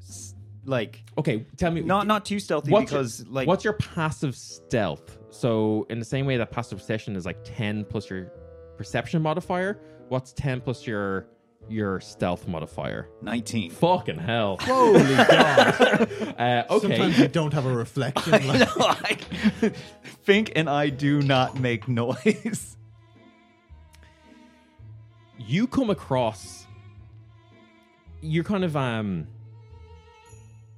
s- 0.00 0.34
like 0.64 1.02
Okay, 1.18 1.44
tell 1.56 1.70
me. 1.70 1.80
not 1.82 2.06
not 2.06 2.24
too 2.24 2.38
stealthy 2.40 2.70
what's 2.70 2.90
because 2.90 3.20
your, 3.24 3.32
like 3.32 3.48
what's 3.48 3.64
your 3.64 3.74
passive 3.74 4.34
stealth? 4.34 5.18
So 5.30 5.86
in 5.90 5.98
the 5.98 6.04
same 6.04 6.26
way 6.26 6.36
that 6.38 6.50
passive 6.50 6.78
perception 6.78 7.16
is 7.16 7.26
like 7.26 7.38
ten 7.44 7.84
plus 7.84 8.08
your 8.10 8.32
perception 8.76 9.22
modifier, 9.22 9.78
what's 10.08 10.32
ten 10.32 10.60
plus 10.60 10.86
your 10.86 11.26
your 11.68 12.00
stealth 12.00 12.46
modifier? 12.48 13.08
nineteen. 13.22 13.70
Fucking 13.70 14.18
hell. 14.18 14.58
Holy 14.60 15.00
God. 15.16 16.08
Uh, 16.38 16.64
okay. 16.70 16.78
Sometimes 16.80 17.18
you 17.18 17.28
don't 17.28 17.52
have 17.52 17.66
a 17.66 17.74
reflection. 17.74 18.32
Like, 18.46 18.76
like, 18.76 19.76
Fink 20.24 20.52
and 20.56 20.68
I 20.70 20.88
do 20.90 21.22
not 21.22 21.58
make 21.58 21.88
noise. 21.88 22.76
you 25.38 25.66
come 25.66 25.90
across 25.90 26.66
you're 28.22 28.42
kind 28.42 28.64
of 28.64 28.74
um 28.76 29.26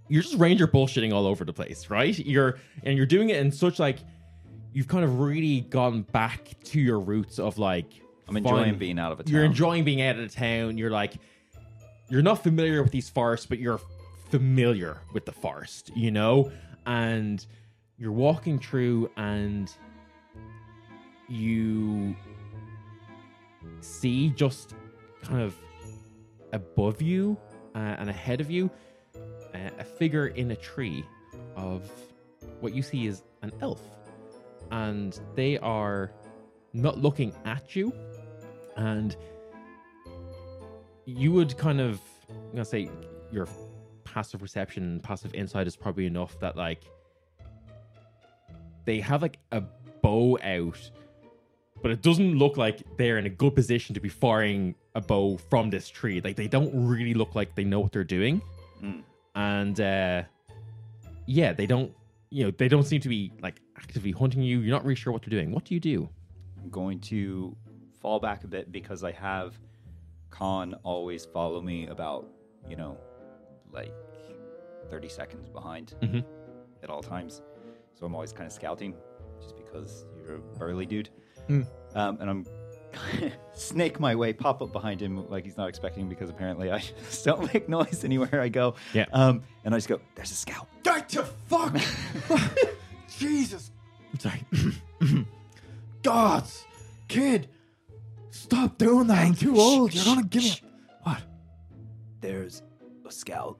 you're 0.08 0.22
just 0.22 0.34
ranger 0.36 0.66
bullshitting 0.66 1.12
all 1.12 1.26
over 1.26 1.44
the 1.44 1.52
place 1.52 1.88
right 1.88 2.18
you're 2.18 2.58
and 2.82 2.96
you're 2.96 3.06
doing 3.06 3.30
it 3.30 3.36
in 3.36 3.52
such 3.52 3.78
like 3.78 3.98
you've 4.72 4.88
kind 4.88 5.04
of 5.04 5.20
really 5.20 5.60
gone 5.62 6.02
back 6.02 6.50
to 6.64 6.80
your 6.80 6.98
roots 6.98 7.38
of 7.38 7.56
like 7.56 8.02
I'm 8.28 8.36
enjoying 8.36 8.70
fun. 8.72 8.78
being 8.78 8.98
out 8.98 9.12
of 9.12 9.20
a 9.20 9.22
town. 9.24 9.32
you're 9.34 9.44
enjoying 9.44 9.84
being 9.84 10.02
out 10.02 10.18
of 10.18 10.22
the 10.30 10.34
town 10.34 10.76
you're 10.78 10.90
like 10.90 11.14
you're 12.10 12.22
not 12.22 12.42
familiar 12.42 12.82
with 12.82 12.92
these 12.92 13.08
forests 13.08 13.46
but 13.46 13.58
you're 13.58 13.80
familiar 14.30 15.00
with 15.14 15.24
the 15.24 15.32
forest 15.32 15.90
you 15.96 16.10
know 16.10 16.50
and 16.86 17.46
you're 17.96 18.12
walking 18.12 18.58
through 18.58 19.10
and 19.16 19.72
you 21.28 22.14
see 23.80 24.30
just 24.30 24.74
kind 25.22 25.42
of 25.42 25.54
above 26.52 27.02
you 27.02 27.36
uh, 27.74 27.78
and 27.78 28.08
ahead 28.10 28.40
of 28.40 28.50
you 28.50 28.70
uh, 29.54 29.70
a 29.78 29.84
figure 29.84 30.28
in 30.28 30.50
a 30.50 30.56
tree 30.56 31.04
of 31.56 31.90
what 32.60 32.74
you 32.74 32.82
see 32.82 33.06
is 33.06 33.22
an 33.42 33.52
elf 33.60 33.82
and 34.70 35.20
they 35.34 35.58
are 35.58 36.12
not 36.72 36.98
looking 36.98 37.32
at 37.44 37.74
you 37.74 37.92
and 38.78 39.16
you 41.04 41.30
would 41.30 41.56
kind 41.58 41.80
of 41.80 42.00
i'm 42.28 42.52
gonna 42.52 42.64
say 42.64 42.90
your 43.30 43.46
passive 44.04 44.40
perception 44.40 45.00
passive 45.00 45.34
insight 45.34 45.66
is 45.66 45.76
probably 45.76 46.06
enough 46.06 46.38
that 46.40 46.56
like 46.56 46.84
they 48.86 49.00
have 49.00 49.20
like 49.20 49.38
a 49.52 49.62
bow 50.02 50.38
out 50.42 50.90
but 51.82 51.90
it 51.90 52.02
doesn't 52.02 52.36
look 52.36 52.56
like 52.56 52.82
they're 52.96 53.18
in 53.18 53.26
a 53.26 53.30
good 53.30 53.54
position 53.54 53.94
to 53.94 54.00
be 54.00 54.08
firing 54.08 54.74
a 54.94 55.00
bow 55.00 55.36
from 55.36 55.70
this 55.70 55.88
tree. 55.88 56.20
Like 56.20 56.36
they 56.36 56.48
don't 56.48 56.70
really 56.74 57.14
look 57.14 57.34
like 57.34 57.54
they 57.54 57.64
know 57.64 57.80
what 57.80 57.92
they're 57.92 58.04
doing. 58.04 58.42
Mm. 58.82 59.02
and 59.34 59.80
uh 59.80 60.22
yeah 61.26 61.52
they 61.52 61.66
don't 61.66 61.92
you 62.30 62.44
know 62.44 62.52
they 62.52 62.68
don't 62.68 62.84
seem 62.84 63.00
to 63.00 63.08
be 63.08 63.32
like 63.42 63.60
actively 63.76 64.12
hunting 64.12 64.42
you. 64.42 64.60
You're 64.60 64.70
not 64.70 64.84
really 64.84 64.94
sure 64.94 65.12
what 65.12 65.22
they're 65.22 65.30
doing. 65.30 65.52
What 65.52 65.64
do 65.64 65.74
you 65.74 65.80
do? 65.80 66.08
I'm 66.62 66.70
going 66.70 67.00
to 67.00 67.56
fall 68.00 68.20
back 68.20 68.44
a 68.44 68.46
bit 68.48 68.70
because 68.72 69.02
I 69.04 69.12
have 69.12 69.58
Khan 70.30 70.74
always 70.82 71.24
follow 71.24 71.60
me 71.60 71.86
about, 71.88 72.26
you 72.68 72.76
know, 72.76 72.96
like 73.72 73.92
30 74.90 75.08
seconds 75.08 75.48
behind 75.48 75.94
Mhm. 76.02 76.24
at 76.82 76.90
all 76.90 77.02
times. 77.02 77.42
So 77.94 78.06
I'm 78.06 78.14
always 78.14 78.32
kind 78.32 78.46
of 78.46 78.52
scouting 78.52 78.94
just 79.40 79.56
because 79.56 80.04
you're 80.16 80.36
a 80.36 80.38
burly 80.58 80.86
dude. 80.86 81.08
Mm. 81.48 81.66
Um, 81.94 82.18
and 82.20 82.30
I'm 82.30 82.46
snake 83.54 84.00
my 84.00 84.14
way, 84.14 84.32
pop 84.32 84.62
up 84.62 84.72
behind 84.72 85.00
him 85.02 85.28
like 85.28 85.44
he's 85.44 85.56
not 85.56 85.68
expecting 85.68 86.08
because 86.08 86.30
apparently 86.30 86.70
I 86.70 86.78
just 87.08 87.24
don't 87.24 87.52
make 87.52 87.68
noise 87.68 88.04
anywhere 88.04 88.40
I 88.40 88.48
go. 88.48 88.74
Yeah. 88.94 89.06
Um, 89.12 89.42
and 89.64 89.74
I 89.74 89.78
just 89.78 89.88
go, 89.88 90.00
there's 90.14 90.30
a 90.30 90.34
scout. 90.34 90.66
Get 90.82 91.08
to 91.10 91.24
fuck! 91.24 91.76
Jesus. 93.18 93.70
Sorry. 94.18 94.42
Gods! 96.02 96.64
Kid! 97.08 97.48
Stop 98.48 98.78
doing 98.78 99.06
that. 99.08 99.26
I'm 99.26 99.34
too 99.34 99.60
old. 99.60 99.92
You're 99.92 100.04
gonna 100.06 100.22
give 100.22 100.42
me. 100.42 100.62
What? 101.02 101.20
There's 102.22 102.62
a 103.06 103.12
scout 103.12 103.58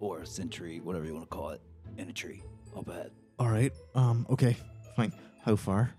or 0.00 0.22
a 0.22 0.26
sentry, 0.26 0.80
whatever 0.80 1.04
you 1.04 1.14
want 1.14 1.30
to 1.30 1.36
call 1.36 1.50
it, 1.50 1.60
in 1.96 2.08
a 2.08 2.12
tree 2.12 2.42
I'll 2.74 2.82
bet. 2.82 3.12
All 3.38 3.48
right. 3.48 3.72
Um. 3.94 4.26
Okay. 4.28 4.56
Fine. 4.96 5.12
How 5.44 5.54
far? 5.54 5.92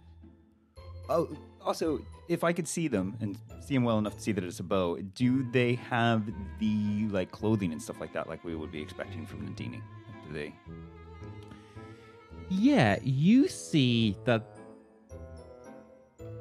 Oh, 1.09 1.29
also, 1.61 2.01
if 2.27 2.43
I 2.43 2.51
could 2.51 2.67
see 2.67 2.89
them 2.89 3.15
and 3.21 3.37
see 3.61 3.75
them 3.75 3.85
well 3.85 3.97
enough 3.97 4.15
to 4.15 4.21
see 4.21 4.33
that 4.33 4.43
it's 4.43 4.59
a 4.59 4.63
bow, 4.63 4.97
do 5.15 5.49
they 5.51 5.75
have 5.75 6.29
the 6.59 7.07
like 7.09 7.31
clothing 7.31 7.71
and 7.71 7.81
stuff 7.81 8.01
like 8.01 8.11
that, 8.11 8.27
like 8.27 8.43
we 8.43 8.55
would 8.55 8.73
be 8.73 8.81
expecting 8.81 9.25
from 9.25 9.47
Nadini? 9.47 9.81
Do 10.27 10.33
they? 10.33 10.53
Yeah, 12.49 12.97
you 13.03 13.47
see 13.47 14.17
that 14.25 14.56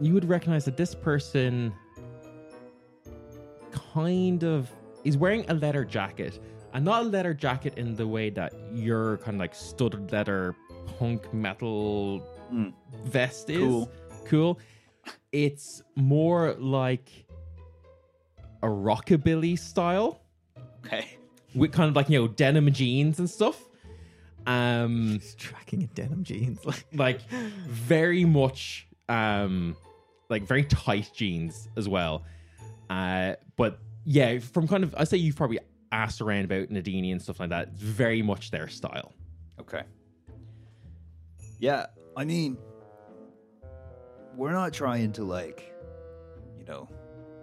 you 0.01 0.13
would 0.15 0.29
recognize 0.29 0.65
that 0.67 0.77
this 0.77 0.95
person 0.95 1.73
kind 3.95 4.43
of 4.45 4.71
is 5.05 5.17
wearing 5.17 5.45
a 5.49 5.55
leather 5.55 5.85
jacket. 5.85 6.39
And 6.73 6.85
not 6.85 7.03
a 7.03 7.05
leather 7.07 7.33
jacket 7.33 7.75
in 7.79 7.95
the 7.95 8.07
way 8.07 8.29
that 8.31 8.53
your 8.73 9.17
kind 9.19 9.37
of 9.37 9.41
like 9.41 9.55
studded 9.55 10.13
leather 10.13 10.55
punk 10.99 11.33
metal 11.33 12.23
Mm. 12.53 12.73
vest 13.07 13.51
is. 13.51 13.59
Cool. 13.59 13.91
Cool. 14.27 14.59
It's 15.33 15.83
more 15.97 16.55
like 16.55 17.11
a 18.63 18.67
rockabilly 18.69 19.59
style 19.59 20.21
Okay. 20.85 21.19
with 21.57 21.73
kind 21.73 21.89
of 21.89 21.97
like, 21.97 22.09
you 22.09 22.21
know, 22.21 22.29
denim 22.29 22.71
jeans 22.73 23.19
and 23.19 23.29
stuff. 23.29 23.65
Um 24.47 25.13
He's 25.15 25.35
tracking 25.35 25.83
in 25.83 25.89
denim 25.95 26.23
jeans. 26.23 26.65
Like. 26.65 26.87
like 26.95 27.21
very 27.67 28.25
much 28.25 28.87
um 29.09 29.77
like 30.29 30.43
very 30.43 30.65
tight 30.65 31.11
jeans 31.15 31.69
as 31.77 31.89
well 31.89 32.25
uh 32.91 33.35
but 33.57 33.79
yeah 34.05 34.39
from 34.39 34.67
kind 34.69 34.85
of 34.85 34.95
i 34.97 35.05
say 35.05 35.17
you've 35.17 35.37
probably 35.37 35.59
asked 35.93 36.21
around 36.21 36.45
about 36.45 36.69
nadini 36.69 37.13
and 37.13 37.21
stuff 37.23 37.41
like 37.41 37.51
that 37.51 37.69
it's 37.73 37.81
very 37.81 38.23
much 38.23 38.51
their 38.51 38.69
style 38.69 39.13
Okay. 39.59 39.83
Yeah, 41.59 41.87
I 42.17 42.25
mean, 42.25 42.59
we're 44.35 44.53
not 44.53 44.73
trying 44.73 45.13
to 45.13 45.25
like, 45.25 45.75
you 46.59 46.65
know, 46.65 46.89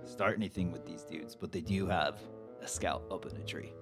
start 0.05 0.35
anything 0.37 0.71
with 0.71 0.85
these 0.85 1.03
dudes, 1.03 1.35
but 1.35 1.51
they 1.51 1.61
do 1.61 1.87
have 1.87 2.19
a 2.61 2.67
scout 2.67 3.03
up 3.11 3.25
in 3.25 3.35
a 3.35 3.43
tree. 3.43 3.73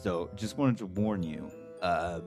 So, 0.00 0.30
just 0.36 0.58
wanted 0.58 0.78
to 0.78 0.86
warn 0.86 1.22
you. 1.22 1.50
Um, 1.80 2.22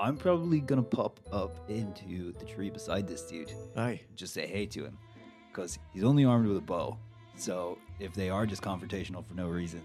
I'm 0.00 0.16
probably 0.16 0.60
gonna 0.60 0.82
pop 0.82 1.20
up 1.32 1.68
into 1.70 2.32
the 2.38 2.44
tree 2.44 2.70
beside 2.70 3.06
this 3.06 3.22
dude. 3.22 3.52
Aye. 3.76 4.00
Just 4.16 4.32
say 4.34 4.46
hey 4.46 4.66
to 4.66 4.84
him, 4.84 4.96
because 5.52 5.78
he's 5.92 6.04
only 6.04 6.24
armed 6.24 6.46
with 6.46 6.56
a 6.56 6.60
bow. 6.62 6.96
So, 7.36 7.78
if 7.98 8.14
they 8.14 8.28
are 8.30 8.46
just 8.46 8.62
confrontational 8.62 9.24
for 9.24 9.34
no 9.34 9.48
reason, 9.48 9.80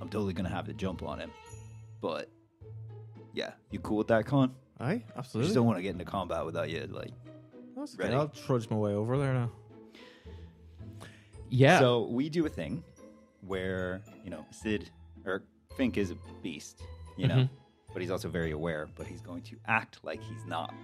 I'm 0.00 0.08
totally 0.08 0.32
gonna 0.32 0.48
have 0.48 0.66
to 0.66 0.72
jump 0.74 1.02
on 1.02 1.18
him. 1.18 1.30
But 2.00 2.30
yeah, 3.34 3.52
you 3.70 3.78
cool 3.80 3.98
with 3.98 4.08
that, 4.08 4.24
Khan? 4.26 4.54
Aye. 4.80 5.04
I 5.14 5.18
Absolutely. 5.18 5.48
just 5.48 5.54
don't 5.54 5.66
want 5.66 5.78
to 5.78 5.82
get 5.82 5.90
into 5.92 6.04
combat 6.04 6.44
without 6.46 6.70
you. 6.70 6.86
Like, 6.90 7.12
That's 7.76 7.96
Ready? 7.96 8.12
okay. 8.14 8.18
I'll 8.20 8.28
trudge 8.28 8.68
my 8.70 8.76
way 8.76 8.94
over 8.94 9.18
there 9.18 9.34
now. 9.34 9.50
yeah 11.50 11.78
so 11.80 12.06
we 12.06 12.28
do 12.28 12.46
a 12.46 12.48
thing 12.48 12.82
where 13.46 14.00
you 14.24 14.30
know 14.30 14.46
Sid 14.50 14.90
or 15.26 15.42
Fink 15.76 15.96
is 15.98 16.10
a 16.10 16.16
beast, 16.42 16.82
you 17.16 17.26
know, 17.28 17.36
Mhm. 17.36 17.50
But 17.92 18.02
he's 18.02 18.10
also 18.10 18.28
very 18.28 18.50
aware. 18.52 18.88
But 18.96 19.06
he's 19.06 19.20
going 19.20 19.42
to 19.42 19.56
act 19.66 19.98
like 20.02 20.22
he's 20.22 20.44
not 20.46 20.74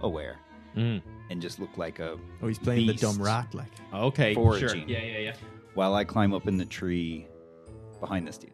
aware 0.00 0.36
Mm. 0.76 1.02
and 1.28 1.42
just 1.42 1.58
look 1.60 1.76
like 1.76 1.98
a 1.98 2.16
Oh, 2.42 2.46
he's 2.48 2.58
playing 2.58 2.86
Beast. 2.86 3.00
the 3.02 3.06
dumb 3.12 3.20
rat. 3.22 3.52
Like. 3.54 3.70
okay 3.92 4.34
Foraging. 4.34 4.68
sure 4.68 4.76
yeah 4.88 5.02
yeah 5.02 5.18
yeah 5.18 5.34
while 5.74 5.94
I 5.94 6.02
climb 6.04 6.32
up 6.32 6.48
in 6.48 6.56
the 6.56 6.64
tree 6.64 7.26
behind 8.00 8.26
this 8.26 8.38
dude. 8.38 8.52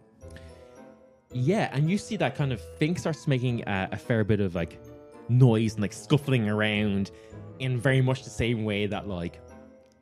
yeah 1.32 1.68
and 1.72 1.88
you 1.90 1.96
see 1.98 2.16
that 2.16 2.34
kind 2.34 2.52
of 2.52 2.60
Fink 2.78 2.98
starts 2.98 3.26
making 3.28 3.62
a, 3.68 3.88
a 3.92 3.96
fair 3.96 4.24
bit 4.24 4.40
of 4.40 4.54
like 4.56 4.80
noise 5.28 5.74
and 5.74 5.82
like 5.82 5.92
scuffling 5.92 6.48
around 6.48 7.10
in 7.60 7.78
very 7.78 8.00
much 8.00 8.24
the 8.24 8.30
same 8.30 8.64
way 8.64 8.86
that 8.86 9.06
like 9.06 9.40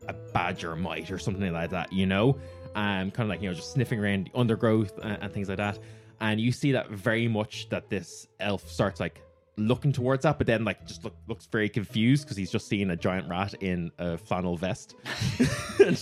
a 0.08 0.12
badger 0.32 0.74
might 0.76 1.10
or 1.10 1.18
something 1.18 1.52
like 1.52 1.68
that, 1.70 1.92
you 1.92 2.06
know? 2.06 2.38
Um, 2.76 3.10
kind 3.10 3.20
of 3.22 3.28
like, 3.28 3.42
you 3.42 3.48
know, 3.48 3.54
just 3.54 3.72
sniffing 3.72 3.98
around 3.98 4.30
the 4.32 4.38
undergrowth 4.38 4.96
and, 5.02 5.18
and 5.22 5.32
things 5.32 5.48
like 5.48 5.56
that. 5.58 5.78
And 6.20 6.40
you 6.40 6.50
see 6.52 6.72
that 6.72 6.90
very 6.90 7.28
much 7.28 7.68
that 7.68 7.90
this 7.90 8.26
elf 8.40 8.68
starts 8.70 9.00
like 9.00 9.20
looking 9.58 9.92
towards 9.92 10.22
that, 10.24 10.38
but 10.38 10.46
then 10.46 10.64
like 10.64 10.86
just 10.86 11.04
look, 11.04 11.14
looks 11.28 11.46
very 11.46 11.68
confused 11.68 12.24
because 12.24 12.36
he's 12.36 12.50
just 12.50 12.68
seeing 12.68 12.90
a 12.90 12.96
giant 12.96 13.28
rat 13.28 13.54
in 13.60 13.90
a 13.98 14.16
flannel 14.18 14.56
vest. 14.56 14.94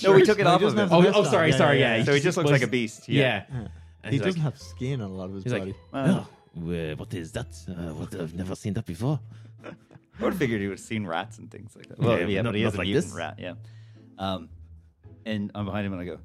No, 0.02 0.12
we 0.12 0.22
took 0.24 0.38
it 0.38 0.46
off 0.46 0.62
of 0.62 0.78
him. 0.78 0.88
Oh, 0.90 1.04
oh, 1.14 1.24
sorry, 1.24 1.50
Yeah, 1.50 1.56
sorry, 1.56 1.80
yeah, 1.80 1.92
yeah. 1.92 1.96
yeah. 1.98 2.04
So 2.04 2.14
he 2.14 2.20
just 2.20 2.36
looks 2.38 2.50
was- 2.50 2.60
like 2.60 2.66
a 2.66 2.70
beast. 2.70 3.08
Yeah. 3.08 3.44
Yeah. 3.52 3.68
And 4.04 4.12
He 4.12 4.18
doesn't 4.18 4.34
like, 4.42 4.52
have 4.52 4.58
skin 4.60 5.00
on 5.00 5.10
a 5.10 5.14
lot 5.14 5.28
of 5.30 5.34
his 5.34 5.44
He's 5.44 5.52
like, 5.52 5.62
body. 5.62 5.74
Well, 5.92 6.28
"Uh, 6.92 6.94
what 6.96 7.12
is 7.14 7.32
that? 7.32 7.48
Uh, 7.68 7.72
what, 7.94 8.14
I've 8.14 8.34
never 8.34 8.54
seen 8.54 8.72
that 8.74 8.86
before. 8.86 9.18
I 9.64 9.70
would 10.20 10.32
have 10.34 10.38
figured 10.38 10.60
he 10.60 10.68
would 10.68 10.78
have 10.78 10.86
seen 10.86 11.06
rats 11.06 11.38
and 11.38 11.50
things 11.50 11.74
like 11.74 11.88
that. 11.88 11.98
Well, 11.98 12.18
Yeah, 12.20 12.26
yeah, 12.26 12.42
not- 12.42 12.50
but 12.52 12.56
he 12.58 12.62
not 12.62 12.68
is 12.68 12.74
a 12.74 12.78
like 12.78 12.86
mutant 12.86 13.06
this. 13.06 13.14
rat. 13.14 13.38
Yeah. 13.40 13.54
Um, 14.18 14.48
and 15.26 15.50
I'm 15.54 15.64
behind 15.64 15.86
him 15.86 15.92
and 15.94 16.02
I 16.02 16.04
go, 16.04 16.18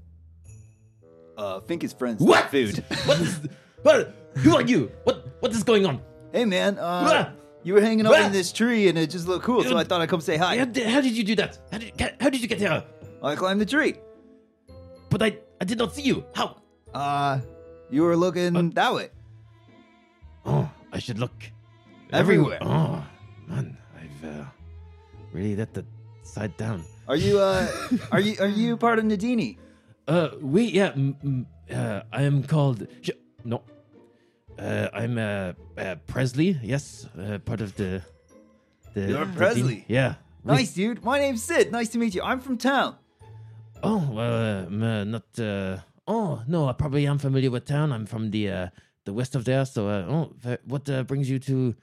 Uh, 1.37 1.59
think 1.61 1.81
his 1.81 1.93
friends 1.93 2.21
What? 2.21 2.49
food. 2.51 2.83
What 3.05 3.19
is? 3.21 3.39
What? 3.83 4.13
Who 4.37 4.55
are 4.55 4.61
you? 4.61 4.91
What? 5.03 5.25
What 5.41 5.51
is 5.51 5.63
going 5.63 5.85
on? 5.85 6.01
hey 6.31 6.45
man, 6.45 6.77
uh, 6.77 7.31
you 7.63 7.73
were 7.73 7.81
hanging 7.81 8.05
up 8.05 8.13
Ah! 8.15 8.25
in 8.27 8.31
this 8.31 8.51
tree 8.53 8.87
and 8.87 8.97
it 8.97 9.09
just 9.09 9.27
looked 9.27 9.43
cool, 9.45 9.63
so 9.63 9.77
I 9.77 9.83
thought 9.83 10.01
I'd 10.01 10.09
come 10.09 10.21
say 10.21 10.37
hi. 10.37 10.57
How 10.57 10.65
did, 10.65 10.85
how 10.87 11.01
did 11.01 11.17
you 11.17 11.23
do 11.23 11.35
that? 11.37 11.57
How 11.71 11.77
did, 11.79 11.93
how 12.21 12.29
did 12.29 12.41
you 12.41 12.47
get 12.47 12.59
here? 12.59 12.83
I 13.23 13.35
climbed 13.35 13.59
the 13.61 13.65
tree. 13.65 13.95
But 15.09 15.23
I, 15.23 15.37
I 15.59 15.65
did 15.65 15.79
not 15.79 15.95
see 15.95 16.03
you. 16.03 16.23
How? 16.35 16.61
Uh, 16.93 17.39
you 17.89 18.03
were 18.03 18.15
looking 18.15 18.69
that 18.71 18.93
way. 18.93 19.09
Oh, 20.45 20.69
I 20.93 20.99
should 20.99 21.17
look 21.19 21.33
Everywhere. 22.13 22.59
Oh, 22.61 23.03
man, 23.47 23.77
I've 23.97 24.23
uh, 24.29 24.43
really 25.31 25.55
let 25.55 25.73
the 25.73 25.85
side 26.23 26.55
down. 26.57 26.83
Are 27.07 27.15
you 27.15 27.39
uh, 27.39 27.67
are 28.11 28.19
you 28.19 28.35
are 28.39 28.47
you 28.47 28.77
part 28.77 28.99
of 28.99 29.05
Nadini? 29.05 29.57
Uh, 30.07 30.29
we 30.41 30.63
yeah. 30.65 30.91
M- 30.95 31.17
m- 31.23 31.47
uh, 31.69 32.01
I 32.11 32.23
am 32.23 32.41
called. 32.43 32.87
Sh- 33.01 33.11
no. 33.43 33.61
Uh, 34.57 34.89
I'm 34.93 35.17
uh, 35.17 35.53
uh 35.77 35.95
Presley. 36.07 36.57
Yes, 36.61 37.07
uh, 37.17 37.37
part 37.39 37.61
of 37.61 37.75
the. 37.75 38.01
the 38.93 39.01
You're 39.01 39.25
the 39.25 39.33
Presley? 39.33 39.75
team. 39.75 39.85
Yeah. 39.87 40.15
We- 40.43 40.53
Nice, 40.53 40.73
dude. 40.73 41.03
My 41.03 41.19
name's 41.19 41.43
Sid. 41.43 41.71
Nice 41.71 41.89
to 41.89 41.97
meet 41.97 42.15
you. 42.15 42.21
I'm 42.23 42.39
from 42.39 42.57
town. 42.57 42.95
Oh 43.83 44.09
well, 44.11 44.33
uh, 44.33 44.65
I'm, 44.65 44.83
uh, 44.83 45.03
not. 45.03 45.39
Uh, 45.39 45.77
oh 46.07 46.41
no, 46.47 46.67
I 46.67 46.73
probably 46.73 47.07
am 47.07 47.17
familiar 47.17 47.51
with 47.51 47.65
town. 47.65 47.91
I'm 47.91 48.05
from 48.05 48.31
the 48.31 48.49
uh, 48.49 48.67
the 49.05 49.13
west 49.13 49.35
of 49.35 49.45
there. 49.45 49.65
So, 49.65 49.87
uh, 49.87 50.05
oh, 50.09 50.57
what 50.65 50.89
uh, 50.89 51.03
brings 51.03 51.29
you 51.29 51.39
to 51.39 51.75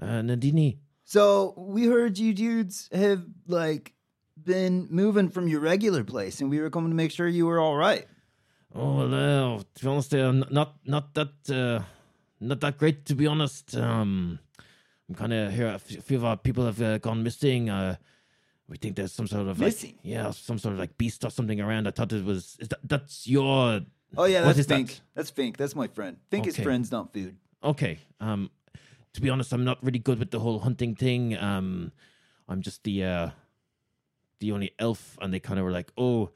uh, 0.00 0.22
Nadini? 0.22 0.78
So 1.04 1.54
we 1.56 1.86
heard 1.86 2.18
you 2.18 2.32
dudes 2.34 2.88
have 2.92 3.24
like 3.46 3.92
been 4.42 4.88
moving 4.90 5.28
from 5.28 5.46
your 5.48 5.60
regular 5.60 6.02
place, 6.02 6.40
and 6.40 6.50
we 6.50 6.60
were 6.60 6.70
coming 6.70 6.90
to 6.90 6.96
make 6.96 7.12
sure 7.12 7.28
you 7.28 7.46
were 7.46 7.60
all 7.60 7.76
right. 7.76 8.06
Oh 8.78 8.96
well, 9.08 9.56
uh, 9.56 9.62
to 9.74 9.84
be 9.84 9.88
honest, 9.88 10.14
uh, 10.14 10.32
not 10.32 10.76
not 10.84 11.14
that 11.14 11.32
uh, 11.50 11.82
not 12.40 12.60
that 12.60 12.76
great. 12.78 13.06
To 13.06 13.14
be 13.14 13.26
honest, 13.26 13.74
um, 13.76 14.38
I'm 15.08 15.14
kind 15.14 15.32
of 15.32 15.52
here. 15.52 15.68
A 15.68 15.78
few 15.78 16.18
of 16.18 16.24
our 16.24 16.36
people 16.36 16.66
have 16.66 16.80
uh, 16.82 16.98
gone 16.98 17.22
missing. 17.22 17.70
Uh, 17.70 17.96
we 18.68 18.76
think 18.76 18.96
there's 18.96 19.12
some 19.12 19.26
sort 19.28 19.42
of 19.42 19.58
like- 19.60 19.68
Missing? 19.68 19.98
yeah, 20.02 20.30
some 20.32 20.58
sort 20.58 20.74
of 20.74 20.78
like 20.80 20.98
beast 20.98 21.24
or 21.24 21.30
something 21.30 21.60
around. 21.60 21.86
I 21.88 21.92
thought 21.92 22.12
it 22.12 22.24
was. 22.24 22.56
Is 22.60 22.68
that, 22.68 22.80
that's 22.84 23.26
your 23.26 23.80
Oh 24.16 24.24
yeah, 24.24 24.42
that's 24.42 24.58
is 24.58 24.66
that? 24.66 24.74
Fink. 24.76 25.00
That's 25.14 25.30
Fink. 25.30 25.56
That's 25.56 25.74
my 25.74 25.86
friend. 25.88 26.18
Fink 26.30 26.46
is 26.46 26.56
friends, 26.58 26.90
not 26.92 27.12
food. 27.14 27.36
okay. 27.64 27.98
Um, 28.20 28.50
to 29.14 29.20
be 29.22 29.30
honest, 29.30 29.52
I'm 29.54 29.64
not 29.64 29.82
really 29.82 29.98
good 29.98 30.18
with 30.18 30.30
the 30.32 30.40
whole 30.40 30.58
hunting 30.58 30.94
thing. 30.94 31.34
Um, 31.38 31.92
I'm 32.48 32.60
just 32.60 32.84
the 32.84 33.04
uh, 33.04 33.30
the 34.40 34.52
only 34.52 34.72
elf, 34.78 35.16
and 35.22 35.32
they 35.32 35.40
kind 35.40 35.58
of 35.58 35.64
were 35.64 35.72
like, 35.72 35.90
"Oh, 35.96 36.30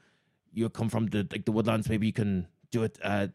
you 0.53 0.69
come 0.69 0.89
from 0.89 1.07
the 1.07 1.27
like 1.31 1.45
the 1.45 1.51
woodlands. 1.51 1.89
Maybe 1.89 2.07
you 2.07 2.13
can 2.13 2.47
do 2.71 2.83
it." 2.83 2.97
Uh, 3.03 3.27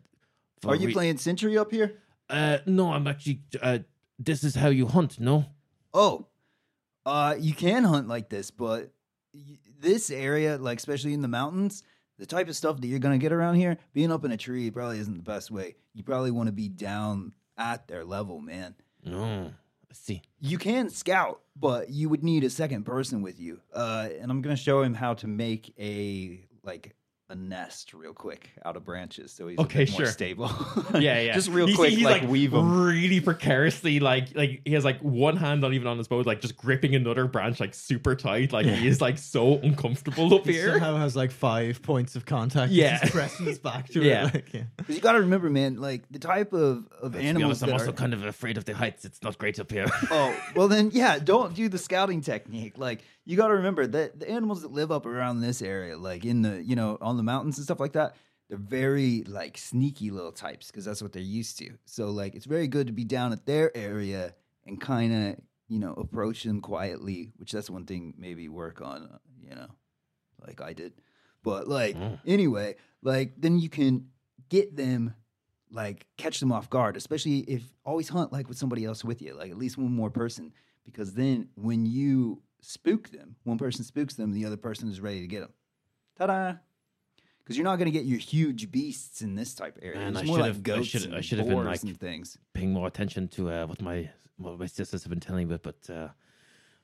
Are 0.66 0.74
you 0.76 0.88
re- 0.88 0.92
playing 0.92 1.18
sentry 1.18 1.56
up 1.58 1.70
here? 1.70 1.98
Uh, 2.28 2.58
no, 2.66 2.92
I'm 2.92 3.06
actually. 3.06 3.42
Uh, 3.60 3.78
this 4.18 4.42
is 4.44 4.54
how 4.54 4.68
you 4.68 4.86
hunt. 4.86 5.20
No. 5.20 5.46
Oh, 5.94 6.26
uh, 7.04 7.36
you 7.38 7.54
can 7.54 7.84
hunt 7.84 8.08
like 8.08 8.28
this, 8.28 8.50
but 8.50 8.92
y- 9.34 9.58
this 9.80 10.10
area, 10.10 10.58
like 10.58 10.78
especially 10.78 11.14
in 11.14 11.22
the 11.22 11.28
mountains, 11.28 11.82
the 12.18 12.26
type 12.26 12.48
of 12.48 12.56
stuff 12.56 12.80
that 12.80 12.86
you're 12.86 12.98
gonna 12.98 13.18
get 13.18 13.32
around 13.32 13.56
here, 13.56 13.76
being 13.92 14.10
up 14.10 14.24
in 14.24 14.32
a 14.32 14.36
tree 14.36 14.70
probably 14.70 14.98
isn't 14.98 15.16
the 15.16 15.22
best 15.22 15.50
way. 15.50 15.76
You 15.94 16.02
probably 16.02 16.30
want 16.30 16.48
to 16.48 16.52
be 16.52 16.68
down 16.68 17.34
at 17.56 17.86
their 17.88 18.04
level, 18.04 18.40
man. 18.40 18.74
No. 19.04 19.52
I 19.88 19.94
see. 19.94 20.22
You 20.40 20.58
can 20.58 20.90
scout, 20.90 21.40
but 21.54 21.90
you 21.90 22.08
would 22.08 22.24
need 22.24 22.42
a 22.44 22.50
second 22.50 22.84
person 22.84 23.22
with 23.22 23.38
you. 23.38 23.60
Uh, 23.72 24.08
and 24.20 24.30
I'm 24.30 24.42
gonna 24.42 24.56
show 24.56 24.82
him 24.82 24.94
how 24.94 25.14
to 25.14 25.26
make 25.26 25.72
a 25.78 26.46
like 26.64 26.96
a 27.28 27.34
nest 27.34 27.92
real 27.92 28.12
quick 28.12 28.50
out 28.64 28.76
of 28.76 28.84
branches, 28.84 29.32
so 29.32 29.48
he's 29.48 29.58
Okay, 29.58 29.82
a 29.82 29.86
bit 29.86 29.98
more 29.98 30.06
stable. 30.06 30.50
Yeah, 30.94 31.20
yeah. 31.20 31.34
Just 31.34 31.48
real 31.50 31.66
You 31.68 31.72
see 31.72 31.76
quick, 31.76 31.90
he's, 31.90 32.04
like, 32.04 32.22
weave 32.22 32.54
'em. 32.54 32.86
Really 32.86 33.20
precariously, 33.20 33.98
like 34.00 34.34
like 34.36 34.60
he 34.64 34.72
has 34.74 34.84
like 34.84 35.00
one 35.00 35.36
hand 35.36 35.60
not 35.60 35.72
even 35.72 35.88
on 35.88 35.98
his 35.98 36.06
bow, 36.08 36.18
like 36.20 36.40
just 36.40 36.56
gripping 36.56 36.94
another 36.94 37.26
branch 37.26 37.58
like 37.58 37.74
super 37.74 38.14
tight. 38.14 38.52
Like 38.52 38.66
he 38.66 38.86
is 38.86 39.00
like 39.00 39.18
so 39.18 39.58
uncomfortable 39.58 40.32
up 40.34 40.44
He 40.46 40.52
here. 40.52 40.70
somehow 40.72 40.96
has 40.96 41.16
like 41.16 41.32
five 41.32 41.82
points 41.82 42.14
of 42.16 42.24
contact. 42.26 42.70
Yeah. 42.72 43.00
just 43.00 43.12
pressing 43.12 43.46
his 43.46 43.58
back 43.58 43.88
to 43.88 44.02
Yeah. 44.04 44.28
it. 44.28 44.34
Like, 44.34 44.54
yeah. 44.54 44.62
Because 44.76 44.94
you 44.94 45.00
got 45.02 45.12
to 45.12 45.20
remember, 45.20 45.50
man, 45.50 45.76
like 45.80 46.04
the 46.10 46.18
type 46.20 46.52
of 46.52 46.86
of 47.02 47.12
To 47.12 47.18
be 47.18 47.24
animals 47.24 47.44
honest, 47.44 47.62
I'm 47.64 47.68
that 47.70 47.80
also 47.80 47.92
kind 47.92 48.14
of 48.14 48.24
afraid 48.24 48.56
of 48.56 48.64
the 48.64 48.72
heights. 48.74 49.04
It's 49.04 49.22
not 49.22 49.36
great 49.38 49.58
up 49.58 49.70
here. 49.72 49.86
Oh, 50.10 50.34
well 50.54 50.68
then, 50.68 50.90
yeah, 50.92 51.18
don't 51.18 51.54
do 51.54 51.68
the 51.68 51.78
scouting 51.78 52.20
technique. 52.20 52.78
Like, 52.78 53.02
you 53.24 53.36
got 53.36 53.48
to 53.48 53.54
remember 53.54 53.86
that 53.88 54.20
the 54.20 54.30
animals 54.30 54.62
that 54.62 54.70
live 54.70 54.92
up 54.92 55.04
around 55.04 55.40
this 55.40 55.60
area, 55.60 55.98
like 55.98 56.24
in 56.24 56.42
the, 56.42 56.62
you 56.62 56.76
know, 56.76 56.96
on 57.00 57.15
the 57.16 57.22
mountains 57.22 57.58
and 57.58 57.64
stuff 57.64 57.80
like 57.80 57.92
that, 57.92 58.16
they're 58.48 58.58
very 58.58 59.24
like 59.24 59.58
sneaky 59.58 60.10
little 60.10 60.32
types 60.32 60.68
because 60.68 60.84
that's 60.84 61.02
what 61.02 61.12
they're 61.12 61.22
used 61.22 61.58
to. 61.58 61.70
So, 61.84 62.10
like, 62.10 62.34
it's 62.34 62.46
very 62.46 62.68
good 62.68 62.86
to 62.86 62.92
be 62.92 63.04
down 63.04 63.32
at 63.32 63.46
their 63.46 63.76
area 63.76 64.34
and 64.66 64.80
kind 64.80 65.12
of, 65.12 65.36
you 65.68 65.78
know, 65.78 65.92
approach 65.94 66.44
them 66.44 66.60
quietly, 66.60 67.32
which 67.36 67.52
that's 67.52 67.68
one 67.70 67.84
thing 67.86 68.14
maybe 68.16 68.48
work 68.48 68.80
on, 68.80 69.08
uh, 69.12 69.18
you 69.40 69.54
know, 69.54 69.68
like 70.46 70.60
I 70.60 70.72
did. 70.72 70.92
But, 71.42 71.68
like, 71.68 71.96
Mm. 71.96 72.18
anyway, 72.26 72.76
like, 73.02 73.34
then 73.40 73.58
you 73.58 73.68
can 73.68 74.08
get 74.48 74.76
them 74.76 75.14
like 75.72 76.06
catch 76.16 76.38
them 76.38 76.52
off 76.52 76.70
guard, 76.70 76.96
especially 76.96 77.40
if 77.40 77.62
always 77.84 78.08
hunt 78.08 78.32
like 78.32 78.48
with 78.48 78.56
somebody 78.56 78.84
else 78.84 79.04
with 79.04 79.20
you, 79.20 79.34
like 79.34 79.50
at 79.50 79.58
least 79.58 79.76
one 79.76 79.92
more 79.92 80.10
person, 80.10 80.52
because 80.84 81.14
then 81.14 81.48
when 81.56 81.84
you 81.84 82.40
spook 82.60 83.10
them, 83.10 83.34
one 83.42 83.58
person 83.58 83.84
spooks 83.84 84.14
them, 84.14 84.32
the 84.32 84.44
other 84.46 84.56
person 84.56 84.88
is 84.88 85.00
ready 85.00 85.20
to 85.20 85.26
get 85.26 85.40
them. 85.40 85.52
Ta-da! 86.16 86.54
Because 87.46 87.56
you're 87.56 87.64
not 87.64 87.76
going 87.76 87.86
to 87.86 87.92
get 87.92 88.06
your 88.06 88.18
huge 88.18 88.72
beasts 88.72 89.22
in 89.22 89.36
this 89.36 89.54
type 89.54 89.76
of 89.76 89.84
area. 89.84 90.00
And 90.00 90.16
it's 90.16 90.24
I 90.24 90.26
more 90.26 90.38
like 90.40 90.68
I 90.68 90.82
should've- 90.82 91.12
I 91.12 91.16
and 91.18 91.24
should've 91.24 91.46
been, 91.46 91.64
like- 91.64 91.80
and 91.84 92.00
things. 92.00 92.36
Paying 92.54 92.72
more 92.72 92.88
attention 92.88 93.28
to 93.28 93.50
uh, 93.50 93.66
what 93.68 93.80
my 93.80 94.10
what 94.36 94.58
my 94.58 94.66
sisters 94.66 95.04
have 95.04 95.10
been 95.10 95.20
telling 95.20 95.46
me, 95.46 95.56
but 95.56 95.88
uh, 95.88 96.08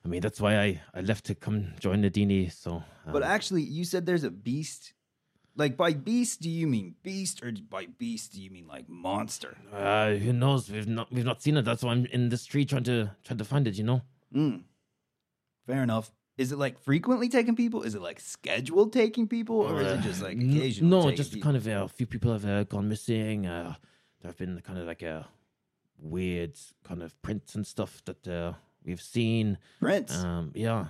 I 0.05 0.07
mean 0.07 0.21
that's 0.21 0.39
why 0.39 0.57
I 0.57 0.81
I 0.93 1.01
left 1.01 1.25
to 1.25 1.35
come 1.35 1.73
join 1.81 1.99
the 1.99 2.09
Dini. 2.09 2.49
So, 2.49 2.75
um, 3.05 3.11
But 3.11 3.23
actually, 3.23 3.63
you 3.63 3.83
said 3.83 4.05
there's 4.05 4.23
a 4.23 4.31
beast. 4.31 4.93
Like 5.55 5.75
by 5.75 5.91
beast, 5.93 6.41
do 6.41 6.49
you 6.49 6.65
mean 6.65 6.95
beast, 7.03 7.43
or 7.43 7.51
by 7.69 7.87
beast 7.87 8.31
do 8.33 8.41
you 8.41 8.49
mean 8.49 8.65
like 8.65 8.87
monster? 8.87 9.57
uh, 9.73 10.13
who 10.13 10.31
knows? 10.31 10.71
We've 10.71 10.87
not 10.87 11.11
we've 11.11 11.25
not 11.25 11.41
seen 11.41 11.57
it. 11.57 11.63
That's 11.65 11.83
why 11.83 11.91
I'm 11.91 12.05
in 12.05 12.29
this 12.29 12.45
tree 12.45 12.63
trying 12.63 12.85
to 12.85 13.11
trying 13.25 13.37
to 13.37 13.45
find 13.45 13.67
it. 13.67 13.75
You 13.77 13.83
know. 13.83 14.01
Mm. 14.33 14.63
Fair 15.67 15.83
enough. 15.83 16.09
Is 16.37 16.51
it 16.51 16.57
like 16.57 16.79
frequently 16.79 17.29
taking 17.29 17.55
people? 17.55 17.83
Is 17.83 17.93
it 17.95 18.01
like 18.01 18.19
scheduled 18.19 18.91
taking 18.91 19.27
people, 19.27 19.57
or 19.57 19.81
is 19.81 19.91
it 19.93 20.01
just 20.01 20.21
like 20.21 20.37
occasional? 20.37 20.89
No, 20.89 21.01
taking 21.03 21.17
just 21.17 21.33
people? 21.33 21.43
kind 21.51 21.57
of 21.57 21.67
uh, 21.67 21.83
a 21.85 21.87
few 21.87 22.07
people 22.07 22.31
have 22.31 22.45
uh, 22.45 22.63
gone 22.63 22.89
missing. 22.89 23.45
Uh, 23.45 23.75
there 24.21 24.29
have 24.29 24.37
been 24.37 24.59
kind 24.61 24.79
of 24.79 24.85
like 24.87 25.03
a 25.03 25.27
weird 25.99 26.57
kind 26.83 27.03
of 27.03 27.19
prints 27.21 27.53
and 27.55 27.65
stuff 27.67 28.01
that 28.05 28.27
uh, 28.27 28.53
we've 28.83 29.01
seen. 29.01 29.57
prints, 29.79 30.15
Um, 30.23 30.51
yeah. 30.55 30.87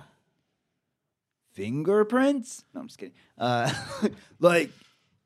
fingerprints. 1.52 2.64
No, 2.74 2.80
I'm 2.80 2.86
just 2.88 2.98
kidding. 2.98 3.14
Uh, 3.38 3.72
like, 4.40 4.70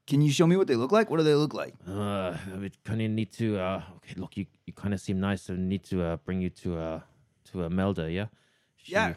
can 0.07 0.20
you 0.20 0.31
show 0.32 0.47
me 0.47 0.57
what 0.57 0.66
they 0.66 0.74
look 0.77 0.93
like? 0.93 1.11
What 1.11 1.19
do 1.19 1.23
they 1.23 1.35
look 1.35 1.55
like? 1.55 1.74
Uh, 1.86 2.36
we 2.61 2.70
kind 2.85 3.03
of 3.03 3.11
need 3.11 3.32
to. 3.35 3.59
Uh, 3.59 3.82
okay, 3.97 4.15
look, 4.16 4.36
you, 4.36 4.47
you 4.66 4.73
kind 4.73 4.93
of 4.95 5.01
seem 5.01 5.20
nice, 5.20 5.43
so 5.43 5.55
we 5.55 5.61
need 5.61 5.85
to 5.85 6.03
uh, 6.03 6.16
bring 6.16 6.40
you 6.40 6.51
to 6.51 6.77
uh, 6.78 7.01
to 7.53 7.65
uh, 7.65 7.69
Melda. 7.69 8.11
Yeah. 8.11 8.27
She, 8.77 8.93
Yeah. 8.93 9.15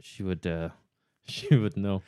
She 0.00 0.22
would. 0.22 0.46
Uh, 0.46 0.70
she 1.26 1.54
would 1.54 1.76
know. 1.76 2.02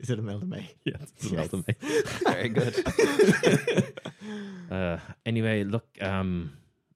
Is 0.00 0.10
it 0.10 0.18
Imelda 0.18 0.44
May? 0.44 0.70
Yeah, 0.84 0.94
it's 1.00 1.30
Yes. 1.30 1.52
Melda 1.52 1.64
May. 1.66 1.76
Very 2.24 2.48
good. 2.48 2.84
uh, 4.70 4.98
anyway, 5.24 5.64
look. 5.64 5.86
Um, 6.00 6.52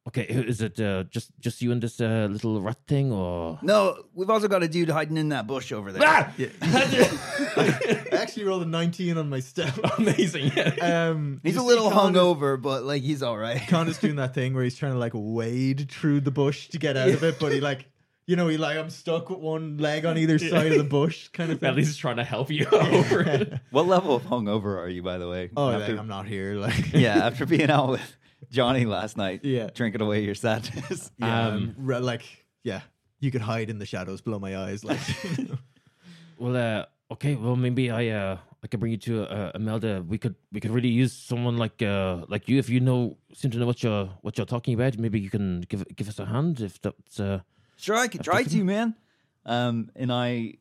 okay, 0.08 0.26
who- 0.32 0.42
is 0.42 0.60
it 0.60 0.78
uh, 0.80 1.04
just 1.04 1.30
just 1.40 1.62
you 1.62 1.70
and 1.72 1.80
this 1.80 2.00
uh, 2.00 2.26
little 2.30 2.60
rat 2.60 2.78
thing, 2.86 3.12
or? 3.12 3.58
no, 3.62 4.02
we've 4.14 4.28
also 4.28 4.48
got 4.48 4.62
a 4.62 4.68
dude 4.68 4.90
hiding 4.90 5.16
in 5.16 5.28
that 5.30 5.46
bush 5.46 5.72
over 5.72 5.92
there. 5.92 6.02
Ah! 6.04 6.32
I 6.60 8.08
actually 8.12 8.44
rolled 8.44 8.62
a 8.62 8.66
19 8.66 9.16
on 9.16 9.28
my 9.28 9.40
step. 9.40 9.78
Amazing. 9.98 10.52
Yeah. 10.56 11.08
Um, 11.10 11.40
He's 11.42 11.56
a 11.56 11.62
little 11.62 11.90
Khan 11.90 12.14
is- 12.14 12.20
hungover, 12.20 12.60
but 12.60 12.82
like 12.84 13.02
he's 13.02 13.22
all 13.22 13.38
right. 13.38 13.60
Khan 13.68 13.88
is 13.88 13.98
doing 13.98 14.16
that 14.16 14.34
thing 14.34 14.54
where 14.54 14.64
he's 14.64 14.76
trying 14.76 14.92
to 14.92 14.98
like 14.98 15.12
wade 15.14 15.90
through 15.90 16.20
the 16.20 16.30
bush 16.32 16.68
to 16.70 16.78
get 16.78 16.96
out 16.96 17.08
of 17.10 17.22
it, 17.22 17.38
but 17.38 17.52
he 17.52 17.60
like, 17.60 17.86
you 18.28 18.36
know, 18.36 18.46
he 18.46 18.58
like, 18.58 18.76
I'm 18.76 18.90
stuck 18.90 19.30
with 19.30 19.38
one 19.40 19.78
leg 19.78 20.04
on 20.04 20.18
either 20.18 20.38
side 20.38 20.70
of 20.70 20.76
the 20.78 20.84
bush 20.84 21.28
kind 21.28 21.50
of 21.50 21.58
thing. 21.60 21.68
At 21.70 21.74
least 21.76 21.88
he's 21.88 21.96
trying 21.96 22.16
to 22.18 22.24
help 22.24 22.50
you 22.50 22.66
over 22.72 23.22
it. 23.22 23.54
What 23.70 23.86
level 23.88 24.14
of 24.14 24.22
hungover 24.24 24.76
are 24.78 24.88
you, 24.88 25.02
by 25.02 25.16
the 25.18 25.28
way? 25.28 25.50
oh, 25.56 25.70
after, 25.70 25.92
like, 25.92 25.98
I'm 26.00 26.08
not 26.08 26.26
here. 26.26 26.54
Like, 26.54 26.92
yeah, 26.92 27.26
after 27.26 27.46
being 27.46 27.70
out 27.70 27.88
with 27.88 28.16
Johnny 28.50 28.84
last 28.84 29.16
night, 29.16 29.40
Yeah. 29.44 29.70
drinking 29.74 30.02
away 30.02 30.22
your 30.24 30.34
sadness. 30.34 31.10
yeah, 31.18 31.46
Um, 31.48 31.54
um, 31.54 31.74
re- 31.78 31.98
like, 31.98 32.22
yeah, 32.62 32.82
you 33.18 33.30
could 33.30 33.40
hide 33.40 33.70
in 33.70 33.78
the 33.78 33.86
shadows 33.86 34.20
below 34.20 34.38
my 34.38 34.56
eyes. 34.56 34.84
Like, 34.84 35.00
Well, 36.38 36.56
uh, 36.56 36.84
okay. 37.14 37.34
Well, 37.34 37.56
maybe 37.56 37.90
I 37.90 38.08
uh, 38.08 38.36
I 38.62 38.66
could 38.68 38.78
bring 38.80 38.92
you 38.92 38.98
to 38.98 39.22
uh, 39.24 39.52
Imelda. 39.54 40.04
We 40.06 40.18
could 40.18 40.34
we 40.52 40.60
could 40.60 40.70
really 40.70 40.88
use 41.02 41.12
someone 41.12 41.56
like 41.56 41.82
uh 41.82 42.24
like 42.28 42.48
you 42.48 42.58
if 42.58 42.68
you 42.68 42.80
know 42.80 43.16
seem 43.34 43.50
to 43.52 43.58
know 43.58 43.66
what 43.66 43.82
you're 43.82 44.06
what 44.22 44.36
you're 44.38 44.46
talking 44.46 44.74
about. 44.74 44.98
Maybe 44.98 45.18
you 45.18 45.30
can 45.30 45.62
give 45.62 45.84
give 45.96 46.08
us 46.08 46.18
a 46.18 46.26
hand 46.26 46.60
if 46.60 46.80
that's 46.80 47.18
uh. 47.20 47.40
Sure, 47.78 47.96
I 47.96 48.08
could 48.08 48.22
try 48.22 48.42
to, 48.42 48.64
man. 48.64 48.94
Um, 49.46 49.90
and 49.96 50.12
I 50.12 50.54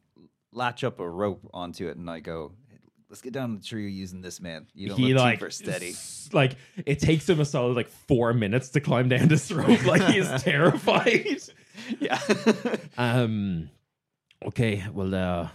latch 0.53 0.83
up 0.83 0.99
a 0.99 1.09
rope 1.09 1.49
onto 1.53 1.87
it, 1.89 1.97
and 1.97 2.09
I 2.09 2.19
go, 2.21 2.53
let's 3.09 3.21
get 3.21 3.33
down 3.33 3.53
to 3.53 3.59
the 3.59 3.65
tree 3.65 3.89
using 3.91 4.21
this 4.21 4.39
man. 4.39 4.67
You 4.73 4.89
don't 4.89 4.97
he 4.99 5.13
look 5.13 5.23
like 5.23 5.39
super 5.39 5.49
steady. 5.51 5.89
s- 5.89 6.29
like 6.31 6.55
it 6.85 6.99
takes 6.99 7.27
him 7.27 7.39
a 7.39 7.45
solid 7.45 7.75
like 7.75 7.89
four 7.89 8.33
minutes 8.33 8.69
to 8.69 8.79
climb 8.81 9.09
down 9.09 9.27
this 9.27 9.51
rope. 9.51 9.85
Like 9.85 10.03
he 10.03 10.19
is 10.19 10.43
terrified. 10.43 11.41
Yeah. 11.99 12.19
Um. 12.97 13.69
Okay. 14.45 14.83
Well. 14.93 15.13
Uh. 15.13 15.49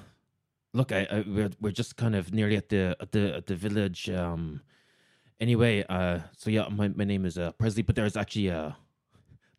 Look, 0.74 0.90
I, 0.92 1.06
I 1.10 1.24
we're 1.26 1.50
we're 1.60 1.70
just 1.72 1.96
kind 1.96 2.14
of 2.16 2.32
nearly 2.32 2.56
at 2.56 2.68
the 2.70 2.96
at 3.00 3.12
the 3.12 3.36
at 3.36 3.46
the 3.46 3.54
village. 3.56 4.08
Um. 4.10 4.62
Anyway. 5.40 5.84
Uh. 5.88 6.20
So 6.36 6.50
yeah, 6.50 6.68
my 6.70 6.88
my 6.88 7.04
name 7.04 7.24
is 7.26 7.36
uh 7.38 7.52
Presley, 7.52 7.82
but 7.82 7.94
there's 7.96 8.16
actually 8.16 8.50
uh 8.50 8.72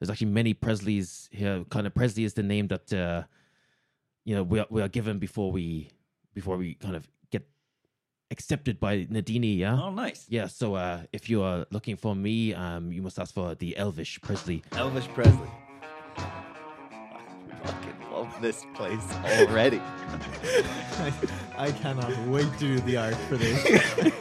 there's 0.03 0.11
actually 0.11 0.27
many 0.27 0.53
Presleys 0.53 1.29
here. 1.31 1.63
Kind 1.69 1.87
of 1.87 1.95
Presley 1.95 2.25
is 2.25 2.33
the 2.33 2.43
name 2.43 2.67
that 2.67 2.91
uh 2.91 3.23
you 4.25 4.35
know 4.35 4.43
we 4.43 4.59
are, 4.59 4.67
we 4.69 4.81
are 4.81 4.89
given 4.89 5.17
before 5.17 5.49
we 5.49 5.91
before 6.33 6.57
we 6.57 6.73
kind 6.73 6.97
of 6.97 7.07
get 7.31 7.47
accepted 8.29 8.81
by 8.81 9.05
Nadini. 9.05 9.57
Yeah. 9.57 9.79
oh, 9.81 9.91
nice. 9.91 10.25
Yeah, 10.27 10.47
so 10.47 10.75
uh, 10.75 11.03
if 11.13 11.29
you 11.29 11.41
are 11.41 11.65
looking 11.71 11.95
for 11.95 12.15
me, 12.15 12.53
um, 12.53 12.91
you 12.91 13.01
must 13.01 13.17
ask 13.17 13.33
for 13.33 13.55
the 13.55 13.77
Elvish 13.77 14.19
Presley. 14.21 14.61
Elvis 14.71 15.07
Presley. 15.13 15.62
I 18.43 18.51
fucking 18.51 18.65
love 18.65 18.65
this 18.65 18.65
place 18.73 19.15
already. 19.49 19.81
I, 20.99 21.13
I 21.57 21.71
cannot 21.71 22.15
wait 22.27 22.51
to 22.53 22.59
do 22.59 22.79
the 22.79 22.97
art 22.97 23.15
for 23.29 23.37
this. 23.37 24.13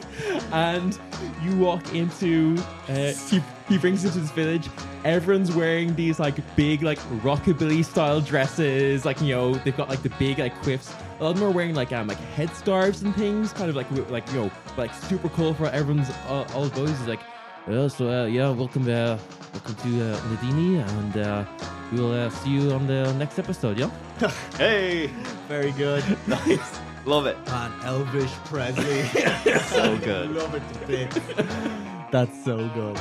and 0.51 0.97
you 1.43 1.57
walk 1.57 1.93
into, 1.93 2.57
uh, 2.87 3.13
he, 3.29 3.41
he 3.67 3.77
brings 3.77 4.03
you 4.03 4.11
to 4.11 4.19
this 4.19 4.31
village. 4.31 4.69
Everyone's 5.03 5.53
wearing 5.53 5.95
these 5.95 6.19
like 6.19 6.35
big, 6.55 6.83
like 6.83 6.99
rockabilly 7.21 7.83
style 7.83 8.21
dresses. 8.21 9.05
Like 9.05 9.19
you 9.21 9.35
know, 9.35 9.55
they've 9.55 9.75
got 9.75 9.89
like 9.89 10.01
the 10.01 10.11
big 10.11 10.39
like 10.39 10.55
quiffs. 10.61 10.93
A 11.19 11.23
lot 11.23 11.31
of 11.31 11.39
them 11.39 11.49
are 11.49 11.51
wearing 11.51 11.75
like 11.75 11.91
um 11.91 12.07
like 12.07 12.19
headscarves 12.35 13.03
and 13.03 13.13
things, 13.15 13.51
kind 13.51 13.69
of 13.69 13.75
like 13.75 13.91
like 14.09 14.25
you 14.31 14.43
know, 14.43 14.51
like 14.77 14.93
super 14.93 15.27
colorful. 15.29 15.67
Everyone's 15.67 16.09
all, 16.29 16.45
all 16.53 16.69
boys 16.69 16.91
is 16.91 17.07
like, 17.07 17.19
yeah, 17.67 17.87
so 17.87 18.09
uh, 18.09 18.25
yeah, 18.25 18.49
welcome 18.51 18.83
uh, 18.83 19.17
welcome 19.53 19.75
to 19.75 20.13
uh, 20.13 20.19
Nadini, 20.21 20.87
and 20.99 21.17
uh, 21.17 21.45
we'll 21.91 22.11
uh, 22.13 22.29
see 22.29 22.49
you 22.51 22.71
on 22.71 22.87
the 22.87 23.11
next 23.13 23.39
episode. 23.39 23.77
Yeah. 23.77 23.89
Hey, 24.57 25.07
Very 25.47 25.71
good. 25.71 26.03
nice. 26.27 26.79
Love 27.05 27.25
it. 27.25 27.37
Man, 27.47 27.71
Elvish 27.83 28.31
Presley. 28.45 29.03
So 29.73 29.97
good. 29.97 30.31
Love 30.31 30.55
it 30.55 30.63
to 30.73 30.87
bits. 30.87 31.19
That's 32.11 32.43
so 32.45 32.69
good. 32.69 32.97